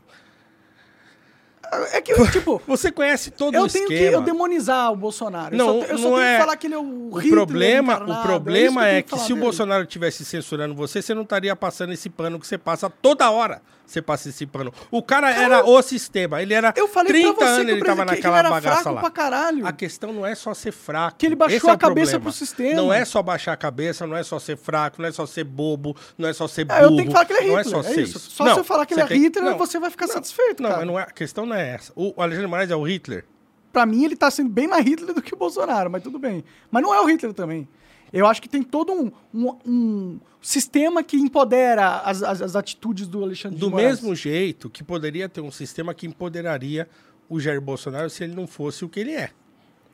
É 1.92 2.00
que, 2.00 2.14
tipo, 2.30 2.62
Você 2.66 2.90
conhece 2.90 3.30
todo 3.30 3.54
eu 3.54 3.64
o 3.64 3.68
tenho 3.68 3.84
esquema. 3.84 4.08
que 4.10 4.14
eu 4.16 4.20
demonizar 4.22 4.92
o 4.92 4.96
Bolsonaro. 4.96 5.54
Eu 5.54 5.58
Não, 5.58 5.66
só, 5.82 5.86
eu 5.86 5.98
só 5.98 6.04
não 6.10 6.16
tenho 6.16 6.20
é- 6.22 6.32
que 6.34 6.40
falar 6.40 6.56
que 6.56 6.66
ele 6.66 6.74
é 6.74 6.78
o 6.78 7.10
O 7.10 7.16
Hitler 7.18 7.30
problema, 7.34 7.92
encarnado, 7.94 8.10
o 8.10 8.14
isso 8.14 8.22
problema 8.22 8.80
eu 8.82 8.84
é 8.86 8.90
tenho 8.92 9.04
que 9.04 9.10
falar 9.10 9.22
se 9.22 9.32
o 9.32 9.34
dele. 9.34 9.44
Bolsonaro 9.46 9.82
estivesse 9.84 10.24
censurando 10.24 10.74
você, 10.74 11.02
você 11.02 11.14
não 11.14 11.22
estaria 11.22 11.54
passando 11.54 11.92
esse 11.92 12.08
pano 12.08 12.38
que 12.40 12.46
você 12.46 12.56
passa 12.56 12.88
toda 12.88 13.30
hora. 13.30 13.60
Você 13.88 14.46
pano. 14.46 14.70
O 14.90 15.02
cara, 15.02 15.30
era 15.30 15.64
o 15.64 15.80
sistema. 15.80 16.42
Ele 16.42 16.52
era 16.52 16.74
Eu 16.76 16.86
falei 16.88 17.10
30 17.10 17.34
pra 17.34 17.46
você 17.46 17.52
anos 17.60 17.72
ele 17.72 17.82
tava 17.82 18.04
naquela 18.04 18.34
ele 18.34 18.46
era 18.46 18.50
bagaça 18.50 18.82
fraco 18.82 18.94
lá. 18.96 19.00
pra 19.00 19.10
caralho. 19.10 19.66
A 19.66 19.72
questão 19.72 20.12
não 20.12 20.26
é 20.26 20.34
só 20.34 20.52
ser 20.52 20.72
fraco. 20.72 21.16
Que 21.16 21.24
ele 21.24 21.34
baixou 21.34 21.56
Esse 21.56 21.66
é 21.66 21.70
a 21.70 21.74
o 21.74 21.78
cabeça 21.78 22.10
problema. 22.12 22.20
pro 22.24 22.32
sistema. 22.32 22.74
Não 22.74 22.92
é 22.92 23.04
só 23.06 23.22
baixar 23.22 23.52
a 23.54 23.56
cabeça, 23.56 24.06
não 24.06 24.14
é 24.16 24.22
só 24.22 24.38
ser 24.38 24.58
fraco, 24.58 25.00
não 25.00 25.08
é 25.08 25.12
só 25.12 25.24
ser 25.24 25.44
bobo, 25.44 25.96
não 26.18 26.28
é 26.28 26.32
só 26.34 26.46
ser 26.46 26.62
É, 26.62 26.64
burro. 26.64 26.82
eu 26.82 26.88
tenho 26.96 27.06
que 27.06 27.12
falar 27.12 27.24
que 27.24 27.32
ele 27.32 27.44
é 27.44 27.46
Não 27.48 27.56
Hitler. 27.56 27.74
é 27.74 27.78
É, 27.78 27.82
só 27.82 27.94
ser 27.94 28.00
isso. 28.02 28.18
Só 28.18 28.52
se 28.54 28.60
eu 28.60 28.64
falar 28.64 28.84
que 28.86 28.92
ele 28.94 29.00
é 29.00 29.06
tem- 29.06 29.20
Hitler, 29.22 29.44
não, 29.46 29.56
você 29.58 29.78
vai 29.80 29.90
ficar 29.90 30.06
não, 30.06 30.12
satisfeito, 30.14 30.62
Não, 30.62 30.68
cara. 30.70 30.80
mas 30.82 30.86
não 30.92 30.98
é, 31.00 31.02
a 31.04 31.06
questão 31.10 31.46
não 31.46 31.56
é 31.56 31.70
essa. 31.74 31.90
O 31.96 32.12
Alexandre 32.20 32.46
Moraes 32.46 32.70
é 32.70 32.76
o 32.76 32.82
Hitler. 32.86 33.24
Pra 33.72 33.86
mim, 33.86 34.04
ele 34.04 34.16
tá 34.16 34.30
sendo 34.30 34.50
bem 34.50 34.66
mais 34.68 34.84
Hitler 34.84 35.14
do 35.14 35.22
que 35.22 35.32
o 35.34 35.36
Bolsonaro, 35.36 35.90
mas 35.90 36.02
tudo 36.02 36.18
bem. 36.18 36.44
Mas 36.70 36.82
não 36.82 36.94
é 36.94 37.00
o 37.00 37.06
Hitler 37.06 37.32
também. 37.32 37.66
Eu 38.12 38.26
acho 38.26 38.40
que 38.40 38.48
tem 38.48 38.62
todo 38.62 38.92
um, 38.92 39.10
um, 39.34 39.56
um 39.66 40.20
sistema 40.40 41.02
que 41.02 41.16
empodera 41.16 41.98
as, 41.98 42.22
as, 42.22 42.42
as 42.42 42.56
atitudes 42.56 43.06
do 43.06 43.22
Alexandre 43.22 43.58
Do 43.58 43.70
mesmo 43.70 44.14
jeito 44.14 44.70
que 44.70 44.82
poderia 44.82 45.28
ter 45.28 45.40
um 45.40 45.50
sistema 45.50 45.94
que 45.94 46.06
empoderaria 46.06 46.88
o 47.28 47.38
Jair 47.38 47.60
Bolsonaro 47.60 48.08
se 48.08 48.24
ele 48.24 48.34
não 48.34 48.46
fosse 48.46 48.84
o 48.84 48.88
que 48.88 49.00
ele 49.00 49.12
é. 49.12 49.30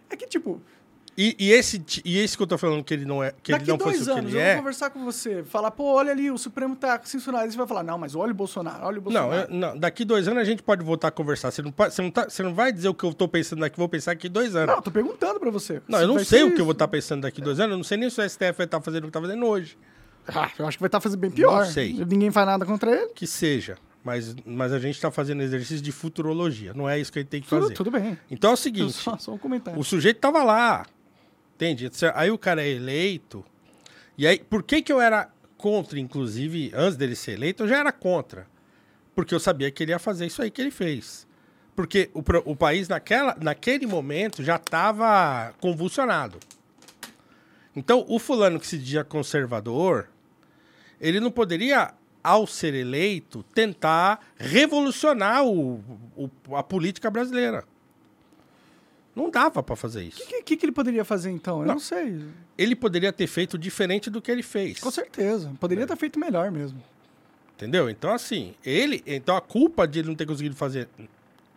É 0.09 0.17
que, 0.17 0.27
tipo, 0.27 0.61
E, 1.17 1.37
e 1.39 1.53
esse, 1.53 1.85
e 2.05 2.19
esse 2.19 2.37
que 2.37 2.43
eu 2.43 2.47
tô 2.47 2.59
falando 2.59 2.83
que 2.83 2.93
ele 2.93 3.05
não 3.05 3.23
é, 3.23 3.33
que 3.43 3.53
ele 3.53 3.59
daqui 3.61 3.71
não 3.71 3.79
fosse 3.79 3.99
dois 4.05 4.09
o 4.09 4.12
que 4.15 4.19
anos 4.19 4.31
ele 4.33 4.41
eu 4.41 4.45
vou 4.45 4.53
é. 4.53 4.57
conversar 4.57 4.91
com 4.91 5.05
você, 5.05 5.45
falar, 5.45 5.71
pô, 5.71 5.85
olha 5.95 6.11
ali, 6.11 6.31
o 6.31 6.37
Supremo 6.37 6.75
tá 6.75 7.01
censurado. 7.05 7.51
Você 7.51 7.57
vai 7.57 7.67
falar, 7.67 7.83
não, 7.85 7.97
mas 7.97 8.15
olha 8.17 8.33
o 8.33 8.35
Bolsonaro, 8.35 8.85
olha 8.85 8.99
o 9.01 9.03
Não, 9.12 9.23
Bolsonaro. 9.29 9.53
eu- 9.53 9.57
não, 9.57 9.79
daqui 9.79 10.05
dois 10.05 10.27
anos 10.27 10.41
a 10.41 10.45
gente 10.45 10.62
pode 10.62 10.83
voltar 10.85 11.09
a 11.09 11.11
conversar. 11.12 11.51
Você 11.53 11.62
não, 11.62 11.73
você, 11.77 12.03
não 12.03 12.11
tá- 12.11 12.29
você 12.29 12.43
não 12.43 12.53
vai 12.55 12.73
dizer 12.73 12.89
o 12.89 12.95
que 12.95 13.05
eu 13.05 13.15
tô 13.15 13.29
pensando 13.29 13.61
daqui, 13.61 13.77
vou 13.79 13.89
pensar 13.89 14.11
aqui 14.12 14.29
dois 14.29 14.57
anos. 14.57 14.69
Não, 14.69 14.77
eu 14.77 14.83
tô 14.83 14.91
perguntando 14.91 15.39
pra 15.39 15.51
você. 15.51 15.81
Não, 15.89 15.99
Se 15.99 16.05
eu 16.05 16.09
não 16.09 16.19
sei 16.25 16.43
o 16.43 16.47
que 16.47 16.53
eu 16.53 16.57
isso. 16.57 16.65
vou 16.65 16.73
estar 16.73 16.89
pensando 16.89 17.23
daqui 17.23 17.41
dois 17.41 17.61
anos. 17.61 17.71
Eu 17.73 17.77
não 17.77 17.85
sei 17.85 17.97
nem 17.97 18.11
se 18.11 18.21
o 18.21 18.29
STF 18.29 18.53
vai 18.57 18.67
estar 18.67 18.81
fazendo 18.81 19.05
o 19.05 19.07
que 19.07 19.12
tá 19.12 19.21
fazendo 19.21 19.47
hoje. 19.47 19.79
Ah, 20.27 20.51
eu 20.59 20.67
acho 20.67 20.79
que 20.79 20.83
vai 20.83 20.89
estar 20.89 21.01
fazendo 21.01 21.21
bem 21.21 21.31
pior. 21.31 21.65
Não 21.65 21.71
sei. 21.71 21.93
Ninguém 21.93 22.31
faz 22.31 22.47
nada 22.47 22.65
contra 22.67 22.91
ele. 22.91 23.11
Que 23.15 23.27
seja. 23.27 23.77
Mas, 24.03 24.35
mas 24.45 24.71
a 24.73 24.79
gente 24.79 25.01
tá 25.01 25.11
fazendo 25.11 25.43
exercício 25.43 25.83
de 25.83 25.91
futurologia. 25.91 26.75
Não 26.75 26.89
é 26.89 26.99
isso 26.99 27.11
que 27.12 27.19
a 27.19 27.23
gente 27.23 27.29
tem 27.31 27.41
que 27.41 27.49
Tudo, 27.49 27.62
fazer. 27.62 27.75
tudo 27.75 27.91
bem. 27.91 28.19
Então 28.31 28.51
é 28.51 28.55
o 28.55 28.57
seguinte. 28.57 28.93
Só, 29.05 29.17
só 29.17 29.33
um 29.33 29.39
comentário. 29.39 29.79
O 29.81 29.85
sujeito 29.85 30.19
tava 30.21 30.43
lá. 30.43 30.85
Entende? 31.55 31.90
Aí 32.14 32.30
o 32.30 32.38
cara 32.38 32.62
é 32.62 32.68
eleito. 32.68 33.44
E 34.18 34.26
aí, 34.26 34.38
por 34.38 34.62
que 34.62 34.82
que 34.82 34.92
eu 34.92 35.00
era 35.00 35.28
contra, 35.57 35.98
inclusive, 35.98 36.70
antes 36.74 36.96
dele 36.96 37.16
ser 37.16 37.32
eleito, 37.32 37.62
eu 37.62 37.68
já 37.68 37.78
era 37.78 37.92
contra. 37.92 38.46
Porque 39.14 39.34
eu 39.34 39.40
sabia 39.40 39.70
que 39.70 39.82
ele 39.82 39.92
ia 39.92 39.98
fazer 39.98 40.26
isso 40.26 40.42
aí 40.42 40.50
que 40.50 40.61
ele 40.61 40.70
fez. 40.70 41.26
Porque 41.76 42.11
o, 42.12 42.22
o 42.52 42.57
país, 42.57 42.88
naquela, 42.88 43.36
naquele 43.40 43.86
momento, 43.86 44.42
já 44.42 44.57
estava 44.57 45.55
convulsionado. 45.61 46.38
Então, 47.74 48.05
o 48.09 48.18
fulano 48.18 48.61
que 48.61 48.66
se 48.66 48.78
dizia 48.78 49.02
conservador, 49.05 50.09
ele 51.00 51.18
não 51.18 51.30
poderia, 51.30 51.92
ao 52.22 52.46
ser 52.46 52.74
eleito, 52.74 53.42
tentar 53.55 54.20
revolucionar 54.36 55.44
o, 55.44 55.76
o- 56.16 56.57
a 56.57 56.62
política 56.62 57.11
brasileira. 57.11 57.64
Não 59.15 59.31
dava 59.31 59.62
para 59.62 59.77
fazer 59.77 60.03
isso. 60.03 60.23
O 60.23 60.27
que, 60.27 60.43
que, 60.43 60.57
que 60.57 60.67
ele 60.67 60.73
poderia 60.73 61.05
fazer 61.05 61.31
então? 61.31 61.61
Eu 61.61 61.67
Não. 61.67 61.75
não 61.75 61.81
sei. 61.81 62.25
Ele 62.59 62.75
poderia 62.75 63.12
ter 63.12 63.27
feito 63.27 63.57
diferente 63.57 64.11
do 64.11 64.21
que 64.21 64.31
ele 64.31 64.43
fez. 64.43 64.81
Com 64.81 64.91
certeza. 64.91 65.51
É. 65.55 65.59
Poderia 65.59 65.87
ter 65.87 65.97
feito 65.97 66.19
melhor 66.19 66.51
mesmo. 66.51 66.83
Entendeu? 67.57 67.89
Então, 67.89 68.12
assim, 68.12 68.55
ele. 68.65 69.03
Então 69.07 69.37
a 69.37 69.41
culpa 69.41 69.87
de 69.87 70.01
ele 70.01 70.09
não 70.09 70.17
ter 70.17 70.27
conseguido 70.27 70.57
fazer, 70.57 70.89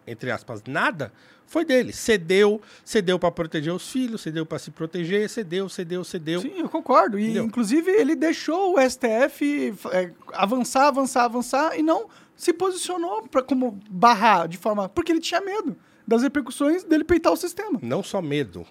entre 0.06 0.30
aspas, 0.30 0.62
nada, 0.68 1.12
foi 1.48 1.66
dele. 1.66 1.92
Cedeu, 1.92 2.62
cedeu 2.86 3.18
para 3.18 3.32
proteger 3.32 3.74
os 3.74 3.90
filhos, 3.92 4.22
cedeu 4.22 4.46
para 4.46 4.60
se 4.60 4.70
proteger, 4.70 5.28
cedeu, 5.28 5.68
cedeu, 5.68 6.04
cedeu. 6.04 6.42
Sim, 6.42 6.60
eu 6.60 6.70
concordo. 6.70 7.18
E, 7.18 7.24
Entendeu? 7.24 7.46
inclusive, 7.46 7.90
ele 7.90 8.16
deixou 8.16 8.76
o 8.78 8.90
STF 8.90 9.74
é, 9.92 10.12
avançar, 10.34 10.88
avançar, 10.90 11.24
avançar 11.24 11.80
e 11.80 11.82
não 11.82 12.08
se 12.36 12.54
posicionou 12.54 13.24
pra, 13.24 13.42
como 13.42 13.80
barrar 13.90 14.48
de 14.48 14.58
forma. 14.60 14.88
Porque 14.90 15.12
ele 15.12 15.20
tinha 15.20 15.42
medo 15.42 15.76
das 16.08 16.24
repercussões 16.24 16.84
dele 16.84 17.04
peitar 17.04 17.34
o 17.34 17.36
sistema. 17.38 17.80
Não 17.84 18.02
só 18.02 18.22
medo. 18.22 18.66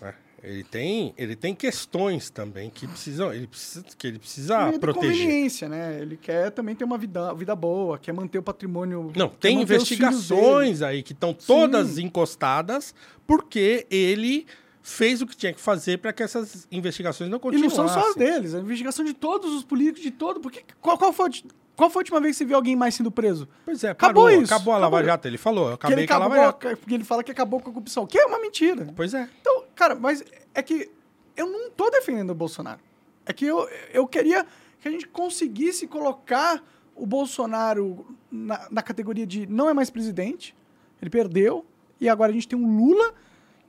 né? 0.00 0.14
Ele 0.42 0.62
tem, 0.64 1.14
ele 1.16 1.36
tem 1.36 1.54
questões 1.54 2.28
também 2.30 2.68
que 2.70 2.86
precisam, 2.86 3.32
ele 3.32 3.46
precisa, 3.46 3.84
que 3.96 4.06
ele 4.06 4.18
precisa 4.18 4.64
Medo 4.66 4.76
e 4.76 4.78
proteger. 4.78 5.10
conveniência, 5.12 5.68
né? 5.68 5.98
Ele 6.00 6.16
quer 6.16 6.50
também 6.50 6.74
ter 6.74 6.84
uma 6.84 6.98
vida, 6.98 7.32
vida 7.34 7.54
boa, 7.56 7.98
quer 7.98 8.12
manter 8.12 8.38
o 8.38 8.42
patrimônio. 8.42 9.10
Não, 9.16 9.28
tem 9.28 9.60
investigações 9.62 10.82
aí 10.82 11.02
que 11.02 11.12
estão 11.12 11.32
todas 11.34 11.92
Sim. 11.92 12.04
encostadas 12.04 12.94
porque 13.26 13.86
ele 13.90 14.46
fez 14.82 15.22
o 15.22 15.26
que 15.26 15.34
tinha 15.34 15.52
que 15.52 15.60
fazer 15.60 15.98
para 15.98 16.12
que 16.12 16.22
essas 16.22 16.68
investigações 16.70 17.30
não 17.30 17.38
E 17.38 17.40
continuassem. 17.40 17.78
não 17.78 17.88
são 17.88 18.02
só 18.02 18.10
as 18.10 18.14
deles, 18.14 18.54
a 18.54 18.58
investigação 18.60 19.02
de 19.02 19.14
todos 19.14 19.50
os 19.54 19.64
políticos, 19.64 20.02
de 20.02 20.10
todo. 20.10 20.40
Porque, 20.40 20.62
qual, 20.78 20.98
qual, 20.98 21.10
foi, 21.10 21.30
qual 21.76 21.90
foi 21.90 22.00
a 22.00 22.02
última 22.02 22.20
vez 22.20 22.34
que 22.34 22.38
você 22.38 22.44
viu 22.44 22.56
alguém 22.56 22.76
mais 22.76 22.94
sendo 22.94 23.10
preso? 23.10 23.48
Pois 23.64 23.82
é, 23.84 23.90
Acabou 23.90 24.24
parou, 24.26 24.42
isso, 24.42 24.52
acabou 24.54 24.74
a 24.74 24.78
Lava 24.78 24.96
acabou. 24.96 25.10
Jato, 25.12 25.28
ele 25.28 25.38
falou, 25.38 25.68
eu 25.68 25.74
acabei 25.74 26.06
com 26.06 26.14
a 26.14 26.18
Lava 26.18 26.36
Jato. 26.36 26.76
porque 26.76 26.94
ele 26.94 27.04
fala 27.04 27.24
que 27.24 27.30
acabou 27.32 27.60
com 27.60 27.70
a 27.70 27.72
corrupção, 27.72 28.06
que 28.06 28.18
é 28.18 28.24
uma 28.26 28.38
mentira. 28.40 28.86
Pois 28.94 29.12
é. 29.14 29.28
Então, 29.40 29.64
cara, 29.74 29.94
mas 29.94 30.22
é 30.54 30.62
que 30.62 30.90
eu 31.36 31.46
não 31.50 31.70
tô 31.70 31.90
defendendo 31.90 32.30
o 32.30 32.34
Bolsonaro. 32.34 32.80
É 33.26 33.32
que 33.32 33.44
eu, 33.46 33.68
eu 33.92 34.06
queria 34.06 34.46
que 34.80 34.86
a 34.88 34.90
gente 34.90 35.08
conseguisse 35.08 35.86
colocar 35.86 36.62
o 36.94 37.06
Bolsonaro 37.06 38.06
na, 38.30 38.68
na 38.70 38.82
categoria 38.82 39.26
de 39.26 39.46
não 39.46 39.68
é 39.68 39.74
mais 39.74 39.90
presidente, 39.90 40.54
ele 41.02 41.10
perdeu, 41.10 41.64
e 42.00 42.08
agora 42.08 42.30
a 42.30 42.34
gente 42.34 42.46
tem 42.46 42.58
um 42.58 42.76
Lula 42.76 43.12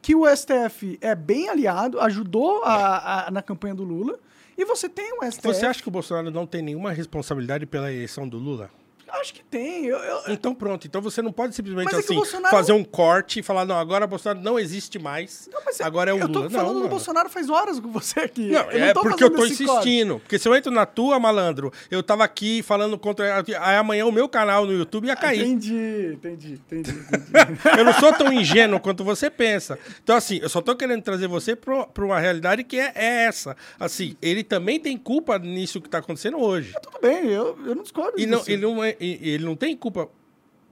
que 0.01 0.13
o 0.13 0.25
STF 0.27 0.99
é 1.01 1.15
bem 1.15 1.49
aliado, 1.49 1.99
ajudou 2.01 2.61
a, 2.63 3.27
a- 3.27 3.31
na 3.31 3.41
campanha 3.41 3.73
do 3.73 3.83
Lula, 3.83 4.19
e 4.57 4.65
você 4.65 4.87
tem 4.87 5.13
o 5.13 5.31
STF... 5.31 5.47
Você 5.47 5.65
acha 5.65 5.81
que 5.81 5.87
o 5.87 5.91
Bolsonaro 5.91 6.31
não 6.31 6.45
tem 6.45 6.61
nenhuma 6.61 6.91
responsabilidade 6.91 7.65
pela 7.65 7.91
eleição 7.91 8.27
do 8.27 8.37
Lula? 8.37 8.69
Acho 9.21 9.33
que 9.33 9.43
tem. 9.43 9.85
Eu, 9.85 9.97
eu- 9.97 10.21
Então 10.29 10.53
pronto, 10.53 10.85
então 10.87 11.01
você 11.01 11.21
não 11.21 11.31
pode 11.31 11.55
simplesmente 11.55 11.93
é 11.93 11.99
assim 11.99 12.15
Bolsonaro- 12.15 12.55
fazer 12.55 12.71
um 12.73 12.83
corte 12.83 13.39
e 13.39 13.43
falar 13.43 13.65
não, 13.65 13.77
agora 13.77 14.05
o 14.05 14.07
Bolsonaro 14.07 14.39
não 14.43 14.59
existe 14.59 14.99
mais. 14.99 15.49
Não, 15.51 15.61
mas 15.65 15.79
agora 15.81 16.11
é 16.11 16.13
o 16.13 16.19
eu 16.19 16.27
tô 16.29 16.39
Lula. 16.39 16.49
falando 16.49 16.73
não, 16.75 16.81
do. 16.83 16.89
Bolsonaro 16.89 17.29
faz 17.29 17.49
horas 17.49 17.79
com 17.79 17.89
você 17.91 18.19
aqui. 18.19 18.49
Não, 18.51 18.69
Eu 18.71 18.83
é 18.85 18.93
tô 18.93 19.01
porque 19.01 19.23
eu 19.23 19.29
tô 19.29 19.45
esse 19.45 19.63
corte. 19.65 19.89
insistindo. 19.89 20.19
Porque 20.19 20.37
se 20.39 20.47
eu 20.47 20.55
entro 20.55 20.71
na 20.71 20.85
tua, 20.85 21.19
malandro, 21.19 21.71
eu 21.89 22.01
tava 22.03 22.23
aqui 22.23 22.61
falando 22.63 22.97
contra. 22.97 23.43
Aí 23.61 23.75
amanhã 23.77 24.05
o 24.05 24.11
meu 24.11 24.27
canal 24.29 24.65
no 24.65 24.73
YouTube 24.73 25.07
ia 25.07 25.15
cair. 25.15 25.41
Entendi, 25.41 26.13
entendi, 26.13 26.53
entendi, 26.53 26.89
entendi. 26.91 27.15
Eu 27.77 27.85
não 27.85 27.93
sou 27.93 28.13
tão 28.13 28.31
ingênuo 28.31 28.79
quanto 28.79 29.03
você 29.03 29.29
pensa. 29.29 29.77
Então, 30.03 30.15
assim, 30.15 30.39
eu 30.41 30.49
só 30.49 30.61
tô 30.61 30.75
querendo 30.75 31.01
trazer 31.01 31.27
você 31.27 31.55
pra 31.55 31.85
pra 31.87 32.05
uma 32.05 32.19
realidade 32.19 32.63
que 32.63 32.77
é, 32.79 32.91
é 32.95 33.25
essa. 33.25 33.55
Assim, 33.79 34.15
ele 34.21 34.43
também 34.43 34.79
tem 34.79 34.97
culpa 34.97 35.37
nisso 35.39 35.79
que 35.81 35.89
tá 35.89 35.99
acontecendo 35.99 36.39
hoje. 36.39 36.73
Tudo 36.81 36.99
bem, 37.01 37.27
eu, 37.27 37.57
eu 37.65 37.75
não 37.75 37.83
discordo 37.83 38.19
E 38.19 38.25
não, 38.25 38.39
disso. 38.39 38.51
ele, 38.51 38.61
não 38.61 38.83
é- 38.83 38.95
e- 39.05 39.29
ele 39.29 39.45
não 39.45 39.55
tem 39.55 39.75
culpa 39.77 40.09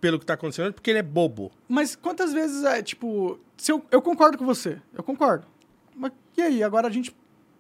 pelo 0.02 0.20
que 0.20 0.26
tá 0.26 0.34
acontecendo 0.34 0.74
porque 0.74 0.90
ele 0.90 1.00
é 1.00 1.04
bobo. 1.04 1.52
Mas 1.68 1.96
quantas 1.96 2.34
vezes 2.34 2.64
é, 2.64 2.82
tipo... 2.82 3.40
Se 3.58 3.72
eu, 3.72 3.84
eu 3.92 4.02
concordo 4.02 4.38
com 4.38 4.46
você, 4.46 4.80
eu 4.94 5.02
concordo. 5.04 5.46
Mas 5.96 6.12
e 6.36 6.42
aí, 6.42 6.64
agora 6.64 6.88
a 6.88 6.92
gente 6.92 7.16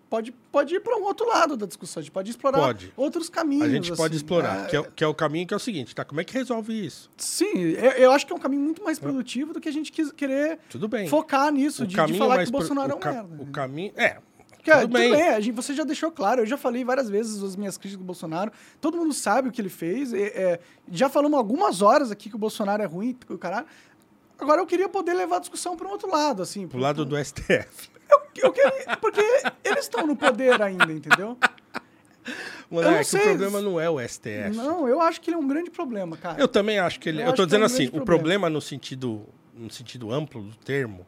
pode, 0.09 0.31
pode 0.51 0.75
ir 0.75 0.79
para 0.81 0.97
um 0.97 1.03
outro 1.03 1.27
lado 1.27 1.55
da 1.55 1.65
discussão, 1.65 2.01
a 2.01 2.03
gente 2.03 2.11
pode 2.11 2.29
explorar 2.31 2.57
Pode. 2.59 2.91
outros 2.97 3.29
caminhos. 3.29 3.63
A 3.65 3.69
gente 3.69 3.89
pode 3.95 4.15
assim. 4.15 4.15
explorar. 4.15 4.65
É, 4.65 4.67
Que, 4.69 4.75
é, 4.75 4.79
o- 4.79 4.91
que 4.91 5.03
é 5.03 5.07
o 5.07 5.13
caminho 5.13 5.47
que 5.47 5.53
é 5.53 5.57
o 5.57 5.59
seguinte, 5.59 5.93
tá? 5.95 6.03
Como 6.03 6.19
é 6.19 6.23
que 6.23 6.33
resolve 6.33 6.73
isso? 6.85 7.09
Sim, 7.17 7.53
eu, 7.59 7.91
eu 7.91 8.11
acho 8.11 8.25
que 8.27 8.33
é 8.33 8.35
um 8.35 8.39
caminho 8.39 8.61
muito 8.63 8.83
mais 8.83 8.99
produtivo 8.99 9.53
do 9.53 9.61
que 9.61 9.69
a 9.69 9.71
gente 9.71 9.91
quis, 9.91 10.11
querer 10.11 10.59
Tudo 10.69 10.87
bem. 10.87 11.07
focar 11.07 11.51
nisso, 11.51 11.83
O 11.83 11.87
de, 11.87 11.95
de 11.95 12.13
falar 12.17 12.37
que 12.39 12.43
o 12.43 12.45
pro- 12.51 12.59
Bolsonaro 12.59 12.91
é 12.91 12.93
o 12.93 12.97
um 12.97 12.99
ca- 12.99 13.13
merda. 13.13 13.43
O 13.43 13.45
caminho. 13.47 13.93
É. 13.95 14.17
Que, 14.63 14.71
é, 14.71 14.81
tudo 14.81 14.93
bem. 14.93 15.13
a 15.13 15.41
gente, 15.41 15.53
você 15.53 15.73
já 15.73 15.83
deixou 15.83 16.09
claro, 16.09 16.41
eu 16.41 16.45
já 16.45 16.57
falei 16.57 16.85
várias 16.85 17.09
vezes 17.09 17.43
as 17.43 17.57
minhas 17.57 17.77
críticas 17.77 17.99
do 18.01 18.05
Bolsonaro, 18.05 18.49
todo 18.79 18.97
mundo 18.97 19.13
sabe 19.13 19.49
o 19.49 19.51
que 19.51 19.59
ele 19.59 19.67
fez, 19.69 20.13
é, 20.13 20.21
é, 20.21 20.59
já 20.89 21.09
falamos 21.09 21.37
algumas 21.37 21.81
horas 21.81 22.11
aqui 22.11 22.29
que 22.29 22.35
o 22.35 22.39
Bolsonaro 22.39 22.81
é 22.81 22.85
ruim, 22.85 23.17
o 23.29 23.37
caralho. 23.37 23.65
Agora 24.39 24.61
eu 24.61 24.65
queria 24.65 24.87
poder 24.87 25.13
levar 25.13 25.37
a 25.37 25.39
discussão 25.39 25.75
para 25.75 25.87
um 25.87 25.91
outro 25.91 26.09
lado, 26.09 26.41
assim. 26.41 26.65
Pro 26.65 26.79
lado 26.79 27.03
do 27.05 27.17
STF. 27.23 27.91
Eu, 28.09 28.21
eu 28.43 28.53
queria, 28.53 28.97
porque 29.01 29.21
eles 29.63 29.83
estão 29.85 30.07
no 30.07 30.15
poder 30.15 30.61
ainda, 30.61 30.91
entendeu? 30.91 31.37
Mano, 32.69 32.87
é 32.89 33.03
que 33.03 33.15
o 33.15 33.19
problema 33.19 33.61
não 33.61 33.79
é 33.79 33.89
o 33.89 33.99
STF. 33.99 34.55
Não, 34.55 34.87
eu 34.87 35.01
acho 35.01 35.19
que 35.19 35.29
ele 35.29 35.35
é 35.35 35.39
um 35.39 35.47
grande 35.47 35.69
problema, 35.69 36.15
cara. 36.15 36.39
Eu 36.39 36.47
também 36.47 36.79
acho 36.79 36.99
que 36.99 37.09
ele. 37.09 37.21
Eu 37.21 37.27
Eu, 37.27 37.33
tô 37.33 37.43
é 37.43 37.45
dizendo 37.45 37.63
um 37.63 37.65
assim, 37.65 37.77
grande 37.83 37.89
o 37.89 37.91
problema. 38.05 38.17
problema 38.17 38.49
no 38.49 38.61
sentido, 38.61 39.27
no 39.53 39.69
sentido 39.69 40.11
amplo 40.11 40.41
do 40.41 40.55
termo 40.55 41.05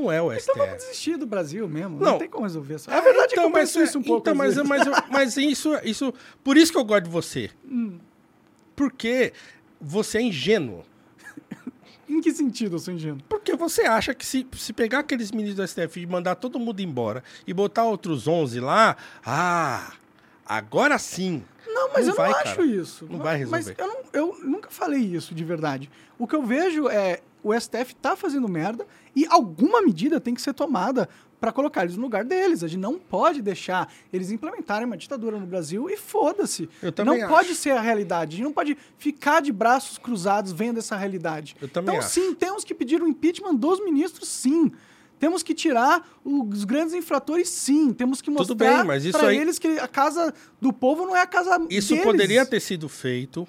Não 0.00 0.12
é 0.12 0.20
o 0.20 0.30
STF. 0.32 0.50
Então 0.52 0.66
vamos 0.66 0.82
desistir 0.84 1.16
do 1.16 1.26
Brasil 1.26 1.68
mesmo. 1.68 1.98
Não, 1.98 2.12
Não. 2.12 2.18
tem 2.18 2.28
como 2.28 2.44
resolver 2.44 2.74
isso. 2.74 2.90
A 2.90 3.00
verdade 3.00 3.32
é 3.32 3.36
que 3.36 3.40
eu 3.40 3.50
penso 3.50 3.78
é- 3.78 3.84
isso 3.84 3.98
um 3.98 4.02
pouco. 4.02 4.20
Então, 4.20 4.34
mas, 4.34 4.56
mas, 4.62 4.82
mas 5.10 5.36
isso, 5.36 5.74
isso. 5.84 6.12
Por 6.44 6.56
isso 6.56 6.70
que 6.72 6.78
eu 6.78 6.84
gosto 6.84 7.04
de 7.04 7.10
você. 7.10 7.50
Hum. 7.64 7.98
Porque 8.74 9.32
você 9.80 10.18
é 10.18 10.22
ingênuo. 10.22 10.84
Em 12.08 12.20
que 12.20 12.32
sentido 12.32 12.76
eu 12.76 12.78
sou 12.78 12.94
ingênuo? 12.94 13.20
Porque 13.28 13.56
você 13.56 13.82
acha 13.82 14.14
que 14.14 14.24
se, 14.24 14.46
se 14.56 14.72
pegar 14.72 15.00
aqueles 15.00 15.32
ministros 15.32 15.56
do 15.56 15.68
STF 15.68 16.00
e 16.00 16.06
mandar 16.06 16.36
todo 16.36 16.58
mundo 16.58 16.80
embora 16.80 17.24
e 17.46 17.52
botar 17.52 17.84
outros 17.84 18.28
11 18.28 18.60
lá, 18.60 18.96
ah, 19.24 19.92
agora 20.44 20.98
sim. 20.98 21.42
Não, 21.66 21.90
mas 21.92 22.06
Não 22.06 22.12
eu 22.12 22.16
vai, 22.16 22.28
não 22.30 22.36
cara. 22.38 22.50
acho 22.50 22.62
isso. 22.64 23.06
Não 23.10 23.18
vai 23.18 23.44
Mas 23.44 23.66
resolver. 23.66 23.82
eu, 23.82 23.86
não- 23.88 24.04
eu 24.12 24.44
nunca 24.44 24.70
falei 24.70 25.00
isso 25.00 25.34
de 25.34 25.44
verdade. 25.44 25.90
O 26.18 26.26
que 26.26 26.34
eu 26.36 26.42
vejo 26.42 26.88
é 26.88 27.20
o 27.42 27.52
STF 27.52 27.94
tá 27.96 28.16
fazendo 28.16 28.48
merda 28.48 28.86
e 29.16 29.26
alguma 29.28 29.80
medida 29.82 30.20
tem 30.20 30.34
que 30.34 30.42
ser 30.42 30.52
tomada 30.52 31.08
para 31.40 31.50
colocar 31.50 31.82
eles 31.82 31.96
no 31.96 32.02
lugar 32.02 32.24
deles. 32.24 32.62
A 32.62 32.68
gente 32.68 32.80
não 32.80 32.98
pode 32.98 33.40
deixar 33.42 33.92
eles 34.12 34.30
implementarem 34.30 34.86
uma 34.86 34.96
ditadura 34.96 35.38
no 35.38 35.46
Brasil 35.46 35.88
e 35.90 35.96
foda-se. 35.96 36.68
Não 37.04 37.14
acho. 37.14 37.28
pode 37.28 37.54
ser 37.54 37.70
a 37.70 37.80
realidade. 37.80 38.34
A 38.34 38.36
gente 38.36 38.44
não 38.44 38.52
pode 38.52 38.76
ficar 38.98 39.40
de 39.40 39.52
braços 39.52 39.98
cruzados 39.98 40.52
vendo 40.52 40.78
essa 40.78 40.96
realidade. 40.96 41.56
Então, 41.62 41.98
acho. 41.98 42.10
sim, 42.10 42.34
temos 42.34 42.62
que 42.64 42.74
pedir 42.74 43.02
o 43.02 43.08
impeachment 43.08 43.54
dos 43.54 43.82
ministros, 43.84 44.28
sim. 44.28 44.70
Temos 45.18 45.42
que 45.42 45.54
tirar 45.54 46.06
os 46.22 46.64
grandes 46.64 46.92
infratores, 46.92 47.48
sim. 47.48 47.92
Temos 47.92 48.20
que 48.20 48.30
mostrar 48.30 48.84
para 48.84 49.28
aí- 49.28 49.38
eles 49.38 49.58
que 49.58 49.78
a 49.78 49.88
casa 49.88 50.34
do 50.60 50.72
povo 50.72 51.06
não 51.06 51.16
é 51.16 51.22
a 51.22 51.26
casa 51.26 51.58
Isso 51.70 51.90
deles. 51.94 52.04
poderia 52.04 52.44
ter 52.44 52.60
sido 52.60 52.86
feito 52.88 53.48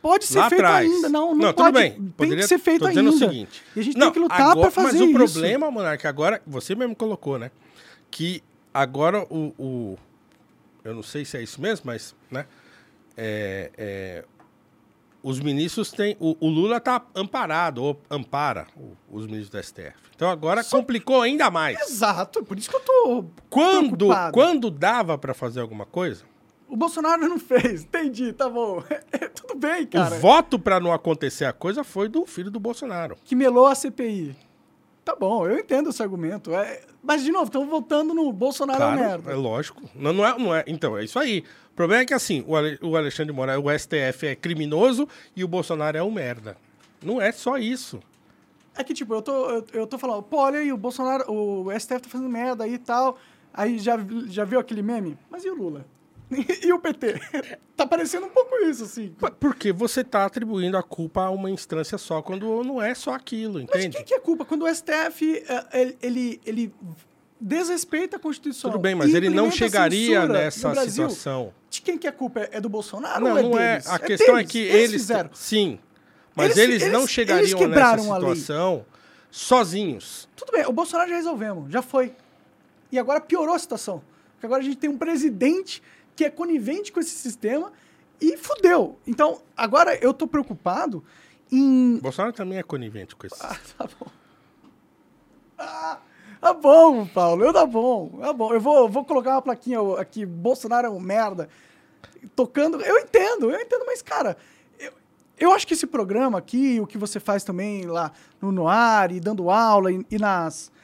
Pode 0.00 0.24
ser 0.26 0.40
feito 0.48 0.54
atrás. 0.54 0.90
ainda. 0.90 1.08
Não, 1.08 1.28
não, 1.28 1.34
não 1.34 1.52
pode. 1.52 1.56
tudo 1.56 1.72
bem. 1.72 1.92
Tem 1.92 2.02
Poderia- 2.16 2.42
que 2.42 2.48
ser 2.48 2.58
feito 2.58 2.86
ainda. 2.86 3.02
o 3.02 3.12
seguinte. 3.12 3.62
E 3.74 3.80
a 3.80 3.82
gente 3.82 3.96
Não, 3.96 4.06
tem 4.06 4.12
que 4.14 4.18
lutar 4.20 4.56
para 4.56 4.70
fazer 4.70 4.92
Mas 4.98 5.00
o 5.00 5.04
isso. 5.24 5.32
problema, 5.34 5.70
Monark, 5.70 6.06
agora, 6.06 6.40
você 6.46 6.74
mesmo 6.74 6.94
colocou, 6.94 7.38
né? 7.38 7.50
Que 8.10 8.42
agora 8.72 9.22
o. 9.28 9.52
o- 9.58 9.98
eu 10.84 10.94
não 10.94 11.02
sei 11.02 11.24
se 11.24 11.36
é 11.36 11.42
isso 11.42 11.60
mesmo, 11.60 11.84
mas, 11.86 12.14
né? 12.30 12.46
é, 13.16 13.70
é, 13.76 14.24
os 15.22 15.40
ministros 15.40 15.90
têm. 15.90 16.16
O, 16.20 16.36
o 16.40 16.48
Lula 16.48 16.78
tá 16.80 17.04
amparado, 17.14 17.82
ou 17.82 18.00
ampara 18.08 18.66
o- 18.76 18.92
os 19.10 19.26
ministros 19.26 19.50
do 19.50 19.58
STF. 19.58 19.94
Então 20.14 20.30
agora 20.30 20.62
complicou 20.64 21.20
ainda 21.22 21.50
mais. 21.50 21.78
Exato, 21.80 22.44
por 22.44 22.56
isso 22.56 22.70
que 22.70 22.76
eu 22.76 22.80
tô 22.80 23.24
Quando, 23.50 23.96
preocupado. 23.96 24.32
quando 24.32 24.70
dava 24.70 25.18
para 25.18 25.34
fazer 25.34 25.60
alguma 25.60 25.84
coisa, 25.84 26.24
O 26.68 26.76
Bolsonaro 26.76 27.26
não 27.28 27.38
fez. 27.38 27.82
Entendi, 27.84 28.32
tá 28.32 28.48
bom. 28.48 28.82
Tudo 29.34 29.54
bem, 29.58 29.86
cara. 29.86 30.14
o 30.16 30.18
voto 30.18 30.58
para 30.58 30.78
não 30.78 30.92
acontecer 30.92 31.44
a 31.46 31.52
coisa 31.52 31.82
foi 31.82 32.08
do 32.08 32.26
filho 32.26 32.50
do 32.50 32.60
Bolsonaro. 32.60 33.16
Que 33.24 33.34
melou 33.34 33.66
a 33.66 33.74
CPI. 33.74 34.36
Tá 35.04 35.16
bom, 35.16 35.46
eu 35.46 35.58
entendo 35.58 35.88
esse 35.88 36.02
argumento. 36.02 36.52
É... 36.52 36.82
Mas, 37.02 37.22
de 37.24 37.32
novo, 37.32 37.46
estamos 37.46 37.68
voltando 37.68 38.12
no 38.12 38.30
Bolsonaro 38.30 38.76
é 38.78 38.84
Claro, 38.84 39.00
uma 39.00 39.08
merda. 39.08 39.32
é 39.32 39.34
lógico. 39.34 39.82
Não, 39.94 40.12
não 40.12 40.26
é, 40.26 40.38
não 40.38 40.54
é. 40.54 40.64
Então, 40.66 40.98
é 40.98 41.04
isso 41.04 41.18
aí. 41.18 41.42
O 41.72 41.74
problema 41.74 42.02
é 42.02 42.04
que, 42.04 42.12
assim, 42.12 42.44
o, 42.46 42.54
Ale- 42.54 42.78
o 42.82 42.94
Alexandre 42.94 43.32
de 43.32 43.36
Moraes, 43.36 43.62
o 43.64 43.70
STF 43.78 44.26
é 44.26 44.34
criminoso 44.36 45.08
e 45.34 45.42
o 45.42 45.48
Bolsonaro 45.48 45.96
é 45.96 46.02
um 46.02 46.10
merda. 46.10 46.58
Não 47.02 47.22
é 47.22 47.32
só 47.32 47.56
isso. 47.56 48.00
É 48.76 48.84
que, 48.84 48.92
tipo, 48.92 49.14
eu 49.14 49.22
tô, 49.22 49.32
eu, 49.50 49.64
eu 49.72 49.86
tô 49.86 49.96
falando, 49.96 50.22
pô, 50.22 50.36
olha 50.38 50.58
aí, 50.58 50.70
o 50.70 50.76
Bolsonaro, 50.76 51.24
o 51.32 51.70
STF 51.80 52.02
tá 52.02 52.08
fazendo 52.10 52.28
merda 52.28 52.64
aí 52.64 52.74
e 52.74 52.78
tal. 52.78 53.16
Aí 53.54 53.78
já, 53.78 53.96
já 54.26 54.44
viu 54.44 54.60
aquele 54.60 54.82
meme? 54.82 55.16
Mas 55.30 55.42
e 55.44 55.48
o 55.48 55.54
Lula? 55.54 55.86
e 56.62 56.72
o 56.72 56.78
PT? 56.78 57.20
tá 57.76 57.86
parecendo 57.86 58.26
um 58.26 58.30
pouco 58.30 58.54
isso, 58.64 58.84
assim. 58.84 59.14
Porque 59.40 59.72
você 59.72 60.00
está 60.02 60.24
atribuindo 60.24 60.76
a 60.76 60.82
culpa 60.82 61.22
a 61.22 61.30
uma 61.30 61.50
instância 61.50 61.96
só, 61.98 62.20
quando 62.22 62.62
não 62.64 62.82
é 62.82 62.94
só 62.94 63.12
aquilo, 63.14 63.54
Mas 63.60 63.84
entende? 63.84 63.96
o 63.96 63.98
que, 64.00 64.04
que 64.06 64.14
é 64.14 64.20
culpa? 64.20 64.44
Quando 64.44 64.64
o 64.64 64.68
STF, 64.74 65.42
eh, 65.48 65.66
ele, 65.72 65.98
ele, 66.02 66.40
ele 66.44 66.74
desrespeita 67.40 68.16
a 68.16 68.20
Constituição. 68.20 68.70
Tudo 68.70 68.80
bem, 68.80 68.94
mas 68.94 69.14
ele 69.14 69.30
não 69.30 69.50
chegaria 69.50 70.26
nessa 70.26 70.70
Brasil, 70.70 71.08
situação. 71.08 71.52
De 71.70 71.80
quem 71.82 71.96
que 71.96 72.06
é 72.06 72.12
culpa? 72.12 72.48
É 72.50 72.60
do 72.60 72.68
Bolsonaro 72.68 73.24
Não, 73.24 73.32
ou 73.32 73.38
é 73.38 73.42
não 73.42 73.58
é. 73.58 73.70
deles? 73.72 73.86
A 73.88 73.98
questão 73.98 74.34
deles. 74.34 74.48
é 74.48 74.52
que 74.52 74.58
eles. 74.58 74.90
fizeram. 74.92 75.30
Sim. 75.32 75.78
Mas 76.34 76.56
Eles- 76.56 76.58
eles, 76.58 76.82
eles- 76.82 76.92
não 76.92 77.00
eles 77.00 77.10
chegariam 77.10 77.44
nessa 77.46 77.56
quebraram 77.58 78.12
a 78.12 78.18
lei. 78.18 78.34
situação 78.36 78.86
sozinhos. 79.30 80.28
Tudo 80.36 80.52
bem, 80.52 80.64
o 80.66 80.72
Bolsonaro 80.72 81.08
já 81.08 81.16
resolvemos, 81.16 81.70
já 81.72 81.82
foi. 81.82 82.12
E 82.90 82.98
agora 82.98 83.20
piorou 83.20 83.54
a 83.54 83.58
situação. 83.58 84.02
Porque 84.32 84.46
agora 84.46 84.62
a 84.62 84.64
gente 84.64 84.76
tem 84.76 84.88
um 84.88 84.96
presidente 84.96 85.82
que 86.18 86.24
é 86.24 86.30
conivente 86.30 86.90
com 86.90 86.98
esse 86.98 87.12
sistema 87.12 87.72
e 88.20 88.36
fudeu. 88.36 88.98
Então, 89.06 89.40
agora 89.56 89.94
eu 89.94 90.12
tô 90.12 90.26
preocupado 90.26 91.04
em 91.48 92.00
Bolsonaro 92.00 92.32
também 92.32 92.58
é 92.58 92.62
conivente 92.64 93.14
com 93.14 93.24
isso. 93.24 93.36
Ah, 93.40 93.56
tá 93.78 93.86
bom. 93.86 94.06
Ah, 95.56 95.98
tá 96.40 96.52
bom, 96.52 97.06
Paulo. 97.06 97.44
Eu 97.44 97.52
tá 97.52 97.64
bom. 97.64 98.08
Tá 98.20 98.32
bom. 98.32 98.52
Eu 98.52 98.60
vou, 98.60 98.88
vou 98.88 99.04
colocar 99.04 99.36
uma 99.36 99.42
plaquinha 99.42 99.78
aqui, 99.96 100.26
Bolsonaro 100.26 100.88
é 100.88 100.90
um 100.90 100.98
merda. 100.98 101.48
Tocando. 102.34 102.80
Eu 102.80 102.98
entendo, 102.98 103.52
eu 103.52 103.60
entendo, 103.60 103.84
mas, 103.86 104.02
cara, 104.02 104.36
eu, 104.76 104.90
eu 105.38 105.52
acho 105.52 105.68
que 105.68 105.74
esse 105.74 105.86
programa 105.86 106.36
aqui, 106.36 106.80
o 106.80 106.86
que 106.88 106.98
você 106.98 107.20
faz 107.20 107.44
também 107.44 107.86
lá 107.86 108.10
no 108.42 108.50
Noir 108.50 109.12
e 109.12 109.20
dando 109.20 109.50
aula 109.50 109.92
e, 109.92 110.04
e 110.10 110.18
nas. 110.18 110.76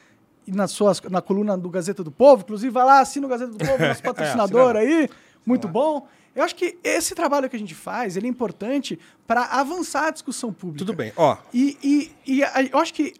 E 0.47 0.51
nas 0.51 0.69
suas, 0.69 1.01
na 1.01 1.23
coluna 1.23 1.57
do 1.57 1.67
Gazeta 1.71 2.03
do 2.03 2.11
Povo, 2.11 2.43
inclusive 2.43 2.71
vai 2.71 2.85
lá, 2.85 2.99
assina 2.99 3.25
o 3.25 3.29
Gazeta 3.29 3.51
do 3.51 3.57
Povo, 3.57 3.79
nosso 3.83 4.03
patrocinador 4.03 4.77
assina 4.77 4.79
aí, 4.79 5.09
muito 5.45 5.67
bom. 5.67 6.07
Eu 6.35 6.43
acho 6.43 6.55
que 6.55 6.77
esse 6.83 7.15
trabalho 7.15 7.49
que 7.49 7.55
a 7.55 7.59
gente 7.59 7.73
faz, 7.75 8.17
ele 8.17 8.27
é 8.27 8.29
importante 8.29 8.99
para 9.25 9.43
avançar 9.45 10.07
a 10.07 10.11
discussão 10.11 10.51
pública. 10.51 10.79
Tudo 10.79 10.93
bem, 10.93 11.13
ó. 11.15 11.37
E, 11.53 11.77
e, 11.81 12.11
e 12.39 12.43
a- 12.43 12.63
eu 12.63 12.77
acho 12.79 12.93
que 12.93 13.13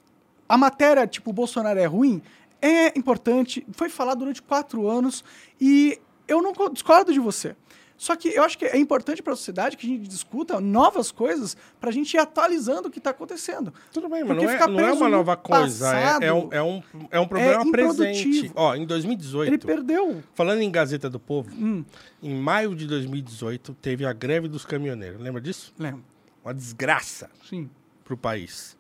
a 0.49 0.57
matéria, 0.57 1.07
tipo, 1.07 1.29
o 1.29 1.33
Bolsonaro 1.33 1.79
é 1.79 1.85
ruim, 1.85 2.21
é 2.61 2.97
importante, 2.97 3.65
foi 3.71 3.89
falado 3.89 4.19
durante 4.19 4.41
quatro 4.41 4.87
anos 4.89 5.23
e 5.61 5.99
eu 6.27 6.41
não 6.41 6.53
co- 6.53 6.69
discordo 6.69 7.13
de 7.13 7.19
você. 7.19 7.55
Só 7.97 8.13
que 8.15 8.27
eu 8.27 8.43
acho 8.43 8.57
que 8.57 8.65
é 8.65 8.77
importante 8.77 9.23
para 9.23 9.31
a 9.33 9.35
sociedade 9.37 9.77
que 9.77 9.85
a 9.87 9.89
gente 9.89 10.07
discuta 10.07 10.59
novas 10.59 11.11
coisas 11.11 11.55
para 11.79 11.89
a 11.89 11.93
gente 11.93 12.13
ir 12.13 12.17
atualizando 12.17 12.89
o 12.89 12.91
que 12.91 12.97
está 12.97 13.11
acontecendo. 13.11 13.73
Tudo 13.93 14.09
bem, 14.09 14.23
mas 14.23 14.37
Porque 14.37 14.45
não 14.45 14.51
é, 14.51 14.67
não 14.67 14.79
é 14.81 14.91
uma 14.93 15.05
no 15.09 15.17
nova 15.17 15.37
coisa. 15.37 15.85
passado 15.85 16.23
É, 16.23 16.27
é 16.27 16.33
um, 16.33 16.49
é, 16.51 16.61
um, 16.61 16.83
é 17.09 17.19
um 17.19 17.27
problema 17.27 17.71
presente. 17.71 18.27
improdutivo. 18.27 18.53
Ó, 18.57 18.75
em 18.75 18.85
2018, 18.85 19.49
Ele 19.49 19.57
perdeu. 19.57 20.21
falando 20.33 20.59
em 20.61 20.69
Gazeta 20.69 21.09
do 21.09 21.19
Povo, 21.19 21.49
Hum, 21.55 21.85
em 22.21 22.35
maio 22.35 22.75
de 22.75 22.85
2018, 22.85 23.73
teve 23.81 24.05
a 24.05 24.11
greve 24.11 24.49
dos 24.49 24.65
caminhoneiros. 24.65 25.21
Lembra 25.21 25.39
disso? 25.39 25.73
lembro. 25.79 26.03
Uma 26.43 26.53
desgraça 26.53 27.29
Sim. 27.49 27.69
pro 28.03 28.17
país. 28.17 28.77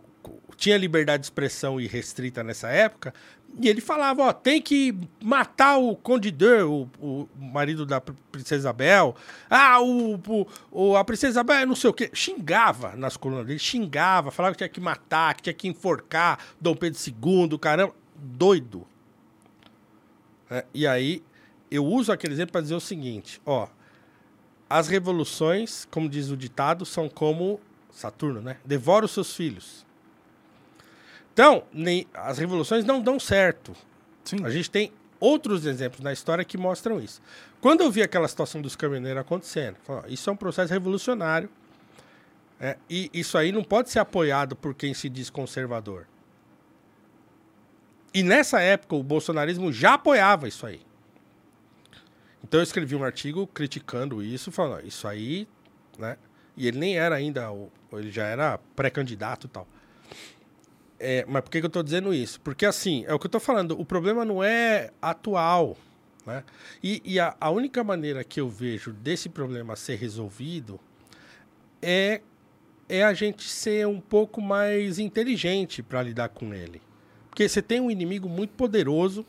tinha 0.57 0.77
liberdade 0.77 1.21
de 1.21 1.27
expressão 1.27 1.79
irrestrita 1.79 2.43
nessa 2.43 2.69
época, 2.69 3.13
e 3.59 3.67
ele 3.67 3.81
falava, 3.81 4.21
ó, 4.23 4.33
tem 4.33 4.61
que 4.61 4.95
matar 5.23 5.77
o 5.77 5.95
Conde 5.95 6.29
de, 6.29 6.61
o, 6.63 6.87
o 6.99 7.27
marido 7.35 7.85
da 7.85 7.99
pr- 7.99 8.13
Princesa 8.31 8.61
Isabel. 8.61 9.15
Ah, 9.49 9.81
o, 9.81 10.19
o- 10.71 10.95
a 10.95 11.03
Princesa 11.03 11.31
Isabel 11.31 11.55
é 11.57 11.65
não 11.65 11.75
sei 11.75 11.89
o 11.89 11.93
quê. 11.93 12.09
Xingava 12.13 12.95
nas 12.95 13.17
colunas 13.17 13.45
dele, 13.47 13.57
xingava, 13.59 14.29
falava 14.29 14.53
que 14.53 14.59
tinha 14.59 14.69
que 14.69 14.79
matar, 14.79 15.33
que 15.35 15.41
tinha 15.43 15.53
que 15.53 15.67
enforcar 15.67 16.39
Dom 16.61 16.75
Pedro 16.75 16.99
II, 16.99 17.57
caramba. 17.57 17.93
Doido. 18.15 18.85
É, 20.49 20.65
e 20.73 20.85
aí, 20.87 21.23
eu 21.69 21.85
uso 21.85 22.11
aquele 22.11 22.33
exemplo 22.33 22.51
para 22.53 22.61
dizer 22.61 22.75
o 22.75 22.79
seguinte, 22.79 23.41
ó. 23.45 23.67
As 24.69 24.87
revoluções, 24.89 25.87
como 25.89 26.09
diz 26.09 26.29
o 26.29 26.35
ditado, 26.35 26.85
são 26.85 27.07
como 27.07 27.59
Saturno, 27.89 28.41
né? 28.41 28.57
Devora 28.65 29.05
os 29.05 29.11
seus 29.11 29.33
filhos. 29.33 29.85
Então, 31.37 31.61
nem, 31.71 32.07
as 32.15 32.39
revoluções 32.39 32.83
não 32.83 32.99
dão 32.99 33.19
certo. 33.19 33.75
Sim. 34.23 34.43
A 34.43 34.49
gente 34.49 34.71
tem 34.71 34.91
outros 35.19 35.67
exemplos 35.67 35.99
na 35.99 36.11
história 36.11 36.43
que 36.43 36.57
mostram 36.57 36.99
isso. 36.99 37.21
Quando 37.61 37.81
eu 37.81 37.91
vi 37.91 38.01
aquela 38.01 38.27
situação 38.27 38.59
dos 38.59 38.75
caminhoneiros 38.75 39.21
acontecendo, 39.21 39.75
falei, 39.83 40.01
ó, 40.03 40.11
isso 40.11 40.27
é 40.31 40.33
um 40.33 40.35
processo 40.35 40.73
revolucionário. 40.73 41.47
é, 42.59 42.75
e 42.89 43.11
isso 43.13 43.37
aí 43.37 43.51
não 43.51 43.63
pode 43.63 43.91
ser 43.91 43.99
apoiado 43.99 44.55
por 44.55 44.73
quem 44.73 44.95
se 44.95 45.07
diz 45.09 45.29
conservador. 45.29 46.07
E 48.11 48.23
nessa 48.23 48.59
época 48.59 48.95
o 48.95 49.03
bolsonarismo 49.03 49.71
já 49.71 49.93
apoiava 49.93 50.47
isso 50.47 50.65
aí. 50.65 50.81
Então 52.43 52.59
eu 52.59 52.63
escrevi 52.63 52.95
um 52.95 53.03
artigo 53.03 53.45
criticando 53.45 54.23
isso, 54.23 54.51
falando, 54.51 54.79
ó, 54.79 54.87
isso 54.87 55.07
aí, 55.07 55.47
né? 55.99 56.17
E 56.55 56.67
ele 56.67 56.79
nem 56.79 56.97
era 56.97 57.13
ainda, 57.13 57.47
ele 57.93 58.09
já 58.09 58.25
era 58.25 58.57
pré-candidato 58.75 59.45
e 59.45 59.49
tal. 59.51 59.67
É, 60.99 61.25
mas 61.27 61.43
por 61.43 61.51
que, 61.51 61.59
que 61.59 61.65
eu 61.65 61.69
tô 61.69 61.83
dizendo 61.83 62.13
isso? 62.13 62.41
Porque 62.41 62.65
assim, 62.65 63.05
é 63.07 63.13
o 63.13 63.19
que 63.19 63.27
eu 63.27 63.31
tô 63.31 63.39
falando, 63.39 63.79
o 63.79 63.85
problema 63.85 64.25
não 64.25 64.43
é 64.43 64.91
atual, 65.01 65.77
né? 66.25 66.43
E, 66.83 67.01
e 67.05 67.19
a, 67.19 67.35
a 67.39 67.49
única 67.49 67.83
maneira 67.83 68.23
que 68.23 68.41
eu 68.41 68.49
vejo 68.49 68.91
desse 68.91 69.29
problema 69.29 69.75
ser 69.75 69.95
resolvido 69.95 70.79
é, 71.81 72.21
é 72.89 73.03
a 73.03 73.13
gente 73.13 73.47
ser 73.47 73.87
um 73.87 74.01
pouco 74.01 74.41
mais 74.41 74.97
inteligente 74.99 75.83
para 75.83 76.01
lidar 76.01 76.29
com 76.29 76.53
ele. 76.53 76.81
Porque 77.29 77.47
você 77.47 77.61
tem 77.61 77.79
um 77.79 77.91
inimigo 77.91 78.27
muito 78.27 78.55
poderoso, 78.55 79.25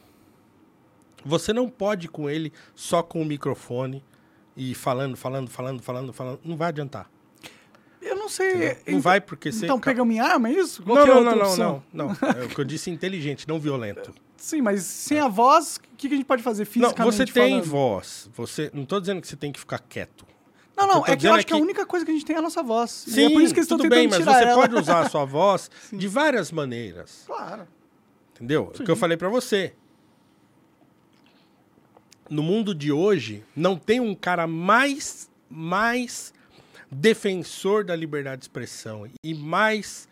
você 1.24 1.52
não 1.52 1.68
pode 1.68 2.08
com 2.08 2.30
ele 2.30 2.52
só 2.74 3.02
com 3.02 3.20
o 3.20 3.24
microfone 3.24 4.02
e 4.56 4.74
falando, 4.74 5.16
falando, 5.16 5.50
falando, 5.50 5.82
falando, 5.82 6.12
falando, 6.12 6.40
não 6.42 6.56
vai 6.56 6.68
adiantar. 6.68 7.10
Eu 8.00 8.16
não 8.16 8.28
sei. 8.28 8.76
Não 8.86 9.00
vai 9.00 9.20
porque 9.20 9.50
você... 9.50 9.64
Então 9.66 9.78
pega 9.80 10.04
minha 10.04 10.24
arma, 10.24 10.48
é 10.48 10.52
isso? 10.52 10.82
Não, 10.86 10.98
é 10.98 11.02
a 11.02 11.06
não, 11.06 11.22
não, 11.24 11.36
não, 11.36 11.56
não, 11.56 11.82
não. 11.92 12.10
É 12.40 12.44
o 12.44 12.48
que 12.48 12.58
eu 12.60 12.64
disse 12.64 12.90
inteligente, 12.90 13.46
não 13.48 13.58
violento. 13.58 14.14
Sim, 14.36 14.62
mas 14.62 14.82
sem 14.84 15.18
a 15.18 15.26
voz, 15.26 15.76
o 15.78 15.96
que, 15.96 16.08
que 16.08 16.14
a 16.14 16.16
gente 16.16 16.26
pode 16.26 16.42
fazer 16.44 16.62
Não, 16.64 16.70
fisicamente 16.72 17.16
você 17.16 17.24
tem 17.26 17.50
falando? 17.50 17.64
voz. 17.64 18.30
Você, 18.34 18.70
não 18.72 18.84
tô 18.84 19.00
dizendo 19.00 19.20
que 19.20 19.26
você 19.26 19.34
tem 19.36 19.50
que 19.50 19.58
ficar 19.58 19.80
quieto. 19.80 20.24
Não, 20.76 20.86
não, 20.86 21.04
é 21.04 21.16
que 21.16 21.26
eu 21.26 21.32
acho 21.32 21.40
é 21.40 21.44
que 21.44 21.52
a 21.52 21.56
que- 21.56 21.62
única 21.62 21.84
coisa 21.84 22.04
que 22.06 22.12
a 22.12 22.14
gente 22.14 22.24
tem 22.24 22.36
é 22.36 22.38
a 22.38 22.42
nossa 22.42 22.62
voz. 22.62 22.90
Sim, 23.08 23.20
e 23.20 23.24
é 23.24 23.30
por 23.30 23.42
isso 23.42 23.52
que 23.52 23.58
eles 23.58 23.64
estão 23.64 23.78
tudo 23.78 23.90
bem, 23.90 24.06
mas 24.06 24.24
você 24.24 24.44
ela. 24.44 24.54
pode 24.54 24.76
usar 24.76 25.00
a 25.00 25.08
sua 25.08 25.24
voz 25.26 25.68
de 25.92 26.06
várias 26.06 26.52
maneiras. 26.52 27.24
Claro. 27.26 27.66
Entendeu? 28.36 28.72
O 28.78 28.84
que 28.84 28.88
eu 28.88 28.94
falei 28.94 29.16
pra 29.16 29.28
você. 29.28 29.74
No 32.30 32.42
mundo 32.44 32.72
de 32.74 32.92
hoje, 32.92 33.42
não 33.56 33.76
tem 33.76 33.98
um 33.98 34.14
cara 34.14 34.46
mais, 34.46 35.28
mais 35.50 36.32
defensor 36.90 37.84
da 37.84 37.94
liberdade 37.94 38.38
de 38.40 38.44
expressão 38.44 39.08
e 39.22 39.34
mais 39.34 40.08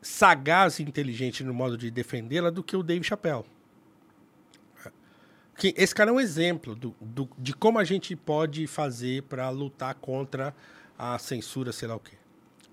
sagaz 0.00 0.78
e 0.78 0.82
inteligente 0.82 1.42
no 1.44 1.54
modo 1.54 1.76
de 1.78 1.90
defendê-la 1.90 2.50
do 2.50 2.62
que 2.62 2.76
o 2.76 2.82
Dave 2.82 3.04
Chappelle. 3.04 3.44
Que 5.56 5.74
esse 5.76 5.94
cara 5.94 6.10
é 6.10 6.12
um 6.12 6.20
exemplo 6.20 6.74
do, 6.74 6.94
do- 7.00 7.28
de 7.38 7.52
como 7.54 7.78
a 7.78 7.84
gente 7.84 8.16
pode 8.16 8.66
fazer 8.66 9.22
pra 9.24 9.48
lutar 9.50 9.94
contra 9.94 10.54
a 10.98 11.18
censura, 11.18 11.72
sei 11.72 11.86
lá 11.88 11.94
o 11.96 12.00
quê. 12.00 12.16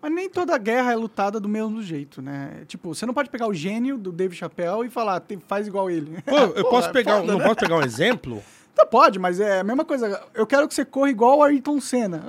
Mas 0.01 0.11
nem 0.13 0.29
toda 0.29 0.57
guerra 0.57 0.93
é 0.93 0.95
lutada 0.95 1.39
do 1.41 1.49
mesmo 1.49 1.83
jeito, 1.83 2.21
né? 2.21 2.63
Tipo, 2.67 2.95
você 2.95 3.05
não 3.05 3.13
pode 3.13 3.29
pegar 3.29 3.47
o 3.47 3.53
gênio 3.53 3.97
do 3.97 4.13
Dave 4.13 4.33
Chappelle 4.33 4.87
e 4.87 4.89
falar, 4.89 5.19
"Tem- 5.19 5.39
faz 5.45 5.67
igual 5.67 5.89
ele. 5.91 6.21
Pô, 6.21 6.37
eu 6.37 6.53
Pô, 6.63 6.69
posso 6.69 6.87
é 6.87 6.91
pegar, 6.93 7.17
um- 7.17 7.19
foda, 7.21 7.31
não 7.33 7.39
né? 7.39 7.43
posso 7.45 7.59
pegar 7.59 7.75
um 7.75 7.81
exemplo? 7.83 8.41
Tá, 8.73 8.85
pode, 8.85 9.19
mas 9.19 9.41
é 9.41 9.59
a 9.59 9.63
mesma 9.63 9.83
coisa. 9.83 10.25
Eu 10.33 10.47
quero 10.47 10.67
que 10.67 10.73
você 10.73 10.85
corra 10.85 11.09
igual 11.09 11.39
o 11.39 11.43
Ayrton 11.43 11.81
Senna. 11.81 12.23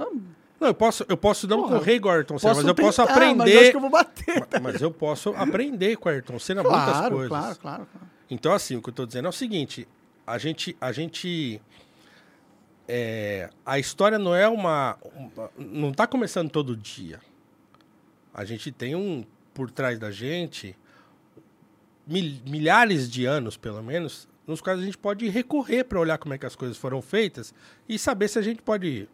Não, 0.61 0.69
eu 0.69 0.75
posso, 0.75 1.05
eu 1.09 1.17
posso 1.17 1.49
não 1.49 1.63
Porra, 1.63 1.79
correr 1.79 1.95
igual 1.95 2.15
Ayrton 2.17 2.39
Senna, 2.39 2.55
mas 2.55 2.67
eu 2.67 2.75
posso 2.75 3.01
tentar, 3.01 3.15
Mas 3.15 3.23
eu 3.27 3.31
aprender. 3.33 3.59
acho 3.61 3.71
que 3.71 3.77
eu 3.77 3.81
vou 3.81 3.91
bater. 3.91 4.41
Ma- 4.41 4.61
Mas 4.61 4.83
eu 4.83 4.91
posso 4.93 5.31
aprender 5.31 5.97
com 5.97 6.09
o 6.09 6.13
Ayrton 6.13 6.39
Senna 6.39 6.63
muitas 6.63 6.83
Claro, 6.85 7.15
coisas. 7.15 7.29
claro, 7.31 7.57
claro, 7.59 7.87
claro. 7.91 8.07
Então, 8.31 8.53
assim, 8.53 8.77
o 8.77 8.83
que 8.83 8.91
eu 8.91 8.95
tô 8.95 9.07
dizendo 9.07 9.25
é 9.27 9.29
o 9.29 9.33
seguinte: 9.33 9.89
a 10.27 10.37
gente. 10.39 10.77
A 10.81 10.93
gente 10.93 11.61
é, 12.87 13.49
a 13.65 13.79
história 13.79 14.19
não 14.19 14.35
é 14.35 14.49
uma, 14.49 14.99
uma- 15.15 15.51
Não 15.57 15.93
tá 15.93 16.07
começando 16.07 16.51
todo 16.51 16.77
dia. 16.77 17.21
A 18.35 18.45
gente 18.45 18.71
tem 18.71 18.95
um. 18.95 19.25
Por 19.55 19.71
trás 19.71 19.99
da 19.99 20.11
gente. 20.11 20.77
mil- 22.07 22.41
milhares 22.47 23.09
de 23.11 23.25
anos, 23.25 23.57
pelo 23.57 23.83
menos, 23.83 24.29
nos 24.47 24.61
quais 24.61 24.79
a 24.79 24.83
gente 24.83 24.99
pode 24.99 25.29
recorrer 25.29 25.85
para 25.85 25.99
olhar 26.01 26.19
como 26.19 26.35
é 26.35 26.39
que 26.39 26.47
as 26.47 26.57
coisas 26.57 26.77
foram 26.77 27.01
feitas 27.03 27.55
e 27.89 27.99
saber 27.99 28.29
se 28.29 28.39
a 28.39 28.43
gente 28.43 28.63
pode. 28.63 29.09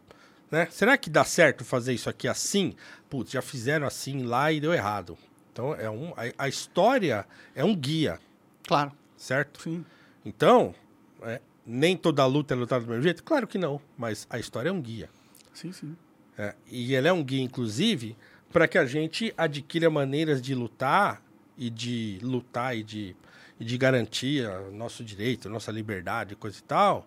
Né? 0.50 0.68
Será 0.70 0.96
que 0.96 1.10
dá 1.10 1.24
certo 1.24 1.64
fazer 1.64 1.92
isso 1.92 2.08
aqui 2.08 2.28
assim? 2.28 2.74
Putz, 3.10 3.32
já 3.32 3.42
fizeram 3.42 3.86
assim 3.86 4.22
lá 4.24 4.52
e 4.52 4.60
deu 4.60 4.72
errado. 4.72 5.18
Então, 5.52 5.74
é 5.74 5.90
um, 5.90 6.12
a, 6.16 6.44
a 6.44 6.48
história 6.48 7.26
é 7.54 7.64
um 7.64 7.74
guia, 7.74 8.20
Claro, 8.66 8.92
certo? 9.16 9.62
sim. 9.62 9.84
Então, 10.24 10.74
é, 11.22 11.40
nem 11.64 11.96
toda 11.96 12.24
luta 12.26 12.52
é 12.54 12.56
lutada 12.56 12.84
do 12.84 12.88
mesmo 12.90 13.02
jeito? 13.02 13.22
Claro 13.24 13.46
que 13.46 13.58
não, 13.58 13.80
mas 13.96 14.26
a 14.28 14.38
história 14.38 14.68
é 14.68 14.72
um 14.72 14.80
guia. 14.82 15.08
Sim, 15.54 15.72
sim. 15.72 15.96
É, 16.36 16.54
e 16.70 16.94
ela 16.94 17.08
é 17.08 17.12
um 17.12 17.24
guia, 17.24 17.40
inclusive, 17.42 18.16
para 18.52 18.68
que 18.68 18.76
a 18.76 18.84
gente 18.84 19.32
adquira 19.36 19.88
maneiras 19.88 20.42
de 20.42 20.54
lutar 20.54 21.22
e 21.56 21.70
de 21.70 22.18
lutar 22.22 22.76
e 22.76 22.82
de, 22.82 23.16
e 23.58 23.64
de 23.64 23.78
garantir 23.78 24.46
nosso 24.72 25.02
direito, 25.02 25.48
a 25.48 25.50
nossa 25.50 25.72
liberdade, 25.72 26.36
coisa 26.36 26.58
e 26.58 26.62
tal, 26.62 27.06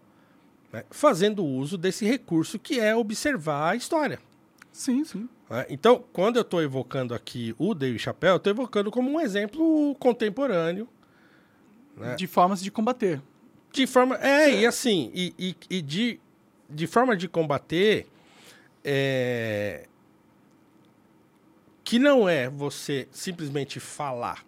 né, 0.72 0.84
fazendo 0.90 1.44
uso 1.44 1.78
desse 1.78 2.06
recurso 2.06 2.60
que 2.60 2.80
é 2.80 2.96
observar 2.96 3.72
a 3.72 3.76
história. 3.76 4.20
Sim, 4.72 5.04
sim. 5.04 5.28
né? 5.50 5.66
Então, 5.70 6.04
quando 6.14 6.38
eu 6.38 6.42
estou 6.42 6.62
evocando 6.62 7.14
aqui 7.14 7.56
o 7.58 7.76
Chappelle, 7.98 8.34
eu 8.34 8.38
estou 8.38 8.52
evocando 8.52 8.92
como 8.92 9.10
um 9.10 9.20
exemplo 9.20 9.96
contemporâneo 9.96 10.88
É. 12.02 12.16
De 12.16 12.28
formas 12.28 12.62
de 12.62 12.72
combater. 12.72 13.22
De 13.74 13.86
forma. 13.86 14.16
É, 14.18 14.62
e 14.62 14.66
assim, 14.66 15.12
e, 15.14 15.34
e, 15.38 15.56
e 15.70 15.82
de, 15.82 16.20
de 16.70 16.88
forma 16.88 17.16
de 17.18 17.28
combater. 17.28 18.08
é, 18.84 19.86
que 21.84 21.98
não 21.98 22.30
é 22.30 22.48
você 22.48 23.08
simplesmente 23.12 23.80
falar. 23.80 24.46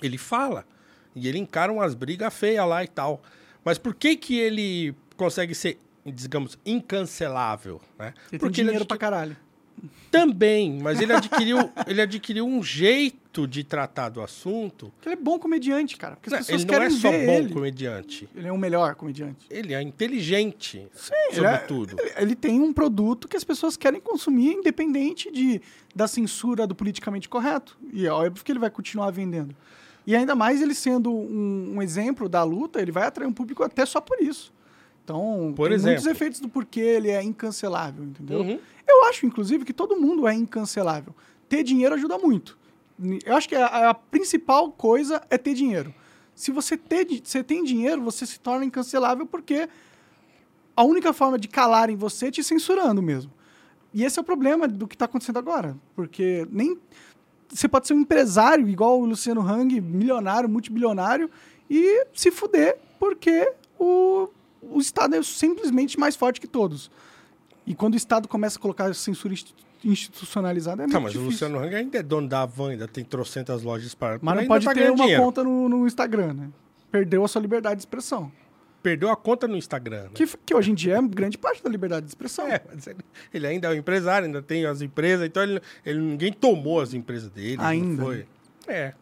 Ele 0.00 0.16
fala. 0.16 0.64
E 1.12 1.26
ele 1.26 1.36
encara 1.36 1.72
umas 1.72 1.94
brigas 1.94 2.32
feias 2.32 2.64
lá 2.64 2.84
e 2.84 2.86
tal. 2.86 3.20
Mas 3.64 3.76
por 3.76 3.92
que 3.92 4.14
que 4.14 4.38
ele 4.38 4.94
consegue 5.16 5.54
ser, 5.54 5.78
digamos, 6.04 6.58
incancelável? 6.64 7.80
Né? 7.98 8.14
Ele 8.30 8.38
Porque 8.38 8.56
tem 8.56 8.64
dinheiro 8.64 8.76
adqui- 8.78 8.88
pra 8.88 8.96
caralho. 8.98 9.36
Também, 10.10 10.78
mas 10.80 11.00
ele 11.00 11.12
adquiriu, 11.12 11.58
ele 11.88 12.00
adquiriu 12.00 12.46
um 12.46 12.62
jeito 12.62 13.46
de 13.46 13.64
tratar 13.64 14.08
do 14.08 14.22
assunto. 14.22 14.92
Ele 15.04 15.14
é 15.14 15.16
bom 15.16 15.36
comediante, 15.38 15.96
cara. 15.96 16.14
Porque 16.14 16.28
as 16.28 16.32
Não, 16.32 16.38
pessoas 16.38 16.60
ele 16.62 16.70
não 16.70 16.78
querem 16.78 16.86
é 16.86 17.00
só 17.00 17.10
bom 17.10 17.16
ele. 17.44 17.52
comediante. 17.52 18.28
Ele 18.36 18.46
é 18.46 18.52
o 18.52 18.56
melhor 18.56 18.94
comediante. 18.94 19.44
Ele 19.50 19.74
é 19.74 19.82
inteligente, 19.82 20.78
ele 20.78 20.88
é- 21.30 21.34
sobretudo. 21.34 21.96
Ele- 22.00 22.12
Ele 22.16 22.34
tem 22.36 22.60
um 22.60 22.72
produto 22.72 23.26
que 23.26 23.36
as 23.36 23.42
pessoas 23.42 23.76
querem 23.76 24.00
consumir, 24.00 24.52
independente 24.52 25.30
de, 25.32 25.60
da 25.94 26.06
censura 26.06 26.64
do 26.66 26.74
politicamente 26.76 27.28
correto. 27.28 27.76
E 27.92 28.06
é 28.06 28.10
óbvio 28.12 28.44
que 28.44 28.52
ele 28.52 28.60
vai 28.60 28.70
continuar 28.70 29.10
vendendo. 29.10 29.54
E 30.06 30.14
ainda 30.14 30.36
mais 30.36 30.62
ele 30.62 30.74
sendo 30.74 31.10
um, 31.12 31.74
um 31.76 31.82
exemplo 31.82 32.28
da 32.28 32.44
luta, 32.44 32.80
ele 32.80 32.92
vai 32.92 33.04
atrair 33.08 33.26
um 33.26 33.32
público 33.32 33.64
até 33.64 33.84
só 33.84 34.00
por 34.00 34.20
isso. 34.22 34.52
Então, 35.04 35.52
Por 35.54 35.68
tem 35.68 35.78
muitos 35.78 36.02
exemplo. 36.02 36.10
efeitos 36.10 36.40
do 36.40 36.48
porquê 36.48 36.80
ele 36.80 37.10
é 37.10 37.22
incancelável, 37.22 38.04
entendeu? 38.04 38.40
Uhum. 38.40 38.58
Eu 38.88 39.04
acho, 39.04 39.26
inclusive, 39.26 39.64
que 39.64 39.72
todo 39.72 39.96
mundo 39.96 40.26
é 40.26 40.34
incancelável. 40.34 41.14
Ter 41.48 41.62
dinheiro 41.62 41.94
ajuda 41.94 42.18
muito. 42.18 42.58
Eu 43.24 43.36
acho 43.36 43.48
que 43.48 43.54
a, 43.54 43.90
a 43.90 43.94
principal 43.94 44.72
coisa 44.72 45.22
é 45.28 45.36
ter 45.36 45.52
dinheiro. 45.52 45.94
Se 46.34 46.50
você, 46.50 46.76
ter, 46.76 47.06
você 47.22 47.44
tem 47.44 47.62
dinheiro, 47.62 48.00
você 48.02 48.24
se 48.24 48.40
torna 48.40 48.64
incancelável 48.64 49.26
porque 49.26 49.68
a 50.76 50.82
única 50.82 51.12
forma 51.12 51.38
de 51.38 51.48
calar 51.48 51.90
em 51.90 51.96
você 51.96 52.28
é 52.28 52.30
te 52.30 52.42
censurando 52.42 53.02
mesmo. 53.02 53.30
E 53.92 54.04
esse 54.04 54.18
é 54.18 54.22
o 54.22 54.24
problema 54.24 54.66
do 54.66 54.88
que 54.88 54.94
está 54.94 55.04
acontecendo 55.04 55.38
agora. 55.38 55.76
Porque 55.94 56.46
nem. 56.50 56.78
Você 57.48 57.68
pode 57.68 57.86
ser 57.86 57.94
um 57.94 58.00
empresário 58.00 58.66
igual 58.68 59.00
o 59.00 59.04
Luciano 59.04 59.40
Hang, 59.40 59.80
milionário, 59.80 60.48
multibilionário, 60.48 61.30
e 61.70 62.06
se 62.12 62.30
fuder 62.30 62.78
porque 62.98 63.52
o, 63.78 64.28
o 64.70 64.78
Estado 64.80 65.14
é 65.16 65.22
simplesmente 65.22 65.98
mais 65.98 66.16
forte 66.16 66.40
que 66.40 66.46
todos. 66.46 66.90
E 67.66 67.74
quando 67.74 67.94
o 67.94 67.96
Estado 67.96 68.28
começa 68.28 68.58
a 68.58 68.60
colocar 68.60 68.94
censura 68.94 69.32
institu- 69.34 69.64
institucionalizada, 69.84 70.82
é 70.84 70.86
Tá, 70.86 71.00
muito 71.00 71.02
mas 71.04 71.14
o 71.14 71.24
difícil. 71.24 71.48
Luciano 71.48 71.58
Hang 71.58 71.74
ainda 71.74 71.98
é 71.98 72.02
dono 72.02 72.28
da 72.28 72.42
Havan, 72.42 72.70
ainda 72.70 72.86
tem 72.88 73.04
trocentas 73.04 73.62
lojas 73.62 73.94
para. 73.94 74.18
Mas 74.20 74.36
não 74.36 74.46
pode 74.46 74.64
tá 74.64 74.74
ter 74.74 74.90
uma 74.90 74.96
dinheiro. 74.96 75.22
conta 75.22 75.42
no, 75.44 75.68
no 75.68 75.86
Instagram, 75.86 76.34
né? 76.34 76.48
Perdeu 76.90 77.24
a 77.24 77.28
sua 77.28 77.40
liberdade 77.40 77.76
de 77.76 77.82
expressão. 77.82 78.30
Perdeu 78.82 79.10
a 79.10 79.16
conta 79.16 79.48
no 79.48 79.56
Instagram. 79.56 80.02
Né? 80.04 80.10
Que, 80.14 80.26
que 80.44 80.54
hoje 80.54 80.70
em 80.70 80.74
dia 80.74 80.96
é 80.98 81.02
grande 81.02 81.38
parte 81.38 81.62
da 81.62 81.70
liberdade 81.70 82.04
de 82.04 82.10
expressão. 82.10 82.46
É, 82.46 82.60
mas 82.72 82.86
ele, 83.32 83.46
ainda 83.46 83.68
é 83.68 83.70
um 83.70 83.74
empresário, 83.74 84.26
ainda 84.26 84.42
tem 84.42 84.66
as 84.66 84.82
empresas, 84.82 85.26
então 85.26 85.42
ele, 85.42 85.60
ele- 85.86 86.00
ninguém 86.00 86.32
tomou 86.32 86.80
as 86.82 86.92
empresas 86.92 87.30
dele. 87.30 87.56
não 87.56 87.64
Ainda. 87.64 88.02
Foi. 88.02 88.26
É. 88.68 88.92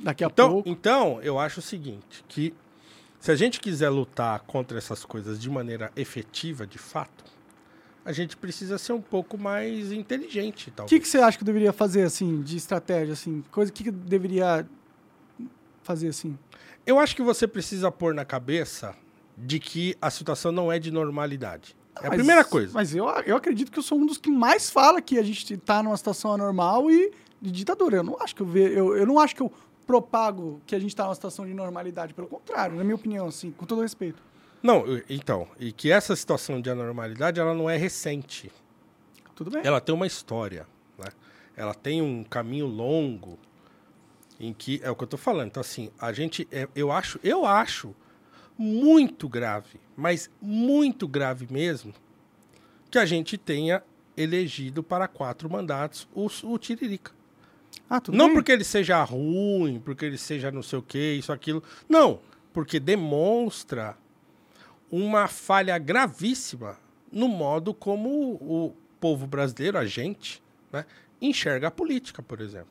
Daqui 0.00 0.24
a 0.24 0.28
Então, 0.28 0.50
pouco. 0.52 0.68
então, 0.68 1.20
eu 1.22 1.38
acho 1.38 1.60
o 1.60 1.62
seguinte, 1.62 2.24
que 2.28 2.54
se 3.26 3.32
a 3.32 3.34
gente 3.34 3.58
quiser 3.58 3.88
lutar 3.88 4.38
contra 4.46 4.78
essas 4.78 5.04
coisas 5.04 5.40
de 5.40 5.50
maneira 5.50 5.90
efetiva, 5.96 6.64
de 6.64 6.78
fato, 6.78 7.24
a 8.04 8.12
gente 8.12 8.36
precisa 8.36 8.78
ser 8.78 8.92
um 8.92 9.00
pouco 9.00 9.36
mais 9.36 9.90
inteligente, 9.90 10.72
O 10.78 10.84
que, 10.84 11.00
que 11.00 11.08
você 11.08 11.18
acha 11.18 11.36
que 11.36 11.42
deveria 11.42 11.72
fazer, 11.72 12.02
assim, 12.02 12.40
de 12.40 12.56
estratégia, 12.56 13.14
assim? 13.14 13.42
Coisa 13.50 13.72
que, 13.72 13.82
que 13.82 13.90
deveria 13.90 14.64
fazer, 15.82 16.06
assim? 16.06 16.38
Eu 16.86 17.00
acho 17.00 17.16
que 17.16 17.22
você 17.22 17.48
precisa 17.48 17.90
pôr 17.90 18.14
na 18.14 18.24
cabeça 18.24 18.94
de 19.36 19.58
que 19.58 19.96
a 20.00 20.08
situação 20.08 20.52
não 20.52 20.70
é 20.70 20.78
de 20.78 20.92
normalidade. 20.92 21.76
É 22.00 22.06
a 22.06 22.10
Mas- 22.10 22.18
primeira 22.18 22.44
coisa. 22.44 22.72
Mas 22.72 22.94
eu, 22.94 23.08
eu 23.26 23.34
acredito 23.36 23.72
que 23.72 23.78
eu 23.80 23.82
sou 23.82 23.98
um 23.98 24.06
dos 24.06 24.18
que 24.18 24.30
mais 24.30 24.70
fala 24.70 25.02
que 25.02 25.18
a 25.18 25.22
gente 25.24 25.56
tá 25.56 25.82
numa 25.82 25.96
situação 25.96 26.32
anormal 26.32 26.88
e 26.88 27.10
de 27.42 27.50
ditadura. 27.50 27.96
Eu 27.96 28.02
não 28.04 28.16
acho 28.22 28.36
que 28.36 28.42
eu, 28.42 28.46
ve, 28.46 28.60
eu, 28.72 28.96
eu 28.96 29.04
não 29.04 29.18
acho 29.18 29.34
que 29.34 29.42
eu 29.42 29.50
propago 29.86 30.60
que 30.66 30.74
a 30.74 30.78
gente 30.78 30.94
tá 30.94 31.04
numa 31.04 31.14
situação 31.14 31.46
de 31.46 31.54
normalidade. 31.54 32.12
Pelo 32.12 32.26
contrário, 32.28 32.76
na 32.76 32.82
minha 32.84 32.96
opinião, 32.96 33.26
assim, 33.28 33.50
com 33.52 33.64
todo 33.64 33.82
respeito. 33.82 34.22
Não, 34.62 34.84
então, 35.08 35.46
e 35.60 35.70
que 35.70 35.92
essa 35.92 36.16
situação 36.16 36.60
de 36.60 36.68
anormalidade, 36.68 37.38
ela 37.38 37.54
não 37.54 37.70
é 37.70 37.76
recente. 37.76 38.50
Tudo 39.34 39.50
bem. 39.50 39.62
Ela 39.64 39.80
tem 39.80 39.94
uma 39.94 40.06
história, 40.06 40.66
né? 40.98 41.08
Ela 41.56 41.74
tem 41.74 42.02
um 42.02 42.24
caminho 42.24 42.66
longo 42.66 43.38
em 44.40 44.52
que 44.52 44.80
é 44.82 44.90
o 44.90 44.96
que 44.96 45.04
eu 45.04 45.08
tô 45.08 45.16
falando. 45.16 45.48
Então 45.48 45.60
assim, 45.60 45.90
a 45.98 46.12
gente 46.12 46.48
é- 46.50 46.68
eu 46.74 46.90
acho, 46.90 47.20
eu 47.22 47.46
acho 47.46 47.94
muito 48.58 49.28
grave, 49.28 49.78
mas 49.96 50.30
muito 50.40 51.06
grave 51.06 51.46
mesmo, 51.50 51.94
que 52.90 52.98
a 52.98 53.04
gente 53.06 53.36
tenha 53.38 53.82
elegido 54.16 54.82
para 54.82 55.06
quatro 55.06 55.48
mandatos 55.50 56.08
o, 56.14 56.26
o 56.44 56.58
Tiririca. 56.58 57.12
Ah, 57.88 58.00
Não 58.12 58.26
bem. 58.26 58.34
porque 58.34 58.50
ele 58.52 58.64
seja 58.64 59.02
ruim, 59.04 59.80
porque 59.84 60.04
ele 60.04 60.18
seja 60.18 60.50
não 60.50 60.62
sei 60.62 60.78
o 60.78 60.82
que, 60.82 60.98
isso, 61.14 61.32
aquilo. 61.32 61.62
Não, 61.88 62.20
porque 62.52 62.80
demonstra 62.80 63.96
uma 64.90 65.28
falha 65.28 65.78
gravíssima 65.78 66.78
no 67.12 67.28
modo 67.28 67.72
como 67.72 68.34
o 68.34 68.74
povo 69.00 69.26
brasileiro, 69.26 69.78
a 69.78 69.86
gente, 69.86 70.42
né, 70.72 70.84
enxerga 71.20 71.68
a 71.68 71.70
política, 71.70 72.22
por 72.22 72.40
exemplo. 72.40 72.68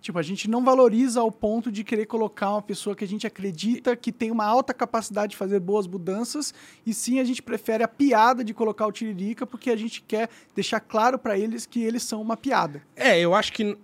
Tipo, 0.00 0.18
a 0.18 0.22
gente 0.22 0.50
não 0.50 0.64
valoriza 0.64 1.20
ao 1.20 1.30
ponto 1.30 1.70
de 1.70 1.84
querer 1.84 2.06
colocar 2.06 2.50
uma 2.50 2.62
pessoa 2.62 2.96
que 2.96 3.04
a 3.04 3.08
gente 3.08 3.24
acredita 3.24 3.94
que 3.94 4.10
tem 4.10 4.32
uma 4.32 4.44
alta 4.44 4.74
capacidade 4.74 5.30
de 5.30 5.36
fazer 5.36 5.60
boas 5.60 5.86
mudanças, 5.86 6.52
e 6.84 6.92
sim 6.92 7.20
a 7.20 7.24
gente 7.24 7.40
prefere 7.40 7.84
a 7.84 7.88
piada 7.88 8.42
de 8.42 8.52
colocar 8.52 8.84
o 8.86 8.92
Tiririca 8.92 9.46
porque 9.46 9.70
a 9.70 9.76
gente 9.76 10.02
quer 10.02 10.28
deixar 10.56 10.80
claro 10.80 11.18
pra 11.20 11.38
eles 11.38 11.66
que 11.66 11.82
eles 11.84 12.02
são 12.02 12.20
uma 12.20 12.36
piada. 12.36 12.82
É, 12.96 13.18
eu 13.20 13.32
acho 13.32 13.52
que 13.52 13.78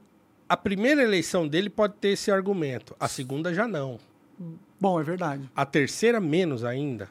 a 0.49 0.57
primeira 0.57 1.03
eleição 1.03 1.47
dele 1.47 1.69
pode 1.69 1.95
ter 1.95 2.11
esse 2.11 2.31
argumento, 2.31 2.97
a 2.99 3.07
segunda 3.07 3.53
já 3.53 3.69
não. 3.69 3.99
Bom, 4.81 5.01
é 5.01 5.03
verdade. 5.03 5.51
A 5.55 5.67
terceira, 5.67 6.21
menos 6.21 6.65
ainda. 6.65 7.11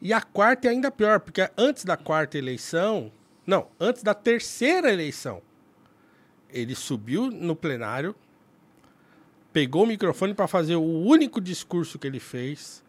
E 0.00 0.12
a 0.12 0.20
quarta 0.20 0.68
é 0.68 0.70
ainda 0.70 0.90
pior, 0.90 1.20
porque 1.20 1.48
antes 1.56 1.84
da 1.84 1.96
quarta 1.96 2.36
eleição. 2.36 3.10
Não, 3.46 3.68
antes 3.80 4.02
da 4.02 4.14
terceira 4.14 4.92
eleição. 4.92 5.40
Ele 6.50 6.74
subiu 6.74 7.30
no 7.30 7.56
plenário, 7.56 8.14
pegou 9.52 9.84
o 9.84 9.86
microfone 9.86 10.34
para 10.34 10.46
fazer 10.46 10.76
o 10.76 10.82
único 10.82 11.40
discurso 11.40 11.98
que 11.98 12.06
ele 12.06 12.20
fez 12.20 12.84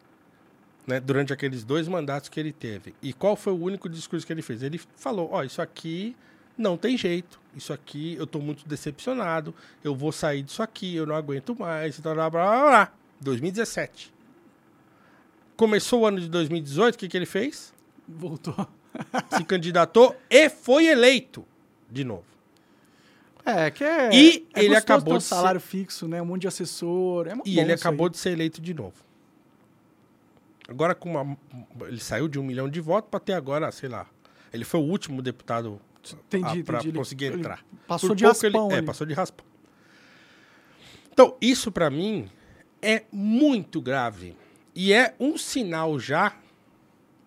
né, 0.85 0.99
durante 0.99 1.33
aqueles 1.33 1.63
dois 1.63 1.87
mandatos 1.87 2.29
que 2.29 2.39
ele 2.39 2.51
teve. 2.51 2.93
E 3.01 3.13
qual 3.13 3.35
foi 3.35 3.53
o 3.53 3.63
único 3.63 3.89
discurso 3.89 4.27
que 4.27 4.33
ele 4.33 4.41
fez? 4.41 4.61
Ele 4.61 4.79
falou: 4.95 5.29
Ó, 5.31 5.43
isso 5.43 5.61
aqui 5.61 6.15
não 6.57 6.77
tem 6.77 6.97
jeito. 6.97 7.39
Isso 7.55 7.71
aqui 7.73 8.15
eu 8.15 8.25
tô 8.27 8.39
muito 8.39 8.67
decepcionado. 8.67 9.53
Eu 9.83 9.95
vou 9.95 10.11
sair 10.11 10.43
disso 10.43 10.61
aqui, 10.63 10.95
eu 10.95 11.05
não 11.05 11.15
aguento 11.15 11.55
mais. 11.57 11.99
Blá, 11.99 12.13
blá, 12.13 12.29
blá, 12.29 12.45
blá, 12.51 12.61
blá. 12.69 12.93
2017. 13.21 14.13
Começou 15.55 16.01
o 16.01 16.05
ano 16.05 16.19
de 16.19 16.29
2018, 16.29 16.95
o 16.95 16.97
que, 16.97 17.07
que 17.07 17.17
ele 17.17 17.25
fez? 17.25 17.73
Voltou. 18.07 18.55
Se 19.35 19.43
candidatou 19.43 20.15
e 20.29 20.49
foi 20.49 20.85
eleito 20.87 21.45
de 21.89 22.03
novo. 22.03 22.25
É, 23.45 23.71
que 23.71 23.83
é. 23.83 24.09
E 24.13 24.47
é 24.53 24.63
ele 24.65 24.75
acabou 24.75 25.05
ter 25.05 25.13
um 25.13 25.17
de 25.17 25.23
ser- 25.23 25.29
salário 25.35 25.59
fixo, 25.59 26.07
né? 26.07 26.21
Um 26.21 26.25
monte 26.25 26.41
de 26.41 26.47
assessor. 26.47 27.27
É 27.27 27.33
E 27.45 27.59
ele 27.59 27.71
acabou 27.73 28.07
aí. 28.07 28.11
de 28.11 28.17
ser 28.17 28.31
eleito 28.31 28.61
de 28.61 28.73
novo. 28.73 28.95
Agora 30.67 30.93
com 30.93 31.11
uma. 31.11 31.37
Ele 31.87 31.99
saiu 31.99 32.27
de 32.27 32.37
um 32.37 32.43
milhão 32.43 32.69
de 32.69 32.81
votos 32.81 33.09
para 33.09 33.19
ter 33.19 33.33
agora, 33.33 33.71
sei 33.71 33.87
lá. 33.89 34.05
Ele 34.53 34.65
foi 34.65 34.79
o 34.79 34.83
último 34.83 35.21
deputado 35.21 35.79
Entendi, 36.15 36.63
para 36.63 36.77
entendi. 36.77 36.89
Ele- 36.89 36.97
conseguir 36.97 37.25
ele 37.25 37.35
entrar. 37.39 37.63
Passou 37.87 38.09
Por 38.09 38.15
de 38.15 38.23
pouco 38.23 38.45
ele- 38.45 38.57
raspão. 38.57 38.71
É, 38.77 38.81
passou 38.81 39.05
de 39.07 39.13
raspão. 39.13 39.45
Então, 41.11 41.35
isso 41.41 41.71
para 41.71 41.89
mim 41.89 42.29
é 42.81 43.03
muito 43.11 43.81
grave. 43.81 44.35
E 44.75 44.93
é 44.93 45.15
um 45.19 45.37
sinal 45.37 45.99
já 45.99 46.35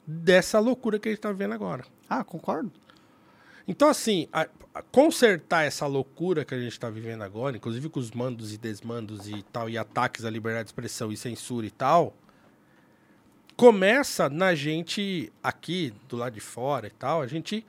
dessa 0.07 0.59
loucura 0.61 0.99
que 0.99 1.09
a 1.09 1.13
gente 1.13 1.21
tá 1.21 1.33
vendo 1.33 1.55
agora. 1.55 1.85
Ah, 2.09 2.23
concordo. 2.25 2.73
Então, 3.67 3.89
assim, 3.89 4.29
a- 4.33 4.49
a- 4.75 4.83
consertar 4.83 5.65
essa 5.65 5.87
loucura 5.87 6.45
que 6.45 6.55
a 6.55 6.59
gente 6.59 6.73
está 6.73 6.89
vivendo 6.89 7.23
agora, 7.23 7.57
inclusive 7.57 7.89
com 7.89 7.99
os 8.01 8.11
mandos 8.13 8.53
e 8.53 8.59
desmandos 8.59 9.29
e 9.29 9.43
tal, 9.53 9.69
e 9.69 9.77
ataques 9.77 10.25
à 10.25 10.31
liberdade 10.31 10.65
de 10.65 10.69
expressão 10.71 11.11
e 11.13 11.17
censura 11.17 11.67
e 11.67 11.71
tal, 11.71 12.15
começa 13.57 14.29
na 14.29 14.55
gente 14.55 15.33
aqui, 15.43 15.93
do 16.09 16.17
lado 16.17 16.35
de 16.35 16.41
fora 16.41 16.87
e 16.87 16.91
tal, 16.91 17.21
a 17.21 17.27
gente 17.27 17.65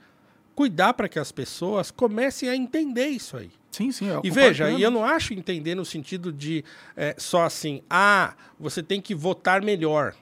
cuidar 0.56 0.94
para 0.94 1.08
que 1.10 1.20
as 1.20 1.32
pessoas 1.32 1.92
comecem 1.92 2.50
a 2.50 2.56
entender 2.56 3.08
isso 3.08 3.38
aí. 3.38 3.52
Sim, 3.72 3.92
sim. 3.92 4.08
eu 4.08 4.22
E 4.24 4.30
veja, 4.30 4.70
e 4.70 4.82
eu 4.82 4.92
não 4.92 5.06
acho 5.06 5.34
entender 5.34 5.76
no 5.76 5.86
sentido 5.86 6.32
de 6.32 6.64
é, 6.96 7.16
só 7.18 7.44
assim, 7.44 7.82
ah, 7.90 8.36
você 8.60 8.84
tem 8.84 9.00
que 9.02 9.16
votar 9.16 9.62
melhor. 9.62 10.14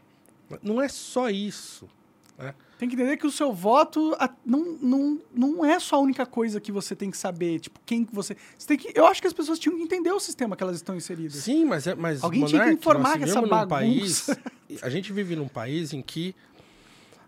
Não 0.61 0.81
é 0.81 0.88
só 0.88 1.30
isso. 1.30 1.88
né? 2.38 2.53
Tem 2.77 2.88
que 2.88 2.95
entender 2.95 3.18
que 3.18 3.27
o 3.27 3.31
seu 3.31 3.51
voto 3.51 4.15
não, 4.45 4.77
não, 4.81 5.22
não 5.35 5.65
é 5.65 5.80
só 5.80 5.97
a 5.97 5.99
única 5.99 6.26
coisa 6.26 6.61
que 6.61 6.72
você 6.72 6.95
tem 6.95 7.11
que 7.11 7.18
saber. 7.18 7.60
Tipo, 7.60 7.80
quem 7.85 8.06
que 8.06 8.15
você. 8.15 8.38
você 8.57 8.68
tem 8.68 8.77
que, 8.77 8.97
eu 8.97 9.06
acho 9.06 9.19
que 9.19 9.27
as 9.27 9.34
pessoas 9.34 9.60
tinham 9.60 9.76
que 9.77 9.84
entender 9.84 10.11
o 10.11 10.19
sistema 10.19 10.56
que 10.56 10.64
elas 10.64 10.77
estão 10.77 10.95
inseridas. 10.95 11.38
Sim, 11.43 11.65
mas, 11.65 11.88
é, 11.88 11.95
mas 11.95 12.23
Alguém 12.23 12.45
tinha 12.45 12.64
que 12.64 12.72
informar 12.72 13.18
que 13.18 13.26
essa 13.26 13.41
num 13.41 13.49
país, 13.68 14.27
bagunça- 14.27 14.41
a 14.81 14.89
gente 14.89 15.11
vive 15.11 15.35
num 15.35 15.47
país 15.47 15.91
em 15.91 16.01
que 16.01 16.34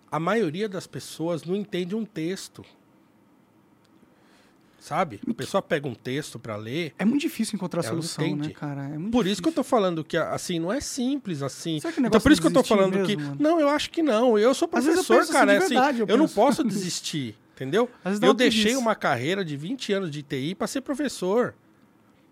a 0.10 0.19
maioria 0.19 0.69
das 0.69 0.88
pessoas 0.88 1.44
não 1.44 1.56
entende 1.56 1.95
um 1.95 2.06
texto. 2.06 2.64
Sabe? 4.82 5.20
A 5.30 5.34
pessoa 5.36 5.62
pega 5.62 5.88
um 5.88 5.94
texto 5.94 6.40
para 6.40 6.56
ler. 6.56 6.91
É 6.98 7.06
muito 7.06 7.22
difícil 7.22 7.56
encontrar 7.56 7.84
solução, 7.84 8.24
né, 8.26 8.30
entende. 8.32 8.53
cara? 8.56 8.84
É 8.86 8.98
muito 8.98 9.12
Por 9.12 9.28
isso 9.28 9.40
que 9.40 9.48
eu 9.48 9.52
difícil. 9.52 9.64
tô 9.64 9.64
falando 9.64 10.03
que 10.03 10.18
assim 10.18 10.60
não 10.60 10.74
é 10.74 10.82
simples 10.82 11.44
assim. 11.44 11.80
Será 11.80 11.94
que 11.94 11.99
o 11.99 12.02
Então 12.02 12.03
negócio 12.10 12.22
por 12.24 12.32
isso 12.32 12.41
que 12.41 12.48
eu 12.48 12.52
tô 12.52 12.64
falando 12.64 12.94
mesmo, 12.95 13.06
que 13.08 13.16
mano? 13.16 13.38
não, 13.40 13.60
eu 13.60 13.70
acho 13.70 13.91
que 13.91 14.02
não. 14.02 14.40
Eu 14.40 14.56
sou 14.56 14.66
eu 14.66 14.70
professor, 14.72 14.95
penso 14.98 15.14
assim 15.14 15.32
cara, 15.34 15.53
é 15.53 15.58
assim, 15.58 15.68
verdade, 15.76 15.99
eu 15.99 16.08
eu, 16.08 16.18
não 16.18 16.28
posso 16.28 16.64
desistir, 16.66 17.38
entendeu? 17.56 17.88
Eu 18.24 18.34
deixei 18.34 18.76
uma 18.76 18.95
carreira 18.95 19.45
de 19.45 19.56
20 19.56 19.94
anos 19.94 20.10
de 20.10 20.24
TI 20.24 20.56
para 20.56 20.66
ser 20.66 20.82
professor. 20.82 21.53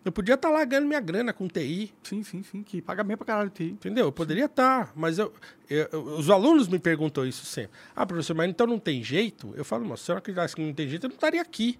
Eu 0.04 0.12
podia 0.12 0.34
estar 0.34 0.50
lá 0.50 0.66
ganhando 0.66 0.88
minha 0.88 1.00
grana 1.02 1.32
com 1.32 1.48
TI. 1.48 1.94
Sim, 2.02 2.24
sim, 2.24 2.42
sim. 2.42 2.64
Que 2.64 2.82
paga 2.82 3.04
bem 3.04 3.16
pra 3.16 3.28
caralho 3.28 3.52
TI. 3.52 3.66
Entendeu? 3.66 4.06
Eu 4.06 4.12
poderia 4.12 4.46
estar, 4.46 4.92
mas 4.96 5.20
eu, 5.20 5.32
eu- 5.70 5.88
eu- 5.92 6.04
os 6.18 6.30
alunos 6.32 6.68
me 6.68 6.80
perguntam 6.80 7.28
isso 7.28 7.46
sempre. 7.46 7.72
Ah, 7.96 8.06
professor, 8.08 8.34
mas 8.36 8.50
então 8.50 8.66
não 8.66 8.80
tem 8.80 9.04
jeito? 9.04 9.54
Eu 9.56 9.64
falo, 9.66 9.86
mas 9.86 10.00
se 10.00 10.12
eu 10.12 10.18
acreditasse 10.18 10.56
que 10.56 10.66
não 10.66 10.74
tem 10.74 10.88
jeito, 10.88 11.06
eu 11.06 11.10
não 11.10 11.16
estaria 11.16 11.42
aqui. 11.42 11.78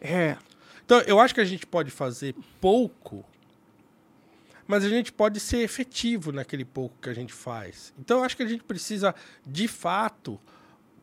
É. 0.00 0.36
Então, 0.84 1.00
eu 1.00 1.20
acho 1.20 1.34
que 1.34 1.40
a 1.40 1.44
gente 1.44 1.66
pode 1.66 1.90
fazer 1.90 2.34
pouco, 2.60 3.24
mas 4.66 4.84
a 4.84 4.88
gente 4.88 5.12
pode 5.12 5.38
ser 5.40 5.58
efetivo 5.58 6.32
naquele 6.32 6.64
pouco 6.64 6.96
que 7.00 7.08
a 7.10 7.14
gente 7.14 7.32
faz. 7.32 7.92
Então, 7.98 8.18
eu 8.18 8.24
acho 8.24 8.36
que 8.36 8.42
a 8.42 8.46
gente 8.46 8.64
precisa, 8.64 9.14
de 9.46 9.68
fato, 9.68 10.40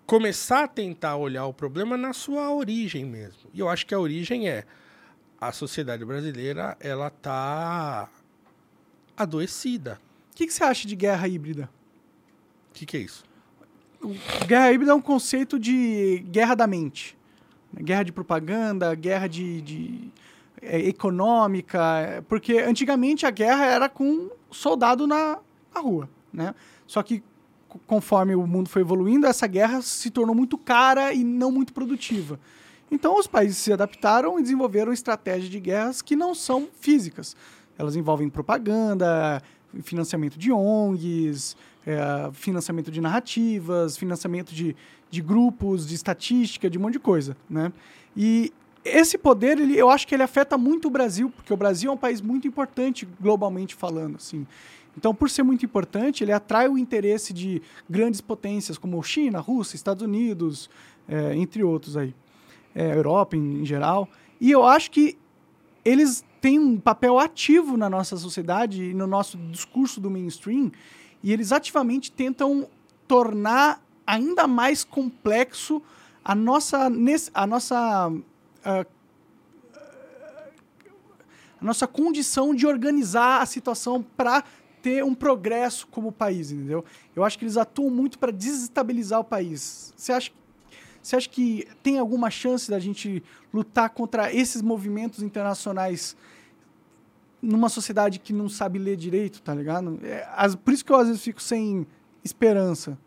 começar 0.05 0.63
a 0.63 0.67
tentar 0.67 1.17
olhar 1.17 1.45
o 1.45 1.53
problema 1.53 1.97
na 1.97 2.13
sua 2.13 2.51
origem 2.51 3.05
mesmo. 3.05 3.49
E 3.53 3.59
eu 3.59 3.69
acho 3.69 3.85
que 3.85 3.93
a 3.93 3.99
origem 3.99 4.49
é 4.49 4.65
a 5.39 5.51
sociedade 5.51 6.03
brasileira, 6.05 6.77
ela 6.79 7.09
tá 7.09 8.09
adoecida. 9.15 9.99
O 10.31 10.35
que, 10.35 10.47
que 10.47 10.53
você 10.53 10.63
acha 10.63 10.87
de 10.87 10.95
guerra 10.95 11.27
híbrida? 11.27 11.69
O 12.69 12.73
que, 12.73 12.85
que 12.85 12.97
é 12.97 12.99
isso? 13.01 13.23
Guerra 14.47 14.71
híbrida 14.71 14.91
é 14.91 14.95
um 14.95 15.01
conceito 15.01 15.59
de 15.59 16.25
guerra 16.29 16.55
da 16.55 16.67
mente. 16.67 17.17
Guerra 17.73 18.03
de 18.03 18.11
propaganda, 18.11 18.93
guerra 18.95 19.27
de, 19.27 19.61
de, 19.61 20.11
é, 20.61 20.79
econômica. 20.87 22.23
Porque 22.27 22.59
antigamente 22.59 23.25
a 23.25 23.31
guerra 23.31 23.65
era 23.65 23.89
com 23.89 24.29
soldado 24.51 25.05
na, 25.05 25.37
na 25.73 25.81
rua, 25.81 26.09
né? 26.31 26.55
Só 26.87 27.03
que 27.03 27.23
co- 27.67 27.79
conforme 27.85 28.35
o 28.35 28.47
mundo 28.47 28.69
foi 28.69 28.81
evoluindo, 28.81 29.27
essa 29.27 29.47
guerra 29.47 29.81
se 29.81 30.09
tornou 30.09 30.35
muito 30.35 30.57
cara 30.57 31.13
e 31.13 31.23
não 31.23 31.51
muito 31.51 31.73
produtiva. 31.73 32.39
Então 32.89 33.17
os 33.19 33.27
países 33.27 33.57
se 33.57 33.73
adaptaram 33.73 34.39
e 34.39 34.43
desenvolveram 34.43 34.93
estratégias 34.93 35.49
de 35.49 35.59
guerras 35.59 36.01
que 36.01 36.15
não 36.15 36.33
são 36.35 36.67
físicas. 36.79 37.35
Elas 37.77 37.95
envolvem 37.95 38.29
propaganda, 38.29 39.41
financiamento 39.81 40.37
de 40.37 40.51
ONGs, 40.51 41.57
é, 41.85 42.29
financiamento 42.31 42.89
de 42.89 43.01
narrativas, 43.01 43.97
financiamento 43.97 44.53
de, 44.53 44.75
de 45.09 45.21
grupos, 45.21 45.87
de 45.87 45.95
estatística, 45.95 46.69
de 46.69 46.77
um 46.77 46.81
monte 46.81 46.93
de 46.93 46.99
coisa, 46.99 47.35
né? 47.49 47.71
E 48.15 48.51
esse 48.83 49.17
poder, 49.17 49.59
ele, 49.59 49.77
eu 49.77 49.89
acho 49.89 50.07
que 50.07 50.13
ele 50.13 50.23
afeta 50.23 50.57
muito 50.57 50.87
o 50.87 50.91
Brasil, 50.91 51.29
porque 51.29 51.51
o 51.51 51.57
Brasil 51.57 51.89
é 51.89 51.93
um 51.93 51.97
país 51.97 52.21
muito 52.21 52.47
importante 52.47 53.07
globalmente 53.19 53.73
falando, 53.73 54.17
assim. 54.17 54.45
Então, 54.97 55.13
por 55.13 55.29
ser 55.29 55.43
muito 55.43 55.65
importante, 55.65 56.23
ele 56.23 56.31
atrai 56.31 56.69
o 56.69 56.77
interesse 56.77 57.33
de 57.33 57.61
grandes 57.89 58.21
potências 58.21 58.77
como 58.77 59.01
China, 59.03 59.39
Rússia, 59.39 59.75
Estados 59.75 60.03
Unidos, 60.03 60.69
é, 61.07 61.35
entre 61.35 61.63
outros 61.63 61.97
aí, 61.97 62.13
é, 62.73 62.95
Europa 62.95 63.35
em, 63.35 63.61
em 63.61 63.65
geral. 63.65 64.07
E 64.39 64.51
eu 64.51 64.63
acho 64.63 64.91
que 64.91 65.17
eles 65.83 66.23
têm 66.39 66.59
um 66.59 66.79
papel 66.79 67.19
ativo 67.19 67.75
na 67.75 67.89
nossa 67.89 68.15
sociedade 68.17 68.83
e 68.83 68.93
no 68.93 69.07
nosso 69.07 69.37
discurso 69.37 69.99
do 69.99 70.09
mainstream, 70.09 70.71
e 71.23 71.33
eles 71.33 71.51
ativamente 71.51 72.11
tentam 72.11 72.67
tornar 73.07 73.83
ainda 74.05 74.47
mais 74.47 74.83
complexo 74.83 75.81
a 76.23 76.33
nossa, 76.35 76.89
a 77.33 77.47
nossa, 77.47 78.11
ah, 78.63 78.85
a 81.59 81.63
nossa 81.65 81.87
condição 81.87 82.53
de 82.53 82.65
organizar 82.67 83.41
a 83.41 83.45
situação 83.45 84.03
para 84.15 84.43
ter 84.81 85.03
um 85.03 85.15
progresso 85.15 85.87
como 85.87 86.11
país, 86.11 86.51
entendeu? 86.51 86.83
Eu 87.15 87.23
acho 87.23 87.39
que 87.39 87.45
eles 87.45 87.57
atuam 87.57 87.89
muito 87.89 88.19
para 88.19 88.31
desestabilizar 88.31 89.19
o 89.19 89.23
país. 89.23 89.93
Você 89.95 90.11
acha, 90.13 90.31
você 91.01 91.15
acha 91.15 91.29
que 91.29 91.67
tem 91.81 91.97
alguma 91.97 92.29
chance 92.29 92.69
da 92.69 92.79
gente 92.79 93.23
lutar 93.53 93.89
contra 93.89 94.31
esses 94.33 94.61
movimentos 94.61 95.23
internacionais 95.23 96.15
numa 97.41 97.69
sociedade 97.69 98.19
que 98.19 98.33
não 98.33 98.49
sabe 98.49 98.77
ler 98.79 98.95
direito, 98.95 99.41
tá 99.41 99.53
ligado? 99.53 99.99
É, 100.03 100.27
as- 100.35 100.55
por 100.55 100.73
isso 100.73 100.83
que 100.83 100.91
eu 100.91 100.95
às 100.97 101.07
vezes 101.07 101.21
fico 101.23 101.41
sem 101.41 101.85
esperança. 102.23 102.97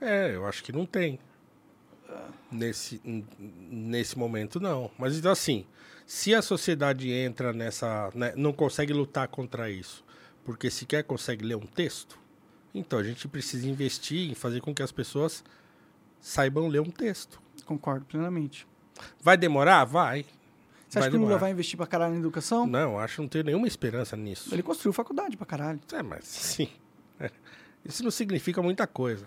É, 0.00 0.34
eu 0.34 0.46
acho 0.46 0.62
que 0.62 0.72
não 0.72 0.86
tem. 0.86 1.18
Nesse, 2.50 3.00
nesse 3.70 4.18
momento, 4.18 4.58
não. 4.58 4.90
Mas 4.98 5.18
então, 5.18 5.30
assim, 5.30 5.66
se 6.06 6.34
a 6.34 6.40
sociedade 6.40 7.10
entra 7.10 7.52
nessa. 7.52 8.10
né, 8.14 8.32
não 8.36 8.52
consegue 8.52 8.92
lutar 8.94 9.28
contra 9.28 9.70
isso, 9.70 10.02
porque 10.44 10.70
sequer 10.70 11.04
consegue 11.04 11.44
ler 11.44 11.56
um 11.56 11.66
texto, 11.66 12.18
então 12.74 12.98
a 12.98 13.04
gente 13.04 13.28
precisa 13.28 13.68
investir 13.68 14.30
em 14.30 14.34
fazer 14.34 14.62
com 14.62 14.74
que 14.74 14.82
as 14.82 14.90
pessoas 14.90 15.44
saibam 16.20 16.68
ler 16.68 16.80
um 16.80 16.90
texto. 16.90 17.40
Concordo 17.66 18.06
plenamente. 18.06 18.66
Vai 19.22 19.36
demorar? 19.36 19.84
Vai. 19.84 20.24
Você 20.88 20.98
acha 20.98 21.04
Vai 21.04 21.10
que 21.10 21.16
o 21.16 21.20
Lula 21.20 21.36
vai 21.36 21.50
investir 21.50 21.76
pra 21.76 21.86
caralho 21.86 22.14
na 22.14 22.20
educação? 22.20 22.66
Não, 22.66 22.98
acho 22.98 23.16
que 23.16 23.20
não 23.20 23.28
tenho 23.28 23.44
nenhuma 23.44 23.66
esperança 23.66 24.16
nisso. 24.16 24.54
Ele 24.54 24.62
construiu 24.62 24.94
faculdade 24.94 25.36
pra 25.36 25.44
caralho. 25.44 25.78
É, 25.92 26.02
mas 26.02 26.24
sim. 26.26 26.70
Isso 27.84 28.02
não 28.02 28.10
significa 28.10 28.62
muita 28.62 28.86
coisa. 28.86 29.26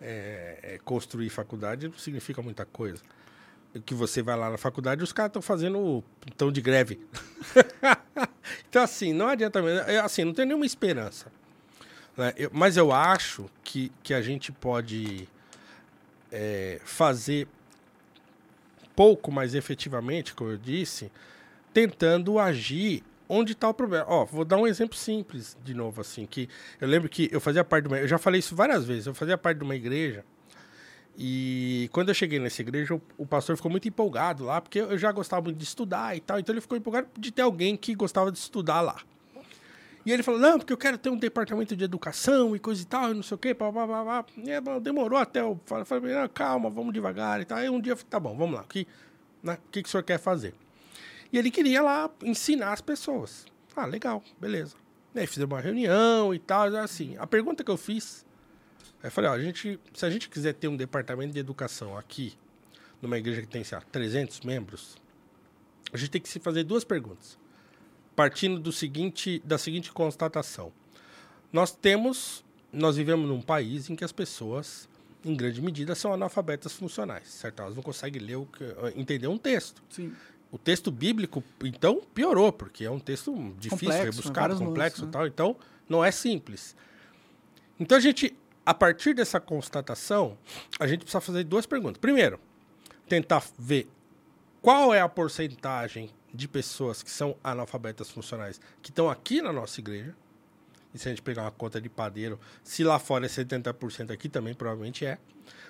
É, 0.00 0.58
é, 0.62 0.78
construir 0.84 1.28
faculdade 1.28 1.88
não 1.88 1.98
significa 1.98 2.40
muita 2.40 2.64
coisa. 2.64 3.02
Que 3.84 3.94
você 3.94 4.22
vai 4.22 4.36
lá 4.36 4.48
na 4.50 4.56
faculdade 4.56 5.02
os 5.02 5.12
caras 5.12 5.30
estão 5.30 5.42
fazendo 5.42 6.02
tão 6.36 6.50
de 6.52 6.60
greve. 6.60 7.00
então, 8.68 8.82
assim, 8.82 9.12
não 9.12 9.28
adianta 9.28 9.60
mesmo. 9.60 9.80
É, 9.90 9.98
Assim, 9.98 10.24
não 10.24 10.32
tem 10.32 10.46
nenhuma 10.46 10.64
esperança. 10.66 11.30
né? 12.16 12.32
Eu- 12.36 12.50
mas 12.52 12.76
eu 12.76 12.92
acho 12.92 13.48
que, 13.64 13.92
que 14.02 14.14
a 14.14 14.22
gente 14.22 14.50
pode 14.52 15.28
é, 16.32 16.80
fazer 16.84 17.46
pouco 18.96 19.30
mais 19.30 19.54
efetivamente, 19.54 20.34
como 20.34 20.50
eu 20.50 20.56
disse, 20.58 21.10
tentando 21.72 22.38
agir 22.38 23.02
onde 23.28 23.52
está 23.52 23.68
o 23.68 23.74
problema. 23.74 24.04
Ó, 24.08 24.24
vou 24.24 24.44
dar 24.44 24.56
um 24.56 24.66
exemplo 24.66 24.96
simples 24.96 25.56
de 25.62 25.74
novo, 25.74 26.00
assim, 26.00 26.26
que 26.26 26.48
eu 26.80 26.88
lembro 26.88 27.08
que 27.08 27.28
eu 27.32 27.40
fazia 27.40 27.62
parte 27.64 27.84
de 27.84 27.88
uma, 27.88 27.98
eu 27.98 28.08
já 28.08 28.18
falei 28.18 28.38
isso 28.38 28.54
várias 28.56 28.84
vezes, 28.84 29.06
eu 29.06 29.14
fazia 29.14 29.36
parte 29.36 29.58
de 29.58 29.64
uma 29.64 29.76
igreja 29.76 30.24
e 31.20 31.90
quando 31.92 32.10
eu 32.10 32.14
cheguei 32.14 32.38
nessa 32.38 32.62
igreja, 32.62 32.94
o, 33.16 33.26
pastor 33.26 33.56
ficou 33.56 33.68
muito 33.68 33.88
empolgado 33.88 34.44
lá, 34.44 34.60
porque 34.60 34.78
eu 34.78 34.96
já 34.96 35.10
gostava 35.10 35.42
muito 35.42 35.56
de 35.56 35.64
estudar 35.64 36.16
e 36.16 36.20
tal, 36.20 36.38
então 36.38 36.54
ele 36.54 36.60
ficou 36.60 36.78
empolgado 36.78 37.08
de 37.18 37.32
ter 37.32 37.42
alguém 37.42 37.76
que 37.76 37.92
gostava 37.92 38.30
de 38.30 38.38
estudar 38.38 38.80
lá. 38.80 39.02
E 40.06 40.12
ele 40.12 40.22
falou, 40.22 40.40
não, 40.40 40.58
porque 40.58 40.72
eu 40.72 40.76
quero 40.76 40.96
ter 40.96 41.10
um 41.10 41.16
departamento 41.16 41.74
de 41.74 41.82
educação 41.82 42.54
e 42.54 42.60
coisa 42.60 42.82
e 42.82 42.84
tal, 42.84 43.10
e 43.10 43.14
não 43.14 43.24
sei 43.24 43.34
o 43.34 43.38
quê, 43.38 43.52
pá, 43.52 43.72
pá, 43.72 43.84
pá, 43.88 44.04
pá. 44.04 44.24
E 44.36 44.80
demorou 44.80 45.18
até 45.18 45.40
eu 45.40 45.60
falei, 45.84 46.14
não, 46.14 46.28
calma, 46.28 46.70
vamos 46.70 46.94
devagar 46.94 47.40
e 47.40 47.44
tal. 47.44 47.58
Aí 47.58 47.68
um 47.68 47.80
dia 47.80 47.94
eu 47.94 47.96
falei, 47.96 48.10
tá 48.10 48.20
bom, 48.20 48.36
vamos 48.36 48.54
lá, 48.54 48.62
o 48.62 48.68
que, 48.68 48.86
né, 49.42 49.58
que, 49.72 49.82
que 49.82 49.88
o 49.88 49.90
senhor 49.90 50.04
quer 50.04 50.20
fazer? 50.20 50.54
E 51.32 51.38
ele 51.38 51.50
queria 51.50 51.82
lá 51.82 52.10
ensinar 52.22 52.72
as 52.72 52.80
pessoas. 52.80 53.46
Ah, 53.76 53.86
legal, 53.86 54.22
beleza. 54.40 54.76
E 55.14 55.20
aí 55.20 55.28
uma 55.44 55.60
reunião 55.60 56.34
e 56.34 56.38
tal, 56.38 56.74
assim. 56.76 57.16
A 57.18 57.26
pergunta 57.26 57.64
que 57.64 57.70
eu 57.70 57.76
fiz, 57.76 58.24
eu 59.02 59.10
falei, 59.10 59.30
ó, 59.30 59.34
a 59.34 59.40
gente, 59.40 59.78
se 59.94 60.06
a 60.06 60.10
gente 60.10 60.28
quiser 60.28 60.54
ter 60.54 60.68
um 60.68 60.76
departamento 60.76 61.32
de 61.32 61.38
educação 61.38 61.96
aqui, 61.96 62.36
numa 63.00 63.18
igreja 63.18 63.40
que 63.42 63.48
tem, 63.48 63.62
sei 63.64 63.78
lá, 63.78 63.84
300 63.90 64.40
membros, 64.40 64.96
a 65.92 65.96
gente 65.96 66.10
tem 66.10 66.20
que 66.20 66.28
se 66.28 66.40
fazer 66.40 66.64
duas 66.64 66.84
perguntas. 66.84 67.38
Partindo 68.14 68.58
do 68.58 68.72
seguinte, 68.72 69.40
da 69.44 69.56
seguinte 69.56 69.92
constatação. 69.92 70.72
Nós 71.52 71.72
temos, 71.72 72.44
nós 72.72 72.96
vivemos 72.96 73.28
num 73.28 73.40
país 73.40 73.88
em 73.88 73.96
que 73.96 74.04
as 74.04 74.12
pessoas, 74.12 74.88
em 75.24 75.34
grande 75.34 75.62
medida, 75.62 75.94
são 75.94 76.12
analfabetas 76.12 76.72
funcionais, 76.72 77.28
certo? 77.28 77.62
Elas 77.62 77.76
não 77.76 77.82
conseguem 77.82 78.20
ler 78.20 78.36
o 78.36 78.46
que, 78.46 78.64
entender 78.96 79.28
um 79.28 79.38
texto. 79.38 79.82
Sim. 79.88 80.12
O 80.50 80.56
texto 80.58 80.90
bíblico, 80.90 81.44
então, 81.62 82.00
piorou, 82.14 82.52
porque 82.52 82.84
é 82.84 82.90
um 82.90 82.98
texto 82.98 83.32
difícil, 83.58 83.88
Complexo, 83.88 84.04
rebuscado, 84.04 84.34
vários 84.34 84.58
complexo 84.58 85.02
e 85.02 85.06
né? 85.06 85.12
tal. 85.12 85.26
Então, 85.26 85.56
não 85.88 86.04
é 86.04 86.10
simples. 86.10 86.74
Então, 87.78 87.98
a 87.98 88.00
gente, 88.00 88.34
a 88.64 88.72
partir 88.72 89.14
dessa 89.14 89.38
constatação, 89.38 90.38
a 90.80 90.86
gente 90.86 91.00
precisa 91.00 91.20
fazer 91.20 91.44
duas 91.44 91.66
perguntas. 91.66 91.98
Primeiro, 91.98 92.40
tentar 93.08 93.42
ver 93.58 93.88
qual 94.62 94.92
é 94.94 95.00
a 95.00 95.08
porcentagem 95.08 96.10
de 96.32 96.46
pessoas 96.46 97.02
que 97.02 97.10
são 97.10 97.36
analfabetas 97.42 98.10
funcionais 98.10 98.60
que 98.82 98.90
estão 98.90 99.08
aqui 99.08 99.40
na 99.40 99.52
nossa 99.52 99.80
igreja. 99.80 100.14
E 100.92 100.98
se 100.98 101.08
a 101.08 101.10
gente 101.10 101.22
pegar 101.22 101.42
uma 101.42 101.50
conta 101.50 101.80
de 101.80 101.88
padeiro, 101.88 102.38
se 102.62 102.82
lá 102.82 102.98
fora 102.98 103.26
é 103.26 103.28
70%, 103.28 104.10
aqui 104.10 104.28
também 104.28 104.54
provavelmente 104.54 105.04
é. 105.04 105.18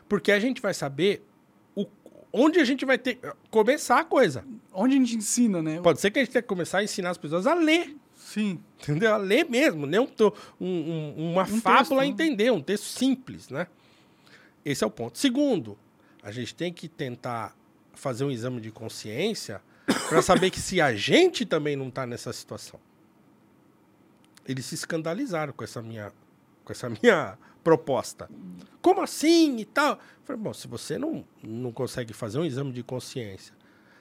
Porque 0.08 0.30
a 0.30 0.38
gente 0.38 0.60
vai 0.60 0.72
saber 0.72 1.26
o, 1.74 1.86
onde 2.32 2.60
a 2.60 2.64
gente 2.64 2.84
vai 2.84 2.98
ter 2.98 3.18
começar 3.50 4.00
a 4.00 4.04
coisa. 4.04 4.44
Onde 4.72 4.94
a 4.96 4.98
gente 4.98 5.16
ensina, 5.16 5.62
né? 5.62 5.80
Pode 5.80 6.00
ser 6.00 6.10
que 6.10 6.18
a 6.18 6.22
gente 6.24 6.32
tenha 6.32 6.42
que 6.42 6.48
começar 6.48 6.78
a 6.78 6.84
ensinar 6.84 7.10
as 7.10 7.18
pessoas 7.18 7.46
a 7.46 7.54
ler. 7.54 7.96
Sim. 8.16 8.60
Entendeu? 8.82 9.14
A 9.14 9.16
ler 9.16 9.48
mesmo, 9.48 9.86
não 9.86 10.06
to- 10.06 10.34
um- 10.60 10.66
um- 11.16 11.32
uma 11.32 11.42
Um 11.44 11.60
fábula 11.60 11.78
texto, 11.78 11.92
a 11.94 12.00
né? 12.02 12.06
entender, 12.06 12.50
um 12.52 12.60
texto 12.60 12.84
simples, 12.84 13.48
né? 13.48 13.66
Esse 14.64 14.84
é 14.84 14.86
o 14.86 14.90
ponto. 14.90 15.16
Segundo, 15.18 15.78
a 16.22 16.30
gente 16.30 16.54
tem 16.54 16.72
que 16.72 16.88
tentar 16.88 17.56
fazer 17.94 18.24
um 18.24 18.30
exame 18.30 18.60
de 18.60 18.70
consciência 18.70 19.62
para 20.08 20.20
saber 20.20 20.50
que 20.50 20.60
se 20.60 20.80
a 20.80 20.94
gente 20.94 21.46
também 21.46 21.74
não 21.74 21.88
está 21.88 22.06
nessa 22.06 22.32
situação. 22.32 22.78
Eles 24.46 24.64
se 24.66 24.74
escandalizaram 24.74 25.52
com 25.52 25.64
essa 25.64 25.80
minha, 25.82 26.12
com 26.64 26.72
essa 26.72 26.88
minha 27.02 27.38
proposta. 27.64 28.28
Como 28.80 29.00
assim 29.00 29.56
e 29.58 29.64
tal? 29.64 29.92
Eu 29.94 29.98
Falei, 30.24 30.42
bom, 30.42 30.52
se 30.52 30.68
você 30.68 30.98
não, 30.98 31.24
não 31.42 31.72
consegue 31.72 32.12
fazer 32.12 32.38
um 32.38 32.44
exame 32.44 32.72
de 32.72 32.82
consciência 32.82 33.54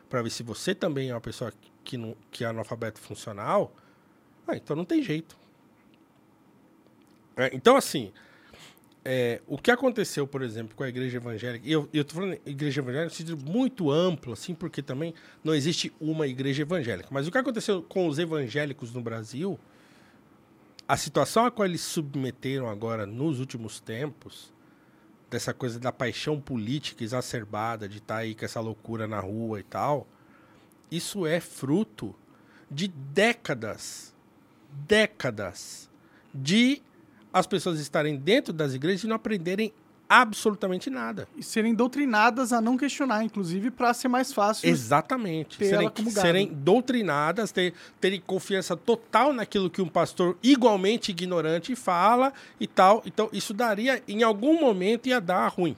para 0.10 0.22
ver 0.22 0.30
se 0.30 0.44
você 0.44 0.74
também 0.74 1.10
é 1.10 1.14
uma 1.14 1.22
pessoa 1.22 1.54
que, 1.84 1.98
não, 1.98 2.16
que 2.32 2.44
é 2.44 2.48
analfabeto 2.48 3.00
funcional, 3.00 3.76
ah, 4.48 4.56
então 4.56 4.76
não 4.76 4.86
tem 4.86 5.04
jeito. 5.04 5.38
É, 7.36 7.52
então, 7.54 7.76
assim, 7.76 8.12
é, 9.06 9.42
o 9.48 9.58
que 9.58 9.72
aconteceu, 9.72 10.28
por 10.28 10.42
exemplo, 10.42 10.76
com 10.76 10.84
a 10.84 10.90
igreja 10.90 11.18
evangélica, 11.18 11.68
e 11.68 11.72
eu, 11.72 11.88
eu 11.94 12.04
tô 12.04 12.16
falando 12.16 12.38
igreja 12.46 12.82
evangélica 12.82 13.06
no 13.06 13.16
sentido 13.16 13.38
muito 13.50 13.92
amplo, 13.92 14.34
assim, 14.34 14.54
porque 14.54 14.82
também 14.82 15.14
não 15.44 15.56
existe 15.56 15.94
uma 16.00 16.28
igreja 16.28 16.64
evangélica. 16.64 17.08
Mas 17.12 17.28
o 17.28 17.32
que 17.32 17.38
aconteceu 17.38 17.82
com 17.82 18.08
os 18.08 18.20
evangélicos 18.20 18.92
no 18.92 19.02
Brasil, 19.02 19.60
a 20.88 20.98
situação 20.98 21.46
a 21.46 21.52
qual 21.52 21.66
eles 21.66 21.82
submeteram 21.82 22.70
agora 22.70 23.06
nos 23.06 23.40
últimos 23.40 23.80
tempos, 23.80 24.52
dessa 25.30 25.54
coisa 25.54 25.80
da 25.80 25.91
paixão 25.91 26.40
política 26.40 27.04
exacerbada, 27.04 27.88
de 27.88 27.98
estar 27.98 28.18
aí 28.18 28.34
com 28.34 28.45
essa 28.45 28.60
loucura 28.60 29.08
na 29.08 29.20
rua 29.20 29.60
e 29.60 29.64
tal, 29.64 30.08
isso 30.90 31.26
é 31.26 31.40
fruto 31.40 32.16
de 32.70 32.88
décadas, 32.88 34.14
décadas 34.72 35.90
de 36.34 36.82
as 37.32 37.45
pessoas 37.45 37.80
estarem 37.80 38.16
dentro 38.16 38.54
das 38.54 38.74
igrejas 38.74 39.04
e 39.04 39.08
não 39.08 39.16
aprenderem 39.16 39.74
absolutamente 40.10 40.90
nada. 40.90 41.28
E 41.36 41.44
serem 41.44 41.74
doutrinadas 41.74 42.54
a 42.54 42.62
não 42.62 42.78
questionar, 42.78 43.24
inclusive, 43.24 43.72
para 43.72 43.94
ser 43.94 44.08
mais 44.08 44.32
fácil. 44.34 44.70
Exatamente. 44.70 45.58
Serem, 45.66 45.92
serem 46.10 46.54
doutrinadas, 46.54 47.52
ter, 47.52 47.74
terem 48.00 48.22
confiança 48.22 48.76
total 48.76 49.34
naquilo 49.34 49.70
que 49.70 49.82
um 49.82 49.88
pastor 49.88 50.38
igualmente 50.42 51.12
ignorante 51.12 51.76
fala 51.76 52.34
e 52.60 52.68
tal. 52.68 53.04
Então, 53.06 53.30
isso 53.34 53.54
daria, 53.54 54.02
em 54.08 54.24
algum 54.24 54.60
momento, 54.60 55.08
ia 55.08 55.20
dar 55.20 55.48
ruim. 55.48 55.76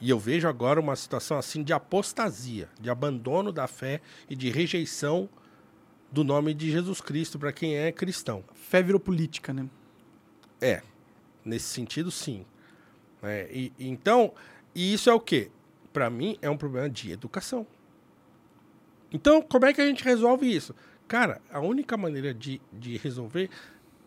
E 0.00 0.10
eu 0.10 0.18
vejo 0.18 0.46
agora 0.48 0.80
uma 0.80 0.96
situação 0.96 1.38
assim 1.38 1.62
de 1.62 1.72
apostasia, 1.72 2.68
de 2.80 2.90
abandono 2.90 3.52
da 3.52 3.66
fé 3.66 4.00
e 4.28 4.36
de 4.36 4.50
rejeição 4.50 5.28
do 6.10 6.22
nome 6.22 6.54
de 6.54 6.70
Jesus 6.70 7.00
Cristo 7.00 7.38
para 7.38 7.52
quem 7.52 7.76
é 7.76 7.90
cristão. 7.90 8.44
Fé 8.54 8.82
virou 8.82 9.00
política, 9.00 9.52
né? 9.52 9.66
É, 10.60 10.82
nesse 11.44 11.66
sentido, 11.66 12.10
sim. 12.10 12.44
É, 13.24 13.48
e, 13.52 13.72
então, 13.78 14.32
e 14.74 14.92
isso 14.92 15.08
é 15.08 15.14
o 15.14 15.20
quê? 15.20 15.50
Para 15.92 16.10
mim, 16.10 16.36
é 16.42 16.50
um 16.50 16.56
problema 16.56 16.88
de 16.90 17.12
educação. 17.12 17.66
Então, 19.12 19.40
como 19.40 19.64
é 19.64 19.72
que 19.72 19.80
a 19.80 19.86
gente 19.86 20.02
resolve 20.02 20.52
isso? 20.52 20.74
Cara, 21.06 21.40
a 21.50 21.60
única 21.60 21.96
maneira 21.96 22.34
de, 22.34 22.60
de 22.72 22.96
resolver 22.96 23.48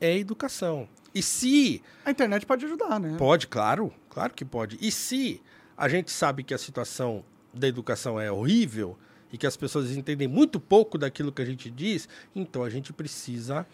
é 0.01 0.07
a 0.07 0.17
educação. 0.17 0.87
E 1.13 1.21
se 1.21 1.81
A 2.05 2.11
internet 2.11 2.45
pode 2.45 2.65
ajudar, 2.65 2.99
né? 2.99 3.15
Pode, 3.17 3.47
claro, 3.47 3.93
claro 4.09 4.33
que 4.33 4.43
pode. 4.43 4.77
E 4.81 4.91
se 4.91 5.41
a 5.77 5.87
gente 5.87 6.11
sabe 6.11 6.43
que 6.43 6.53
a 6.53 6.57
situação 6.57 7.23
da 7.53 7.67
educação 7.67 8.19
é 8.19 8.31
horrível 8.31 8.97
e 9.31 9.37
que 9.37 9.47
as 9.47 9.57
pessoas 9.57 9.95
entendem 9.95 10.27
muito 10.27 10.59
pouco 10.59 10.97
daquilo 10.97 11.31
que 11.31 11.41
a 11.41 11.45
gente 11.45 11.69
diz, 11.69 12.07
então 12.35 12.63
a 12.63 12.69
gente 12.69 12.91
precisa 12.91 13.65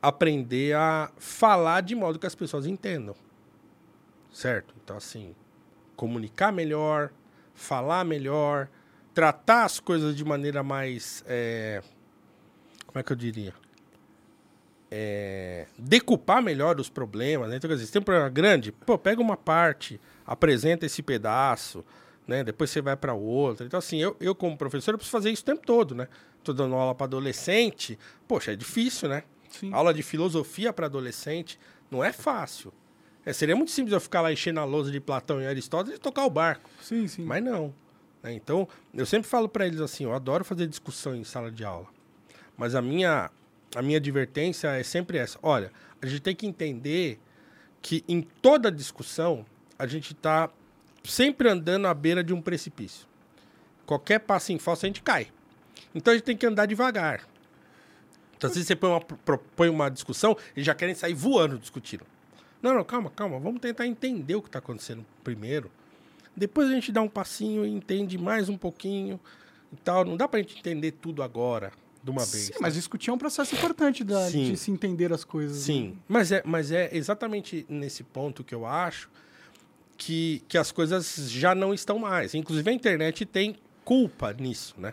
aprender 0.00 0.74
a 0.74 1.10
falar 1.18 1.82
de 1.82 1.94
modo 1.94 2.18
que 2.18 2.26
as 2.26 2.34
pessoas 2.34 2.66
entendam. 2.66 3.14
Certo? 4.32 4.74
Então, 4.82 4.96
assim, 4.96 5.34
comunicar 5.96 6.52
melhor, 6.52 7.10
falar 7.54 8.04
melhor, 8.04 8.68
tratar 9.14 9.64
as 9.64 9.80
coisas 9.80 10.16
de 10.16 10.24
maneira 10.24 10.62
mais. 10.62 11.24
é, 11.26 11.82
como 12.86 13.00
é 13.00 13.02
que 13.02 13.12
eu 13.12 13.16
diria? 13.16 13.52
É, 14.90 15.66
decupar 15.78 16.42
melhor 16.42 16.80
os 16.80 16.88
problemas, 16.88 17.50
né? 17.50 17.56
Então, 17.56 17.68
quer 17.68 17.74
dizer, 17.74 17.86
se 17.86 17.92
tem 17.92 18.00
um 18.00 18.04
problema 18.04 18.30
grande, 18.30 18.72
pô, 18.72 18.96
pega 18.96 19.20
uma 19.20 19.36
parte, 19.36 20.00
apresenta 20.24 20.86
esse 20.86 21.02
pedaço, 21.02 21.84
né? 22.26 22.42
Depois 22.42 22.70
você 22.70 22.80
vai 22.80 22.96
para 22.96 23.12
outra. 23.12 23.66
Então, 23.66 23.78
assim, 23.78 23.98
eu, 23.98 24.16
eu 24.20 24.34
como 24.34 24.56
professor, 24.56 24.94
eu 24.94 24.98
preciso 24.98 25.12
fazer 25.12 25.30
isso 25.30 25.42
o 25.42 25.46
tempo 25.46 25.66
todo, 25.66 25.94
né? 25.94 26.08
Tô 26.42 26.52
dando 26.52 26.74
aula 26.74 26.94
para 26.94 27.04
adolescente, 27.04 27.98
poxa, 28.26 28.52
é 28.52 28.56
difícil, 28.56 29.08
né? 29.08 29.24
Sim. 29.50 29.72
Aula 29.72 29.92
de 29.92 30.02
filosofia 30.02 30.72
para 30.72 30.86
adolescente 30.86 31.58
não 31.90 32.02
é 32.02 32.12
fácil. 32.12 32.72
É, 33.28 33.32
seria 33.34 33.54
muito 33.54 33.70
simples 33.70 33.92
eu 33.92 34.00
ficar 34.00 34.22
lá 34.22 34.32
enchendo 34.32 34.58
a 34.58 34.64
lousa 34.64 34.90
de 34.90 34.98
Platão 34.98 35.38
e 35.38 35.46
Aristóteles 35.46 35.98
e 35.98 36.00
tocar 36.00 36.24
o 36.24 36.30
barco. 36.30 36.70
Sim, 36.80 37.06
sim. 37.06 37.22
Mas 37.26 37.44
não. 37.44 37.74
né? 38.22 38.32
Então, 38.32 38.66
eu 38.94 39.04
sempre 39.04 39.28
falo 39.28 39.46
para 39.46 39.66
eles 39.66 39.82
assim, 39.82 40.04
eu 40.04 40.14
adoro 40.14 40.46
fazer 40.46 40.66
discussão 40.66 41.14
em 41.14 41.22
sala 41.24 41.50
de 41.50 41.62
aula. 41.62 41.86
Mas 42.56 42.74
a 42.74 42.80
minha, 42.80 43.30
a 43.76 43.82
minha 43.82 43.98
advertência 43.98 44.68
é 44.68 44.82
sempre 44.82 45.18
essa. 45.18 45.38
Olha, 45.42 45.70
a 46.00 46.06
gente 46.06 46.22
tem 46.22 46.34
que 46.34 46.46
entender 46.46 47.20
que 47.82 48.02
em 48.08 48.22
toda 48.22 48.72
discussão, 48.72 49.44
a 49.78 49.86
gente 49.86 50.14
está 50.14 50.48
sempre 51.04 51.50
andando 51.50 51.86
à 51.86 51.92
beira 51.92 52.24
de 52.24 52.32
um 52.32 52.40
precipício. 52.40 53.06
Qualquer 53.84 54.20
passo 54.20 54.52
em 54.52 54.58
falso, 54.58 54.86
a 54.86 54.88
gente 54.88 55.02
cai. 55.02 55.28
Então, 55.94 56.14
a 56.14 56.16
gente 56.16 56.24
tem 56.24 56.36
que 56.36 56.46
andar 56.46 56.64
devagar. 56.64 57.28
Então, 58.38 58.48
às 58.48 58.54
vezes 58.54 58.66
você 58.66 58.74
põe 58.74 58.88
uma, 58.88 59.02
propõe 59.02 59.68
uma 59.68 59.90
discussão 59.90 60.34
e 60.56 60.62
já 60.62 60.74
querem 60.74 60.94
sair 60.94 61.12
voando 61.12 61.58
discutindo. 61.58 62.06
Não, 62.62 62.74
não, 62.74 62.84
calma, 62.84 63.10
calma. 63.10 63.38
Vamos 63.38 63.60
tentar 63.60 63.86
entender 63.86 64.34
o 64.34 64.42
que 64.42 64.48
está 64.48 64.58
acontecendo 64.58 65.04
primeiro. 65.22 65.70
Depois 66.36 66.68
a 66.68 66.72
gente 66.72 66.90
dá 66.92 67.02
um 67.02 67.08
passinho 67.08 67.64
e 67.64 67.68
entende 67.70 68.16
mais 68.18 68.48
um 68.48 68.56
pouquinho 68.56 69.18
e 69.72 69.76
tal. 69.76 70.04
Não 70.04 70.16
dá 70.16 70.26
pra 70.28 70.40
gente 70.40 70.58
entender 70.58 70.92
tudo 70.92 71.22
agora, 71.22 71.72
de 72.02 72.10
uma 72.10 72.24
vez. 72.24 72.44
Sim, 72.46 72.52
né? 72.52 72.58
mas 72.60 72.74
discutir 72.74 73.10
é 73.10 73.12
um 73.12 73.18
processo 73.18 73.54
importante 73.54 74.04
da- 74.04 74.28
Sim. 74.28 74.50
de 74.50 74.56
se 74.56 74.70
entender 74.70 75.12
as 75.12 75.24
coisas. 75.24 75.56
né? 75.58 75.64
Sim, 75.64 75.98
mas 76.08 76.30
é, 76.32 76.42
mas 76.44 76.70
é 76.72 76.88
exatamente 76.96 77.66
nesse 77.68 78.02
ponto 78.04 78.42
que 78.44 78.54
eu 78.54 78.64
acho 78.66 79.08
que, 79.96 80.42
que 80.48 80.56
as 80.56 80.70
coisas 80.70 81.30
já 81.30 81.54
não 81.54 81.74
estão 81.74 81.98
mais. 81.98 82.34
Inclusive 82.34 82.70
a 82.70 82.72
internet 82.72 83.24
tem 83.26 83.56
culpa 83.84 84.32
nisso, 84.32 84.74
né? 84.78 84.92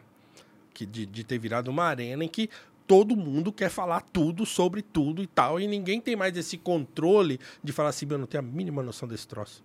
Que 0.73 0.85
de, 0.85 1.05
de 1.05 1.23
ter 1.23 1.37
virado 1.37 1.69
uma 1.69 1.83
arena 1.85 2.23
em 2.23 2.27
que 2.27 2.49
todo 2.87 3.15
mundo 3.15 3.51
quer 3.51 3.69
falar 3.69 4.01
tudo 4.01 4.45
sobre 4.45 4.81
tudo 4.81 5.21
e 5.23 5.27
tal, 5.27 5.59
e 5.59 5.67
ninguém 5.67 5.99
tem 6.01 6.15
mais 6.15 6.35
esse 6.37 6.57
controle 6.57 7.39
de 7.63 7.71
falar 7.71 7.89
assim, 7.89 8.05
meu, 8.05 8.15
eu 8.15 8.19
não 8.19 8.27
tenho 8.27 8.43
a 8.43 8.47
mínima 8.47 8.81
noção 8.83 9.07
desse 9.07 9.27
troço. 9.27 9.63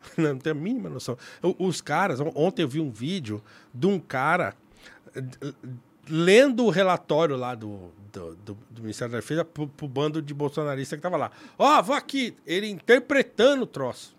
Não, 0.16 0.30
não 0.34 0.38
tenho 0.38 0.54
a 0.54 0.58
mínima 0.58 0.88
noção. 0.88 1.18
Os 1.58 1.80
caras, 1.80 2.20
on- 2.20 2.30
ontem 2.34 2.62
eu 2.62 2.68
vi 2.68 2.80
um 2.80 2.88
vídeo 2.90 3.42
de 3.74 3.86
um 3.88 3.98
cara 3.98 4.54
eh, 5.14 5.20
d- 5.20 5.54
lendo 6.08 6.64
o 6.64 6.70
relatório 6.70 7.36
lá 7.36 7.54
do, 7.56 7.90
do, 8.12 8.34
do- 8.36 8.58
do 8.70 8.80
Ministério 8.82 9.10
da 9.10 9.18
Defesa 9.18 9.44
pro, 9.44 9.66
pro 9.66 9.88
bando 9.88 10.22
de 10.22 10.32
bolsonaristas 10.32 10.96
que 10.96 11.02
tava 11.02 11.16
lá. 11.16 11.32
Ó, 11.58 11.82
vou 11.82 11.96
aqui, 11.96 12.34
ele 12.46 12.68
interpretando 12.68 13.62
o 13.64 13.66
troço. 13.66 14.16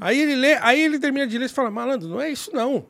Aí 0.00 0.20
ele 0.20 0.36
lê, 0.36 0.54
aí 0.56 0.78
ele 0.80 0.98
termina 0.98 1.26
de 1.26 1.38
ler 1.38 1.46
e 1.46 1.48
fala, 1.48 1.70
malandro, 1.70 2.06
não 2.06 2.20
é 2.20 2.30
isso 2.30 2.50
não. 2.54 2.84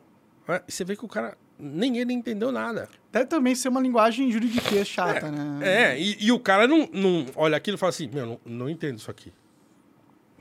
Aí 0.45 0.59
você 0.67 0.83
vê 0.83 0.95
que 0.95 1.05
o 1.05 1.07
cara, 1.07 1.37
nem 1.57 1.97
ele 1.99 2.11
entendeu 2.13 2.51
nada. 2.51 2.89
Deve 3.11 3.25
também 3.25 3.55
ser 3.55 3.69
uma 3.69 3.81
linguagem 3.81 4.31
juridiquês 4.31 4.87
chata, 4.87 5.31
né? 5.31 5.59
É, 5.67 5.99
e, 5.99 6.25
e 6.25 6.31
o 6.31 6.39
cara 6.39 6.67
não, 6.67 6.87
não 6.93 7.25
olha 7.35 7.57
aquilo 7.57 7.75
e 7.75 7.79
fala 7.79 7.89
assim, 7.89 8.07
meu, 8.07 8.25
não, 8.25 8.39
não 8.45 8.69
entendo 8.69 8.97
isso 8.99 9.09
aqui. 9.09 9.33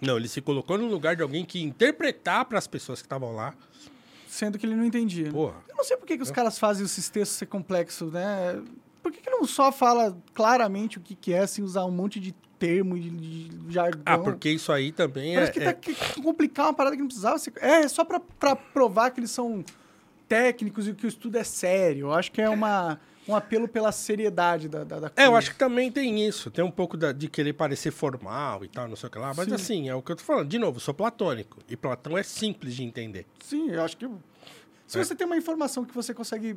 Não, 0.01 0.17
ele 0.17 0.29
se 0.29 0.41
colocou 0.41 0.77
no 0.77 0.87
lugar 0.87 1.17
de 1.17 1.23
alguém 1.23 1.45
que 1.45 1.61
interpretar 1.63 2.45
para 2.45 2.59
as 2.59 2.67
pessoas 2.67 3.01
que 3.01 3.07
estavam 3.07 3.35
lá. 3.35 3.55
Sendo 4.29 4.59
que 4.59 4.67
ele 4.67 4.77
não 4.77 4.85
entendia. 4.85 5.31
Porra. 5.31 5.57
Eu 5.69 5.77
não 5.77 5.83
sei 5.83 5.97
por 5.97 6.07
que, 6.07 6.17
que 6.17 6.23
os 6.23 6.31
caras 6.31 6.59
fazem 6.59 6.85
esses 6.85 7.09
textos 7.09 7.39
ser 7.39 7.47
complexos, 7.47 8.13
né? 8.13 8.63
Por 9.03 9.11
que, 9.11 9.21
que 9.23 9.31
não 9.31 9.45
só 9.47 9.73
fala 9.73 10.17
claramente 10.35 10.99
o 10.99 11.01
que, 11.01 11.15
que 11.15 11.33
é, 11.33 11.47
sem 11.47 11.65
usar 11.65 11.85
um 11.87 11.91
monte 11.91 12.21
de 12.21 12.33
termo 12.59 12.97
e 12.97 13.01
de, 13.01 13.49
de 13.49 13.73
jargão? 13.73 14.03
Ah, 14.05 14.19
porque 14.19 14.51
isso 14.51 14.71
aí 14.71 14.93
também 14.93 15.33
é, 15.33 15.35
Parece 15.37 15.53
que 15.53 15.61
é- 15.61 15.65
tá 15.65 15.73
que 15.73 15.95
complicar 16.23 16.67
uma 16.67 16.75
parada 16.75 16.95
que 16.95 17.01
não 17.01 17.09
precisava 17.09 17.39
ser. 17.39 17.55
É, 17.57 17.89
só 17.89 18.05
pra 18.05 18.21
provar 18.55 19.11
que 19.11 19.21
eles 19.21 19.31
são 19.31 19.65
técnicos 20.29 20.87
e 20.87 20.95
que 20.95 21.07
o 21.07 21.09
estudo 21.09 21.37
é 21.39 21.45
sério. 21.45 22.07
Eu 22.09 22.13
acho 22.13 22.31
que 22.31 22.41
é 22.43 22.49
uma, 22.49 23.01
um 23.27 23.35
apelo 23.35 23.67
pela 23.67 23.91
seriedade 23.93 24.69
da, 24.69 24.85
da, 24.85 25.01
da 25.01 25.07
É, 25.09 25.23
eu 25.23 25.27
coisa. 25.27 25.39
acho 25.39 25.51
que 25.53 25.59
também 25.59 25.91
tem 25.91 26.27
isso. 26.27 26.51
Tem 26.51 26.65
um 26.65 26.71
pouco 26.71 26.97
da- 26.97 27.13
de 27.13 27.29
querer 27.29 27.53
parecer 27.55 27.91
formal 27.91 28.65
e 28.65 28.69
tal, 28.69 28.87
não 28.89 28.97
sei 28.97 29.09
o 29.09 29.11
que 29.13 29.19
lá. 29.19 29.33
Mas 29.35 29.49
Sim. 29.49 29.55
assim, 29.55 29.89
é 29.89 29.95
o 29.95 30.03
que 30.03 30.13
eu 30.13 30.17
tô 30.17 30.23
falando. 30.25 30.49
De 30.49 30.59
novo, 30.59 30.79
sou 30.81 30.93
platônico. 30.95 31.59
E 31.69 31.77
Platão 31.77 32.17
é 32.19 32.23
simples 32.23 32.75
de 32.75 32.83
entender. 32.85 33.27
Sim, 33.43 33.71
eu 33.71 33.83
acho 33.83 33.97
que. 33.97 34.07
Se 34.87 34.99
É. 34.99 35.05
você 35.05 35.15
tem 35.15 35.27
uma 35.27 35.37
informação 35.37 35.85
que 35.85 35.95
você 35.95 36.15
consegue 36.15 36.57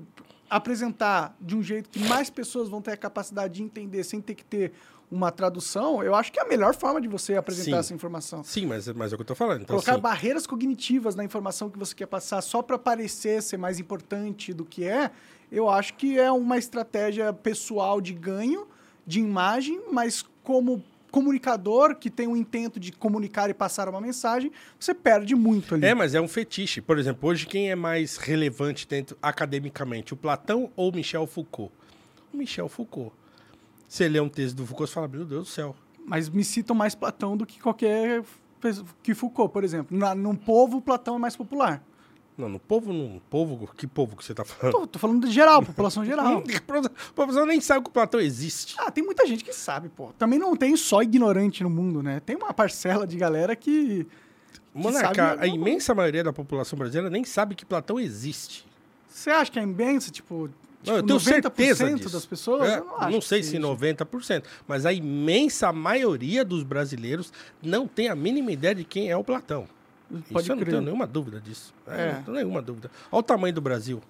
apresentar 0.49 1.35
de 1.39 1.55
um 1.55 1.63
jeito 1.63 1.89
que 1.89 1.99
mais 1.99 2.29
pessoas 2.29 2.69
vão 2.69 2.81
ter 2.81 2.91
a 2.91 2.97
capacidade 2.97 3.53
de 3.55 3.63
entender 3.63 4.03
sem 4.03 4.21
ter 4.21 4.35
que 4.35 4.43
ter 4.43 4.73
uma 5.11 5.29
tradução, 5.29 6.01
eu 6.01 6.15
acho 6.15 6.31
que 6.31 6.39
é 6.39 6.43
a 6.43 6.47
melhor 6.47 6.73
forma 6.73 7.01
de 7.01 7.07
você 7.07 7.35
apresentar 7.35 7.71
Sim. 7.71 7.79
essa 7.79 7.93
informação. 7.93 8.43
Sim, 8.45 8.65
mas, 8.65 8.87
mas 8.87 9.11
é 9.11 9.15
o 9.15 9.17
que 9.17 9.23
eu 9.23 9.27
tô 9.27 9.35
falando. 9.35 9.63
Então, 9.63 9.75
Colocar 9.75 9.91
assim, 9.91 10.01
barreiras 10.01 10.47
cognitivas 10.47 11.15
na 11.15 11.23
informação 11.23 11.69
que 11.69 11.77
você 11.77 11.93
quer 11.93 12.05
passar 12.05 12.41
só 12.41 12.61
para 12.61 12.79
parecer 12.79 13.43
ser 13.43 13.57
mais 13.57 13.77
importante 13.77 14.53
do 14.53 14.63
que 14.63 14.85
é, 14.85 15.11
eu 15.51 15.69
acho 15.69 15.95
que 15.95 16.17
é 16.17 16.31
uma 16.31 16.57
estratégia 16.57 17.33
pessoal 17.33 17.99
de 17.99 18.13
ganho 18.13 18.67
de 19.05 19.19
imagem, 19.19 19.81
mas 19.91 20.23
como 20.43 20.81
comunicador 21.11 21.95
que 21.95 22.09
tem 22.09 22.25
o 22.25 22.37
intento 22.37 22.79
de 22.79 22.93
comunicar 22.93 23.49
e 23.49 23.53
passar 23.53 23.89
uma 23.89 23.99
mensagem, 23.99 24.49
você 24.79 24.93
perde 24.93 25.35
muito 25.35 25.75
ali. 25.75 25.85
É, 25.85 25.93
mas 25.93 26.15
é 26.15 26.21
um 26.21 26.27
fetiche. 26.27 26.79
Por 26.79 26.97
exemplo, 26.97 27.29
hoje 27.29 27.45
quem 27.45 27.69
é 27.69 27.75
mais 27.75 28.15
relevante 28.15 28.87
dentro 28.87 29.17
academicamente, 29.21 30.13
o 30.13 30.17
Platão 30.17 30.71
ou 30.73 30.89
o 30.89 30.95
Michel 30.95 31.27
Foucault? 31.27 31.73
O 32.33 32.37
Michel 32.37 32.69
Foucault. 32.69 33.11
Você 33.91 34.07
lê 34.07 34.21
um 34.21 34.29
texto 34.29 34.55
do 34.55 34.65
Foucault 34.65 34.89
e 34.89 34.93
fala, 34.93 35.05
meu 35.09 35.25
Deus 35.25 35.49
do 35.49 35.51
céu. 35.51 35.75
Mas 36.05 36.29
me 36.29 36.45
citam 36.45 36.73
mais 36.73 36.95
Platão 36.95 37.35
do 37.35 37.45
que 37.45 37.59
qualquer 37.59 38.23
que 39.03 39.13
Foucault, 39.13 39.51
por 39.51 39.65
exemplo. 39.65 39.97
Na, 39.97 40.15
num 40.15 40.33
povo, 40.33 40.79
Platão 40.79 41.17
é 41.17 41.19
mais 41.19 41.35
popular. 41.35 41.83
Não, 42.37 42.47
no 42.47 42.57
povo, 42.57 42.93
no 42.93 43.19
povo, 43.29 43.69
que 43.75 43.85
povo 43.85 44.15
que 44.15 44.23
você 44.23 44.33
tá 44.33 44.45
falando? 44.45 44.71
Tô, 44.71 44.87
tô 44.87 44.97
falando 44.97 45.27
de 45.27 45.33
geral, 45.33 45.59
população 45.61 46.05
geral. 46.05 46.37
O 46.37 47.13
professor 47.13 47.45
nem 47.45 47.59
sabe 47.59 47.83
que 47.83 47.89
o 47.89 47.91
Platão 47.91 48.21
existe. 48.21 48.77
Ah, 48.79 48.89
tem 48.89 49.03
muita 49.03 49.27
gente 49.27 49.43
que 49.43 49.51
sabe, 49.51 49.89
pô. 49.89 50.13
Também 50.17 50.39
não 50.39 50.55
tem 50.55 50.77
só 50.77 51.01
ignorante 51.01 51.61
no 51.61 51.69
mundo, 51.69 52.01
né? 52.01 52.21
Tem 52.21 52.37
uma 52.37 52.53
parcela 52.53 53.05
de 53.05 53.17
galera 53.17 53.57
que. 53.57 54.07
Monarca, 54.73 55.31
sabe 55.31 55.43
a 55.43 55.47
imensa 55.47 55.93
maioria 55.93 56.23
da 56.23 56.31
população 56.31 56.79
brasileira 56.79 57.09
nem 57.09 57.25
sabe 57.25 57.55
que 57.55 57.65
Platão 57.65 57.99
existe. 57.99 58.65
Você 59.09 59.29
acha 59.29 59.51
que 59.51 59.59
é 59.59 59.63
imensa? 59.63 60.09
Tipo, 60.09 60.49
Não, 60.85 60.95
eu 60.97 61.03
tipo 61.03 61.19
tenho 61.19 61.19
90% 61.19 61.41
certeza 61.41 61.95
disso. 61.95 62.09
das 62.09 62.25
pessoas? 62.25 62.69
É, 62.69 62.79
eu 62.79 62.85
não 62.85 62.97
acho. 62.97 63.21
sei 63.21 63.39
que 63.39 63.45
se 63.45 63.51
seja. 63.51 63.63
90%, 63.63 64.43
mas 64.67 64.85
a 64.85 64.91
imensa 64.93 65.71
maioria 65.71 66.43
dos 66.43 66.63
brasileiros 66.63 67.31
não 67.61 67.87
tem 67.87 68.07
a 68.09 68.15
mínima 68.15 68.51
ideia 68.51 68.73
de 68.75 68.83
quem 68.83 69.09
é 69.09 69.15
o 69.17 69.23
Platão. 69.23 69.67
Pode 70.09 70.43
Isso 70.43 70.51
eu 70.51 70.55
não 70.57 70.65
tenho 70.65 70.81
nenhuma 70.81 71.07
dúvida 71.07 71.39
disso. 71.39 71.73
É, 71.87 72.01
É. 72.09 72.13
Não 72.13 72.23
tenho 72.23 72.37
nenhuma 72.37 72.61
dúvida. 72.61 72.91
Olha 73.11 73.19
o 73.19 73.23
tamanho 73.23 73.53
do 73.53 73.61
Brasil. 73.61 74.01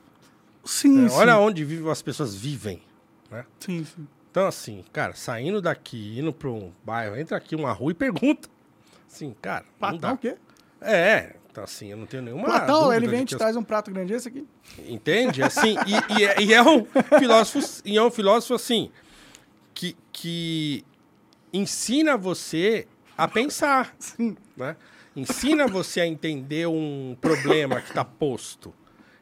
Sim, 0.64 1.06
É, 1.06 1.10
sim. 1.10 1.16
olha 1.16 1.38
onde 1.38 1.64
vive, 1.64 1.88
as 1.90 2.02
pessoas 2.02 2.34
vivem. 2.36 2.82
Né? 3.30 3.46
Sim, 3.60 3.84
sim. 3.86 4.08
Então, 4.30 4.48
assim, 4.48 4.84
cara, 4.94 5.14
saindo 5.14 5.62
daqui, 5.62 6.18
indo 6.18 6.32
para 6.32 6.50
um 6.50 6.72
bairro, 6.86 7.18
entra 7.18 7.36
aqui 7.38 7.56
uma 7.56 7.72
rua 7.74 7.92
e 7.92 7.94
pergunta. 7.94 8.48
Assim, 9.12 9.36
cara, 9.42 9.66
não 9.66 9.78
Platão 9.78 10.00
dá. 10.00 10.14
o 10.14 10.18
quê? 10.18 10.38
É, 10.82 11.36
então 11.50 11.64
assim, 11.64 11.92
eu 11.92 11.98
não 11.98 12.06
tenho 12.06 12.24
nenhuma 12.24 12.46
Platão, 12.46 12.92
ele 12.92 13.08
vem 13.08 13.22
e 13.22 13.26
te 13.26 13.38
traz 13.38 13.56
um 13.56 13.64
prato 13.64 13.92
grande 13.92 14.14
esse 14.14 14.28
aqui. 14.28 14.48
Entende? 14.88 15.44
Assim, 15.44 15.76
e, 15.86 16.20
e 16.20 16.26
é, 16.26 16.42
e 16.42 16.54
é 16.54 16.64
um 16.64 16.86
filósofo, 17.20 17.82
e 17.86 17.98
é 17.98 18.04
um 18.04 18.10
filósofo 18.10 18.56
assim 18.56 18.92
que, 19.74 19.96
que 20.12 20.86
ensina 21.54 22.18
você 22.18 22.88
a 23.18 23.28
pensar, 23.28 23.94
Sim. 24.00 24.36
né? 24.56 24.76
Ensina 25.16 25.68
você 25.68 26.02
a 26.02 26.08
entender 26.08 26.68
um 26.68 27.18
problema 27.20 27.82
que 27.82 27.90
está 27.90 28.06
posto. 28.06 28.74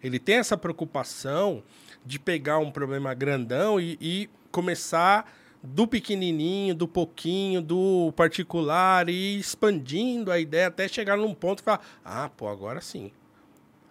Ele 0.04 0.20
tem 0.20 0.36
essa 0.36 0.56
preocupação 0.56 1.64
de 2.06 2.20
pegar 2.20 2.60
um 2.60 2.72
problema 2.72 3.14
grandão 3.14 3.80
e, 3.80 3.98
e 4.00 4.30
começar 4.52 5.32
do 5.62 5.86
pequenininho, 5.88 6.74
do 6.74 6.88
pouquinho, 6.88 7.62
do 7.62 8.14
particular 8.16 9.10
e 9.10 9.38
expandindo 9.40 10.32
a 10.32 10.40
ideia 10.40 10.68
até 10.68 10.88
chegar 10.88 11.18
num 11.18 11.34
ponto 11.34 11.60
e 11.60 11.64
falar, 11.64 11.82
ah, 12.04 12.30
pô, 12.36 12.48
agora 12.48 12.80
sim. 12.82 13.12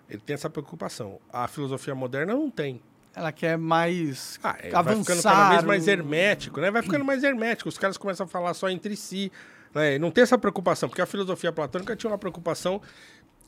Ele 0.09 0.21
tem 0.21 0.35
essa 0.35 0.49
preocupação. 0.49 1.21
A 1.31 1.47
filosofia 1.47 1.95
moderna 1.95 2.33
não 2.35 2.51
tem. 2.51 2.81
Ela 3.15 3.33
quer 3.33 3.59
mais 3.59 4.39
Ah, 4.43 4.57
é, 4.61 4.69
avançar. 4.69 4.83
vai 4.83 4.97
ficando 4.97 5.23
cada 5.23 5.49
vez 5.51 5.65
mais 5.65 5.89
hermético, 5.89 6.61
né? 6.61 6.71
Vai 6.71 6.83
ficando 6.83 7.05
mais 7.05 7.23
hermético. 7.23 7.69
Os 7.69 7.77
caras 7.77 7.99
começam 7.99 8.25
a 8.25 8.29
falar 8.29 8.55
só 8.55 8.71
entre 8.71 8.97
si. 8.97 9.31
Né? 9.75 9.99
Não 9.99 10.11
tem 10.11 10.23
essa 10.23 10.39
preocupação, 10.39 10.89
porque 10.89 11.03
a 11.03 11.07
filosofia 11.07 11.53
platônica 11.53 11.95
tinha 11.95 12.11
uma 12.11 12.17
preocupação 12.19 12.81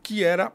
que 0.02 0.22
era 0.22 0.52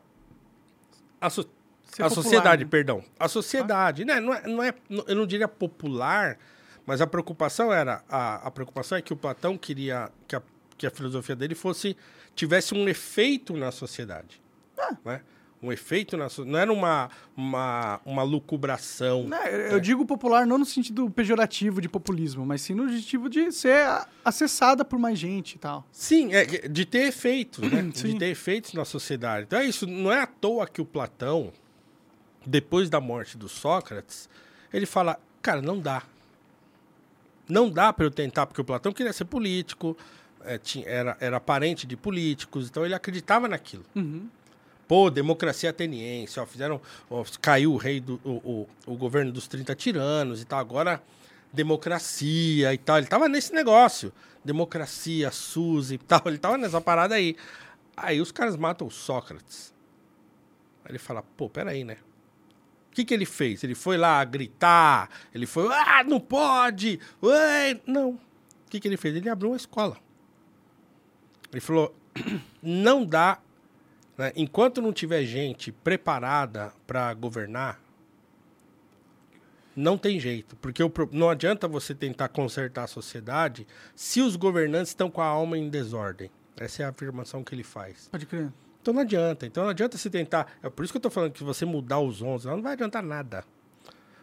a, 1.20 1.30
so- 1.32 1.42
a 1.42 1.46
popular, 1.94 2.10
sociedade, 2.12 2.64
né? 2.66 2.70
perdão. 2.70 3.04
A 3.20 3.28
sociedade, 3.28 4.06
né? 4.06 4.20
Não 4.20 4.34
é, 4.34 4.42
não 4.48 4.62
é, 4.64 4.74
eu 5.08 5.16
não 5.16 5.26
diria 5.26 5.48
popular, 5.48 6.38
mas 6.86 7.02
a 7.02 7.08
preocupação 7.08 7.72
era. 7.74 8.04
A, 8.10 8.48
a 8.48 8.52
preocupação 8.52 8.98
é 8.98 9.02
que 9.02 9.14
o 9.14 9.18
Platão 9.18 9.58
queria 9.58 10.10
que 10.28 10.36
a, 10.36 10.42
que 10.78 10.86
a 10.88 10.92
filosofia 10.92 11.36
dele 11.36 11.56
fosse. 11.56 11.96
tivesse 12.36 12.74
um 12.74 12.88
efeito 12.90 13.56
na 13.56 13.72
sociedade. 13.72 14.42
Ah. 14.78 14.96
Né? 15.06 15.22
Um 15.64 15.72
efeito 15.72 16.16
na 16.18 16.28
so- 16.30 16.44
Não 16.46 16.60
era 16.60 16.72
uma, 16.72 17.10
uma, 17.36 18.00
uma 18.06 18.22
lucubração. 18.24 19.24
Né, 19.24 19.40
eu, 19.52 19.60
eu 19.72 19.80
digo 19.80 20.06
popular 20.06 20.46
não 20.46 20.58
no 20.60 20.66
sentido 20.66 21.10
pejorativo 21.10 21.82
de 21.82 21.88
populismo, 21.90 22.46
mas 22.46 22.62
sim 22.62 22.76
no 22.76 22.84
objetivo 22.84 23.30
de 23.30 23.52
ser 23.52 23.88
acessada 24.24 24.84
por 24.86 25.00
mais 25.00 25.18
gente 25.18 25.54
e 25.54 25.58
tal. 25.58 25.88
Sim, 25.92 26.34
é, 26.36 26.46
de 26.46 26.86
ter 26.86 27.08
efeitos, 27.08 27.72
né? 27.72 27.82
De 27.90 27.98
Sim. 28.00 28.18
ter 28.18 28.28
efeitos 28.28 28.74
na 28.74 28.86
sociedade. 28.86 29.46
Então 29.48 29.58
é 29.58 29.66
isso, 29.66 29.88
não 29.88 30.12
é 30.12 30.22
à 30.22 30.28
toa 30.28 30.68
que 30.68 30.82
o 30.82 30.86
Platão, 30.86 31.52
depois 32.46 32.90
da 32.90 33.00
morte 33.00 33.38
do 33.38 33.48
Sócrates, 33.50 34.30
ele 34.72 34.86
fala, 34.86 35.18
cara, 35.42 35.62
não 35.62 35.80
dá. 35.80 36.04
Não 37.48 37.70
dá 37.70 37.92
para 37.94 38.06
eu 38.06 38.12
tentar, 38.12 38.46
porque 38.46 38.62
o 38.62 38.66
Platão 38.66 38.92
queria 38.92 39.14
ser 39.14 39.26
político, 39.26 39.96
é, 40.44 40.58
tinha- 40.58 40.88
era, 40.88 41.18
era 41.20 41.40
parente 41.40 41.86
de 41.88 41.96
políticos, 41.96 42.68
então 42.70 42.84
ele 42.86 42.94
acreditava 42.94 43.48
naquilo. 43.48 43.86
Uhum. 43.96 44.28
Pô, 44.88 45.10
democracia 45.10 45.70
ateniense, 45.72 46.40
ó, 46.40 46.46
fizeram. 46.46 46.80
ó, 47.10 47.24
caiu 47.42 47.74
o 47.74 47.78
rei 47.78 48.00
do. 48.00 48.20
O, 48.24 48.68
o, 48.88 48.94
o 48.94 48.96
governo 48.96 49.32
dos 49.32 49.48
30 49.48 49.74
tiranos 49.76 50.42
e 50.42 50.46
tal. 50.46 50.60
Agora, 50.60 51.02
democracia 51.52 52.74
e 52.74 52.78
tal. 52.78 52.98
Ele 53.00 53.08
tava 53.08 53.28
nesse 53.28 53.54
negócio. 53.54 54.14
Democracia, 54.44 55.32
SUS 55.32 55.92
e 55.92 55.98
tal. 55.98 56.22
Ele 56.28 56.38
tava 56.38 56.56
nessa 56.58 56.80
parada 56.80 57.16
aí. 57.16 57.36
Aí 57.98 58.22
os 58.22 58.32
caras 58.32 58.56
matam 58.56 58.86
o 58.88 58.92
Sócrates. 58.92 59.74
Aí 60.84 60.92
ele 60.92 61.00
fala, 61.00 61.24
pô, 61.36 61.50
peraí, 61.50 61.84
né? 61.84 61.98
Que, 62.96 63.04
que 63.04 63.14
ele 63.14 63.26
fez? 63.26 63.64
Ele 63.64 63.76
foi 63.76 63.98
lá 63.98 64.24
gritar, 64.24 65.10
ele 65.34 65.46
foi, 65.46 65.68
ah, 65.72 66.04
não 66.04 66.20
pode! 66.20 67.00
Ué! 67.22 67.80
Não. 67.86 68.12
O 68.12 68.20
que, 68.70 68.80
que 68.80 68.88
ele 68.88 68.98
fez? 68.98 69.16
Ele 69.16 69.30
abriu 69.30 69.52
uma 69.52 69.58
escola. 69.58 69.98
Ele 71.52 71.62
falou, 71.62 71.94
não 72.64 73.06
dá 73.06 73.40
né? 74.18 74.32
Enquanto 74.36 74.82
não 74.82 74.94
tiver 74.94 75.24
gente 75.26 75.72
preparada 75.72 76.74
para 76.88 77.14
governar, 77.14 77.80
não 79.76 79.98
tem 79.98 80.20
jeito. 80.20 80.56
Porque 80.58 80.82
o 80.82 80.92
não 81.12 81.30
adianta 81.30 81.68
você 81.68 81.94
tentar 81.94 82.30
consertar 82.30 82.84
a 82.84 82.88
sociedade 82.88 83.68
se 83.94 84.22
os 84.22 84.36
governantes 84.36 84.92
estão 84.92 85.10
com 85.10 85.22
a 85.22 85.26
alma 85.26 85.58
em 85.58 85.70
desordem. 85.70 86.32
Essa 86.58 86.84
é 86.84 86.86
a 86.86 86.90
afirmação 86.90 87.44
que 87.44 87.54
ele 87.54 87.64
faz. 87.64 88.08
Pode 88.10 88.26
crer. 88.26 88.52
Então 88.86 88.94
não 88.94 89.02
adianta. 89.02 89.48
Então 89.48 89.64
não 89.64 89.72
adianta 89.72 89.98
se 89.98 90.12
tentar. 90.12 90.46
É 90.62 90.70
por 90.70 90.84
isso 90.86 90.94
que 90.94 90.98
eu 90.98 91.02
tô 91.02 91.10
falando 91.10 91.32
que 91.32 91.40
se 91.40 91.44
você 91.44 91.66
mudar 91.66 92.00
os 92.00 92.22
11, 92.22 92.46
não 92.48 92.62
vai 92.62 92.74
adiantar 92.74 93.02
nada. 93.02 93.44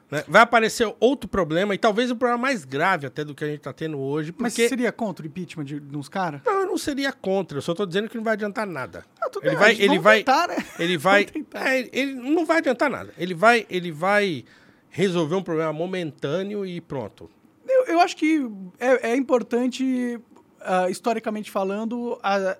né? 0.09 0.22
Vai 0.28 0.40
aparecer 0.43 0.94
outro 1.01 1.28
problema, 1.28 1.74
e 1.74 1.78
talvez 1.78 2.12
o 2.12 2.16
problema 2.16 2.40
mais 2.40 2.64
grave 2.64 3.05
até 3.09 3.24
do 3.24 3.34
que 3.34 3.43
a 3.43 3.48
gente 3.48 3.59
tá 3.60 3.72
tendo 3.72 3.98
hoje, 3.98 4.32
Mas 4.39 4.52
porque. 4.52 4.68
seria 4.68 4.93
contra 4.93 5.24
o 5.24 5.28
impeachment 5.28 5.64
de, 5.64 5.80
de 5.80 5.97
uns 5.97 6.09
caras? 6.09 6.43
Não, 6.47 6.60
eu 6.60 6.66
não 6.66 6.78
seria 6.78 7.12
contra. 7.12 7.59
Eu 7.59 7.62
só 7.62 7.74
tô 7.74 7.84
dizendo 7.84 8.09
que 8.09 8.16
não 8.16 8.22
vai 8.22 8.34
adiantar 8.34 8.64
nada. 8.64 9.05
Ah, 9.20 9.26
Ele 9.43 9.48
bem, 9.51 9.59
vai- 9.59 9.70
a 9.72 9.82
ele 9.82 9.98
vai- 9.98 10.18
tentar, 10.18 10.47
né? 10.48 10.56
Ele 10.78 10.97
vai. 10.97 11.20
Vamos 11.24 11.32
tentar. 11.32 11.74
É, 11.74 11.89
ele 11.93 12.14
não 12.14 12.47
vai 12.47 12.59
adiantar 12.59 12.89
nada. 12.89 13.12
Ele 13.18 13.34
vai, 13.34 13.66
ele 13.68 13.90
vai 13.90 14.44
resolver 14.90 15.34
um 15.34 15.43
problema 15.43 15.72
momentâneo 15.72 16.64
e 16.64 16.80
pronto. 16.80 17.28
Eu, 17.68 17.86
eu 17.86 18.01
acho 18.01 18.16
que 18.16 18.48
é, 18.78 19.10
é 19.10 19.16
importante, 19.16 20.20
ah, 20.60 20.89
historicamente 20.89 21.51
falando, 21.51 22.16
ah, 22.22 22.56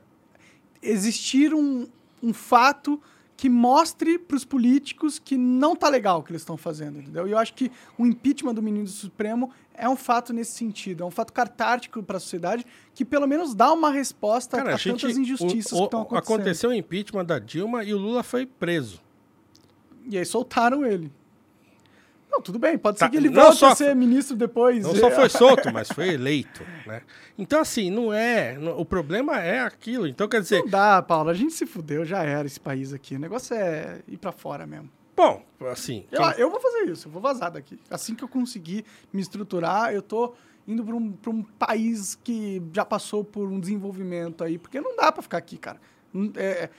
existir 0.83 1.55
um, 1.55 1.87
um 2.23 2.33
fato 2.35 3.01
que 3.37 3.49
mostre 3.49 4.19
para 4.21 4.37
os 4.37 4.45
políticos 4.45 5.19
que 5.19 5.37
não 5.37 5.75
tá 5.75 5.89
legal 5.89 6.21
o 6.21 6.23
que 6.23 6.31
eles 6.31 6.43
estão 6.43 6.57
fazendo, 6.57 7.01
entendeu? 7.01 7.27
E 7.27 7.33
eu 7.33 7.39
acho 7.39 7.55
que 7.55 7.73
o 7.99 8.07
impeachment 8.07 8.55
do 8.55 8.63
ministro 8.63 9.01
Supremo 9.01 9.51
é 9.75 9.89
um 9.89 9.97
fato 9.97 10.33
nesse 10.33 10.53
sentido, 10.53 11.03
é 11.03 11.07
um 11.07 11.11
fato 11.11 11.33
catártico 11.33 12.03
para 12.05 12.19
a 12.19 12.21
sociedade 12.21 12.65
que 12.95 13.05
pelo 13.05 13.27
menos 13.27 13.53
dá 13.55 13.73
uma 13.73 13.91
resposta 13.91 14.59
Cara, 14.59 14.71
a 14.71 14.75
a 14.75 14.77
gente, 14.77 15.01
tantas 15.01 15.17
injustiças 15.19 15.73
o- 15.73 15.77
que 15.77 15.83
o- 15.83 15.85
estão 15.87 16.03
acontecendo. 16.03 16.35
Aconteceu 16.37 16.71
o 16.71 16.75
impeachment 16.75 17.25
da 17.25 17.39
Dilma 17.41 17.83
e 17.83 17.93
o 17.93 17.99
Lula 17.99 18.23
foi 18.23 18.47
preso. 18.47 19.01
E 20.09 20.17
aí 20.17 20.25
soltaram 20.25 20.85
ele. 20.87 21.11
Não, 22.33 22.41
tudo 22.41 22.59
bem, 22.59 22.79
pode 22.79 22.99
Tá, 22.99 23.05
ser 23.07 23.11
que 23.11 23.17
ele 23.19 23.29
volte 23.29 23.59
só- 23.59 23.69
a 23.73 23.75
ser 23.77 23.95
ministro 23.95 24.35
depois. 24.35 24.83
Não 24.85 24.95
só 24.95 25.11
foi 25.11 25.29
solto, 25.29 25.71
mas 25.73 25.89
foi 25.89 26.09
eleito, 26.15 26.63
né? 26.87 27.03
Então 27.37 27.61
assim, 27.61 27.91
não 27.91 28.11
é, 28.13 28.57
não- 28.59 28.79
o 28.79 28.85
problema 28.87 29.39
é 29.41 29.61
aquilo. 29.61 30.07
Então 30.07 30.27
quer 30.27 30.41
dizer, 30.41 30.61
Não 30.63 30.69
dá, 30.69 31.03
Paulo, 31.03 31.29
a 31.29 31.35
gente 31.35 31.53
se 31.53 31.67
fudeu, 31.67 32.05
já 32.07 32.23
era 32.23 32.47
esse 32.47 32.59
país 32.59 32.93
aqui. 32.95 33.17
O 33.17 33.19
negócio 33.19 33.55
é 33.55 34.01
ir 34.09 34.17
pra 34.17 34.33
fora 34.33 34.67
mesmo. 34.67 34.89
bom, 35.15 35.45
assim, 35.71 36.07
Eu, 36.11 36.21
quem- 36.23 36.41
eu 36.41 36.51
vou 36.51 36.59
fazer 36.59 36.91
isso, 36.91 37.07
eu 37.07 37.13
vou 37.13 37.21
vazar 37.21 37.51
daqui. 37.53 37.79
Assim 37.91 38.15
que 38.15 38.25
eu 38.25 38.29
conseguir 38.29 38.85
me 39.13 39.21
estruturar, 39.21 39.93
eu 39.93 40.01
tô 40.01 40.33
indo 40.67 40.83
pra 40.83 40.97
um, 40.97 41.13
pra 41.13 41.31
um 41.31 41.43
país 41.43 42.15
que 42.25 42.63
já 42.73 42.85
passou 42.85 43.23
por 43.23 43.47
um 43.47 43.61
desenvolvimento 43.61 44.43
aí, 44.43 44.57
porque 44.59 44.81
não 44.81 44.97
dá 44.97 45.13
pra 45.13 45.23
ficar 45.23 45.37
aqui, 45.39 45.59
cara. 45.59 45.79
Não 46.13 46.33
é, 46.37 46.71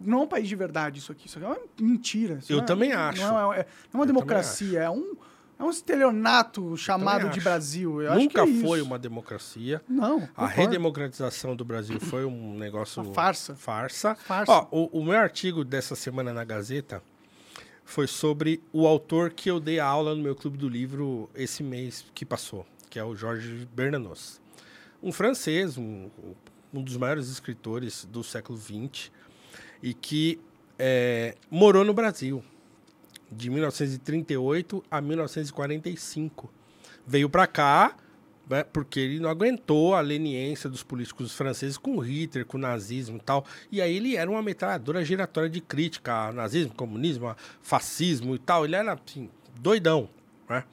não 0.00 0.20
é 0.20 0.22
um 0.22 0.26
país 0.26 0.48
de 0.48 0.56
verdade 0.56 0.98
isso 0.98 1.12
aqui, 1.12 1.26
isso 1.26 1.38
aqui 1.38 1.46
é 1.46 1.50
uma 1.50 1.58
mentira. 1.80 2.34
isso 2.34 2.52
Eu 2.52 2.56
não 2.58 2.64
é- 2.64 2.66
também 2.66 2.90
não 2.92 2.98
acho. 3.00 3.22
é, 3.22 3.24
é- 3.24 3.28
não 3.28 3.32
é 3.32 3.54
uma 3.54 3.66
também 3.92 4.06
democracia, 4.06 4.80
é 4.80 4.90
um, 4.90 5.16
é 5.58 5.62
um 5.62 5.70
estelionato 5.70 6.76
chamado 6.76 7.28
de. 7.30 7.40
Brasil. 7.40 8.02
Eu 8.02 8.12
acho 8.12 8.20
nunca 8.20 8.44
que 8.44 8.50
é 8.58 8.60
foi 8.62 8.82
uma 8.82 8.98
democracia. 8.98 9.80
Não, 9.88 10.16
A 10.16 10.26
concordo. 10.26 10.54
redemocratização 10.54 11.54
do 11.56 11.64
Brasil 11.64 12.00
foi 12.00 12.24
um 12.24 12.58
negócio. 12.58 13.02
Uma 13.02 13.14
farsa. 13.14 13.54
Farsa. 13.54 14.14
Farsa. 14.16 14.52
Ó, 14.52 14.66
o, 14.70 15.00
o 15.00 15.04
meu 15.04 15.16
artigo 15.18 15.64
dessa 15.64 15.94
semana 15.94 16.32
na 16.32 16.44
Gazeta 16.44 17.02
foi 17.84 18.06
sobre 18.06 18.62
o 18.72 18.86
autor 18.86 19.30
que 19.30 19.50
eu 19.50 19.60
dei 19.60 19.78
aula 19.78 20.14
no 20.14 20.22
meu 20.22 20.34
clube 20.34 20.56
do 20.58 20.68
livro 20.68 21.28
esse 21.34 21.62
mês 21.62 22.04
que 22.14 22.24
passou, 22.24 22.66
que 22.90 22.98
é 22.98 23.04
o 23.04 23.14
Jorge 23.14 23.68
Bernanos. 23.74 24.40
Um 25.02 25.12
francês, 25.12 25.76
um, 25.76 26.08
um 26.72 26.82
dos 26.82 26.96
maiores 26.96 27.28
escritores 27.28 28.04
do 28.06 28.24
século 28.24 28.58
XX, 28.58 29.12
e 29.84 29.92
que 29.92 30.40
é, 30.78 31.34
morou 31.50 31.84
no 31.84 31.92
Brasil 31.92 32.42
de 33.30 33.50
1938 33.50 34.82
a 34.90 34.98
1945. 34.98 36.50
Veio 37.06 37.28
para 37.28 37.46
cá 37.46 37.94
né, 38.48 38.64
porque 38.64 38.98
ele 38.98 39.20
não 39.20 39.28
aguentou 39.28 39.94
a 39.94 40.00
leniência 40.00 40.70
dos 40.70 40.82
políticos 40.82 41.34
franceses 41.34 41.76
com 41.76 41.98
Hitler, 41.98 42.46
com 42.46 42.56
o 42.56 42.60
nazismo 42.60 43.18
e 43.18 43.20
tal. 43.20 43.44
E 43.70 43.82
aí 43.82 43.94
ele 43.94 44.16
era 44.16 44.30
uma 44.30 44.42
metralhadora 44.42 45.04
giratória 45.04 45.50
de 45.50 45.60
crítica 45.60 46.28
a 46.28 46.32
nazismo, 46.32 46.72
comunismo, 46.74 47.28
a 47.28 47.36
fascismo 47.60 48.34
e 48.34 48.38
tal. 48.38 48.64
Ele 48.64 48.76
era, 48.76 48.94
assim, 48.94 49.28
doidão, 49.60 50.08
né? 50.48 50.64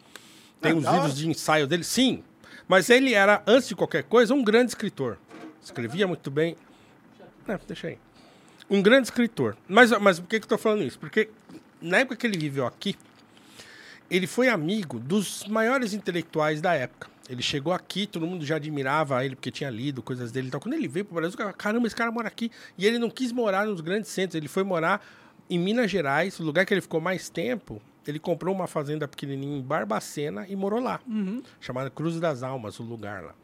Tem 0.62 0.72
Ah, 0.72 0.76
uns 0.76 0.86
livros 0.86 1.18
de 1.18 1.28
ensaio 1.28 1.68
dele, 1.68 1.84
sim. 1.84 2.24
Mas 2.66 2.90
ele 2.90 3.14
era, 3.14 3.44
antes 3.46 3.68
de 3.68 3.76
qualquer 3.76 4.04
coisa, 4.04 4.34
um 4.34 4.42
grande 4.44 4.72
escritor. 4.72 5.18
Escrevia 5.62 6.08
muito 6.08 6.32
bem. 6.32 6.56
É, 7.46 7.60
deixa 7.68 7.88
aí. 7.88 7.98
Um 8.72 8.82
grande 8.82 9.08
escritor. 9.08 9.58
Mas, 9.68 9.92
mas 10.00 10.18
por 10.18 10.30
que, 10.30 10.40
que 10.40 10.46
eu 10.46 10.50
tô 10.50 10.58
falando 10.58 10.84
isso? 10.84 10.98
Porque 10.98 11.30
na 11.82 11.98
época 11.98 12.16
que 12.16 12.26
ele 12.26 12.38
viveu 12.38 12.66
aqui, 12.66 12.96
ele 14.10 14.26
foi 14.26 14.48
amigo 14.48 14.98
dos 14.98 15.46
maiores 15.46 15.94
intelectuais 15.94 16.62
da 16.62 16.74
época. 16.74 17.10
Ele 17.30 17.42
chegou 17.42 17.74
aqui, 17.74 18.08
todo 18.08 18.26
mundo 18.26 18.46
já 18.46 18.56
admirava 18.56 19.26
ele 19.26 19.36
porque 19.36 19.52
tinha 19.52 19.70
lido 19.70 20.02
coisas 20.02 20.32
dele 20.32 20.48
e 20.48 20.52
tal. 20.52 20.62
Quando 20.62 20.76
ele 20.76 20.88
veio 20.88 21.06
Brasil, 21.06 21.34
o 21.34 21.38
cara, 21.38 21.52
caramba, 21.52 21.86
esse 21.86 21.96
cara 21.96 22.12
mora 22.14 22.30
aqui. 22.30 22.50
E 22.78 22.86
ele 22.86 22.98
não 22.98 23.10
quis 23.10 23.34
morar 23.34 23.66
nos 23.66 23.82
grandes 23.82 24.10
centros, 24.10 24.36
ele 24.36 24.48
foi 24.48 24.64
morar 24.64 25.06
em 25.50 25.60
Minas 25.60 25.92
Gerais, 25.92 26.40
o 26.40 26.44
lugar 26.44 26.66
que 26.66 26.74
ele 26.74 26.82
ficou 26.82 27.02
mais 27.02 27.30
tempo. 27.30 27.82
Ele 28.08 28.20
comprou 28.20 28.56
uma 28.56 28.68
fazenda 28.68 29.06
pequenininha 29.06 29.60
em 29.60 29.62
Barbacena 29.62 30.48
e 30.48 30.56
morou 30.56 30.80
lá, 30.80 31.02
chamada 31.60 31.90
Cruz 31.90 32.20
das 32.20 32.42
Almas, 32.42 32.80
o 32.80 32.84
lugar 32.84 33.22
lá. 33.22 33.36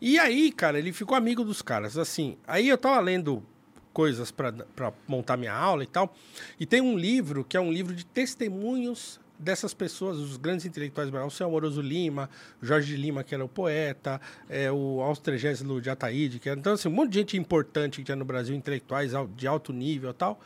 E 0.00 0.18
aí, 0.18 0.50
cara, 0.50 0.78
ele 0.78 0.92
ficou 0.92 1.16
amigo 1.16 1.44
dos 1.44 1.62
caras. 1.62 1.98
Assim, 1.98 2.36
aí 2.46 2.68
eu 2.68 2.78
tava 2.78 2.98
lendo 3.00 3.42
coisas 3.92 4.30
pra 4.30 4.92
montar 5.06 5.36
minha 5.36 5.54
aula 5.54 5.82
e 5.82 5.86
tal. 5.86 6.14
E 6.58 6.66
tem 6.66 6.80
um 6.80 6.96
livro 6.96 7.44
que 7.44 7.56
é 7.56 7.60
um 7.60 7.72
livro 7.72 7.94
de 7.94 8.04
testemunhos 8.04 9.20
dessas 9.38 9.74
pessoas, 9.74 10.18
os 10.18 10.36
grandes 10.36 10.64
intelectuais, 10.64 11.10
o 11.12 11.30
seu 11.30 11.46
Amoroso 11.46 11.80
Lima, 11.80 12.30
Jorge 12.60 12.96
Lima, 12.96 13.24
que 13.24 13.34
era 13.34 13.44
o 13.44 13.48
poeta, 13.48 14.20
é, 14.48 14.70
o 14.70 15.00
Austregésilo 15.00 15.80
de 15.80 15.90
Ataíde, 15.90 16.38
que 16.38 16.48
era, 16.48 16.58
então, 16.58 16.74
assim, 16.74 16.88
um 16.88 16.92
monte 16.92 17.10
de 17.10 17.18
gente 17.18 17.36
importante 17.36 17.98
que 17.98 18.04
tinha 18.04 18.16
no 18.16 18.24
Brasil, 18.24 18.54
intelectuais 18.54 19.12
de 19.36 19.46
alto 19.46 19.72
nível 19.72 20.10
e 20.10 20.14
tal, 20.14 20.40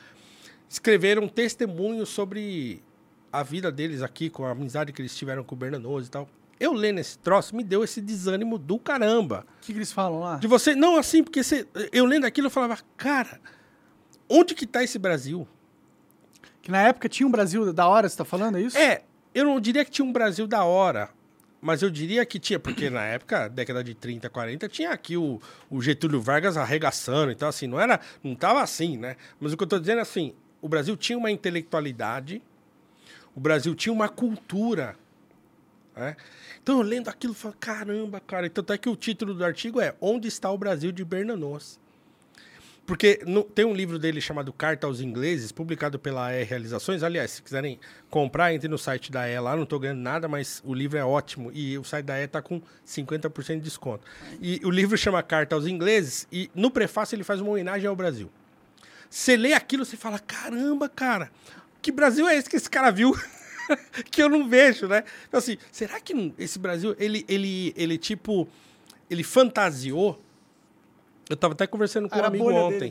escreveram 0.68 1.28
testemunhos 1.28 2.08
sobre 2.08 2.82
a 3.30 3.42
vida 3.42 3.70
deles 3.70 4.00
aqui, 4.00 4.30
com 4.30 4.46
a 4.46 4.52
amizade 4.52 4.92
que 4.92 5.02
eles 5.02 5.14
tiveram 5.14 5.44
com 5.44 5.54
o 5.54 5.58
Bernanos 5.58 6.06
e 6.06 6.10
tal. 6.10 6.26
Eu 6.58 6.72
lendo 6.72 6.98
esse 6.98 7.18
troço, 7.18 7.54
me 7.54 7.62
deu 7.62 7.84
esse 7.84 8.00
desânimo 8.00 8.58
do 8.58 8.78
caramba. 8.78 9.44
O 9.58 9.60
que, 9.60 9.72
que 9.72 9.78
eles 9.78 9.92
falam 9.92 10.20
lá? 10.20 10.36
De 10.36 10.46
você, 10.46 10.74
não 10.74 10.96
assim, 10.96 11.22
porque 11.22 11.42
você, 11.42 11.66
eu 11.92 12.06
lendo 12.06 12.24
aquilo, 12.24 12.46
eu 12.46 12.50
falava, 12.50 12.78
cara, 12.96 13.40
onde 14.28 14.54
que 14.54 14.66
tá 14.66 14.82
esse 14.82 14.98
Brasil? 14.98 15.46
Que 16.62 16.70
na 16.70 16.82
época 16.82 17.08
tinha 17.08 17.26
um 17.26 17.30
Brasil 17.30 17.72
da 17.72 17.86
hora, 17.86 18.08
você 18.08 18.16
tá 18.16 18.24
falando, 18.24 18.56
é 18.58 18.62
isso? 18.62 18.76
É, 18.78 19.02
eu 19.34 19.44
não 19.44 19.60
diria 19.60 19.84
que 19.84 19.90
tinha 19.90 20.04
um 20.04 20.12
Brasil 20.12 20.46
da 20.46 20.64
hora. 20.64 21.10
mas 21.60 21.82
eu 21.82 21.90
diria 21.90 22.24
que 22.24 22.38
tinha, 22.38 22.58
porque 22.58 22.88
na 22.88 23.04
época, 23.04 23.48
década 23.48 23.82
de 23.84 23.94
30, 23.94 24.28
40, 24.30 24.68
tinha 24.68 24.90
aqui 24.90 25.16
o, 25.16 25.40
o 25.70 25.82
Getúlio 25.82 26.20
Vargas 26.20 26.56
arregaçando, 26.56 27.32
então 27.32 27.48
assim, 27.48 27.66
não 27.66 27.80
era, 27.80 28.00
não 28.22 28.34
tava 28.34 28.62
assim, 28.62 28.96
né? 28.96 29.16
Mas 29.40 29.52
o 29.52 29.56
que 29.56 29.62
eu 29.64 29.66
tô 29.66 29.78
dizendo 29.78 29.98
é 29.98 30.02
assim, 30.02 30.32
o 30.62 30.68
Brasil 30.68 30.96
tinha 30.96 31.18
uma 31.18 31.30
intelectualidade, 31.30 32.42
o 33.34 33.40
Brasil 33.40 33.74
tinha 33.74 33.92
uma 33.92 34.08
cultura, 34.08 34.96
né? 35.96 36.16
Então 36.62 36.80
lendo 36.82 37.08
aquilo, 37.08 37.32
falo, 37.34 37.54
caramba, 37.58 38.20
cara, 38.20 38.48
tanto 38.50 38.72
é 38.72 38.78
que 38.78 38.88
o 38.88 38.94
título 38.96 39.34
do 39.34 39.44
artigo 39.44 39.80
é 39.80 39.94
Onde 40.00 40.28
está 40.28 40.50
o 40.50 40.58
Brasil 40.58 40.92
de 40.92 41.04
Bernanos? 41.04 41.78
Porque 42.86 43.20
no- 43.26 43.42
tem 43.42 43.64
um 43.64 43.74
livro 43.74 43.98
dele 43.98 44.20
chamado 44.20 44.52
Carta 44.52 44.86
aos 44.86 45.00
Ingleses, 45.00 45.50
publicado 45.50 45.98
pela 45.98 46.32
E 46.32 46.44
Realizações. 46.44 47.02
Aliás, 47.02 47.32
se 47.32 47.42
quiserem 47.42 47.80
comprar, 48.08 48.54
entre 48.54 48.68
no 48.68 48.78
site 48.78 49.10
da 49.10 49.28
E 49.28 49.36
lá, 49.40 49.56
não 49.56 49.64
estou 49.64 49.80
ganhando 49.80 49.98
nada, 50.02 50.28
mas 50.28 50.62
o 50.64 50.72
livro 50.72 50.96
é 50.96 51.04
ótimo. 51.04 51.50
E 51.52 51.76
o 51.76 51.82
site 51.82 52.04
da 52.06 52.16
E 52.20 52.26
está 52.26 52.40
com 52.40 52.62
50% 52.86 53.54
de 53.56 53.60
desconto. 53.62 54.04
E 54.40 54.60
o 54.62 54.70
livro 54.70 54.96
chama 54.96 55.20
Carta 55.20 55.56
aos 55.56 55.66
Ingleses, 55.66 56.28
e 56.30 56.48
no 56.54 56.70
prefácio 56.70 57.16
ele 57.16 57.24
faz 57.24 57.40
uma 57.40 57.50
homenagem 57.50 57.88
ao 57.88 57.96
Brasil. 57.96 58.30
Você 59.10 59.36
lê 59.36 59.52
aquilo, 59.52 59.84
você 59.84 59.96
fala: 59.96 60.20
caramba, 60.20 60.88
cara, 60.88 61.28
que 61.82 61.90
Brasil 61.90 62.28
é 62.28 62.36
esse 62.36 62.48
que 62.48 62.54
esse 62.56 62.70
cara 62.70 62.90
viu? 62.92 63.16
que 64.10 64.22
eu 64.22 64.28
não 64.28 64.48
vejo, 64.48 64.86
né? 64.86 65.04
Então, 65.28 65.38
assim, 65.38 65.56
será 65.70 66.00
que 66.00 66.12
não- 66.14 66.32
esse 66.38 66.58
Brasil, 66.58 66.94
ele, 66.98 67.24
ele, 67.28 67.72
ele 67.76 67.98
tipo, 67.98 68.48
ele 69.10 69.22
fantasiou? 69.22 70.20
Eu 71.28 71.36
tava 71.36 71.54
até 71.54 71.66
conversando 71.66 72.08
com 72.08 72.14
um 72.14 72.18
Era 72.18 72.26
a 72.26 72.30
amigo 72.30 72.50
ontem. 72.52 72.90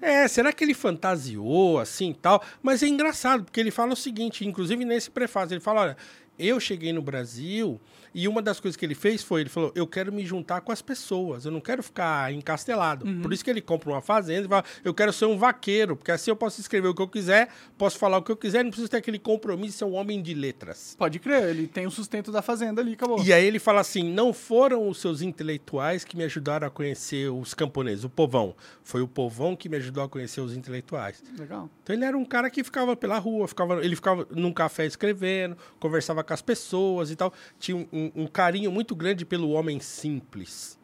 É, 0.00 0.28
será 0.28 0.52
que 0.52 0.62
ele 0.62 0.74
fantasiou 0.74 1.78
assim 1.78 2.10
e 2.10 2.14
tal? 2.14 2.42
Mas 2.62 2.82
é 2.82 2.86
engraçado, 2.86 3.44
porque 3.44 3.58
ele 3.58 3.70
fala 3.70 3.92
o 3.92 3.96
seguinte, 3.96 4.46
inclusive 4.46 4.84
nesse 4.84 5.10
prefácio, 5.10 5.54
ele 5.54 5.60
fala, 5.60 5.80
olha, 5.82 5.96
eu 6.38 6.60
cheguei 6.60 6.92
no 6.92 7.02
Brasil 7.02 7.80
e 8.14 8.28
uma 8.28 8.42
das 8.42 8.60
coisas 8.60 8.76
que 8.76 8.84
ele 8.84 8.94
fez 8.94 9.22
foi, 9.22 9.42
ele 9.42 9.50
falou, 9.50 9.72
eu 9.74 9.86
quero 9.86 10.12
me 10.12 10.24
juntar 10.24 10.60
com 10.60 10.72
as 10.72 10.82
pessoas, 10.82 11.44
eu 11.44 11.50
não 11.50 11.60
quero 11.60 11.82
ficar 11.82 12.32
encastelado. 12.32 13.06
Por 13.22 13.32
isso 13.32 13.44
que 13.44 13.50
ele 13.50 13.60
compra 13.60 13.90
uma 13.90 14.00
fazenda 14.00 14.46
e 14.46 14.48
fala, 14.48 14.64
eu 14.84 14.94
quero 14.94 15.12
ser 15.12 15.26
um 15.26 15.36
vaqueiro, 15.36 15.96
porque 15.96 16.10
assim 16.10 16.30
eu 16.30 16.36
posso 16.36 16.60
escrever 16.60 16.88
o 16.88 16.94
que 16.94 17.02
eu 17.02 17.08
quiser, 17.08 17.48
posso 17.76 17.98
falar 17.98 18.18
o 18.18 18.22
que 18.22 18.30
eu 18.30 18.36
quiser, 18.36 18.62
não 18.62 18.70
preciso 18.70 18.88
ter 18.88 18.98
aquele 18.98 19.18
compromisso 19.18 19.72
de 19.72 19.78
ser 19.78 19.84
um 19.84 19.94
homem 19.94 20.22
de 20.22 20.34
letras. 20.34 20.94
Pode 20.98 21.18
crer, 21.18 21.44
ele 21.50 21.66
tem 21.66 21.86
o 21.86 21.90
sustento 21.90 22.32
da 22.32 22.42
fazenda 22.42 22.80
ali, 22.80 22.92
acabou. 22.94 23.22
E 23.22 23.32
aí 23.32 23.44
ele 23.44 23.58
fala 23.58 23.80
assim: 23.80 24.02
não 24.02 24.32
foram 24.32 24.88
os 24.88 24.98
seus 25.00 25.22
intelectuais 25.22 26.04
que 26.04 26.16
me 26.16 26.24
ajudaram 26.24 26.66
a 26.66 26.70
conhecer 26.70 27.30
os 27.30 27.54
camponeses, 27.54 28.04
o 28.04 28.10
povão. 28.10 28.54
Foi 28.82 29.02
o 29.02 29.08
povão 29.08 29.54
que 29.54 29.68
me 29.68 29.76
ajudou 29.76 30.02
a 30.02 30.08
conhecer 30.08 30.40
os 30.40 30.56
intelectuais. 30.56 31.22
Legal. 31.38 31.68
Então 31.82 31.94
ele 31.94 32.04
era 32.04 32.16
um 32.16 32.24
cara 32.24 32.50
que 32.50 32.64
ficava 32.64 32.96
pela 32.96 33.18
rua, 33.18 33.46
ficava, 33.48 33.84
ele 33.84 33.94
ficava 33.94 34.26
num 34.30 34.52
café 34.52 34.86
escrevendo, 34.86 35.56
conversava 35.78 36.24
com 36.24 36.32
as 36.32 36.42
pessoas 36.42 37.10
e 37.10 37.16
tal. 37.16 37.32
Tinha 37.58 37.76
um, 37.76 37.86
um- 38.14 38.22
um 38.22 38.26
carinho 38.26 38.70
muito 38.70 38.94
grande 38.94 39.24
pelo 39.24 39.50
homem 39.50 39.80
simples. 39.80 40.78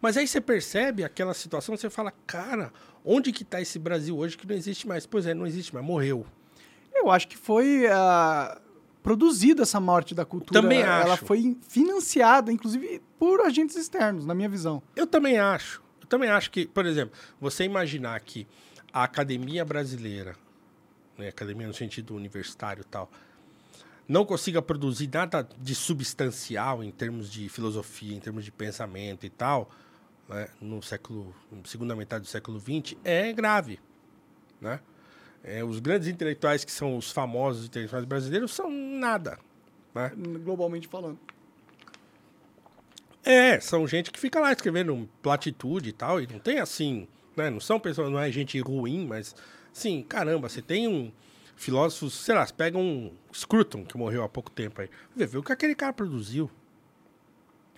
Mas 0.00 0.16
aí 0.16 0.26
você 0.26 0.40
percebe 0.40 1.04
aquela 1.04 1.34
situação, 1.34 1.76
você 1.76 1.90
fala, 1.90 2.12
cara, 2.26 2.72
onde 3.04 3.32
que 3.32 3.44
tá 3.44 3.60
esse 3.60 3.78
Brasil 3.78 4.16
hoje 4.16 4.36
que 4.36 4.46
não 4.46 4.54
existe 4.54 4.88
mais? 4.88 5.04
Pois 5.06 5.26
é, 5.26 5.34
não 5.34 5.46
existe 5.46 5.74
mais, 5.74 5.84
morreu. 5.84 6.26
Eu 6.94 7.10
acho 7.10 7.28
que 7.28 7.36
foi 7.36 7.86
ah, 7.86 8.60
produzida 9.02 9.62
essa 9.62 9.78
morte 9.78 10.14
da 10.14 10.24
cultura. 10.24 10.60
Também 10.60 10.80
Ela 10.80 11.14
acho. 11.14 11.24
foi 11.26 11.56
financiada, 11.68 12.50
inclusive, 12.50 13.00
por 13.18 13.40
agentes 13.42 13.76
externos, 13.76 14.24
na 14.26 14.34
minha 14.34 14.48
visão. 14.48 14.82
Eu 14.96 15.06
também 15.06 15.38
acho. 15.38 15.82
Eu 16.00 16.06
também 16.06 16.30
acho 16.30 16.50
que, 16.50 16.66
por 16.66 16.86
exemplo, 16.86 17.14
você 17.40 17.64
imaginar 17.64 18.18
que 18.20 18.46
a 18.92 19.04
academia 19.04 19.64
brasileira, 19.64 20.34
né, 21.16 21.28
academia 21.28 21.66
no 21.66 21.74
sentido 21.74 22.14
universitário 22.14 22.80
e 22.80 22.84
tal, 22.84 23.10
não 24.10 24.24
consiga 24.24 24.60
produzir 24.60 25.08
nada 25.14 25.48
de 25.56 25.72
substancial 25.72 26.82
em 26.82 26.90
termos 26.90 27.30
de 27.30 27.48
filosofia, 27.48 28.16
em 28.16 28.18
termos 28.18 28.44
de 28.44 28.50
pensamento 28.50 29.24
e 29.24 29.30
tal, 29.30 29.70
né, 30.28 30.48
no 30.60 30.82
século, 30.82 31.32
segunda 31.62 31.94
metade 31.94 32.24
do 32.24 32.28
século 32.28 32.58
XX, 32.58 32.98
é 33.04 33.32
grave, 33.32 33.78
né? 34.60 34.80
É, 35.44 35.62
os 35.62 35.78
grandes 35.78 36.08
intelectuais 36.08 36.64
que 36.64 36.72
são 36.72 36.96
os 36.96 37.12
famosos 37.12 37.66
intelectuais 37.66 38.04
brasileiros 38.04 38.50
são 38.50 38.68
nada, 38.68 39.38
né? 39.94 40.10
Globalmente 40.42 40.88
falando. 40.88 41.18
É, 43.22 43.60
são 43.60 43.86
gente 43.86 44.10
que 44.10 44.18
fica 44.18 44.40
lá 44.40 44.50
escrevendo 44.50 45.08
platitude 45.22 45.90
e 45.90 45.92
tal, 45.92 46.20
e 46.20 46.26
não 46.26 46.40
tem 46.40 46.58
assim, 46.58 47.06
né? 47.36 47.48
Não 47.48 47.60
são 47.60 47.78
pessoas, 47.78 48.10
não 48.10 48.18
é 48.18 48.28
gente 48.32 48.58
ruim, 48.58 49.06
mas 49.06 49.36
assim, 49.72 50.02
caramba, 50.02 50.48
você 50.48 50.60
tem 50.60 50.88
um 50.88 51.12
filósofo, 51.60 52.08
sei 52.08 52.34
lá, 52.34 52.46
você 52.46 52.54
pega 52.54 52.78
um 52.78 53.12
Scruton, 53.34 53.84
que 53.84 53.94
morreu 53.94 54.24
há 54.24 54.28
pouco 54.30 54.50
tempo 54.50 54.80
aí, 54.80 54.88
vê, 55.14 55.26
vê 55.26 55.36
o 55.36 55.42
que 55.42 55.52
aquele 55.52 55.74
cara 55.74 55.92
produziu. 55.92 56.50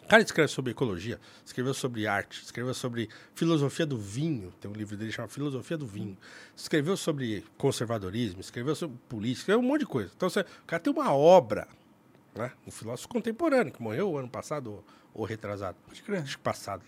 O 0.04 0.06
cara 0.06 0.22
escreve 0.22 0.48
sobre 0.52 0.70
ecologia, 0.70 1.18
escreveu 1.44 1.74
sobre 1.74 2.06
arte, 2.06 2.42
escreveu 2.44 2.74
sobre 2.74 3.08
filosofia 3.34 3.84
do 3.84 3.98
vinho, 3.98 4.52
tem 4.60 4.70
um 4.70 4.74
livro 4.74 4.96
dele 4.96 5.10
chamado 5.10 5.30
Filosofia 5.30 5.76
do 5.76 5.86
Vinho. 5.86 6.16
Escreveu 6.56 6.96
sobre 6.96 7.44
conservadorismo, 7.56 8.40
escreveu 8.40 8.76
sobre 8.76 8.96
política, 9.08 9.40
escreveu 9.40 9.60
um 9.60 9.66
monte 9.66 9.80
de 9.80 9.86
coisa. 9.86 10.12
Então, 10.16 10.30
você, 10.30 10.40
o 10.40 10.66
cara 10.66 10.80
tem 10.80 10.92
uma 10.92 11.12
obra, 11.12 11.66
né? 12.36 12.52
Um 12.64 12.70
filósofo 12.70 13.08
contemporâneo, 13.08 13.72
que 13.72 13.82
morreu 13.82 14.16
ano 14.16 14.28
passado 14.28 14.70
ou, 14.70 14.84
ou 15.12 15.24
retrasado. 15.24 15.76
Pode 15.86 16.02
crer. 16.02 16.22
Acho 16.22 16.36
que 16.36 16.42
passado. 16.42 16.82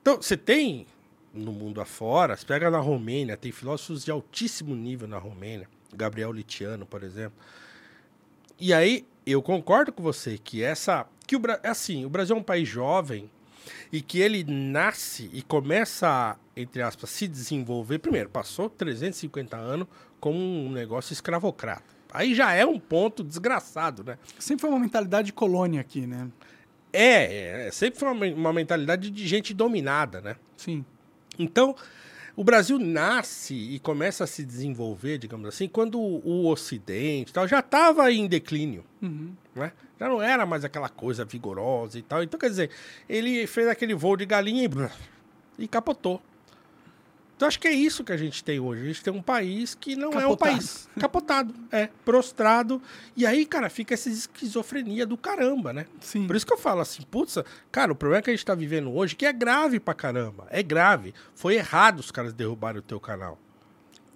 Então, 0.00 0.16
você 0.16 0.36
tem 0.36 0.86
no 1.32 1.52
mundo 1.52 1.80
afora, 1.80 2.36
você 2.36 2.46
pega 2.46 2.68
na 2.68 2.80
Romênia, 2.80 3.36
tem 3.36 3.52
filósofos 3.52 4.04
de 4.04 4.10
altíssimo 4.10 4.74
nível 4.74 5.06
na 5.06 5.18
Romênia, 5.18 5.68
Gabriel 5.94 6.32
Litiano, 6.32 6.86
por 6.86 7.02
exemplo. 7.02 7.38
E 8.58 8.72
aí, 8.74 9.06
eu 9.26 9.42
concordo 9.42 9.92
com 9.92 10.02
você 10.02 10.38
que 10.38 10.62
essa. 10.62 11.06
Que 11.26 11.36
o, 11.36 11.38
Bra- 11.38 11.60
assim, 11.62 12.04
o 12.04 12.10
Brasil 12.10 12.36
é 12.36 12.38
um 12.38 12.42
país 12.42 12.68
jovem 12.68 13.30
e 13.92 14.00
que 14.02 14.18
ele 14.20 14.44
nasce 14.44 15.30
e 15.32 15.42
começa 15.42 16.08
a, 16.08 16.36
entre 16.56 16.82
aspas, 16.82 17.10
se 17.10 17.28
desenvolver. 17.28 17.98
Primeiro, 17.98 18.28
passou 18.28 18.68
350 18.68 19.56
anos 19.56 19.86
como 20.18 20.38
um 20.38 20.70
negócio 20.70 21.12
escravocrata. 21.12 21.84
Aí 22.12 22.34
já 22.34 22.52
é 22.52 22.66
um 22.66 22.78
ponto 22.78 23.22
desgraçado, 23.22 24.02
né? 24.02 24.18
Sempre 24.38 24.62
foi 24.62 24.70
uma 24.70 24.80
mentalidade 24.80 25.26
de 25.26 25.32
colônia 25.32 25.80
aqui, 25.80 26.06
né? 26.06 26.28
É, 26.92 27.66
é 27.68 27.70
sempre 27.70 28.00
foi 28.00 28.08
uma, 28.10 28.26
uma 28.26 28.52
mentalidade 28.52 29.10
de 29.10 29.26
gente 29.28 29.54
dominada, 29.54 30.20
né? 30.20 30.34
Sim. 30.56 30.84
Então, 31.38 31.76
o 32.40 32.44
Brasil 32.44 32.78
nasce 32.78 33.52
e 33.52 33.78
começa 33.78 34.24
a 34.24 34.26
se 34.26 34.42
desenvolver, 34.42 35.18
digamos 35.18 35.46
assim, 35.46 35.68
quando 35.68 36.00
o, 36.00 36.46
Ocidente 36.48 37.34
tal, 37.34 37.46
já 37.46 37.58
estava 37.58 38.10
em 38.10 38.26
declínio, 38.26 38.82
Uhum. 39.02 39.32
né? 39.54 39.72
Já 39.98 40.08
não 40.08 40.22
era 40.22 40.46
mais 40.46 40.64
aquela 40.64 40.88
coisa 40.88 41.22
vigorosa 41.22 41.98
e 41.98 42.02
tal. 42.02 42.22
Então, 42.22 42.40
quer 42.40 42.48
dizer, 42.48 42.70
ele 43.06 43.46
fez 43.46 43.68
aquele 43.68 43.92
voo 43.94 44.16
de 44.16 44.24
galinha 44.24 44.64
e, 44.64 45.64
e 45.64 45.68
capotou. 45.68 46.22
Então, 47.40 47.48
acho 47.48 47.58
que 47.58 47.68
é 47.68 47.72
isso 47.72 48.04
que 48.04 48.12
a 48.12 48.18
gente 48.18 48.44
tem 48.44 48.60
hoje. 48.60 48.82
A 48.82 48.84
gente 48.84 49.02
tem 49.02 49.10
um 49.10 49.22
país 49.22 49.74
que 49.74 49.96
não 49.96 50.12
é 50.12 50.26
um 50.26 50.36
Capotado. 50.36 50.38
país 50.38 50.88
capotado, 51.00 51.54
é, 51.72 51.88
prostrado. 52.04 52.82
E 53.16 53.24
aí, 53.24 53.46
cara, 53.46 53.70
fica 53.70 53.94
essa 53.94 54.10
esquizofrenia 54.10 55.06
do 55.06 55.16
caramba, 55.16 55.72
né? 55.72 55.86
Sim. 56.02 56.26
Por 56.26 56.36
isso 56.36 56.46
que 56.46 56.52
eu 56.52 56.58
falo 56.58 56.82
assim, 56.82 57.00
putz, 57.10 57.38
cara, 57.72 57.92
o 57.92 57.96
problema 57.96 58.20
que 58.20 58.28
a 58.28 58.34
gente 58.34 58.44
tá 58.44 58.54
vivendo 58.54 58.94
hoje, 58.94 59.16
que 59.16 59.24
é 59.24 59.32
grave 59.32 59.80
pra 59.80 59.94
caramba, 59.94 60.48
é 60.50 60.62
grave. 60.62 61.14
Foi 61.34 61.54
errado 61.54 62.00
os 62.00 62.10
caras 62.10 62.34
derrubarem 62.34 62.80
o 62.80 62.82
teu 62.82 63.00
canal. 63.00 63.38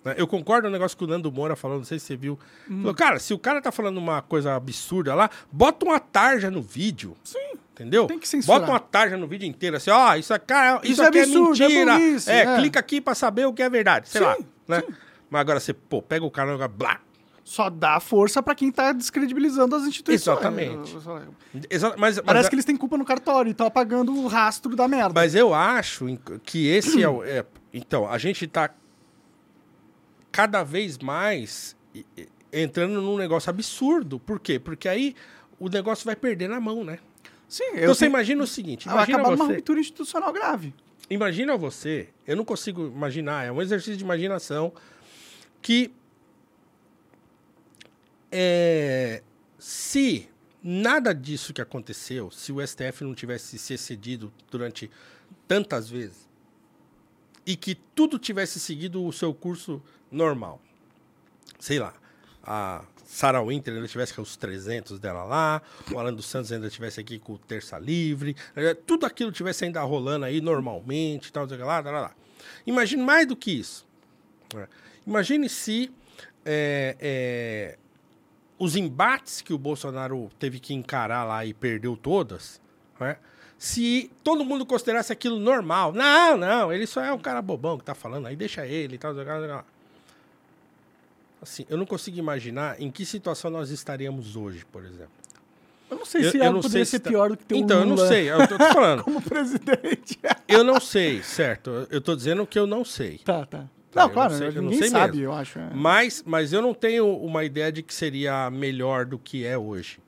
Né? 0.04 0.14
Eu 0.18 0.26
concordo 0.26 0.68
no 0.68 0.72
negócio 0.72 0.96
que 0.96 1.04
o 1.04 1.06
Nando 1.06 1.32
Moura 1.32 1.56
falou, 1.56 1.78
não 1.78 1.84
sei 1.84 1.98
se 1.98 2.06
você 2.06 2.16
viu. 2.16 2.38
Hum. 2.70 2.78
Falou, 2.80 2.94
cara, 2.94 3.18
se 3.18 3.32
o 3.32 3.38
cara 3.38 3.60
tá 3.62 3.72
falando 3.72 3.96
uma 3.98 4.20
coisa 4.22 4.54
absurda 4.54 5.14
lá, 5.14 5.30
bota 5.50 5.86
uma 5.86 5.98
tarja 5.98 6.50
no 6.50 6.60
vídeo. 6.60 7.16
Sim. 7.24 7.38
Entendeu? 7.72 8.06
Tem 8.06 8.18
que 8.20 8.28
censurar. 8.28 8.60
Bota 8.60 8.70
uma 8.72 8.78
tarja 8.78 9.16
no 9.16 9.26
vídeo 9.26 9.48
inteiro, 9.48 9.76
assim, 9.76 9.90
ó, 9.90 10.14
isso, 10.14 10.32
aqui, 10.32 10.52
é- 10.52 10.74
isso, 10.84 10.92
Isso 10.92 11.02
é 11.02 11.06
aqui 11.08 11.18
é, 11.18 11.22
absurdo, 11.22 11.62
é 11.64 11.68
mentira. 11.68 11.92
burrice, 11.94 12.30
é, 12.30 12.38
é. 12.42 12.56
clica 12.56 12.78
aqui 12.78 13.00
pra 13.00 13.14
saber 13.16 13.46
o 13.46 13.52
que 13.52 13.62
é 13.64 13.68
verdade, 13.68 14.08
sei 14.08 14.20
Sim, 14.20 14.26
lá. 14.28 14.36
Né? 14.68 14.82
Mas 15.28 15.40
agora 15.40 15.58
você, 15.58 15.72
pô, 15.74 16.00
pega 16.00 16.24
o 16.24 16.30
canal 16.30 16.60
e 16.60 16.68
blá. 16.68 17.00
Só 17.42 17.68
dá 17.68 17.98
força 17.98 18.40
pra 18.42 18.54
quem 18.54 18.70
tá 18.70 18.92
descredibilizando 18.92 19.74
as 19.74 19.82
instituições. 19.82 20.38
Exatamente. 20.38 20.96
Exa- 21.68 21.94
mas, 21.98 22.16
mas, 22.16 22.20
Parece 22.24 22.48
que 22.48 22.54
eles 22.54 22.64
têm 22.64 22.76
culpa 22.76 22.96
no 22.96 23.04
cartório 23.04 23.50
e 23.50 23.52
estão 23.52 23.66
apagando 23.66 24.14
o 24.14 24.26
rastro 24.28 24.76
da 24.76 24.86
merda. 24.86 25.12
Mas 25.12 25.34
eu 25.34 25.52
acho 25.52 26.06
que 26.44 26.68
esse 26.68 27.02
é 27.02 27.08
o. 27.08 27.22
é, 27.24 27.44
então, 27.72 28.08
a 28.08 28.16
gente 28.18 28.46
tá 28.46 28.70
cada 30.34 30.64
vez 30.64 30.98
mais 30.98 31.76
entrando 32.52 33.00
num 33.00 33.16
negócio 33.16 33.48
absurdo. 33.48 34.18
Por 34.18 34.40
quê? 34.40 34.58
Porque 34.58 34.88
aí 34.88 35.14
o 35.60 35.68
negócio 35.68 36.04
vai 36.04 36.16
perder 36.16 36.48
na 36.48 36.58
mão, 36.58 36.82
né? 36.82 36.98
Sim, 37.48 37.62
Então 37.74 37.94
você 37.94 38.06
imagina 38.06 38.42
o 38.42 38.46
seguinte: 38.46 38.86
Vai 38.86 38.96
imagina 38.96 39.18
acabar 39.20 39.36
você, 39.36 39.52
ruptura 39.54 39.78
institucional 39.78 40.32
grave. 40.32 40.74
imagina 41.08 41.56
você, 41.56 42.08
eu 42.26 42.34
não 42.34 42.44
consigo 42.44 42.84
imaginar, 42.84 43.46
é 43.46 43.52
um 43.52 43.62
exercício 43.62 43.96
de 43.96 44.02
imaginação 44.02 44.72
que 45.62 45.92
é, 48.32 49.22
se 49.56 50.28
nada 50.60 51.14
disso 51.14 51.54
que 51.54 51.60
aconteceu, 51.60 52.28
se 52.32 52.50
o 52.50 52.60
STF 52.66 53.04
não 53.04 53.14
tivesse 53.14 53.56
se 53.56 53.74
excedido 53.74 54.32
durante 54.50 54.90
tantas 55.46 55.88
vezes 55.88 56.28
e 57.46 57.54
que 57.54 57.76
tudo 57.94 58.18
tivesse 58.18 58.58
seguido 58.58 59.04
o 59.04 59.12
seu 59.12 59.32
curso 59.32 59.80
normal, 60.14 60.60
sei 61.58 61.78
lá, 61.78 61.94
a 62.42 62.84
Sarah 63.04 63.42
Winter 63.42 63.74
ainda 63.74 63.86
tivesse 63.86 64.12
com 64.12 64.22
os 64.22 64.36
300 64.36 64.98
dela 64.98 65.24
lá, 65.24 65.62
o 65.92 65.98
Alan 65.98 66.12
dos 66.12 66.26
Santos 66.26 66.50
ainda 66.50 66.68
tivesse 66.68 67.00
aqui 67.00 67.18
com 67.18 67.34
o 67.34 67.38
Terça 67.38 67.78
Livre, 67.78 68.36
eh, 68.56 68.74
tudo 68.74 69.06
aquilo 69.06 69.30
tivesse 69.30 69.64
ainda 69.64 69.80
rolando 69.82 70.24
aí 70.24 70.40
normalmente, 70.40 71.32
tal, 71.32 71.46
tal, 71.46 71.58
lá, 71.58 71.82
tal, 71.82 71.92
lá. 71.92 72.14
Imagine 72.66 73.02
mais 73.02 73.26
do 73.26 73.36
que 73.36 73.52
isso. 73.52 73.86
né? 74.54 74.66
Imagine 75.06 75.48
se 75.48 75.90
é, 76.44 76.96
é, 77.00 77.78
os 78.58 78.76
embates 78.76 79.40
que 79.40 79.52
o 79.52 79.58
Bolsonaro 79.58 80.30
teve 80.38 80.58
que 80.58 80.74
encarar 80.74 81.24
lá 81.24 81.44
e 81.44 81.54
perdeu 81.54 81.96
todas, 81.96 82.60
né? 82.98 83.16
se 83.58 84.10
todo 84.22 84.44
mundo 84.44 84.66
considerasse 84.66 85.12
aquilo 85.12 85.38
normal. 85.38 85.92
Não, 85.92 86.36
não, 86.36 86.72
ele 86.72 86.86
só 86.86 87.02
é 87.02 87.12
um 87.12 87.18
cara 87.18 87.40
bobão 87.40 87.78
que 87.78 87.84
tá 87.84 87.94
falando 87.94 88.26
aí, 88.26 88.36
deixa 88.36 88.66
ele 88.66 88.96
e 88.96 88.98
tal, 88.98 89.14
tal, 89.14 89.24
tal, 89.24 89.46
tal. 89.46 89.73
Assim, 91.44 91.64
eu 91.68 91.76
não 91.76 91.86
consigo 91.86 92.18
imaginar 92.18 92.80
em 92.80 92.90
que 92.90 93.04
situação 93.06 93.50
nós 93.50 93.70
estaríamos 93.70 94.34
hoje, 94.36 94.64
por 94.72 94.84
exemplo. 94.84 95.12
Eu 95.90 95.98
não 95.98 96.04
sei 96.06 96.26
Eu- 96.26 96.30
se 96.32 96.38
eu 96.38 96.44
não 96.52 96.60
poderia 96.60 96.70
sei 96.70 96.84
se 96.86 96.90
ser 96.92 96.98
tá- 97.00 97.10
pior 97.10 97.28
do 97.28 97.36
que 97.36 97.44
ter 97.44 97.56
Então, 97.56 97.80
eu 97.80 97.86
não 97.86 97.96
sei, 97.96 98.30
eu 98.30 98.48
tô, 98.48 98.56
falando. 98.58 99.04
como 99.04 99.22
presidente. 99.22 100.18
Eu 100.48 100.64
não 100.64 100.80
sei, 100.80 101.22
certo? 101.22 101.86
Eu 101.90 102.00
tô 102.00 102.16
dizendo 102.16 102.44
que 102.46 102.58
eu 102.58 102.66
não 102.66 102.84
sei. 102.84 103.18
tá, 103.18 103.46
tá. 103.46 103.66
Tá, 103.92 104.00
Não, 104.00 104.08
eu 104.08 104.10
claro, 104.14 104.32
não 104.32 104.38
sei- 104.38 104.48
eu 104.48 104.52
não 104.54 104.62
ninguém 104.62 104.78
sei 104.80 104.88
sabe, 104.88 105.18
mesmo. 105.18 105.24
eu 105.26 105.32
acho. 105.32 105.56
é. 105.56 105.70
Mas, 105.72 106.24
mas 106.26 106.52
eu 106.52 106.60
não 106.60 106.74
tenho 106.74 107.06
uma 107.16 107.44
ideia 107.44 107.70
de 107.70 107.80
que 107.80 107.94
seria 107.94 108.50
melhor 108.50 109.04
do 109.06 109.16
que 109.20 109.46
é 109.46 109.56
hoje. 109.56 110.00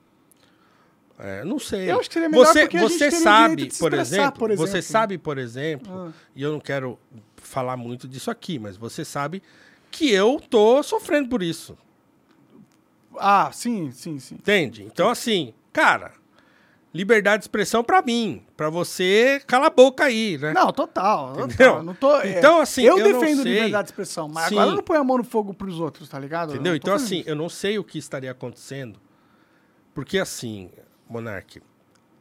É, 1.19 1.43
não 1.45 1.57
sei. 1.57 1.89
Eu 1.89 1.99
acho 1.99 2.09
que 2.09 2.13
seria 2.13 2.27
melhor 2.29 2.45
você, 2.45 2.61
porque 2.61 2.77
você 2.79 3.09
sabe, 3.09 3.69
por 3.79 3.93
exemplo, 3.93 4.39
por 4.39 4.51
exemplo. 4.51 4.67
você 4.71 4.81
sabe, 4.81 5.17
por 5.17 5.37
exemplo, 5.37 5.89
Ah. 5.89 6.11
e 6.35 6.43
eu 6.43 6.51
não 6.51 6.59
quero 6.59 6.99
falar 7.37 7.77
muito 7.77 8.07
disso 8.07 8.29
aqui, 8.29 8.59
mas 8.59 8.75
você 8.77 9.03
sabe 9.05 9.41
que 9.91 10.11
eu 10.11 10.39
tô 10.39 10.81
sofrendo 10.83 11.29
por 11.29 11.41
isso. 11.41 11.77
Ah, 13.17 13.49
sim, 13.51 13.91
sim, 13.91 14.19
sim. 14.19 14.35
Entende? 14.35 14.83
Então, 14.83 15.09
assim, 15.09 15.53
cara, 15.73 16.13
liberdade 16.93 17.41
de 17.41 17.43
expressão 17.45 17.83
pra 17.83 18.01
mim. 18.01 18.45
Pra 18.55 18.69
você, 18.69 19.41
cala 19.45 19.67
a 19.67 19.69
boca 19.69 20.05
aí, 20.05 20.37
né? 20.37 20.53
Não, 20.53 20.71
total. 20.71 21.33
Entendeu? 21.39 21.83
Não 21.83 21.93
tô, 21.93 22.15
é, 22.19 22.37
Então, 22.37 22.59
assim, 22.59 22.83
eu, 22.83 22.97
eu 22.97 23.13
defendo 23.13 23.43
liberdade 23.43 23.85
de 23.85 23.91
expressão, 23.91 24.27
mas 24.27 24.49
Sim. 24.49 24.55
agora 24.55 24.71
eu 24.71 24.75
não 24.75 24.83
ponho 24.83 24.99
a 24.99 25.03
mão 25.03 25.17
no 25.17 25.23
fogo 25.23 25.53
pros 25.53 25.79
outros, 25.79 26.07
tá 26.09 26.19
ligado? 26.19 26.53
Entendeu? 26.53 26.75
Então, 26.75 26.93
assim, 26.93 27.19
isso. 27.19 27.29
eu 27.29 27.35
não 27.35 27.49
sei 27.49 27.77
o 27.77 27.83
que 27.83 27.97
estaria 27.97 28.31
acontecendo. 28.31 28.99
Porque, 29.93 30.19
assim, 30.19 30.69
Monark, 31.09 31.61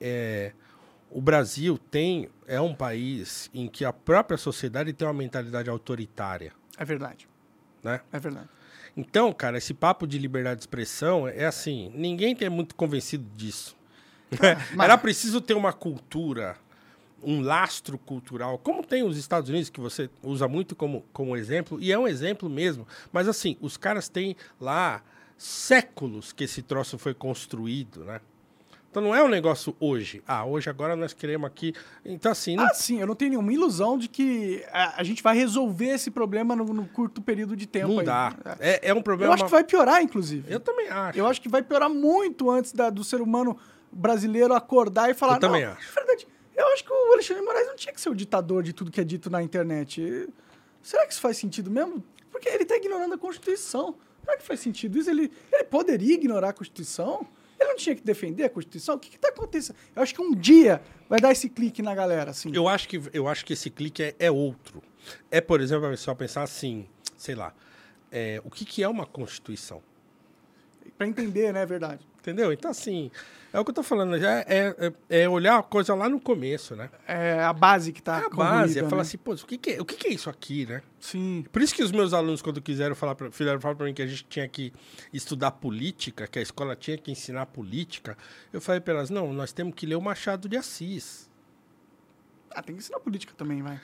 é, 0.00 0.52
o 1.10 1.20
Brasil 1.20 1.78
tem 1.90 2.28
é 2.46 2.60
um 2.60 2.74
país 2.74 3.50
em 3.52 3.68
que 3.68 3.84
a 3.84 3.92
própria 3.92 4.36
sociedade 4.36 4.92
tem 4.92 5.06
uma 5.06 5.14
mentalidade 5.14 5.68
autoritária, 5.68 6.52
É 6.78 6.84
verdade. 6.84 7.28
Né? 7.86 8.00
É 8.12 8.18
verdade. 8.18 8.48
Então, 8.96 9.32
cara, 9.32 9.58
esse 9.58 9.72
papo 9.74 10.06
de 10.06 10.18
liberdade 10.18 10.56
de 10.58 10.62
expressão 10.62 11.28
é 11.28 11.44
assim, 11.46 11.90
ninguém 11.94 12.34
tem 12.34 12.48
muito 12.50 12.74
convencido 12.74 13.24
disso. 13.36 13.76
mas- 14.74 14.84
Era 14.84 14.98
preciso 14.98 15.40
ter 15.40 15.54
uma 15.54 15.72
cultura, 15.72 16.56
um 17.22 17.40
lastro 17.40 17.96
cultural, 17.98 18.58
como 18.58 18.84
tem 18.84 19.02
os 19.02 19.16
Estados 19.16 19.48
Unidos, 19.50 19.68
que 19.70 19.80
você 19.80 20.10
usa 20.22 20.48
muito 20.48 20.74
como, 20.74 21.04
como 21.12 21.36
exemplo, 21.36 21.78
e 21.80 21.92
é 21.92 21.98
um 21.98 22.08
exemplo 22.08 22.48
mesmo. 22.48 22.86
Mas 23.12 23.28
assim, 23.28 23.56
os 23.60 23.76
caras 23.76 24.08
têm 24.08 24.34
lá 24.60 25.02
séculos 25.38 26.32
que 26.32 26.44
esse 26.44 26.62
troço 26.62 26.98
foi 26.98 27.14
construído, 27.14 28.04
né? 28.04 28.20
Então 28.96 29.04
não 29.04 29.14
é 29.14 29.22
um 29.22 29.28
negócio 29.28 29.76
hoje. 29.78 30.22
Ah, 30.26 30.46
hoje 30.46 30.70
agora 30.70 30.96
nós 30.96 31.12
queremos 31.12 31.46
aqui. 31.46 31.74
Então, 32.02 32.32
assim, 32.32 32.56
não 32.56 32.64
Ah, 32.64 32.72
sim, 32.72 32.98
eu 32.98 33.06
não 33.06 33.14
tenho 33.14 33.32
nenhuma 33.32 33.52
ilusão 33.52 33.98
de 33.98 34.08
que 34.08 34.64
a, 34.72 34.98
a 34.98 35.04
gente 35.04 35.22
vai 35.22 35.36
resolver 35.36 35.88
esse 35.88 36.10
problema 36.10 36.56
no, 36.56 36.64
no 36.64 36.86
curto 36.88 37.20
período 37.20 37.54
de 37.54 37.66
tempo 37.66 37.88
não 37.88 37.98
aí. 37.98 38.06
dá. 38.06 38.34
É. 38.58 38.86
É, 38.86 38.88
é 38.88 38.94
um 38.94 38.96
Eu 38.96 39.02
problema. 39.02 39.34
acho 39.34 39.44
que 39.44 39.50
vai 39.50 39.62
piorar, 39.64 40.00
inclusive. 40.02 40.50
Eu 40.50 40.60
também 40.60 40.88
acho. 40.88 41.18
Eu 41.18 41.26
acho 41.26 41.42
que 41.42 41.48
vai 41.50 41.60
piorar 41.62 41.90
muito 41.90 42.50
antes 42.50 42.72
da- 42.72 42.88
do 42.88 43.04
ser 43.04 43.20
humano 43.20 43.58
brasileiro 43.92 44.54
acordar 44.54 45.10
e 45.10 45.14
falar. 45.14 45.34
Eu 45.34 45.40
também 45.40 45.64
acho. 45.64 45.90
É 45.90 45.94
verdade. 45.94 46.26
Eu 46.56 46.66
acho 46.72 46.82
que 46.82 46.90
o 46.90 47.12
Alexandre 47.12 47.42
Moraes 47.44 47.66
não 47.66 47.76
tinha 47.76 47.92
que 47.92 48.00
ser 48.00 48.08
o 48.08 48.14
ditador 48.14 48.62
de 48.62 48.72
tudo 48.72 48.90
que 48.90 49.02
é 49.02 49.04
dito 49.04 49.28
na 49.28 49.42
internet. 49.42 50.26
Será 50.80 51.06
que 51.06 51.12
isso 51.12 51.20
faz 51.20 51.36
sentido 51.36 51.70
mesmo? 51.70 52.02
Porque 52.32 52.48
ele 52.48 52.62
está 52.62 52.74
ignorando 52.78 53.12
a 53.14 53.18
Constituição. 53.18 53.94
Será 54.24 54.38
que 54.38 54.42
faz 54.42 54.58
sentido 54.60 54.96
isso? 54.96 55.10
Ele, 55.10 55.30
ele 55.52 55.64
poderia 55.64 56.14
ignorar 56.14 56.48
a 56.48 56.52
Constituição? 56.54 57.26
Ele 57.58 57.70
não 57.70 57.76
tinha 57.76 57.94
que 57.94 58.02
defender 58.02 58.44
a 58.44 58.50
Constituição? 58.50 58.96
O 58.96 58.98
que 58.98 59.14
está 59.14 59.28
acontecendo? 59.28 59.76
Eu 59.94 60.02
acho 60.02 60.14
que 60.14 60.20
um 60.20 60.34
dia 60.34 60.82
vai 61.08 61.20
dar 61.20 61.32
esse 61.32 61.48
clique 61.48 61.82
na 61.82 61.94
galera, 61.94 62.30
assim. 62.30 62.50
Eu 62.54 62.68
acho 62.68 62.88
que, 62.88 63.00
eu 63.12 63.28
acho 63.28 63.44
que 63.44 63.52
esse 63.52 63.70
clique 63.70 64.02
é, 64.02 64.14
é 64.18 64.30
outro. 64.30 64.82
É, 65.30 65.40
por 65.40 65.60
exemplo, 65.60 65.86
a 65.86 65.90
pessoa 65.90 66.14
pensar 66.14 66.42
assim, 66.42 66.86
sei 67.16 67.34
lá, 67.34 67.54
é, 68.10 68.40
o 68.44 68.50
que, 68.50 68.64
que 68.64 68.82
é 68.82 68.88
uma 68.88 69.06
Constituição? 69.06 69.82
Pra 70.96 71.06
entender, 71.06 71.52
né? 71.52 71.64
Verdade. 71.66 72.06
Entendeu? 72.20 72.52
Então, 72.52 72.70
assim, 72.70 73.10
é 73.52 73.60
o 73.60 73.64
que 73.64 73.70
eu 73.70 73.74
tô 73.74 73.82
falando. 73.82 74.18
Já 74.18 74.40
é, 74.40 74.74
é, 75.08 75.22
é 75.22 75.28
olhar 75.28 75.58
a 75.58 75.62
coisa 75.62 75.94
lá 75.94 76.08
no 76.08 76.20
começo, 76.20 76.74
né? 76.74 76.90
É 77.06 77.42
a 77.42 77.52
base 77.52 77.92
que 77.92 78.02
tá 78.02 78.20
É 78.20 78.26
a 78.26 78.28
base, 78.28 78.78
é 78.78 78.82
né? 78.82 78.88
falar 78.88 79.02
assim, 79.02 79.16
pô, 79.16 79.32
o 79.32 79.36
que, 79.46 79.56
que 79.56 79.70
é, 79.70 79.80
o 79.80 79.84
que, 79.84 79.94
que 79.96 80.08
é 80.08 80.12
isso 80.12 80.28
aqui, 80.28 80.66
né? 80.66 80.82
Sim. 80.98 81.44
Por 81.52 81.62
isso 81.62 81.74
que 81.74 81.82
os 81.82 81.92
meus 81.92 82.12
alunos, 82.12 82.42
quando 82.42 82.60
quiseram 82.60 82.96
falar 82.96 83.14
pra, 83.14 83.30
fizeram 83.30 83.60
falar 83.60 83.76
para 83.76 83.86
mim 83.86 83.94
que 83.94 84.02
a 84.02 84.06
gente 84.06 84.24
tinha 84.24 84.48
que 84.48 84.72
estudar 85.12 85.52
política, 85.52 86.26
que 86.26 86.38
a 86.38 86.42
escola 86.42 86.74
tinha 86.74 86.98
que 86.98 87.10
ensinar 87.10 87.46
política, 87.46 88.18
eu 88.52 88.60
falei 88.60 88.80
para 88.80 88.94
elas, 88.94 89.08
não, 89.08 89.32
nós 89.32 89.52
temos 89.52 89.74
que 89.74 89.86
ler 89.86 89.94
o 89.94 90.02
Machado 90.02 90.48
de 90.48 90.56
Assis. 90.56 91.30
Ah, 92.50 92.62
tem 92.62 92.74
que 92.74 92.82
ensinar 92.82 92.98
política 93.00 93.32
também, 93.36 93.62
vai. 93.62 93.80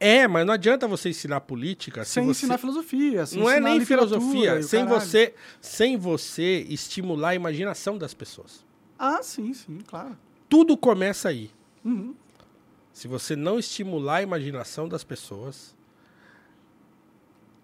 É, 0.00 0.28
mas 0.28 0.46
não 0.46 0.54
adianta 0.54 0.86
você 0.86 1.08
ensinar 1.10 1.40
política 1.40 2.04
se 2.04 2.12
Sem 2.12 2.24
você... 2.24 2.40
ensinar 2.46 2.58
filosofia. 2.58 3.26
Sem 3.26 3.40
não 3.40 3.48
é 3.50 3.54
ensinar 3.54 3.68
nem 3.70 3.78
literatura 3.78 4.20
filosofia, 4.20 4.62
sem 4.62 4.84
caralho. 4.84 5.00
você, 5.00 5.34
sem 5.60 5.96
você 5.96 6.60
estimular 6.68 7.30
a 7.30 7.34
imaginação 7.34 7.98
das 7.98 8.14
pessoas. 8.14 8.64
Ah, 8.98 9.20
sim, 9.22 9.52
sim, 9.52 9.78
claro. 9.86 10.16
Tudo 10.48 10.76
começa 10.76 11.28
aí. 11.28 11.50
Uhum. 11.84 12.14
Se 12.92 13.08
você 13.08 13.34
não 13.36 13.58
estimular 13.58 14.16
a 14.16 14.22
imaginação 14.22 14.88
das 14.88 15.02
pessoas, 15.04 15.74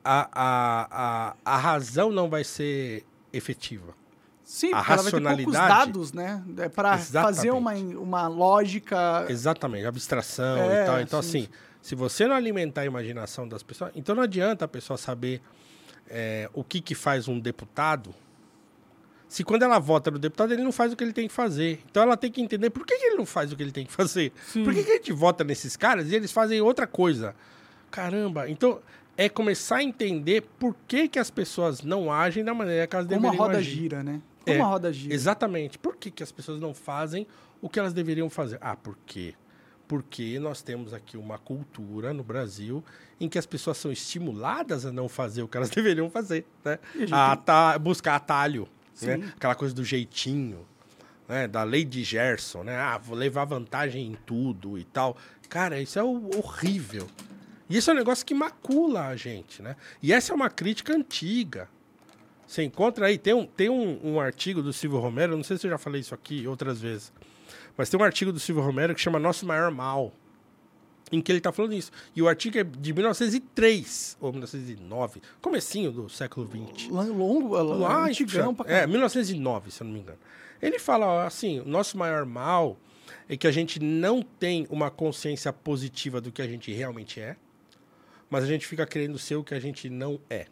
a, 0.05 0.29
a, 0.33 0.89
a, 0.91 1.37
a 1.45 1.57
razão 1.57 2.11
não 2.11 2.29
vai 2.29 2.45
ser 2.45 3.05
efetiva. 3.33 3.95
Sim, 4.43 4.73
A 4.75 4.79
porque 4.79 4.93
ela 4.93 5.03
vai 5.03 5.11
ter 5.13 5.21
poucos 5.23 5.55
racionalidade- 5.55 5.87
dados, 5.93 6.13
né? 6.13 6.45
É 6.59 6.69
para 6.69 6.99
fazer 6.99 7.51
uma, 7.51 7.73
uma 7.75 8.29
lógica. 8.29 9.25
Exatamente, 9.29 9.87
abstração 9.87 10.59
É, 10.59 10.83
e 10.83 10.87
tal. 10.87 11.01
Então, 11.01 11.23
sim, 11.23 11.45
assim, 11.45 11.49
se 11.85 11.95
você 11.95 12.27
não 12.27 12.35
alimentar 12.35 12.81
a 12.81 12.87
imaginação 12.87 13.47
das 13.47 13.63
pessoas, 13.63 13.93
então 13.95 14.15
não 14.15 14.23
adianta 14.23 14.65
a 14.65 14.69
pessoa 14.69 14.97
saber 14.97 15.43
é, 16.09 16.49
o 16.55 16.65
que, 16.65 16.81
que 16.81 16.95
faz 16.95 17.29
um 17.29 17.39
deputado. 17.39 18.15
Se 19.29 19.45
quando 19.45 19.65
ela 19.65 19.79
vota 19.79 20.11
no 20.11 20.19
deputado, 20.19 20.55
ele 20.55 20.63
não 20.63 20.73
faz 20.73 20.95
o 20.95 20.97
que 20.97 21.05
ele 21.05 21.13
tem 21.13 21.29
que 21.29 21.35
fazer. 21.35 21.83
Então 21.91 22.03
ela 22.03 22.17
tem 22.17 22.33
que 22.33 22.41
entender 22.41 22.71
por 22.71 22.87
que, 22.87 22.97
que 22.97 23.05
ele 23.05 23.17
não 23.17 23.27
faz 23.27 23.53
o 23.53 23.57
que 23.57 23.63
ele 23.63 23.71
tem 23.71 23.85
que 23.85 23.93
fazer. 23.93 24.33
Sim. 24.47 24.65
Por 24.65 24.73
que, 24.73 24.83
que 24.83 24.91
a 24.93 24.95
gente 24.95 25.13
vota 25.13 25.45
nesses 25.45 25.77
caras 25.77 26.11
e 26.11 26.15
eles 26.15 26.33
fazem 26.33 26.59
outra 26.63 26.87
coisa? 26.87 27.37
Caramba, 27.91 28.49
então 28.49 28.81
é 29.15 29.29
começar 29.29 29.77
a 29.77 29.83
entender 29.83 30.43
por 30.59 30.75
que, 30.89 31.07
que 31.07 31.19
as 31.19 31.31
pessoas 31.31 31.83
não 31.83 32.11
agem 32.11 32.43
da 32.43 32.55
maneira 32.55 32.87
que 32.87 32.97
elas 32.97 33.07
Como 33.07 33.19
a 33.19 33.31
deveriam 33.31 33.45
roda 33.47 33.59
agir. 33.59 33.71
gira, 33.77 34.03
né? 34.03 34.23
Como 34.43 34.57
É, 34.57 34.61
a 34.63 34.65
roda 34.65 34.91
gira. 34.91 35.15
Exatamente. 35.15 35.79
Por 35.79 35.97
que, 35.97 36.11
que 36.11 36.23
as 36.23 36.33
pessoas 36.33 36.59
não 36.59 36.73
fazem 36.73 37.27
o 37.61 37.69
que 37.69 37.79
elas 37.79 37.93
deveriam 37.93 38.31
fazer? 38.31 38.57
Ah, 38.63 38.75
por 38.75 38.97
quê? 39.05 39.35
Porque 39.87 40.39
nós 40.39 40.63
temos 40.63 40.95
aqui 40.95 41.17
uma 41.17 41.39
cultura 41.39 42.13
no 42.15 42.25
Brasil 42.25 42.83
em 43.21 43.29
que 43.29 43.39
as 43.39 43.47
pessoas 43.47 43.77
são 43.77 43.93
estimuladas 43.93 44.87
a 44.87 44.93
não 44.93 45.09
fazer 45.09 45.43
o 45.43 45.49
que 45.49 45.57
elas 45.57 45.69
deveriam 45.71 46.09
fazer, 46.11 46.47
né? 46.65 46.79
A 46.95 46.99
gente 46.99 47.13
A 47.13 47.17
tem- 47.17 47.33
ata- 47.55 47.79
buscar 47.79 48.17
atalho, 48.17 48.63
né? 49.03 49.17
Sim. 49.19 49.25
Aquela 49.37 49.55
coisa 49.55 49.75
do 49.75 49.85
jeitinho, 49.85 50.67
né? 51.29 51.47
Da 51.47 51.63
lei 51.63 51.85
de 51.85 52.03
Gerson, 52.03 52.63
né? 52.65 52.77
Ah, 52.77 52.97
vou 52.99 53.17
levar 53.17 53.45
vantagem 53.45 54.07
em 54.07 54.15
tudo 54.27 54.79
e 54.79 54.85
tal. 54.85 55.17
Cara, 55.49 55.81
isso 55.81 55.99
é 55.99 56.03
horrível. 56.03 57.07
E 57.69 57.77
isso 57.77 57.91
é 57.91 57.95
um 57.95 57.97
negócio 57.97 58.25
que 58.27 58.35
macula 58.35 59.07
a 59.09 59.17
gente, 59.17 59.63
né? 59.63 59.77
E 60.03 60.13
essa 60.13 60.33
é 60.33 60.35
uma 60.35 60.51
crítica 60.51 60.95
antiga. 60.95 61.69
Você 62.47 62.63
encontra 62.63 63.07
aí, 63.07 63.17
tem 63.19 63.33
um, 63.35 63.47
tem 63.47 63.69
um, 63.71 63.99
um 64.03 64.21
artigo 64.21 64.63
do 64.63 64.73
Silvio 64.73 64.99
Romero, 64.99 65.35
não 65.37 65.43
sei 65.45 65.57
se 65.57 65.67
eu 65.67 65.71
já 65.71 65.79
falei 65.79 66.01
isso 66.03 66.15
aqui 66.15 66.47
outras 66.47 66.79
vezes, 66.81 67.11
mas 67.77 67.89
tem 67.91 67.99
um 67.99 68.05
artigo 68.05 68.33
do 68.33 68.39
Silvio 68.41 68.63
Romero 68.63 68.95
que 68.95 69.01
chama 69.01 69.19
Nosso 69.19 69.45
Maior 69.47 69.71
Mal, 69.71 70.13
em 71.13 71.21
que 71.21 71.31
ele 71.31 71.39
está 71.39 71.53
falando 71.53 71.75
isso. 71.75 71.91
E 72.15 72.23
o 72.23 72.29
artigo 72.29 72.59
é 72.59 72.65
de 72.65 72.93
1903, 72.93 74.17
ou 74.21 74.33
1909, 74.33 75.21
comecinho 75.41 75.93
do 75.93 76.09
século 76.09 76.49
XX. 76.49 76.89
Lan- 76.91 77.13
Longo, 77.13 77.55
Lá, 77.57 78.07
antigão 78.07 78.55
pra 78.55 78.67
é, 78.67 78.69
caramba. 78.77 78.87
1909, 78.93 79.71
se 79.71 79.83
eu 79.83 79.87
não 79.87 79.93
me 79.95 80.01
engano. 80.01 80.19
Ele 80.63 80.79
fala 80.79 81.27
assim, 81.27 81.61
o 81.61 81.65
nosso 81.69 81.99
maior 81.99 82.25
mal 82.25 82.77
é 83.29 83.37
que 83.37 83.47
a 83.47 83.51
gente 83.53 83.79
não 83.81 84.23
tem 84.23 84.67
uma 84.71 84.91
consciência 84.91 85.53
positiva 85.53 86.21
do 86.21 86.33
que 86.33 86.41
a 86.41 86.47
gente 86.47 86.73
realmente 86.73 87.21
é, 87.21 87.37
mas 88.31 88.43
a 88.45 88.47
gente 88.47 88.67
fica 88.67 88.87
querendo 88.87 89.19
ser 89.19 89.37
o 89.37 89.45
que 89.45 89.55
a 89.55 89.61
gente 89.61 89.89
não 89.91 90.19
é. 90.31 90.47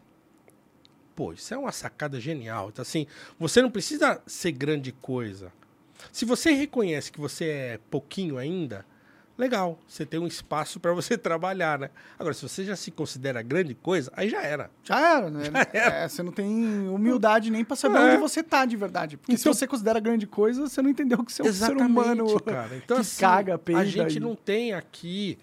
Pô, 1.16 1.32
isso 1.32 1.52
é 1.52 1.58
uma 1.58 1.72
sacada 1.72 2.20
genial. 2.20 2.68
Então, 2.68 2.82
assim, 2.82 3.06
você 3.38 3.60
não 3.60 3.70
precisa 3.70 4.22
ser 4.26 4.52
grande 4.52 4.92
coisa. 4.92 5.52
Se 6.10 6.24
você 6.24 6.52
reconhece 6.52 7.12
que 7.12 7.20
você 7.20 7.44
é 7.44 7.80
pouquinho 7.90 8.38
ainda, 8.38 8.84
legal, 9.38 9.78
você 9.88 10.04
tem 10.06 10.20
um 10.20 10.26
espaço 10.26 10.78
para 10.78 10.92
você 10.92 11.16
trabalhar, 11.18 11.78
né? 11.78 11.90
Agora, 12.18 12.34
se 12.34 12.42
você 12.42 12.64
já 12.64 12.76
se 12.76 12.90
considera 12.90 13.42
grande 13.42 13.74
coisa, 13.74 14.10
aí 14.14 14.28
já 14.28 14.42
era. 14.42 14.70
Já 14.84 15.16
era, 15.16 15.30
né? 15.30 15.44
É, 15.72 16.08
você 16.08 16.22
não 16.22 16.32
tem 16.32 16.88
humildade 16.88 17.50
nem 17.50 17.64
pra 17.64 17.74
saber 17.76 17.98
É. 17.98 18.00
onde 18.12 18.16
você 18.18 18.42
tá 18.42 18.64
de 18.64 18.76
verdade. 18.76 19.16
Porque 19.16 19.32
Então- 19.32 19.52
se 19.52 19.58
você 19.60 19.66
considera 19.66 19.98
grande 20.00 20.26
coisa, 20.26 20.68
você 20.68 20.80
não 20.82 20.90
entendeu 20.90 21.24
que 21.24 21.32
você 21.32 21.42
é 21.42 21.50
um 21.50 21.52
ser 21.52 21.76
humano 21.76 22.40
cara. 22.40 22.76
Então, 22.76 22.96
que 22.98 23.00
assim, 23.00 23.20
caga, 23.20 23.58
peida. 23.58 23.80
A 23.80 23.84
gente 23.84 24.16
e- 24.16 24.20
não 24.20 24.34
tem 24.36 24.74
aqui 24.74 25.38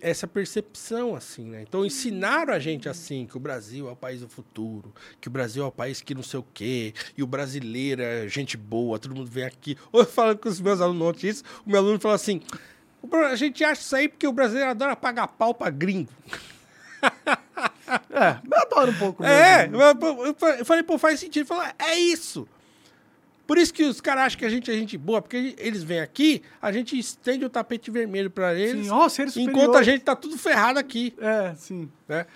essa 0.00 0.26
percepção, 0.26 1.14
assim, 1.16 1.44
né? 1.46 1.62
Então, 1.62 1.84
ensinaram 1.86 2.52
a 2.52 2.58
gente 2.58 2.88
assim, 2.88 3.26
que 3.26 3.36
o 3.36 3.40
Brasil 3.40 3.88
é 3.88 3.92
o 3.92 3.96
país 3.96 4.20
do 4.20 4.28
futuro, 4.28 4.92
que 5.20 5.28
o 5.28 5.30
Brasil 5.30 5.64
é 5.64 5.66
o 5.66 5.72
país 5.72 6.00
que 6.02 6.14
não 6.14 6.22
sei 6.22 6.40
o 6.40 6.46
quê, 6.52 6.92
e 7.16 7.22
o 7.22 7.26
brasileiro 7.26 8.02
é 8.02 8.28
gente 8.28 8.56
boa, 8.56 8.98
todo 8.98 9.14
mundo 9.14 9.30
vem 9.30 9.44
aqui. 9.44 9.76
Ou 9.90 10.00
eu 10.02 10.06
falando 10.06 10.38
com 10.38 10.48
os 10.48 10.60
meus 10.60 10.80
alunos 10.80 11.02
ontem 11.08 11.28
isso, 11.28 11.42
o 11.64 11.70
meu 11.70 11.78
aluno 11.80 11.98
falou 11.98 12.14
assim, 12.16 12.40
"O 13.02 13.06
Bra- 13.06 13.30
a 13.30 13.36
gente 13.36 13.64
acha 13.64 13.80
isso 13.80 13.96
aí 13.96 14.08
porque 14.08 14.26
o 14.26 14.32
brasileiro 14.32 14.70
adora 14.70 14.94
pagar 14.94 15.26
pau 15.28 15.54
pra 15.54 15.70
gringo. 15.70 16.10
É, 18.10 18.38
eu 18.50 18.58
adoro 18.62 18.90
um 18.90 18.94
pouco 18.98 19.24
É, 19.24 19.66
mesmo. 19.68 19.82
eu, 19.82 20.26
eu- 20.26 20.36
eu 20.58 20.64
falei, 20.64 20.82
pô, 20.82 20.98
faz 20.98 21.18
sentido. 21.20 21.42
Ele 21.42 21.48
falou, 21.48 21.64
é 21.78 21.96
isso. 21.98 22.46
Por 23.52 23.58
isso 23.58 23.74
que 23.74 23.84
os 23.84 24.00
caras 24.00 24.24
acham 24.24 24.38
que 24.38 24.46
a 24.46 24.48
gente 24.48 24.70
é 24.70 24.74
gente 24.74 24.96
boa, 24.96 25.20
porque 25.20 25.54
eles 25.58 25.82
vêm 25.82 26.00
aqui, 26.00 26.40
a 26.58 26.72
gente 26.72 26.98
estende 26.98 27.44
o 27.44 27.50
tapete 27.50 27.90
vermelho 27.90 28.30
pra 28.30 28.54
eles, 28.54 28.86
Sim, 28.86 28.90
ó, 28.90 29.06
enquanto 29.36 29.76
a 29.76 29.82
gente 29.82 30.02
tá 30.02 30.16
tudo 30.16 30.38
ferrado 30.38 30.78
aqui, 30.78 31.14
É, 31.20 31.54
sim. 31.54 31.86
né? 32.08 32.26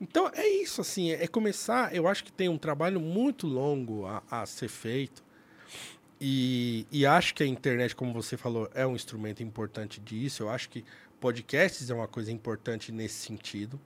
Então 0.00 0.30
é 0.32 0.48
isso, 0.48 0.80
assim, 0.80 1.10
é 1.10 1.26
começar. 1.26 1.94
Eu 1.94 2.08
acho 2.08 2.24
que 2.24 2.32
tem 2.32 2.48
um 2.48 2.56
trabalho 2.56 2.98
muito 2.98 3.46
longo 3.46 4.06
a, 4.06 4.22
a 4.30 4.46
ser 4.46 4.68
feito. 4.68 5.22
E, 6.18 6.86
e 6.90 7.04
acho 7.04 7.34
que 7.34 7.42
a 7.42 7.46
internet, 7.46 7.94
como 7.94 8.14
você 8.14 8.34
falou, 8.34 8.66
é 8.74 8.86
um 8.86 8.94
instrumento 8.94 9.42
importante 9.42 10.00
disso. 10.00 10.44
Eu 10.44 10.48
acho 10.48 10.70
que 10.70 10.82
podcasts 11.20 11.90
é 11.90 11.94
uma 11.94 12.08
coisa 12.08 12.32
importante 12.32 12.90
nesse 12.90 13.16
sentido. 13.16 13.78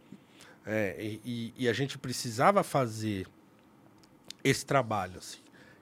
É, 0.64 0.94
e, 0.96 1.20
e- 1.24 1.54
e 1.64 1.68
a 1.68 1.72
gente 1.72 1.98
precisava 1.98 2.62
fazer 2.62 3.26
esse 4.44 4.64
trabalho, 4.64 5.18
assim, 5.18 5.40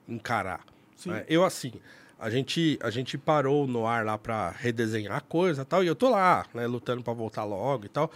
encarar. 0.09 0.65
Sim. 0.97 1.11
É, 1.13 1.25
eu, 1.29 1.45
assim, 1.45 1.71
a 2.19 2.29
gente, 2.29 2.77
a 2.81 2.89
gente 2.89 3.17
parou 3.17 3.65
no 3.67 3.85
ar 3.87 4.03
lá 4.03 4.17
para 4.17 4.49
redesenhar 4.49 5.15
a 5.15 5.21
coisa 5.21 5.61
e 5.61 5.65
tal, 5.65 5.83
e 5.83 5.87
eu 5.87 5.95
tô 5.95 6.09
lá, 6.09 6.45
né, 6.53 6.67
lutando 6.67 7.01
para 7.03 7.13
voltar 7.13 7.43
logo 7.45 7.85
e 7.85 7.89
tal, 7.89 8.11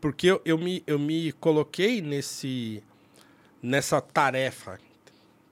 porque 0.00 0.26
eu, 0.26 0.42
eu, 0.44 0.58
me, 0.58 0.82
eu 0.86 0.98
me 0.98 1.32
coloquei 1.32 2.02
nesse, 2.02 2.82
nessa 3.62 4.00
tarefa, 4.00 4.78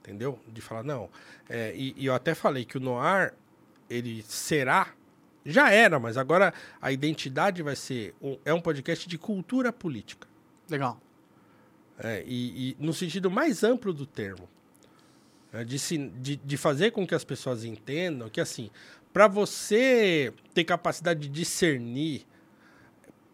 entendeu? 0.01 0.37
De 0.47 0.61
falar, 0.61 0.83
não, 0.83 1.09
é, 1.49 1.73
e, 1.75 1.95
e 1.97 2.05
eu 2.05 2.13
até 2.13 2.35
falei 2.35 2.65
que 2.65 2.77
o 2.77 2.81
Noir, 2.81 3.33
ele 3.89 4.21
será, 4.23 4.89
já 5.45 5.71
era, 5.71 5.99
mas 5.99 6.17
agora 6.17 6.53
a 6.81 6.91
identidade 6.91 7.61
vai 7.63 7.75
ser, 7.75 8.13
um- 8.21 8.37
é 8.43 8.53
um 8.53 8.59
podcast 8.61 9.07
de 9.07 9.17
cultura 9.17 9.71
política. 9.71 10.27
Legal. 10.69 10.99
É, 11.97 12.23
e, 12.27 12.71
e 12.71 12.77
no 12.79 12.93
sentido 12.93 13.31
mais 13.31 13.63
amplo 13.63 13.93
do 13.93 14.05
termo. 14.05 14.49
É, 15.55 15.63
de, 15.63 15.79
se- 15.79 16.09
de, 16.19 16.35
de 16.35 16.57
fazer 16.57 16.91
com 16.91 17.05
que 17.07 17.15
as 17.15 17.23
pessoas 17.23 17.63
entendam 17.63 18.29
que, 18.29 18.41
assim, 18.41 18.69
para 19.13 19.27
você 19.27 20.33
ter 20.53 20.63
capacidade 20.65 21.21
de 21.21 21.29
discernir 21.29 22.25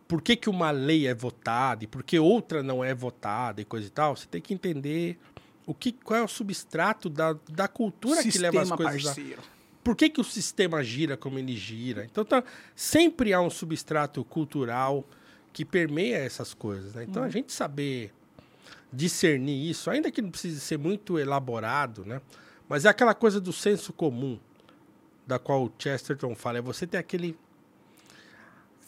por 0.08 0.22
que, 0.22 0.36
que 0.36 0.50
uma 0.50 0.72
lei 0.72 1.08
é 1.08 1.14
votada 1.14 1.84
e 1.84 1.88
por 1.88 2.04
que 2.04 2.20
outra 2.20 2.62
não 2.62 2.84
é 2.84 2.94
votada 2.94 3.62
e 3.62 3.66
coisa 3.66 3.88
e 3.88 3.90
tal, 3.90 4.16
você 4.16 4.28
tem 4.28 4.42
que 4.42 4.54
entender 4.54 5.18
o 5.66 5.74
que, 5.74 5.92
qual 5.94 6.20
é 6.20 6.24
o 6.24 6.28
substrato 6.28 7.10
da, 7.10 7.34
da 7.50 7.68
cultura 7.68 8.22
que 8.24 8.38
leva 8.38 8.62
as 8.62 8.68
Sistema 8.68 8.78
coisas 8.92 9.06
a, 9.06 9.16
parceiro. 9.16 9.42
por 9.84 9.96
que, 9.96 10.10
que 10.10 10.20
o 10.20 10.24
sistema 10.24 10.84
gira 10.84 11.16
como 11.16 11.40
ele 11.40 11.56
gira? 11.56 12.04
Então, 12.04 12.26
tá, 12.26 12.44
sempre 12.76 13.32
há 13.34 13.40
um 13.40 13.50
substrato 13.50 14.24
cultural 14.26 15.08
que 15.54 15.64
permeia 15.64 16.18
essas 16.18 16.54
coisas. 16.54 16.94
Né? 16.94 17.06
Então, 17.10 17.24
a 17.24 17.30
gente 17.30 17.54
saber 17.54 18.12
discernir 18.94 19.70
isso, 19.70 19.90
ainda 19.90 20.12
que 20.12 20.22
não 20.22 20.30
precise 20.32 20.60
ser 20.60 20.78
muito 20.78 21.18
elaborado, 21.18 22.04
né? 22.06 22.22
mas 22.68 22.86
é 22.86 22.90
aquela 22.90 23.14
coisa 23.14 23.40
do 23.40 23.52
senso 23.54 23.92
comum, 23.94 24.40
da 25.26 25.38
qual 25.40 25.64
o 25.66 25.72
Chesterton 25.78 26.36
fala, 26.36 26.58
é 26.58 26.62
você 26.62 26.86
ter 26.88 26.98
aquele 26.98 27.38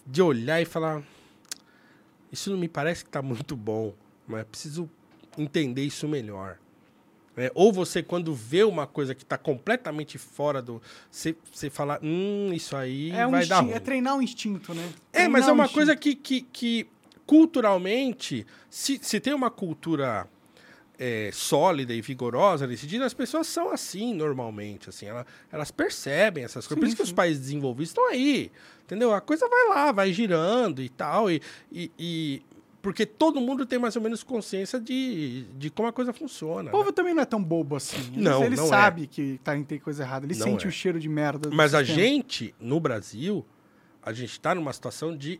de 0.05 0.21
olhar 0.21 0.61
e 0.61 0.65
falar 0.65 1.01
isso 2.31 2.49
não 2.49 2.57
me 2.57 2.67
parece 2.67 3.03
que 3.03 3.09
está 3.09 3.21
muito 3.21 3.55
bom, 3.55 3.93
mas 4.27 4.43
preciso 4.45 4.89
entender 5.37 5.83
isso 5.83 6.07
melhor. 6.07 6.57
É, 7.37 7.51
ou 7.55 7.71
você, 7.73 8.03
quando 8.03 8.33
vê 8.33 8.63
uma 8.63 8.85
coisa 8.85 9.15
que 9.15 9.23
está 9.23 9.37
completamente 9.39 10.17
fora 10.19 10.61
do. 10.61 10.79
Você, 11.09 11.35
você 11.51 11.67
fala, 11.69 11.99
hum, 12.03 12.51
isso 12.53 12.75
aí 12.75 13.09
É, 13.11 13.25
um 13.25 13.31
vai 13.31 13.45
dar 13.45 13.55
instin- 13.57 13.65
ruim. 13.67 13.75
é 13.75 13.79
treinar 13.79 14.15
um 14.15 14.21
instinto, 14.21 14.73
né? 14.73 14.83
É, 15.11 15.27
mas 15.27 15.45
Treinar 15.45 15.49
é 15.49 15.51
um 15.51 15.55
uma 15.55 15.63
instinto. 15.63 15.73
coisa 15.75 15.95
que, 15.95 16.13
que, 16.15 16.41
que 16.41 16.87
culturalmente, 17.25 18.45
se, 18.69 18.99
se 19.01 19.19
tem 19.19 19.33
uma 19.33 19.49
cultura 19.49 20.27
é, 20.99 21.31
sólida 21.33 21.93
e 21.93 22.01
vigorosa 22.01 22.67
nesse 22.67 22.83
sentido, 22.83 23.03
as 23.03 23.13
pessoas 23.13 23.47
são 23.47 23.71
assim 23.71 24.13
normalmente. 24.13 24.89
Assim, 24.89 25.07
ela- 25.07 25.25
elas 25.51 25.71
percebem 25.71 26.43
essas 26.43 26.67
coisas. 26.67 26.79
Por 26.79 26.85
Sim, 26.85 26.87
isso 26.87 26.95
que 26.97 27.01
os 27.03 27.09
sim. 27.09 27.15
países 27.15 27.41
desenvolvidos 27.41 27.89
estão 27.89 28.07
aí. 28.09 28.51
Entendeu? 28.85 29.13
A 29.13 29.19
coisa 29.19 29.47
vai 29.49 29.67
lá, 29.69 29.91
vai 29.91 30.13
girando 30.13 30.81
e 30.81 30.89
tal. 30.89 31.31
E, 31.31 31.41
e, 31.71 31.91
e- 31.97 32.41
porque 32.81 33.05
todo 33.05 33.39
mundo 33.41 33.65
tem 33.65 33.79
mais 33.79 33.95
ou 33.95 34.01
menos 34.01 34.23
consciência 34.23 34.79
de, 34.79 35.45
de 35.57 35.69
como 35.69 35.87
a 35.87 35.93
coisa 35.93 36.11
funciona. 36.13 36.61
O 36.61 36.63
né? 36.65 36.71
povo 36.71 36.91
também 36.91 37.13
não 37.13 37.23
é 37.23 37.25
tão 37.25 37.41
bobo 37.41 37.75
assim. 37.77 37.97
Eles, 37.97 38.17
Não, 38.17 38.43
ele 38.43 38.55
não 38.55 38.65
é. 38.65 38.67
sabe 38.67 39.07
que 39.07 39.39
tá, 39.43 39.57
tem 39.63 39.79
coisa 39.79 40.03
errada. 40.03 40.25
Ele 40.25 40.35
Não 40.37 40.45
sente 40.45 40.65
é. 40.65 40.69
o 40.69 40.71
cheiro 40.71 40.99
de 40.99 41.09
merda. 41.09 41.49
Mas 41.51 41.73
a 41.73 41.79
sistema. 41.79 41.99
gente, 42.01 42.53
no 42.59 42.79
Brasil, 42.79 43.45
a 44.01 44.11
gente 44.13 44.31
está 44.31 44.53
numa 44.53 44.71
situação 44.73 45.15
de, 45.17 45.39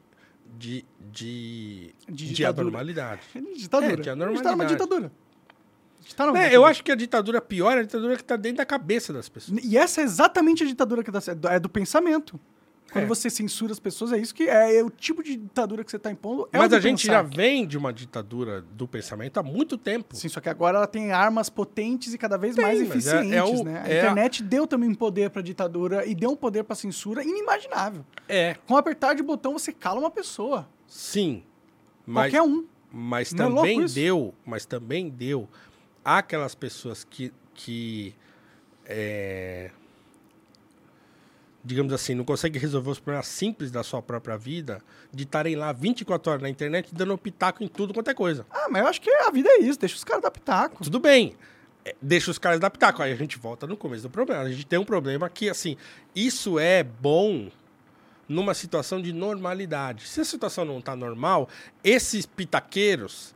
de, 0.57 0.85
de, 1.11 1.93
De 2.07 2.33
de 2.33 2.45
anormalidade. 2.45 3.21
É 3.35 3.39
ditadura. 3.41 3.93
É, 3.93 3.95
de 3.95 4.09
a 4.09 4.13
gente 4.13 4.15
tá 4.15 4.15
numa 4.15 4.25
anormalidade. 4.25 4.71
ditadura. 4.73 5.11
Tá 6.15 6.25
numa 6.25 6.37
É, 6.37 6.41
ditadura. 6.41 6.53
eu 6.55 6.65
acho 6.65 6.83
que 6.83 6.91
a 6.91 6.95
ditadura 6.95 7.41
pior 7.41 7.77
é 7.77 7.79
a 7.79 7.83
ditadura 7.83 8.15
que 8.15 8.21
está 8.21 8.35
dentro 8.35 8.57
da 8.57 8.65
cabeça 8.65 9.11
das 9.13 9.29
pessoas. 9.29 9.59
E 9.63 9.77
essa 9.77 10.01
é 10.01 10.03
exatamente 10.03 10.63
a 10.63 10.65
ditadura 10.67 11.03
que 11.03 11.11
dá 11.11 11.21
certo. 11.21 11.47
É 11.47 11.59
do 11.59 11.69
pensamento. 11.69 12.39
Quando 12.93 13.05
É. 13.05 13.07
você 13.07 13.29
censura 13.29 13.71
as 13.73 13.79
pessoas, 13.79 14.13
é 14.13 14.17
isso 14.19 14.33
que 14.35 14.43
é, 14.43 14.77
é 14.77 14.83
o 14.83 14.89
tipo 14.89 15.23
de 15.23 15.35
ditadura 15.35 15.83
que 15.83 15.89
você 15.91 15.97
tá 15.99 16.11
impondo. 16.11 16.47
É 16.53 16.57
Mas 16.59 16.71
a 16.71 16.79
gente 16.79 17.07
já 17.07 17.21
vem 17.23 17.65
de 17.67 17.77
uma 17.77 17.91
ditadura 17.91 18.61
do 18.61 18.87
pensamento 18.87 19.37
há 19.39 19.43
muito 19.43 19.77
tempo. 19.77 20.15
Sim, 20.15 20.29
só 20.29 20.39
que 20.39 20.47
agora 20.47 20.77
ela 20.77 20.87
tem 20.87 21.11
armas 21.11 21.49
potentes 21.49 22.13
e 22.13 22.17
cada 22.17 22.37
vez 22.37 22.55
Tem, 22.55 22.63
mais 22.63 22.79
mas 22.79 22.87
é- 22.87 22.91
eficientes, 22.91 23.33
é 23.33 23.43
o- 23.43 23.63
né? 23.63 23.81
A 23.83 23.87
é 23.87 23.95
a- 23.95 24.03
internet 24.03 24.43
deu 24.43 24.67
também 24.67 24.87
um 24.89 24.95
poder 24.95 25.29
pra 25.31 25.41
ditadura 25.41 26.05
e 26.05 26.13
deu 26.13 26.29
um 26.31 26.35
poder 26.35 26.63
pra 26.63 26.75
censura 26.75 27.23
inimaginável. 27.23 28.05
É, 28.29 28.53
Com 28.67 28.75
um 28.75 28.77
apertar 28.77 29.15
de 29.15 29.23
botão 29.23 29.53
você 29.53 29.73
cala 29.73 29.99
uma 29.99 30.11
pessoa. 30.11 30.69
sim. 30.87 31.43
Mas, 32.05 32.31
Qualquer 32.31 32.47
um. 32.47 32.65
mas 32.91 33.33
Não 33.33 33.45
é 33.45 33.55
também 33.55 33.85
deu, 33.87 34.33
mas 34.45 34.65
também 34.65 35.09
deu 35.09 35.47
aquelas 36.05 36.53
pessoas 36.53 37.03
que, 37.03 37.33
que 37.55 38.13
é, 38.85 39.71
digamos 41.63 41.93
assim, 41.93 42.13
não 42.13 42.25
conseguem 42.25 42.61
resolver 42.61 42.89
os 42.89 42.99
problemas 42.99 43.27
simples 43.27 43.71
da 43.71 43.83
sua 43.83 44.01
própria 44.01 44.37
vida, 44.37 44.81
de 45.11 45.23
estarem 45.23 45.55
lá 45.55 45.71
24 45.71 46.31
horas 46.31 46.43
na 46.43 46.49
internet 46.49 46.93
dando 46.93 47.17
pitaco 47.17 47.63
em 47.63 47.67
tudo 47.67 47.93
quanto 47.93 48.09
é 48.09 48.13
coisa. 48.13 48.45
Ah, 48.51 48.67
mas 48.69 48.81
eu 48.81 48.87
acho 48.87 49.01
que 49.01 49.09
a 49.09 49.31
vida 49.31 49.49
é 49.49 49.61
isso, 49.61 49.79
deixa 49.79 49.95
os 49.95 50.03
caras 50.03 50.23
dar 50.23 50.31
pitaco. 50.31 50.83
Tudo 50.83 50.99
bem. 50.99 51.35
É, 51.85 51.95
Deixa 52.01 52.31
os 52.31 52.37
caras 52.37 52.59
dar 52.59 52.69
pitaco. 52.69 53.01
Aí 53.01 53.11
a 53.11 53.15
gente 53.15 53.37
volta 53.37 53.67
no 53.67 53.77
começo 53.77 54.03
do 54.03 54.09
problema. 54.09 54.43
A 54.43 54.49
gente 54.49 54.65
tem 54.65 54.79
um 54.79 54.85
problema 54.85 55.29
que, 55.29 55.49
assim, 55.49 55.77
isso 56.15 56.59
é 56.59 56.83
bom 56.83 57.49
numa 58.27 58.53
situação 58.53 59.01
de 59.01 59.11
normalidade. 59.11 60.07
Se 60.07 60.21
a 60.21 60.25
situação 60.25 60.65
não 60.65 60.81
tá 60.81 60.95
normal, 60.95 61.49
esses 61.83 62.25
pitaqueiros 62.25 63.35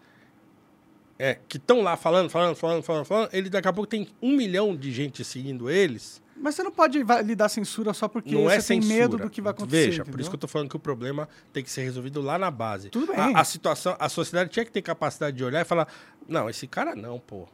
é, 1.20 1.38
que 1.48 1.58
estão 1.58 1.82
lá 1.82 1.98
falando, 1.98 2.30
falando, 2.30 2.56
falando, 2.56 2.84
falando, 2.84 3.06
falando, 3.06 3.30
ele 3.34 3.50
daqui 3.50 3.68
a 3.68 3.74
pouco 3.74 3.90
tem 3.90 4.08
um 4.22 4.36
milhão 4.36 4.76
de 4.76 4.92
gente 4.92 5.24
seguindo 5.24 5.70
eles. 5.70 6.22
Mas 6.40 6.56
você 6.56 6.64
não 6.64 6.72
pode 6.72 7.04
lidar 7.24 7.50
censura 7.50 7.94
só 7.94 8.08
porque 8.08 8.34
não 8.34 8.44
você 8.44 8.56
é 8.56 8.62
tem 8.62 8.82
censura. 8.82 8.94
medo 8.94 9.18
do 9.18 9.30
que 9.30 9.42
vai 9.42 9.52
acontecer. 9.52 9.90
Veja, 9.90 10.06
por 10.06 10.20
isso 10.20 10.30
que 10.30 10.36
eu 10.36 10.40
tô 10.40 10.48
falando 10.48 10.70
que 10.70 10.76
o 10.76 10.80
problema 10.80 11.28
tem 11.52 11.64
que 11.64 11.70
ser 11.70 11.82
resolvido 11.82 12.22
lá 12.22 12.38
na 12.38 12.52
base. 12.52 12.90
Tudo 12.90 13.08
bem. 13.08 13.18
A, 13.18 13.42
a 13.42 13.44
situação, 13.44 13.96
a 14.00 14.10
sociedade 14.10 14.50
tinha 14.50 14.66
que 14.66 14.72
ter 14.72 14.82
capacidade 14.82 15.36
de 15.36 15.44
olhar 15.44 15.62
e 15.62 15.66
falar: 15.66 15.88
não, 16.28 16.50
esse 16.50 16.68
cara 16.68 16.96
não, 16.96 17.20
pô. 17.20 17.48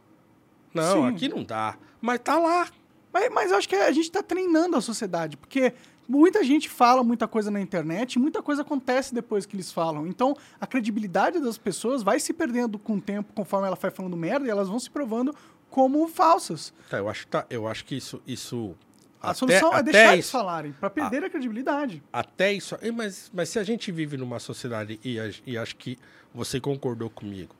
Não, 0.73 1.03
Sim. 1.03 1.15
aqui 1.15 1.29
não 1.29 1.43
dá. 1.43 1.77
Mas 2.01 2.19
tá 2.19 2.37
lá. 2.37 2.67
Mas, 3.11 3.31
mas 3.31 3.51
eu 3.51 3.57
acho 3.57 3.69
que 3.69 3.75
a 3.75 3.91
gente 3.91 4.05
está 4.05 4.23
treinando 4.23 4.75
a 4.75 4.81
sociedade, 4.81 5.37
porque 5.37 5.73
muita 6.07 6.43
gente 6.43 6.67
fala 6.67 7.03
muita 7.03 7.27
coisa 7.27 7.51
na 7.51 7.61
internet 7.61 8.13
e 8.13 8.19
muita 8.19 8.41
coisa 8.41 8.63
acontece 8.63 9.13
depois 9.13 9.45
que 9.45 9.55
eles 9.55 9.71
falam. 9.71 10.07
Então, 10.07 10.35
a 10.59 10.65
credibilidade 10.65 11.39
das 11.39 11.57
pessoas 11.57 12.01
vai 12.01 12.19
se 12.19 12.33
perdendo 12.33 12.79
com 12.79 12.95
o 12.95 13.01
tempo, 13.01 13.31
conforme 13.33 13.67
ela 13.67 13.75
vai 13.75 13.91
falando 13.91 14.17
merda, 14.17 14.47
e 14.47 14.49
elas 14.49 14.67
vão 14.67 14.79
se 14.79 14.89
provando 14.89 15.33
como 15.73 16.07
falsas. 16.07 16.71
Tá, 16.87 16.97
eu 16.99 17.09
acho, 17.09 17.21
que 17.25 17.31
tá, 17.31 17.45
eu 17.49 17.67
acho 17.67 17.83
que 17.83 17.95
isso. 17.95 18.21
isso 18.27 18.75
A 19.19 19.31
até- 19.31 19.39
solução 19.39 19.73
é 19.75 19.81
deixar 19.81 20.13
eles 20.13 20.25
isso, 20.25 20.31
falarem, 20.31 20.71
para 20.73 20.87
perder 20.89 21.23
a 21.23 21.29
credibilidade. 21.31 22.03
Até 22.13 22.53
isso. 22.53 22.77
Mas, 22.93 23.31
mas 23.33 23.49
se 23.49 23.57
a 23.57 23.63
gente 23.63 23.91
vive 23.91 24.15
numa 24.17 24.37
sociedade, 24.39 24.99
e, 25.03 25.19
a- 25.19 25.31
e 25.47 25.57
acho 25.57 25.75
que 25.77 25.97
você 26.31 26.59
concordou 26.59 27.09
comigo, 27.09 27.55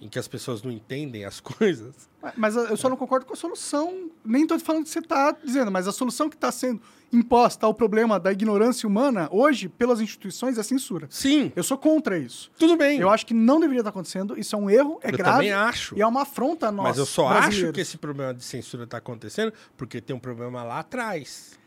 em 0.00 0.08
que 0.08 0.18
as 0.18 0.28
pessoas 0.28 0.62
não 0.62 0.70
entendem 0.70 1.24
as 1.24 1.40
coisas. 1.40 2.08
Mas 2.36 2.56
eu 2.56 2.76
só 2.76 2.88
não 2.88 2.96
concordo 2.96 3.24
com 3.26 3.32
a 3.32 3.36
solução. 3.36 4.10
Nem 4.24 4.42
estou 4.42 4.58
falando 4.60 4.84
que 4.84 4.90
você 4.90 4.98
está 4.98 5.32
dizendo, 5.44 5.70
mas 5.70 5.86
a 5.86 5.92
solução 5.92 6.28
que 6.28 6.34
está 6.36 6.50
sendo 6.50 6.80
imposta 7.12 7.64
ao 7.64 7.72
problema 7.72 8.18
da 8.20 8.30
ignorância 8.32 8.86
humana 8.86 9.28
hoje 9.32 9.68
pelas 9.68 10.00
instituições 10.00 10.58
é 10.58 10.62
censura. 10.62 11.06
Sim, 11.10 11.52
Eu 11.56 11.62
sou 11.62 11.78
contra 11.78 12.18
isso. 12.18 12.50
tudo 12.58 12.76
bem. 12.76 12.98
Eu 13.00 13.08
acho 13.08 13.24
que 13.24 13.32
não 13.32 13.58
deveria 13.60 13.80
estar 13.80 13.90
acontecendo. 13.90 14.38
Isso 14.38 14.54
é 14.54 14.58
um 14.58 14.68
erro, 14.68 14.98
é 15.02 15.08
Eu 15.08 15.16
grave. 15.16 15.32
também 15.36 15.52
acho. 15.52 15.96
E 15.96 16.02
é 16.02 16.06
uma 16.06 16.22
afronta 16.22 16.68
a 16.68 16.72
nós. 16.72 16.88
Mas 16.88 16.98
eu 16.98 17.06
só 17.06 17.28
acho 17.28 17.72
que 17.72 17.80
esse 17.80 17.96
problema 17.96 18.34
de 18.34 18.44
censura 18.44 18.84
está 18.84 18.98
acontecendo 18.98 19.52
porque 19.76 20.00
tem 20.00 20.14
um 20.14 20.20
problema 20.20 20.62
lá 20.64 20.80
atrás. 20.80 21.58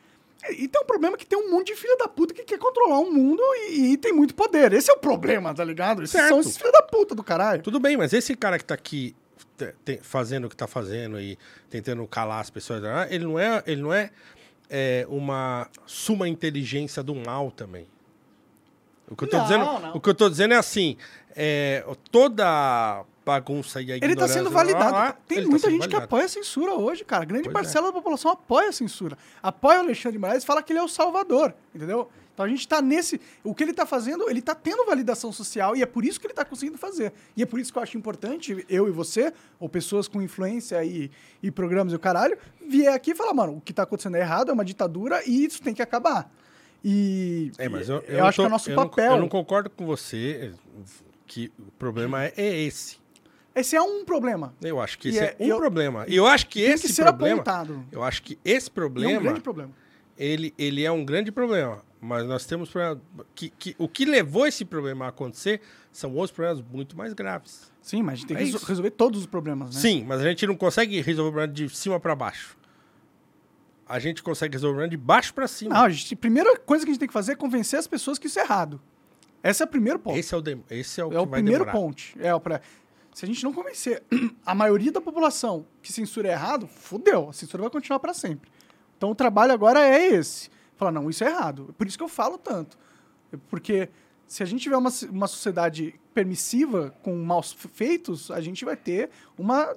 E 0.49 0.68
tem 0.68 0.81
um 0.81 0.85
problema 0.85 1.15
que 1.18 1.26
tem 1.26 1.38
um 1.38 1.51
monte 1.51 1.68
de 1.68 1.76
filha 1.76 1.95
da 1.97 2.07
puta 2.07 2.34
que 2.34 2.43
quer 2.43 2.57
controlar 2.57 2.99
o 2.99 3.11
mundo 3.11 3.41
e, 3.69 3.93
e 3.93 3.97
tem 3.97 4.11
muito 4.11 4.34
poder. 4.34 4.73
Esse 4.73 4.89
é 4.89 4.93
o 4.93 4.97
problema, 4.97 5.53
tá 5.53 5.63
ligado? 5.63 6.01
Esses 6.01 6.11
Certo. 6.13 6.30
são 6.30 6.39
esses 6.39 6.57
filha 6.57 6.72
da 6.72 6.81
puta 6.81 7.13
do 7.13 7.23
caralho. 7.23 7.61
Tudo 7.61 7.80
bem, 7.80 7.95
mas 7.95 8.11
esse 8.11 8.35
cara 8.35 8.57
que 8.57 8.65
tá 8.65 8.73
aqui 8.73 9.15
te- 9.85 9.99
fazendo 10.01 10.45
o 10.45 10.49
que 10.49 10.55
tá 10.55 10.65
fazendo 10.68 11.19
e 11.22 11.38
tentando 11.69 12.05
calar 12.07 12.39
as 12.41 12.49
pessoas, 12.49 12.84
ah, 12.84 13.07
ele 13.09 13.23
não 13.26 13.38
é, 13.38 13.63
ele 13.68 13.81
não 13.81 13.93
é, 13.93 14.09
é, 14.69 15.05
uma 15.09 15.69
suma 15.85 16.27
inteligência 16.27 17.03
do 17.03 17.13
mal 17.13 17.51
também. 17.51 17.88
O 19.07 19.15
que 19.15 19.26
eu 19.26 19.30
tô 19.30 19.38
Não, 19.38 19.43
dizendo, 19.43 19.65
não. 19.65 19.95
o 19.95 19.99
que 20.01 20.09
eu 20.09 20.15
tô 20.15 20.30
dizendo 20.30 20.53
é 20.53 20.57
assim, 20.57 20.97
é, 21.35 21.85
toda 22.09 23.03
bagunça 23.26 23.81
e 23.81 23.91
a 23.91 23.95
Ele 23.95 23.99
tá 24.02 24.06
ignorância... 24.07 24.38
sendo 24.38 24.49
validado. 24.49 24.89
blá, 24.91 25.14
Tem 25.27 25.43
tá 25.43 25.49
muita 25.49 25.60
sendo 25.60 25.72
gente 25.72 25.81
que 25.81 25.88
validado. 25.88 26.03
apoia 26.06 26.26
a 26.26 26.30
censura 26.30 26.73
hoje, 26.73 27.03
cara. 27.06 27.23
Grande 27.26 27.43
Pois 27.43 27.53
parcela 27.53 27.88
da 27.88 27.93
população 27.93 28.31
apoia 28.31 28.69
a 28.69 28.72
censura. 28.72 29.18
Apoia 29.43 29.80
o 29.80 29.81
Alexandre 29.84 30.14
de 30.14 30.19
Moraes 30.19 30.43
e 30.43 30.45
fala 30.45 30.61
que 30.64 30.72
ele 30.73 30.80
é 30.80 30.84
o 30.84 30.88
salvador, 30.88 31.53
entendeu? 31.73 32.10
Então 32.34 32.45
a 32.45 32.48
gente 32.49 32.65
tá 32.68 32.81
nesse... 32.81 33.19
O 33.43 33.53
que 33.53 33.61
ele 33.64 33.73
tá 33.73 33.85
fazendo, 33.85 34.30
ele 34.30 34.41
tá 34.41 34.56
tendo 34.56 34.85
validação 34.85 35.31
social 35.34 35.76
e 35.76 35.81
é 35.81 35.85
por 35.85 36.03
isso 36.06 36.19
que 36.19 36.26
ele 36.26 36.34
tá 36.34 36.45
conseguindo 36.45 36.77
fazer. 36.77 37.11
E 37.35 37.43
é 37.43 37.45
por 37.45 37.60
isso 37.60 37.72
que 37.72 37.77
eu 37.77 37.84
acho 37.84 37.98
importante, 37.98 38.65
eu 38.69 38.88
e 38.88 38.91
você, 38.91 39.34
ou 39.60 39.68
pessoas 39.69 40.07
com 40.07 40.22
influência 40.22 40.84
e, 40.84 41.11
e 41.43 41.52
programas 41.52 41.91
e 41.93 41.95
o 41.95 41.99
caralho, 41.99 42.38
vier 42.65 42.93
aqui 42.93 43.11
e 43.11 43.15
falar, 43.15 43.34
mano, 43.34 43.57
o 43.57 43.61
que 43.61 43.73
tá 43.73 43.84
acontecendo 43.84 44.15
é 44.15 44.22
errado, 44.22 44.49
é 44.49 44.53
uma 44.53 44.64
ditadura 44.65 45.22
e 45.27 45.43
isso 45.45 45.61
tem 45.61 45.73
que 45.73 45.81
acabar. 45.81 46.31
E 46.84 47.52
É, 47.60 47.69
mas 47.69 47.89
eu, 47.89 47.98
eu, 48.07 48.19
não 48.19 48.26
acho 48.27 48.38
tô- 48.38 48.41
que 48.43 48.48
é 48.48 48.49
nosso 48.49 48.72
eu 48.72 48.76
não- 48.76 48.88
papel. 48.89 49.11
eu 49.11 49.19
não 49.19 49.30
concordo 49.30 49.69
com 49.69 49.85
você 49.85 50.53
que 51.27 51.52
o 51.60 51.72
problema 51.73 52.23
é, 52.23 52.34
é 52.38 52.61
esse. 52.64 52.98
Esse 53.53 53.76
é 53.76 53.82
um 53.82 54.06
problema. 54.06 54.53
Eu 54.61 54.80
acho 54.80 54.98
que 54.98 55.10
E 55.10 55.11
esse 55.11 55.19
é- 55.19 55.36
é, 55.40 55.44
um 55.44 55.48
eu- 55.48 55.57
problema. 55.57 56.06
E 56.07 56.15
eu 56.15 56.26
acho 56.26 56.48
que 56.48 56.61
Tem 56.61 56.72
esse 56.72 56.88
que 56.88 56.94
ser 56.94 57.03
problema... 57.03 57.36
apontado. 57.41 57.86
Eu 57.91 58.02
acho 58.03 58.23
que 58.23 58.40
esse 58.45 58.68
E 58.68 58.69
é 58.69 58.73
problema... 58.73 59.19
um 59.19 59.23
grande 59.23 59.41
problema. 59.41 59.72
ele, 60.18 60.53
ele 60.57 60.84
é 60.86 60.91
um 60.91 61.03
grande 61.03 61.32
problema. 61.32 61.84
Mas 61.99 62.26
nós 62.26 62.45
temos 62.45 62.69
problema, 62.69 62.99
que, 63.36 63.49
que 63.49 63.76
O 63.78 63.88
que 63.88 64.06
levou 64.06 64.48
esse 64.48 64.65
problema 64.65 65.06
a 65.06 65.10
acontecer 65.10 65.61
são 65.91 66.11
outros 66.14 66.32
problemas 66.32 66.64
muito 66.72 66.98
mais 66.98 67.14
graves. 67.14 67.72
Sim, 67.82 68.02
mas 68.02 68.14
a 68.14 68.15
gente 68.18 68.28
tem 68.28 68.38
É 68.38 68.40
que 68.40 68.45
isso. 68.49 68.65
resolver 68.65 68.91
todos 68.91 69.19
os 69.19 69.26
problemas, 69.28 69.76
né? 69.76 69.82
Sim, 69.82 70.03
mas 70.07 70.22
a 70.22 70.23
gente 70.23 70.48
não 70.48 70.56
consegue 70.56 70.99
resolver 71.02 71.30
o 71.30 71.32
problema 71.34 71.53
de 71.53 71.69
cima 71.76 71.99
para 71.99 72.15
baixo. 72.15 72.57
A 73.88 73.99
gente 73.99 74.23
consegue 74.23 74.53
resolver 74.56 74.72
o 74.72 74.76
problema 74.78 74.90
de 74.91 74.98
baixo 74.98 75.34
para 75.34 75.48
cima. 75.48 75.76
Não, 75.76 75.82
a, 75.86 75.90
gente, 75.90 76.14
a 76.14 76.18
primeira 76.18 76.57
coisa 76.57 76.86
que 76.86 76.90
a 76.90 76.94
gente 76.94 76.99
tem 76.99 77.07
que 77.07 77.14
fazer 77.14 77.34
é 77.34 77.36
convencer 77.36 77.78
as 77.78 77.88
pessoas 77.88 78.18
que 78.18 78.28
isso 78.28 78.40
é 78.40 78.44
errado. 78.44 78.80
Esse 79.44 79.61
é 79.61 79.65
o 79.65 79.68
primeiro 79.68 79.99
ponto. 79.99 80.18
Esse 80.18 80.34
é 80.34 80.38
o, 80.38 80.41
dem- 80.41 80.64
esse 80.69 81.02
é 81.02 81.06
o 81.06 81.11
é 81.14 81.19
o 81.19 81.28
primeiro 81.28 81.65
demorar. 81.65 81.72
ponto. 81.73 82.03
É 82.19 82.34
o 82.34 82.40
pra... 82.40 82.61
Se 83.13 83.25
a 83.25 83.27
gente 83.27 83.43
não 83.43 83.53
convencer 83.53 84.03
a 84.45 84.55
maioria 84.55 84.91
da 84.91 85.01
população 85.01 85.65
que 85.81 85.91
censura 85.91 86.29
é 86.29 86.31
errado, 86.31 86.67
fudeu. 86.67 87.29
A 87.29 87.33
censura 87.33 87.63
vai 87.63 87.69
continuar 87.69 87.99
para 87.99 88.13
sempre. 88.13 88.49
Então 88.97 89.11
o 89.11 89.15
trabalho 89.15 89.51
agora 89.51 89.85
é 89.85 90.13
esse. 90.13 90.49
Falar, 90.75 90.91
não, 90.91 91.09
isso 91.09 91.23
é 91.23 91.27
errado. 91.27 91.67
É 91.69 91.71
Por 91.73 91.88
isso 91.88 91.97
que 91.97 92.03
eu 92.03 92.07
falo 92.07 92.38
tanto. 92.38 92.77
Porque 93.49 93.89
se 94.27 94.41
a 94.41 94.45
gente 94.45 94.61
tiver 94.61 94.77
uma, 94.77 94.91
uma 95.09 95.27
sociedade 95.27 95.99
permissiva 96.13 96.93
com 97.03 97.15
maus 97.15 97.51
feitos, 97.53 98.31
a 98.31 98.39
gente 98.41 98.63
vai 98.63 98.75
ter 98.75 99.09
uma 99.38 99.75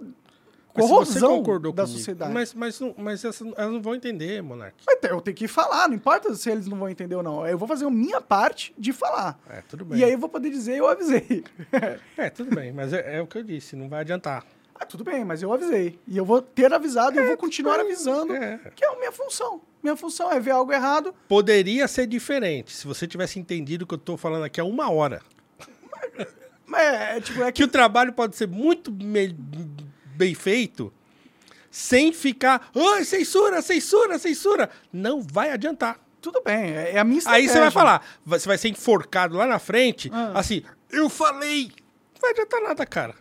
corrosão 0.82 1.42
da 1.42 1.50
comigo, 1.60 1.86
sociedade. 1.86 2.32
Mas, 2.32 2.52
mas, 2.54 2.80
não- 2.80 2.94
mas 2.98 3.24
essas- 3.24 3.46
elas 3.56 3.72
não 3.72 3.80
vão 3.82 3.94
entender, 3.94 4.42
Monark. 4.42 4.74
Mas 4.86 4.98
eu 5.10 5.20
tenho 5.20 5.36
que 5.36 5.46
falar, 5.48 5.88
não 5.88 5.94
importa 5.94 6.34
se 6.34 6.50
eles 6.50 6.66
não 6.66 6.76
vão 6.78 6.88
entender 6.88 7.14
ou 7.14 7.22
não. 7.22 7.46
Eu 7.46 7.56
vou 7.56 7.66
fazer 7.68 7.84
a 7.84 7.90
minha 7.90 8.20
parte 8.20 8.74
de 8.78 8.92
falar. 8.92 9.38
É, 9.48 9.62
tudo 9.68 9.84
bem. 9.84 9.98
E 10.00 10.04
aí 10.04 10.12
eu 10.12 10.18
vou 10.18 10.28
poder 10.28 10.50
dizer, 10.50 10.76
eu 10.76 10.86
avisei. 10.88 11.44
É, 12.16 12.30
tudo 12.30 12.54
bem, 12.54 12.72
mas 12.72 12.92
é, 12.92 13.16
é 13.16 13.22
o 13.22 13.26
que 13.26 13.38
eu 13.38 13.42
disse, 13.42 13.74
não 13.76 13.88
vai 13.88 14.00
adiantar. 14.00 14.44
ah, 14.74 14.84
tudo 14.86 15.04
bem, 15.04 15.24
mas 15.24 15.42
eu 15.42 15.52
avisei. 15.52 15.98
E 16.06 16.16
eu 16.16 16.24
vou 16.24 16.42
ter 16.42 16.72
avisado 16.72 17.16
e 17.16 17.18
eu 17.20 17.26
vou 17.26 17.36
continuar 17.36 17.78
avisando, 17.80 18.34
É. 18.34 18.58
que 18.74 18.84
é 18.84 18.88
a 18.88 18.96
minha 18.96 19.12
função. 19.12 19.60
Minha 19.82 19.96
função 19.96 20.32
é 20.32 20.40
ver 20.40 20.50
algo 20.52 20.72
errado. 20.72 21.14
Poderia 21.28 21.86
ser 21.86 22.06
diferente 22.06 22.72
se 22.72 22.86
você 22.86 23.06
tivesse 23.06 23.38
entendido 23.38 23.84
o 23.84 23.86
que 23.86 23.94
eu 23.94 23.98
tô 23.98 24.16
falando 24.16 24.44
aqui 24.44 24.60
há 24.60 24.64
uma 24.64 24.90
hora. 24.90 25.20
Mas 26.66 26.80
é, 26.82 27.20
tipo, 27.20 27.42
é 27.42 27.52
que 27.52 27.52
que 27.52 27.64
o 27.64 27.68
trabalho 27.68 28.12
pode 28.12 28.34
ser 28.36 28.48
muito 28.48 28.90
me- 28.90 29.36
bem 30.14 30.34
feito 30.34 30.92
sem 31.70 32.12
ficar, 32.12 32.70
ai, 32.74 33.04
censura, 33.04 33.60
censura, 33.60 34.18
censura. 34.18 34.70
Não 34.92 35.20
vai 35.22 35.50
adiantar. 35.50 35.98
tudo 36.20 36.40
bem, 36.42 36.72
é 36.74 36.92
é 36.94 36.98
a 36.98 37.04
minha 37.04 37.16
Aí 37.16 37.44
estratégia. 37.44 37.52
você 37.52 37.60
vai 37.60 37.70
falar, 37.70 38.06
vai- 38.24 38.38
você 38.38 38.48
vai 38.48 38.56
ser 38.56 38.68
enforcado 38.70 39.36
lá 39.36 39.44
na 39.46 39.58
frente, 39.58 40.10
Ah. 40.10 40.32
assim, 40.34 40.62
eu 40.90 41.10
falei. 41.10 41.64
Não 42.14 42.20
vai 42.22 42.30
adiantar 42.30 42.62
nada, 42.62 42.86
cara. 42.86 43.14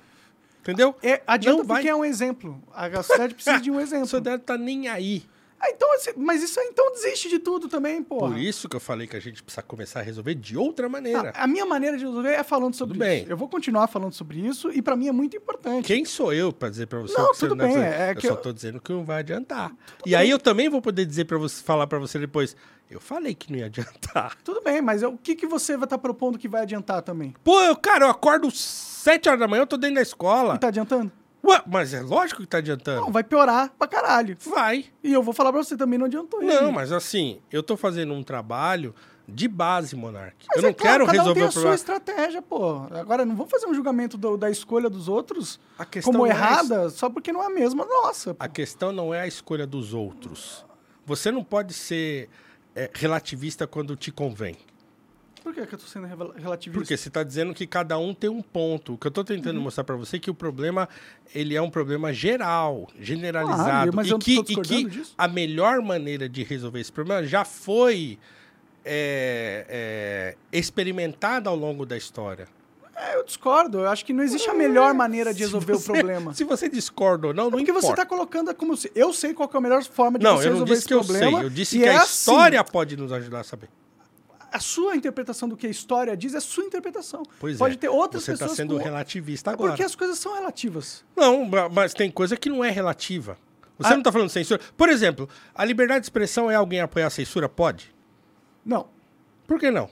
Entendeu? 0.62 0.96
É, 1.04 1.22
adianta 1.28 1.58
Não 1.58 1.66
vai. 1.66 1.80
porque 1.82 1.90
é 1.90 1.96
um 1.96 2.06
exemplo. 2.06 2.64
A 2.74 2.90
sociedade 3.04 3.34
precisa 3.36 3.60
de 3.60 3.70
um 3.70 3.78
A 3.80 3.82
exemplo. 3.84 4.08
sociedade 4.08 4.44
tá 4.44 4.58
nem 4.58 4.88
aí. 4.88 5.26
Ah, 5.66 5.70
então, 5.70 5.94
assim, 5.94 6.12
mas 6.18 6.44
isso 6.44 6.60
aí, 6.60 6.68
então 6.70 6.92
desiste 6.92 7.30
de 7.30 7.40
tudo 7.40 7.70
também, 7.70 8.04
pô. 8.04 8.18
Por 8.18 8.38
isso 8.38 8.68
que 8.68 8.76
eu 8.76 8.82
falei 8.82 9.08
que 9.08 9.16
a 9.16 9.20
gente 9.22 9.42
precisa 9.42 9.62
começar 9.62 10.02
a 10.02 10.04
resolver 10.04 10.36
de 10.36 10.58
outra 10.58 10.90
maneira. 10.90 11.32
a 11.34 11.48
minha 11.48 11.66
maneira 11.66 11.98
de 11.98 12.04
resolver 12.06 12.32
é 12.34 12.44
falando 12.44 12.74
sobre 12.76 12.96
Tudo 12.96 13.06
bem. 13.06 13.22
isso. 13.22 13.32
Eu 13.32 13.38
vou 13.38 13.48
continuar 13.48 13.88
falando 13.88 14.12
sobre 14.12 14.40
isso 14.46 14.70
e 14.74 14.82
pra 14.82 14.98
mim 14.98 15.08
é 15.08 15.14
muito 15.14 15.38
importante. 15.38 15.86
Quem 15.86 16.04
sou 16.04 16.34
eu 16.34 16.52
pra 16.52 16.70
dizer 16.70 16.88
pra 16.88 17.00
você 17.00 17.18
Não, 17.18 17.32
que 17.32 17.40
tudo 17.40 17.56
deve 17.56 17.74
bem, 17.74 17.82
fazer? 17.82 17.96
é 17.96 18.12
eu 18.12 18.16
que 18.16 18.28
só 18.28 18.34
eu- 18.34 18.38
tô 18.42 18.52
dizendo 18.52 18.82
que 18.82 18.92
não 18.92 19.06
vai 19.06 19.20
adiantar. 19.20 19.72
E 20.06 20.14
aí 20.16 20.30
eu 20.30 20.38
também 20.38 20.68
vou 20.68 20.82
poder 20.82 21.06
dizer 21.06 21.24
para 21.26 21.38
você 21.38 21.64
falar 21.64 21.88
pra 21.88 21.98
você 21.98 22.20
depois, 22.20 22.58
eu 22.92 23.00
falei 23.00 23.34
que 23.34 23.50
não 23.50 23.60
ia 23.60 23.68
adiantar. 23.68 24.36
Tudo 24.44 24.62
bem, 24.62 24.82
mas 24.82 25.02
o 25.02 25.18
que, 25.18 25.34
que 25.34 25.48
você 25.48 25.78
vai 25.78 25.86
estar 25.86 25.98
propondo 25.98 26.38
que 26.38 26.50
vai 26.50 26.64
adiantar 26.64 27.02
também? 27.04 27.34
Pô, 27.42 27.62
eu, 27.62 27.78
cara, 27.78 28.04
eu 28.06 28.10
acordo 28.10 28.52
7 28.52 29.30
horas 29.30 29.40
da 29.40 29.48
manhã, 29.48 29.62
eu 29.62 29.68
tô 29.68 29.78
dentro 29.78 29.96
da 29.96 30.02
escola. 30.02 30.54
Não 30.54 30.60
tá 30.60 30.68
adiantando? 30.68 31.10
Ué, 31.46 31.62
mas 31.68 31.94
é 31.94 32.02
lógico 32.02 32.42
que 32.42 32.48
tá 32.48 32.60
adiantando. 32.60 33.02
Não, 33.02 33.12
vai 33.12 33.24
piorar 33.24 33.72
pra 33.78 33.88
caralho. 33.88 34.38
Vai. 34.50 34.86
E 35.04 35.12
eu 35.12 35.22
vou 35.22 35.34
falar 35.34 35.52
pra 35.52 35.64
você 35.64 35.76
também, 35.76 36.00
não 36.00 36.06
adiantou. 36.06 36.42
e 36.42 36.46
Não, 36.46 36.72
mas 36.72 36.92
assim, 36.92 37.40
eu 37.52 37.62
tô 37.62 37.76
fazendo 37.76 38.14
um 38.14 38.24
trabalho 38.24 38.96
de 39.28 39.48
base, 39.48 39.96
Monark. 39.96 40.36
Mas 40.48 40.56
eu 40.58 40.62
não 40.64 40.70
é 40.70 40.74
claro, 40.74 41.06
quero 41.06 41.06
cada 41.06 41.18
um 41.18 41.34
resolver 41.34 41.34
tem 41.40 41.44
a 41.44 41.48
o 41.48 41.52
sua 41.52 41.62
problema. 41.62 41.76
estratégia, 41.76 42.42
pô. 42.42 42.88
Agora, 42.92 43.26
não 43.26 43.36
vamos 43.36 43.52
fazer 43.52 43.66
um 43.68 43.74
julgamento 43.74 44.18
do- 44.18 44.38
da 44.38 44.50
escolha 44.50 44.90
dos 44.90 45.08
outros 45.10 45.60
como 46.04 46.26
é 46.26 46.30
errada 46.30 46.90
só 46.90 47.10
porque 47.10 47.32
não 47.34 47.42
é 47.44 47.48
a 47.48 47.50
mesma 47.50 47.86
nossa. 47.86 48.34
pô. 48.34 48.44
A 48.44 48.48
questão 48.48 48.92
não 48.92 49.14
é 49.14 49.22
a 49.22 49.28
escolha 49.28 49.66
dos 49.68 49.94
outros. 49.94 50.66
Você 51.06 51.30
não 51.32 51.44
pode 51.44 51.74
ser 51.74 52.30
é, 52.76 52.90
relativista 52.94 53.68
quando 53.68 53.96
te 53.96 54.12
convém. 54.12 54.58
Por 55.44 55.54
que, 55.54 55.66
que 55.66 55.76
eu 55.76 55.80
tô 55.80 55.86
sendo 55.86 56.08
relativista? 56.08 56.80
Porque 56.80 56.96
você 56.96 57.10
está 57.10 57.22
dizendo 57.22 57.54
que 57.54 57.68
cada 57.68 57.98
um 57.98 58.14
tem 58.14 58.30
um 58.30 58.42
ponto. 58.42 58.94
O 58.94 58.98
que 58.98 59.08
eu 59.08 59.10
estou 59.10 59.24
tentando 59.24 59.58
Uhum. 59.58 59.64
mostrar 59.64 59.84
para 59.84 59.96
você 59.96 60.16
é 60.16 60.20
que 60.20 60.30
o 60.32 60.34
problema 60.34 60.88
ele 61.36 61.54
é 61.56 61.62
um 61.62 61.70
problema 61.70 62.14
geral, 62.14 62.88
generalizado. 63.00 63.64
Claro, 63.70 63.92
mas 63.94 64.08
e 64.08 64.10
eu 64.12 64.14
não 64.14 64.20
que, 64.20 64.36
e 64.40 64.56
que 64.56 64.84
disso. 64.86 65.14
a 65.18 65.28
melhor 65.28 65.82
maneira 65.82 66.30
de 66.30 66.44
resolver 66.44 66.80
esse 66.80 66.92
problema 66.92 67.26
já 67.26 67.44
foi 67.44 68.18
é, 68.86 70.36
é, 70.52 70.58
experimentada 70.58 71.50
ao 71.50 71.56
longo 71.56 71.86
da 71.86 71.98
história. 71.98 72.48
É, 72.96 73.16
eu 73.18 73.24
discordo. 73.26 73.80
Eu 73.80 73.88
acho 73.90 74.06
que 74.06 74.14
não 74.14 74.24
existe 74.24 74.50
a 74.50 74.54
melhor 74.54 74.94
maneira 74.94 75.34
de 75.34 75.40
resolver 75.44 75.74
você- 75.74 75.92
o 75.92 75.94
problema. 75.96 76.34
Se 76.34 76.44
você 76.44 76.70
discorda 76.70 77.28
ou 77.28 77.34
não, 77.34 77.46
não 77.46 77.52
Porque 77.58 77.72
você 77.72 77.88
importa. 77.88 78.02
está 78.04 78.06
colocando 78.06 78.54
como 78.56 78.78
se. 78.78 78.92
Eu 78.94 79.12
sei 79.12 79.34
qual 79.34 79.50
é 79.54 79.58
a 79.58 79.62
melhor 79.62 79.84
forma 79.84 80.20
de 80.20 80.24
Não, 80.24 80.38
você 80.38 80.48
eu 80.48 80.52
não 80.52 80.60
resolver 80.66 80.74
disse 80.74 80.80
esse 80.82 80.88
que 80.88 80.94
eu 80.94 81.04
problema. 81.04 81.38
sei. 81.38 81.46
Eu 81.46 81.50
disse 81.50 81.78
que 81.80 81.84
é 81.86 81.90
a 81.96 82.02
assim. 82.04 82.06
história 82.14 82.64
pode 82.64 82.96
nos 82.96 83.12
ajudar 83.12 83.40
a 83.40 83.44
saber. 83.44 83.70
A 84.54 84.60
sua 84.60 84.96
interpretação 84.96 85.50
do 85.50 85.58
que 85.58 85.66
a 85.66 85.70
história 85.70 86.16
diz 86.16 86.34
é 86.36 86.40
sua 86.40 86.64
interpretação. 86.64 87.24
Pois 87.40 87.58
Pode 87.58 87.74
é. 87.74 87.78
ter 87.78 87.90
outras 87.90 88.24
Você 88.24 88.34
está 88.34 88.46
pessoas. 88.46 88.58
sendo 88.58 88.78
com... 88.78 88.84
relativista 88.84 89.50
É 89.50 89.54
agora. 89.54 89.72
porque 89.72 89.84
as 89.84 89.96
coisas 89.96 90.20
são 90.20 90.36
relativas. 90.36 91.04
Não, 91.16 91.44
ma- 91.46 91.68
mas 91.70 91.94
tem 91.94 92.12
coisa 92.12 92.38
que 92.38 92.50
não 92.50 92.64
é 92.64 92.70
relativa. 92.70 93.38
Você 93.80 93.88
Ah. 93.88 93.92
não 93.94 93.98
está 94.00 94.12
falando 94.12 94.28
de 94.28 94.34
censura. 94.34 94.62
Por 94.78 94.88
exemplo, 94.90 95.28
a 95.56 95.66
liberdade 95.66 96.02
de 96.02 96.06
expressão 96.06 96.52
é 96.52 96.56
alguém 96.56 96.80
apoiar 96.82 97.08
a 97.08 97.10
censura? 97.10 97.50
Pode. 97.50 97.94
Não. 98.64 98.88
Por 99.48 99.60
que 99.60 99.72
não? 99.72 99.90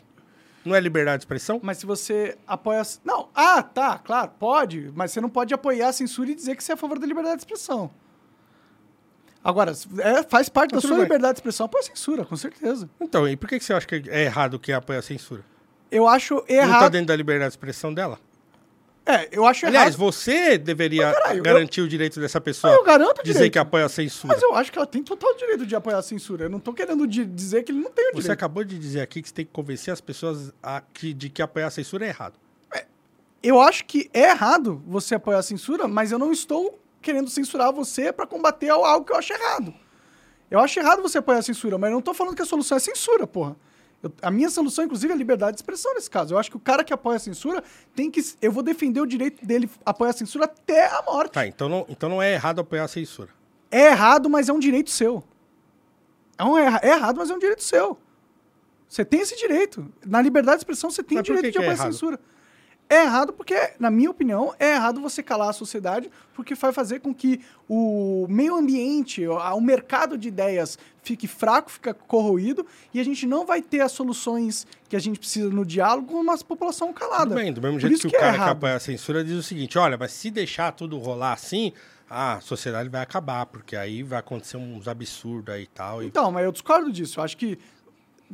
Não 0.64 0.76
é 0.76 0.80
liberdade 0.80 1.18
de 1.18 1.24
expressão? 1.24 1.60
Mas 1.64 1.80
se 1.80 1.86
você 1.88 2.38
apoia. 2.46 2.84
Não, 3.04 3.30
ah, 3.34 3.64
tá, 3.64 3.98
claro, 3.98 4.32
pode. 4.40 4.92
Mas 4.96 5.12
você 5.12 5.20
não 5.20 5.30
pode 5.30 5.52
apoiar 5.56 5.90
a 5.90 5.94
censura 5.94 6.30
e 6.30 6.36
dizer 6.36 6.56
que 6.56 6.64
você 6.64 6.72
é 6.72 6.76
a 6.76 6.78
favor 6.78 7.00
da 7.00 7.08
liberdade 7.08 7.38
de 7.38 7.42
expressão. 7.42 7.90
Agora, 9.44 9.72
é, 10.00 10.24
faz 10.24 10.50
parte 10.50 10.74
Mas 10.74 10.82
da 10.84 10.88
tudo 10.88 10.90
sua 10.90 10.98
bem. 10.98 11.04
liberdade 11.06 11.34
de 11.34 11.40
expressão 11.40 11.66
apoia 11.66 11.82
a 11.82 11.86
censura, 11.88 12.26
com 12.26 12.36
certeza. 12.38 12.90
Então, 13.00 13.28
e 13.28 13.36
por 13.36 13.50
que 13.50 13.60
você 13.60 13.74
acha 13.74 13.88
que 13.88 14.04
é 14.10 14.24
errado 14.26 14.60
que 14.60 14.72
apoia 14.72 15.00
a 15.00 15.02
censura? 15.02 15.44
Eu 15.90 16.08
acho 16.08 16.36
Não 16.36 16.42
está 16.42 16.54
errado. 16.54 16.92
dentro 16.92 17.08
da 17.08 17.16
liberdade 17.16 17.50
de 17.50 17.54
expressão 17.54 17.94
dela? 17.94 18.20
É, 19.04 19.28
eu 19.32 19.46
acho 19.48 19.66
Aliás, 19.66 19.88
errado. 19.96 19.98
você 20.00 20.60
deveria 20.60 21.08
Mas, 21.08 21.16
caralho, 21.18 21.40
eu- 21.40 21.44
garantir 21.44 21.82
o 21.82 21.88
direito 21.88 22.20
dessa 22.20 22.40
pessoa 22.40 22.72
Eu 22.72 22.84
garanto 22.84 23.20
o 23.20 23.24
dizer 23.24 23.34
direito. 23.34 23.54
que 23.54 23.60
apoia 23.60 23.86
a 23.86 23.90
censura. 23.90 24.32
Mas 24.34 24.44
eu 24.44 24.54
acho 24.56 24.72
que 24.72 24.78
ela 24.78 24.86
tem 24.86 25.02
total 25.04 25.36
direito 25.36 25.66
de 25.66 25.76
apoiar 25.76 25.98
a 25.98 26.02
censura. 26.04 26.46
Eu 26.46 26.50
não 26.50 26.60
tô 26.60 26.72
querendo 26.72 27.08
di- 27.08 27.26
dizer 27.26 27.64
que 27.64 27.72
ele 27.72 27.80
não 27.80 27.90
tem 27.90 28.06
o 28.06 28.08
Você 28.10 28.22
direito. 28.22 28.32
acabou 28.32 28.64
de 28.64 28.78
dizer 28.78 29.02
aqui 29.02 29.24
que 29.24 29.28
você 29.30 29.34
tem 29.34 29.46
que 29.46 29.52
convencer 29.52 29.92
as 29.92 30.00
pessoas 30.00 30.54
a 30.62 30.82
que, 30.94 31.14
de 31.16 31.30
que 31.30 31.42
apoiar 31.42 31.66
a 31.68 31.72
censura 31.72 32.06
é 32.06 32.10
errado. 32.10 32.36
eu 33.44 33.60
acho 33.60 33.86
que 33.86 34.08
é 34.14 34.30
errado 34.30 34.84
você 34.86 35.16
apoiar 35.16 35.40
a 35.40 35.44
censura, 35.44 35.88
mas 35.88 36.12
eu 36.12 36.20
não 36.20 36.32
estou 36.32 36.80
querendo 37.02 37.30
censurar 37.30 37.72
você 37.74 38.12
para 38.14 38.26
combater 38.28 38.70
algo 38.70 39.06
que 39.06 39.12
eu 39.12 39.18
acho 39.18 39.34
errado. 39.34 39.74
Eu 40.50 40.60
acho 40.60 40.80
errado 40.80 41.02
você 41.02 41.18
apoiar 41.18 41.40
a 41.40 41.42
censura, 41.42 41.78
mas 41.78 41.90
eu 41.90 41.94
não 41.94 42.00
estou 42.00 42.14
falando 42.14 42.36
que 42.36 42.42
a 42.42 42.46
solução 42.46 42.76
é 42.78 42.80
censura, 42.80 43.26
porra. 43.26 43.56
Eu- 44.04 44.12
a 44.22 44.32
minha 44.32 44.50
solução, 44.50 44.84
inclusive, 44.84 45.14
é 45.14 45.16
liberdade 45.16 45.54
de 45.54 45.60
expressão 45.62 45.94
nesse 45.94 46.10
caso. 46.10 46.34
Eu 46.34 46.40
acho 46.40 46.50
que 46.50 46.58
o 46.58 46.60
cara 46.60 46.84
que 46.84 46.92
apoia 46.92 47.18
a 47.18 47.20
censura 47.20 47.64
tem 47.96 48.10
que. 48.12 48.20
Eu 48.42 48.52
vou 48.52 48.64
defender 48.64 49.00
o 49.00 49.06
direito 49.06 49.46
dele 49.46 49.70
apoiar 49.86 50.10
a 50.10 50.14
censura 50.14 50.46
até 50.46 50.88
a 50.88 51.04
morte. 51.04 51.34
Tá, 51.34 51.46
então 51.48 51.70
não, 51.70 51.86
então 51.88 52.10
não 52.10 52.22
é 52.22 52.34
errado 52.34 52.60
apoiar 52.60 52.84
a 52.84 52.88
censura. 52.88 53.30
É 53.70 53.88
errado, 53.88 54.30
mas 54.30 54.50
é 54.50 54.54
um 54.54 54.60
direito 54.60 54.90
seu. 54.90 55.24
É, 56.38 56.44
um 56.44 56.58
erra- 56.58 56.80
é 56.84 56.90
errado, 56.90 57.18
mas 57.18 57.30
é 57.30 57.34
um 57.36 57.40
direito 57.40 57.64
seu. 57.64 57.98
Você 58.90 59.06
tem 59.06 59.22
esse 59.22 59.38
direito. 59.38 59.88
Na 60.06 60.22
liberdade 60.22 60.58
de 60.58 60.62
expressão, 60.62 60.90
você 60.90 61.02
tem 61.04 61.18
Mas 61.18 61.22
o 61.30 61.34
direito 61.34 61.54
de 61.54 61.58
é 61.60 61.62
apoiar 61.62 61.72
a 61.72 61.76
errado? 61.76 61.94
censura. 61.94 62.20
É 62.92 63.04
errado 63.04 63.32
porque, 63.32 63.56
na 63.80 63.90
minha 63.90 64.12
opinião, 64.12 64.54
é 64.60 64.74
errado 64.74 65.00
você 65.00 65.24
calar 65.24 65.52
a 65.52 65.54
sociedade, 65.54 66.12
porque 66.34 66.56
vai 66.56 66.74
fazer 66.74 67.00
com 67.00 67.16
que 67.16 67.40
o 67.70 68.28
meio 68.28 68.54
ambiente, 68.54 69.26
o 69.26 69.62
mercado 69.62 70.18
de 70.18 70.28
ideias 70.28 70.78
fique 71.02 71.26
fraco, 71.26 71.72
fica 71.72 71.94
corroído, 71.94 72.68
e 72.94 73.00
a 73.00 73.04
gente 73.06 73.26
não 73.26 73.46
vai 73.46 73.62
ter 73.62 73.80
as 73.80 73.94
soluções 73.94 74.68
que 74.90 74.98
a 74.98 75.00
gente 75.00 75.18
precisa 75.18 75.48
no 75.48 75.66
diálogo 75.66 76.10
com 76.10 76.20
uma 76.20 76.38
população 76.40 76.92
calada. 76.92 77.28
Tudo 77.28 77.36
bem, 77.36 77.54
do 77.54 77.62
mesmo 77.62 77.78
Por 77.78 77.82
jeito 77.82 77.94
isso 77.94 78.10
que, 78.10 78.16
o 78.16 78.18
é 78.18 78.20
cara 78.20 78.38
que 78.38 78.50
apoia 78.50 78.76
a 78.76 78.80
censura 78.82 79.24
diz 79.24 79.38
o 79.38 79.44
seguinte: 79.44 79.78
olha, 79.78 79.98
mas 79.98 80.12
se 80.12 80.30
deixar 80.30 80.74
tudo 80.74 80.98
rolar 80.98 81.32
assim, 81.32 81.72
a 82.10 82.42
sociedade 82.42 82.90
vai 82.90 83.02
acabar, 83.02 83.46
porque 83.46 83.78
aí 83.78 84.04
vai 84.04 84.20
acontecer 84.20 84.58
uns 84.58 84.90
absurdos 84.90 85.56
aí 85.56 85.64
e 85.64 85.68
tal. 85.68 86.04
E... 86.04 86.08
Então, 86.08 86.30
mas 86.30 86.44
eu 86.44 86.52
discordo 86.52 86.92
disso. 86.92 87.22
Eu 87.22 87.24
acho 87.24 87.38
que 87.38 87.58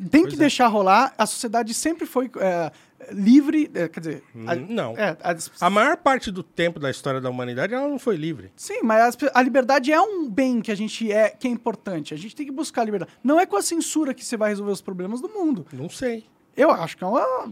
tem 0.10 0.22
Pois 0.22 0.34
que 0.34 0.36
é. 0.36 0.40
deixar 0.40 0.68
rolar. 0.68 1.14
A 1.18 1.26
sociedade 1.26 1.74
sempre 1.74 2.06
foi 2.06 2.30
é, 2.40 2.72
livre, 3.12 3.70
é, 3.74 3.88
quer 3.88 4.00
dizer... 4.00 4.24
a- 4.46 4.54
Hum, 4.56 4.66
não. 4.70 4.98
é, 4.98 5.16
a- 5.22 5.36
A 5.62 5.70
maior 5.70 5.98
parte 5.98 6.32
do 6.32 6.42
tempo 6.44 6.80
da 6.80 6.90
história 6.90 7.22
da 7.22 7.30
humanidade 7.30 7.74
ela 7.74 7.88
não 7.88 8.00
foi 8.00 8.16
livre. 8.16 8.52
Sim, 8.56 8.80
mas 8.84 9.02
as 9.02 9.16
pe- 9.16 9.32
a 9.34 9.42
liberdade 9.42 9.92
é 9.92 10.02
um 10.02 10.30
bem 10.30 10.62
que 10.62 10.72
a 10.72 10.76
gente 10.76 11.12
é, 11.12 11.30
que 11.30 11.48
é 11.48 11.52
importante. 11.52 12.14
A 12.14 12.18
gente 12.18 12.36
tem 12.36 12.46
que 12.46 12.52
buscar 12.52 12.82
a 12.82 12.86
liberdade. 12.86 13.12
Não 13.24 13.40
é 13.40 13.46
com 13.46 13.56
a 13.56 13.62
censura 13.62 14.14
que 14.14 14.26
você 14.26 14.36
vai 14.36 14.50
resolver 14.50 14.72
os 14.72 14.82
problemas 14.82 15.22
do 15.22 15.30
mundo. 15.30 15.66
Não 15.72 15.90
sei. 15.90 16.26
Eu 16.56 16.72
acho 16.72 16.98
que 16.98 17.04
é 17.04 17.08
uma. 17.08 17.52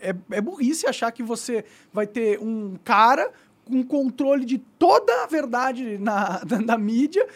É, 0.00 0.14
é 0.30 0.40
burrice 0.40 0.86
achar 0.86 1.10
que 1.10 1.22
você 1.22 1.64
vai 1.92 2.06
ter 2.06 2.38
um 2.38 2.76
cara 2.84 3.30
com 3.64 3.82
controle 3.82 4.44
de 4.46 4.56
toda 4.78 5.24
a 5.24 5.26
verdade 5.26 5.98
na, 5.98 6.38
da, 6.44 6.56
da 6.58 6.78
mídia, 6.78 7.26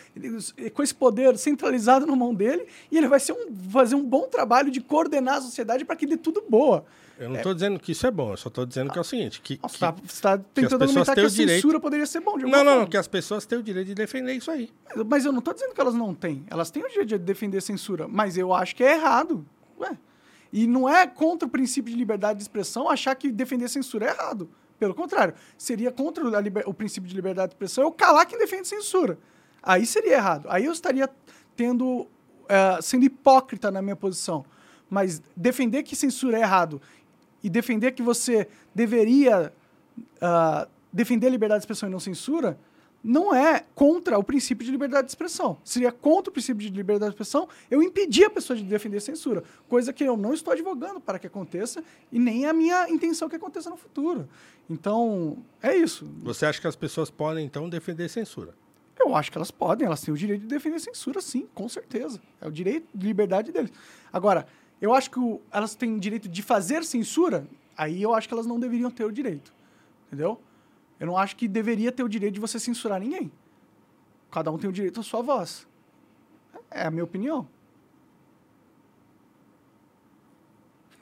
com 0.72 0.82
esse 0.82 0.94
poder 0.94 1.36
centralizado 1.36 2.06
na 2.06 2.14
mão 2.16 2.32
dele, 2.34 2.66
e 2.90 2.96
ele 2.96 3.08
vai 3.08 3.20
ser 3.20 3.32
um, 3.32 3.54
fazer 3.70 3.94
um 3.96 4.04
bom 4.04 4.28
trabalho 4.28 4.70
de 4.70 4.80
coordenar 4.80 5.36
a 5.38 5.40
sociedade 5.42 5.84
para 5.84 5.96
que 5.96 6.06
dê 6.06 6.16
tudo 6.16 6.42
boa. 6.48 6.84
Eu 7.22 7.28
não 7.30 7.36
estou 7.36 7.54
dizendo 7.54 7.78
que 7.78 7.92
isso 7.92 8.06
é 8.06 8.10
bom, 8.10 8.32
eu 8.32 8.36
só 8.36 8.48
estou 8.48 8.66
dizendo 8.66 8.90
que 8.92 8.98
é 8.98 9.00
o 9.00 9.04
seguinte: 9.04 9.40
que, 9.40 9.58
Nossa, 9.62 9.74
que- 9.74 9.80
tá- 9.80 9.90
você 9.92 10.04
está 10.06 10.38
tentando 10.38 10.82
argumentar 10.84 11.14
que 11.14 11.20
a 11.20 11.28
direito- 11.28 11.60
censura 11.62 11.78
poderia 11.80 12.06
ser 12.06 12.20
bom 12.20 12.36
de 12.36 12.44
alguma 12.44 12.56
Não, 12.58 12.64
não, 12.64 12.70
não, 12.72 12.78
forma. 12.80 12.90
que 12.90 12.96
as 12.96 13.06
pessoas 13.08 13.46
têm 13.46 13.58
o 13.58 13.62
direito 13.62 13.86
de 13.88 13.94
defender 13.94 14.32
isso 14.34 14.50
aí. 14.50 14.70
Mas 15.06 15.24
eu 15.24 15.32
não 15.32 15.40
tô 15.40 15.52
dizendo 15.52 15.72
que 15.74 15.80
elas 15.80 15.94
não 15.94 16.14
têm. 16.14 16.44
Elas 16.50 16.70
têm 16.70 16.82
o 16.84 16.88
direito 16.88 17.08
de 17.08 17.18
defender 17.18 17.60
censura, 17.60 18.06
mas 18.08 18.36
eu 18.36 18.52
acho 18.52 18.74
que 18.74 18.82
é 18.82 18.94
errado. 18.94 19.44
Ué. 19.78 19.96
E 20.52 20.66
não 20.66 20.88
é 20.88 21.06
contra 21.06 21.46
o 21.46 21.50
princípio 21.50 21.90
de 21.92 21.98
liberdade 21.98 22.38
de 22.38 22.42
expressão 22.44 22.90
achar 22.90 23.14
que 23.14 23.30
defender 23.32 23.68
censura 23.68 24.06
é 24.06 24.10
errado. 24.10 24.50
Pelo 24.78 24.94
contrário, 24.94 25.32
seria 25.56 25.92
contra 25.92 26.40
liber- 26.40 26.68
o 26.68 26.74
princípio 26.74 27.08
de 27.08 27.14
liberdade 27.14 27.50
de 27.50 27.54
expressão 27.54 27.84
eu 27.84 27.92
calar 27.92 28.26
quem 28.26 28.36
defende 28.38 28.66
censura. 28.66 29.16
Aí 29.62 29.86
seria 29.86 30.14
errado. 30.14 30.46
Aí 30.50 30.64
eu 30.64 30.72
estaria 30.72 31.08
tendo 31.56 32.06
eh, 32.48 32.78
sendo 32.82 33.04
hipócrita 33.04 33.70
na 33.70 33.80
minha 33.80 33.94
posição. 33.96 34.44
Mas 34.90 35.22
defender 35.34 35.82
que 35.84 35.96
censura 35.96 36.36
é 36.36 36.42
errado 36.42 36.82
e 37.42 37.50
defender 37.50 37.92
que 37.92 38.02
você 38.02 38.48
deveria 38.74 39.52
ah, 40.20 40.68
defender 40.92 41.26
a 41.26 41.30
liberdade 41.30 41.60
de 41.60 41.64
expressão 41.64 41.88
e 41.88 41.92
não 41.92 42.00
censura 42.00 42.58
não 43.02 43.34
é 43.34 43.64
contra 43.74 44.16
o 44.16 44.22
princípio 44.22 44.64
de 44.64 44.70
liberdade 44.70 45.06
de 45.06 45.10
expressão. 45.10 45.58
Seria 45.64 45.90
contra 45.90 46.30
o 46.30 46.32
princípio 46.32 46.62
de 46.62 46.72
liberdade 46.72 47.10
de 47.10 47.14
expressão 47.14 47.48
eu 47.70 47.82
impedir 47.82 48.24
a 48.24 48.30
pessoa 48.30 48.56
de 48.56 48.62
defender 48.62 49.00
censura, 49.00 49.42
coisa 49.68 49.92
que 49.92 50.04
eu 50.04 50.16
não 50.16 50.32
estou 50.32 50.52
advogando 50.52 51.00
para 51.00 51.18
que 51.18 51.26
aconteça 51.26 51.82
e 52.12 52.18
nem 52.18 52.44
é 52.44 52.50
a 52.50 52.52
minha 52.52 52.88
intenção 52.88 53.28
que 53.28 53.36
aconteça 53.36 53.68
no 53.68 53.76
futuro. 53.76 54.28
Então, 54.70 55.38
é 55.60 55.74
isso. 55.74 56.08
Você 56.22 56.46
acha 56.46 56.60
que 56.60 56.66
as 56.66 56.76
pessoas 56.76 57.10
podem, 57.10 57.44
então, 57.44 57.68
defender 57.68 58.08
censura? 58.08 58.54
Eu 58.98 59.16
acho 59.16 59.32
que 59.32 59.38
elas 59.38 59.50
podem, 59.50 59.86
elas 59.86 60.00
têm 60.00 60.14
o 60.14 60.16
direito 60.16 60.42
de 60.42 60.46
defender 60.46 60.78
censura, 60.78 61.20
sim, 61.20 61.48
com 61.54 61.68
certeza. 61.68 62.20
É 62.40 62.46
o 62.46 62.52
direito 62.52 62.86
de 62.94 63.04
liberdade 63.04 63.50
deles. 63.50 63.72
Agora, 64.12 64.46
eu 64.82 64.92
acho 64.92 65.08
que 65.10 65.18
o- 65.20 65.40
elas 65.52 65.74
têm 65.76 65.94
o 65.94 66.00
direito 66.00 66.28
de 66.28 66.42
fazer 66.42 66.84
censura, 66.84 67.46
aí 67.78 68.02
eu 68.02 68.12
acho 68.12 68.26
que 68.26 68.34
elas 68.34 68.46
não 68.46 68.58
deveriam 68.58 68.90
ter 68.90 69.04
o 69.04 69.12
direito. 69.12 69.52
Entendeu? 70.08 70.40
Eu 70.98 71.06
não 71.06 71.16
acho 71.16 71.36
que 71.36 71.46
deveria 71.46 71.92
ter 71.92 72.02
o 72.02 72.08
direito 72.08 72.34
de 72.34 72.40
você 72.40 72.58
censurar 72.58 72.98
ninguém. 73.00 73.30
Cada 74.30 74.50
um 74.50 74.58
tem 74.58 74.68
o 74.68 74.72
direito 74.72 74.98
à 74.98 75.02
sua 75.04 75.22
voz. 75.22 75.66
É 76.68 76.82
a 76.82 76.90
minha 76.90 77.04
opinião. 77.04 77.48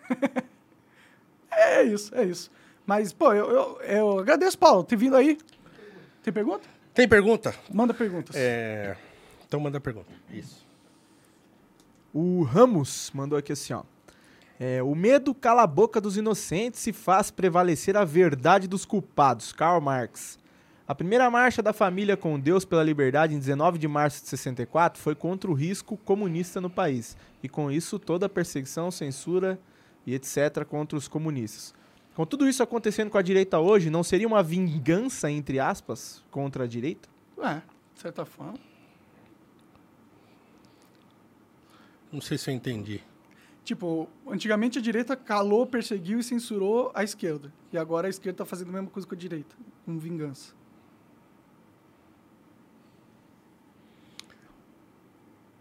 é 1.51 1.83
isso, 1.85 2.15
é 2.15 2.25
isso. 2.25 2.51
Mas, 2.87 3.13
pô, 3.13 3.33
eu, 3.33 3.51
eu, 3.51 3.81
eu 3.83 4.19
agradeço, 4.19 4.59
Paulo, 4.59 4.85
ter 4.85 4.97
vindo 4.97 5.17
aí. 5.17 5.39
Tem 6.23 6.33
pergunta? 6.33 6.69
Tem 6.93 7.09
pergunta? 7.09 7.55
Manda 7.73 7.95
perguntas. 7.95 8.37
É... 8.37 8.97
Então 9.47 9.59
manda 9.59 9.81
pergunta. 9.81 10.13
Isso. 10.31 10.67
O 12.13 12.43
Ramos 12.43 13.11
mandou 13.15 13.39
aqui 13.39 13.53
assim, 13.53 13.73
ó. 13.73 13.83
É, 14.59 14.83
o 14.83 14.95
medo 14.95 15.35
cala 15.35 15.63
a 15.63 15.67
boca 15.67 16.01
dos 16.01 16.17
inocentes 16.17 16.87
e 16.87 16.93
faz 16.93 17.31
prevalecer 17.31 17.97
a 17.97 18.05
verdade 18.05 18.69
dos 18.69 18.85
culpados. 18.85 19.53
Karl 19.53 19.81
Marx. 19.81 20.39
A 20.87 20.95
primeira 20.95 21.31
marcha 21.31 21.63
da 21.63 21.73
família 21.73 22.17
com 22.17 22.39
Deus 22.39 22.65
pela 22.65 22.83
liberdade 22.83 23.35
em 23.35 23.39
19 23.39 23.79
de 23.79 23.87
março 23.87 24.23
de 24.23 24.29
64 24.29 25.01
foi 25.01 25.15
contra 25.15 25.51
o 25.51 25.55
risco 25.55 25.97
comunista 25.99 26.61
no 26.61 26.69
país. 26.69 27.17
E 27.43 27.49
com 27.49 27.71
isso 27.71 27.99
toda 27.99 28.27
a 28.27 28.29
perseguição, 28.29 28.91
censura 28.91 29.59
e 30.05 30.15
etc. 30.15 30.65
contra 30.69 30.99
os 30.99 31.07
comunistas. 31.07 31.73
Com 32.15 32.27
tudo 32.27 32.49
isso 32.49 32.63
acontecendo 32.63 33.09
com 33.09 33.17
a 33.17 33.23
direita 33.23 33.61
hoje, 33.61 33.89
não 33.89 34.03
seria 34.03 34.27
uma 34.27 34.43
vingança, 34.43 35.31
entre 35.31 35.61
aspas, 35.61 36.23
contra 36.31 36.65
a 36.65 36.67
direita? 36.67 37.09
É, 37.39 37.63
de 37.95 38.01
certa 38.01 38.27
forma. 38.27 38.59
Não 42.13 42.21
sei 42.21 42.37
se 42.37 42.51
eu 42.51 42.55
entendi. 42.55 43.01
Tipo, 43.65 44.09
antigamente 44.27 44.79
a 44.79 44.83
direita 44.83 45.17
calou, 45.17 45.67
perseguiu 45.67 46.19
e 46.19 46.23
censurou 46.25 46.91
a 46.95 47.05
esquerda. 47.05 47.53
E 47.73 47.79
agora 47.79 48.07
a 48.07 48.11
esquerda 48.11 48.39
tá 48.39 48.45
fazendo 48.45 48.71
a 48.71 48.73
mesma 48.73 48.91
coisa 48.91 49.07
com 49.07 49.15
a 49.15 49.19
direita, 49.19 49.55
com 49.85 49.99
vingança. 49.99 50.55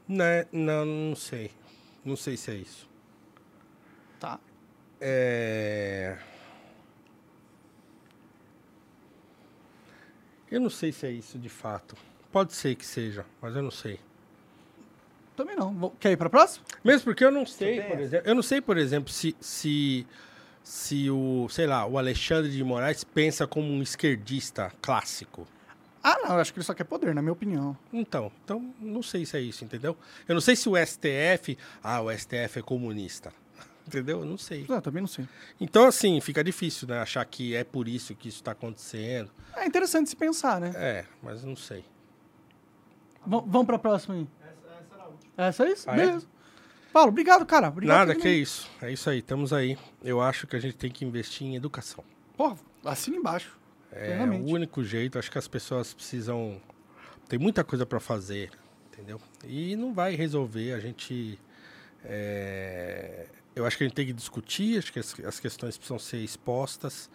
Né, 0.07 0.47
não, 0.51 0.85
não 0.85 1.15
sei. 1.15 1.51
Não 2.03 2.15
sei 2.15 2.35
se 2.35 2.49
é 2.49 2.55
isso. 2.55 2.89
Tá. 4.19 4.39
É... 4.99 6.17
Eu 10.49 10.59
não 10.59 10.69
sei 10.69 10.91
se 10.91 11.05
é 11.05 11.11
isso 11.11 11.37
de 11.37 11.49
fato. 11.49 11.95
Pode 12.31 12.53
ser 12.53 12.75
que 12.75 12.85
seja, 12.85 13.23
mas 13.39 13.55
eu 13.55 13.61
não 13.61 13.69
sei. 13.69 13.99
Também 15.39 15.55
não. 15.55 15.91
Quer 16.01 16.11
ir 16.11 16.17
pra 16.17 16.29
próxima? 16.29 16.65
Mesmo 16.83 17.05
porque 17.05 17.23
eu 17.23 17.31
não 17.31 17.45
sei, 17.45 17.81
por 17.81 17.97
exemplo, 17.97 18.27
eu 18.29 18.35
não 18.35 18.43
sei, 18.43 18.59
por 18.59 18.77
exemplo, 18.77 19.09
se, 19.09 19.33
se, 19.39 20.05
se 20.61 21.09
o, 21.09 21.47
sei 21.49 21.65
lá, 21.65 21.85
o 21.85 21.97
Alexandre 21.97 22.51
de 22.51 22.61
Moraes 22.61 23.05
pensa 23.05 23.47
como 23.47 23.71
um 23.71 23.81
esquerdista 23.81 24.69
clássico. 24.81 25.47
Ah, 26.03 26.17
não, 26.23 26.35
eu 26.35 26.41
acho 26.41 26.51
que 26.51 26.59
ele 26.59 26.65
só 26.65 26.73
quer 26.73 26.83
poder, 26.83 27.15
na 27.15 27.21
minha 27.21 27.31
opinião. 27.31 27.77
Então, 27.93 28.29
então 28.43 28.73
não 28.81 29.01
sei 29.01 29.25
se 29.25 29.37
é 29.37 29.39
isso, 29.39 29.63
entendeu? 29.63 29.95
Eu 30.27 30.33
não 30.35 30.41
sei 30.41 30.57
se 30.57 30.67
o 30.67 30.75
STF, 30.75 31.57
ah, 31.81 32.01
o 32.01 32.11
STF 32.11 32.59
é 32.59 32.61
comunista. 32.61 33.31
Entendeu? 33.87 34.19
Eu 34.19 34.25
não 34.25 34.37
sei. 34.37 34.65
Não, 34.69 34.81
também 34.81 35.01
não 35.01 35.07
sei. 35.07 35.25
Então, 35.59 35.85
assim, 35.87 36.19
fica 36.21 36.43
difícil, 36.43 36.85
né? 36.87 36.99
Achar 36.99 37.23
que 37.25 37.55
é 37.55 37.63
por 37.63 37.87
isso 37.87 38.13
que 38.13 38.27
isso 38.27 38.37
está 38.39 38.51
acontecendo. 38.51 39.31
É 39.55 39.65
interessante 39.65 40.09
se 40.09 40.15
pensar, 40.17 40.59
né? 40.61 40.73
É, 40.75 41.05
mas 41.23 41.43
não 41.45 41.55
sei. 41.55 41.79
V- 43.25 43.43
vamos 43.47 43.65
pra 43.65 43.79
próxima 43.79 44.15
aí. 44.15 44.27
É 45.47 45.71
isso? 45.71 45.89
Ah, 45.89 45.93
é? 45.93 46.05
Beleza. 46.05 46.27
Paulo, 46.91 47.09
obrigado, 47.09 47.45
cara. 47.45 47.67
Obrigado 47.69 47.97
Nada, 47.97 48.15
que 48.15 48.23
vir. 48.27 48.41
isso. 48.41 48.69
É 48.81 48.91
isso 48.91 49.09
aí, 49.09 49.19
estamos 49.19 49.53
aí. 49.53 49.77
Eu 50.03 50.21
acho 50.21 50.47
que 50.47 50.55
a 50.55 50.59
gente 50.59 50.75
tem 50.75 50.91
que 50.91 51.05
investir 51.05 51.45
em 51.47 51.55
educação. 51.55 52.03
Pô, 52.35 52.57
assina 52.83 53.15
embaixo. 53.15 53.57
É 53.91 54.07
Plenamente. 54.07 54.51
o 54.51 54.53
único 54.55 54.83
jeito. 54.83 55.17
Acho 55.19 55.31
que 55.31 55.37
as 55.37 55.47
pessoas 55.47 55.93
precisam. 55.93 56.59
Tem 57.27 57.37
muita 57.39 57.63
coisa 57.63 57.85
para 57.85 57.99
fazer, 57.99 58.49
entendeu? 58.91 59.21
E 59.45 59.75
não 59.75 59.93
vai 59.93 60.15
resolver. 60.15 60.73
A 60.73 60.79
gente. 60.79 61.39
é, 62.03 63.27
Eu 63.55 63.65
acho 63.65 63.77
que 63.77 63.83
a 63.83 63.87
gente 63.87 63.95
tem 63.95 64.05
que 64.07 64.13
discutir. 64.13 64.77
Acho 64.79 64.91
que 64.91 64.99
as, 64.99 65.15
as 65.25 65.39
questões 65.39 65.77
precisam 65.77 65.99
ser 65.99 66.17
expostas. 66.17 67.09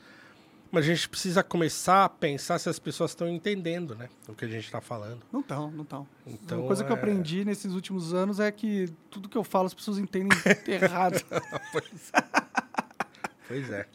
Mas 0.74 0.84
a 0.84 0.88
gente 0.88 1.08
precisa 1.08 1.42
começar 1.42 2.04
a 2.04 2.08
pensar 2.08 2.58
se 2.58 2.68
as 2.68 2.80
pessoas 2.80 3.12
estão 3.12 3.28
entendendo, 3.28 3.94
né? 3.94 4.08
O 4.28 4.34
que 4.34 4.44
a 4.44 4.48
gente 4.48 4.64
está 4.64 4.80
falando. 4.80 5.22
Não 5.32 5.38
estão, 5.38 5.70
não 5.70 5.84
estão. 5.84 6.06
Então, 6.26 6.58
Uma 6.58 6.66
coisa 6.66 6.82
que 6.82 6.90
eu 6.90 6.96
é- 6.96 6.98
aprendi 6.98 7.44
nesses 7.44 7.72
últimos 7.74 8.12
anos 8.12 8.40
é 8.40 8.50
que 8.50 8.88
tudo 9.08 9.28
que 9.28 9.38
eu 9.38 9.44
falo 9.44 9.66
as 9.66 9.74
pessoas 9.74 9.98
entendem 9.98 10.36
errado. 10.66 11.22
Pois 13.46 13.70
é. 13.70 13.86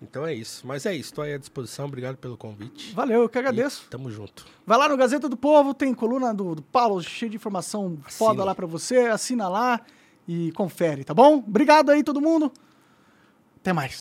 Então 0.00 0.24
é 0.26 0.34
isso. 0.34 0.64
Mas 0.66 0.86
é 0.86 0.92
isso, 0.94 1.10
estou 1.10 1.24
aí 1.24 1.32
à 1.34 1.38
disposição. 1.38 1.86
Obrigado 1.86 2.16
pelo 2.18 2.36
convite. 2.36 2.92
Valeu, 2.94 3.22
eu 3.22 3.28
que 3.28 3.38
agradeço. 3.38 3.84
E 3.86 3.90
tamo 3.90 4.10
junto. 4.10 4.46
Vai 4.66 4.78
lá 4.78 4.88
no 4.88 4.96
Gazeta 4.96 5.28
do 5.28 5.36
Povo, 5.36 5.74
tem 5.74 5.92
coluna 5.94 6.32
do, 6.32 6.54
do 6.54 6.62
Paulo 6.62 7.02
cheia 7.02 7.30
de 7.30 7.36
informação 7.36 7.98
foda 8.08 8.32
Assine. 8.32 8.44
lá 8.46 8.54
pra 8.54 8.66
você. 8.66 8.98
Assina 9.06 9.48
lá 9.48 9.80
e 10.28 10.52
confere, 10.52 11.02
tá 11.04 11.14
bom? 11.14 11.38
Obrigado 11.38 11.90
aí, 11.90 12.04
todo 12.04 12.20
mundo. 12.20 12.52
Até 13.56 13.72
mais. 13.72 13.90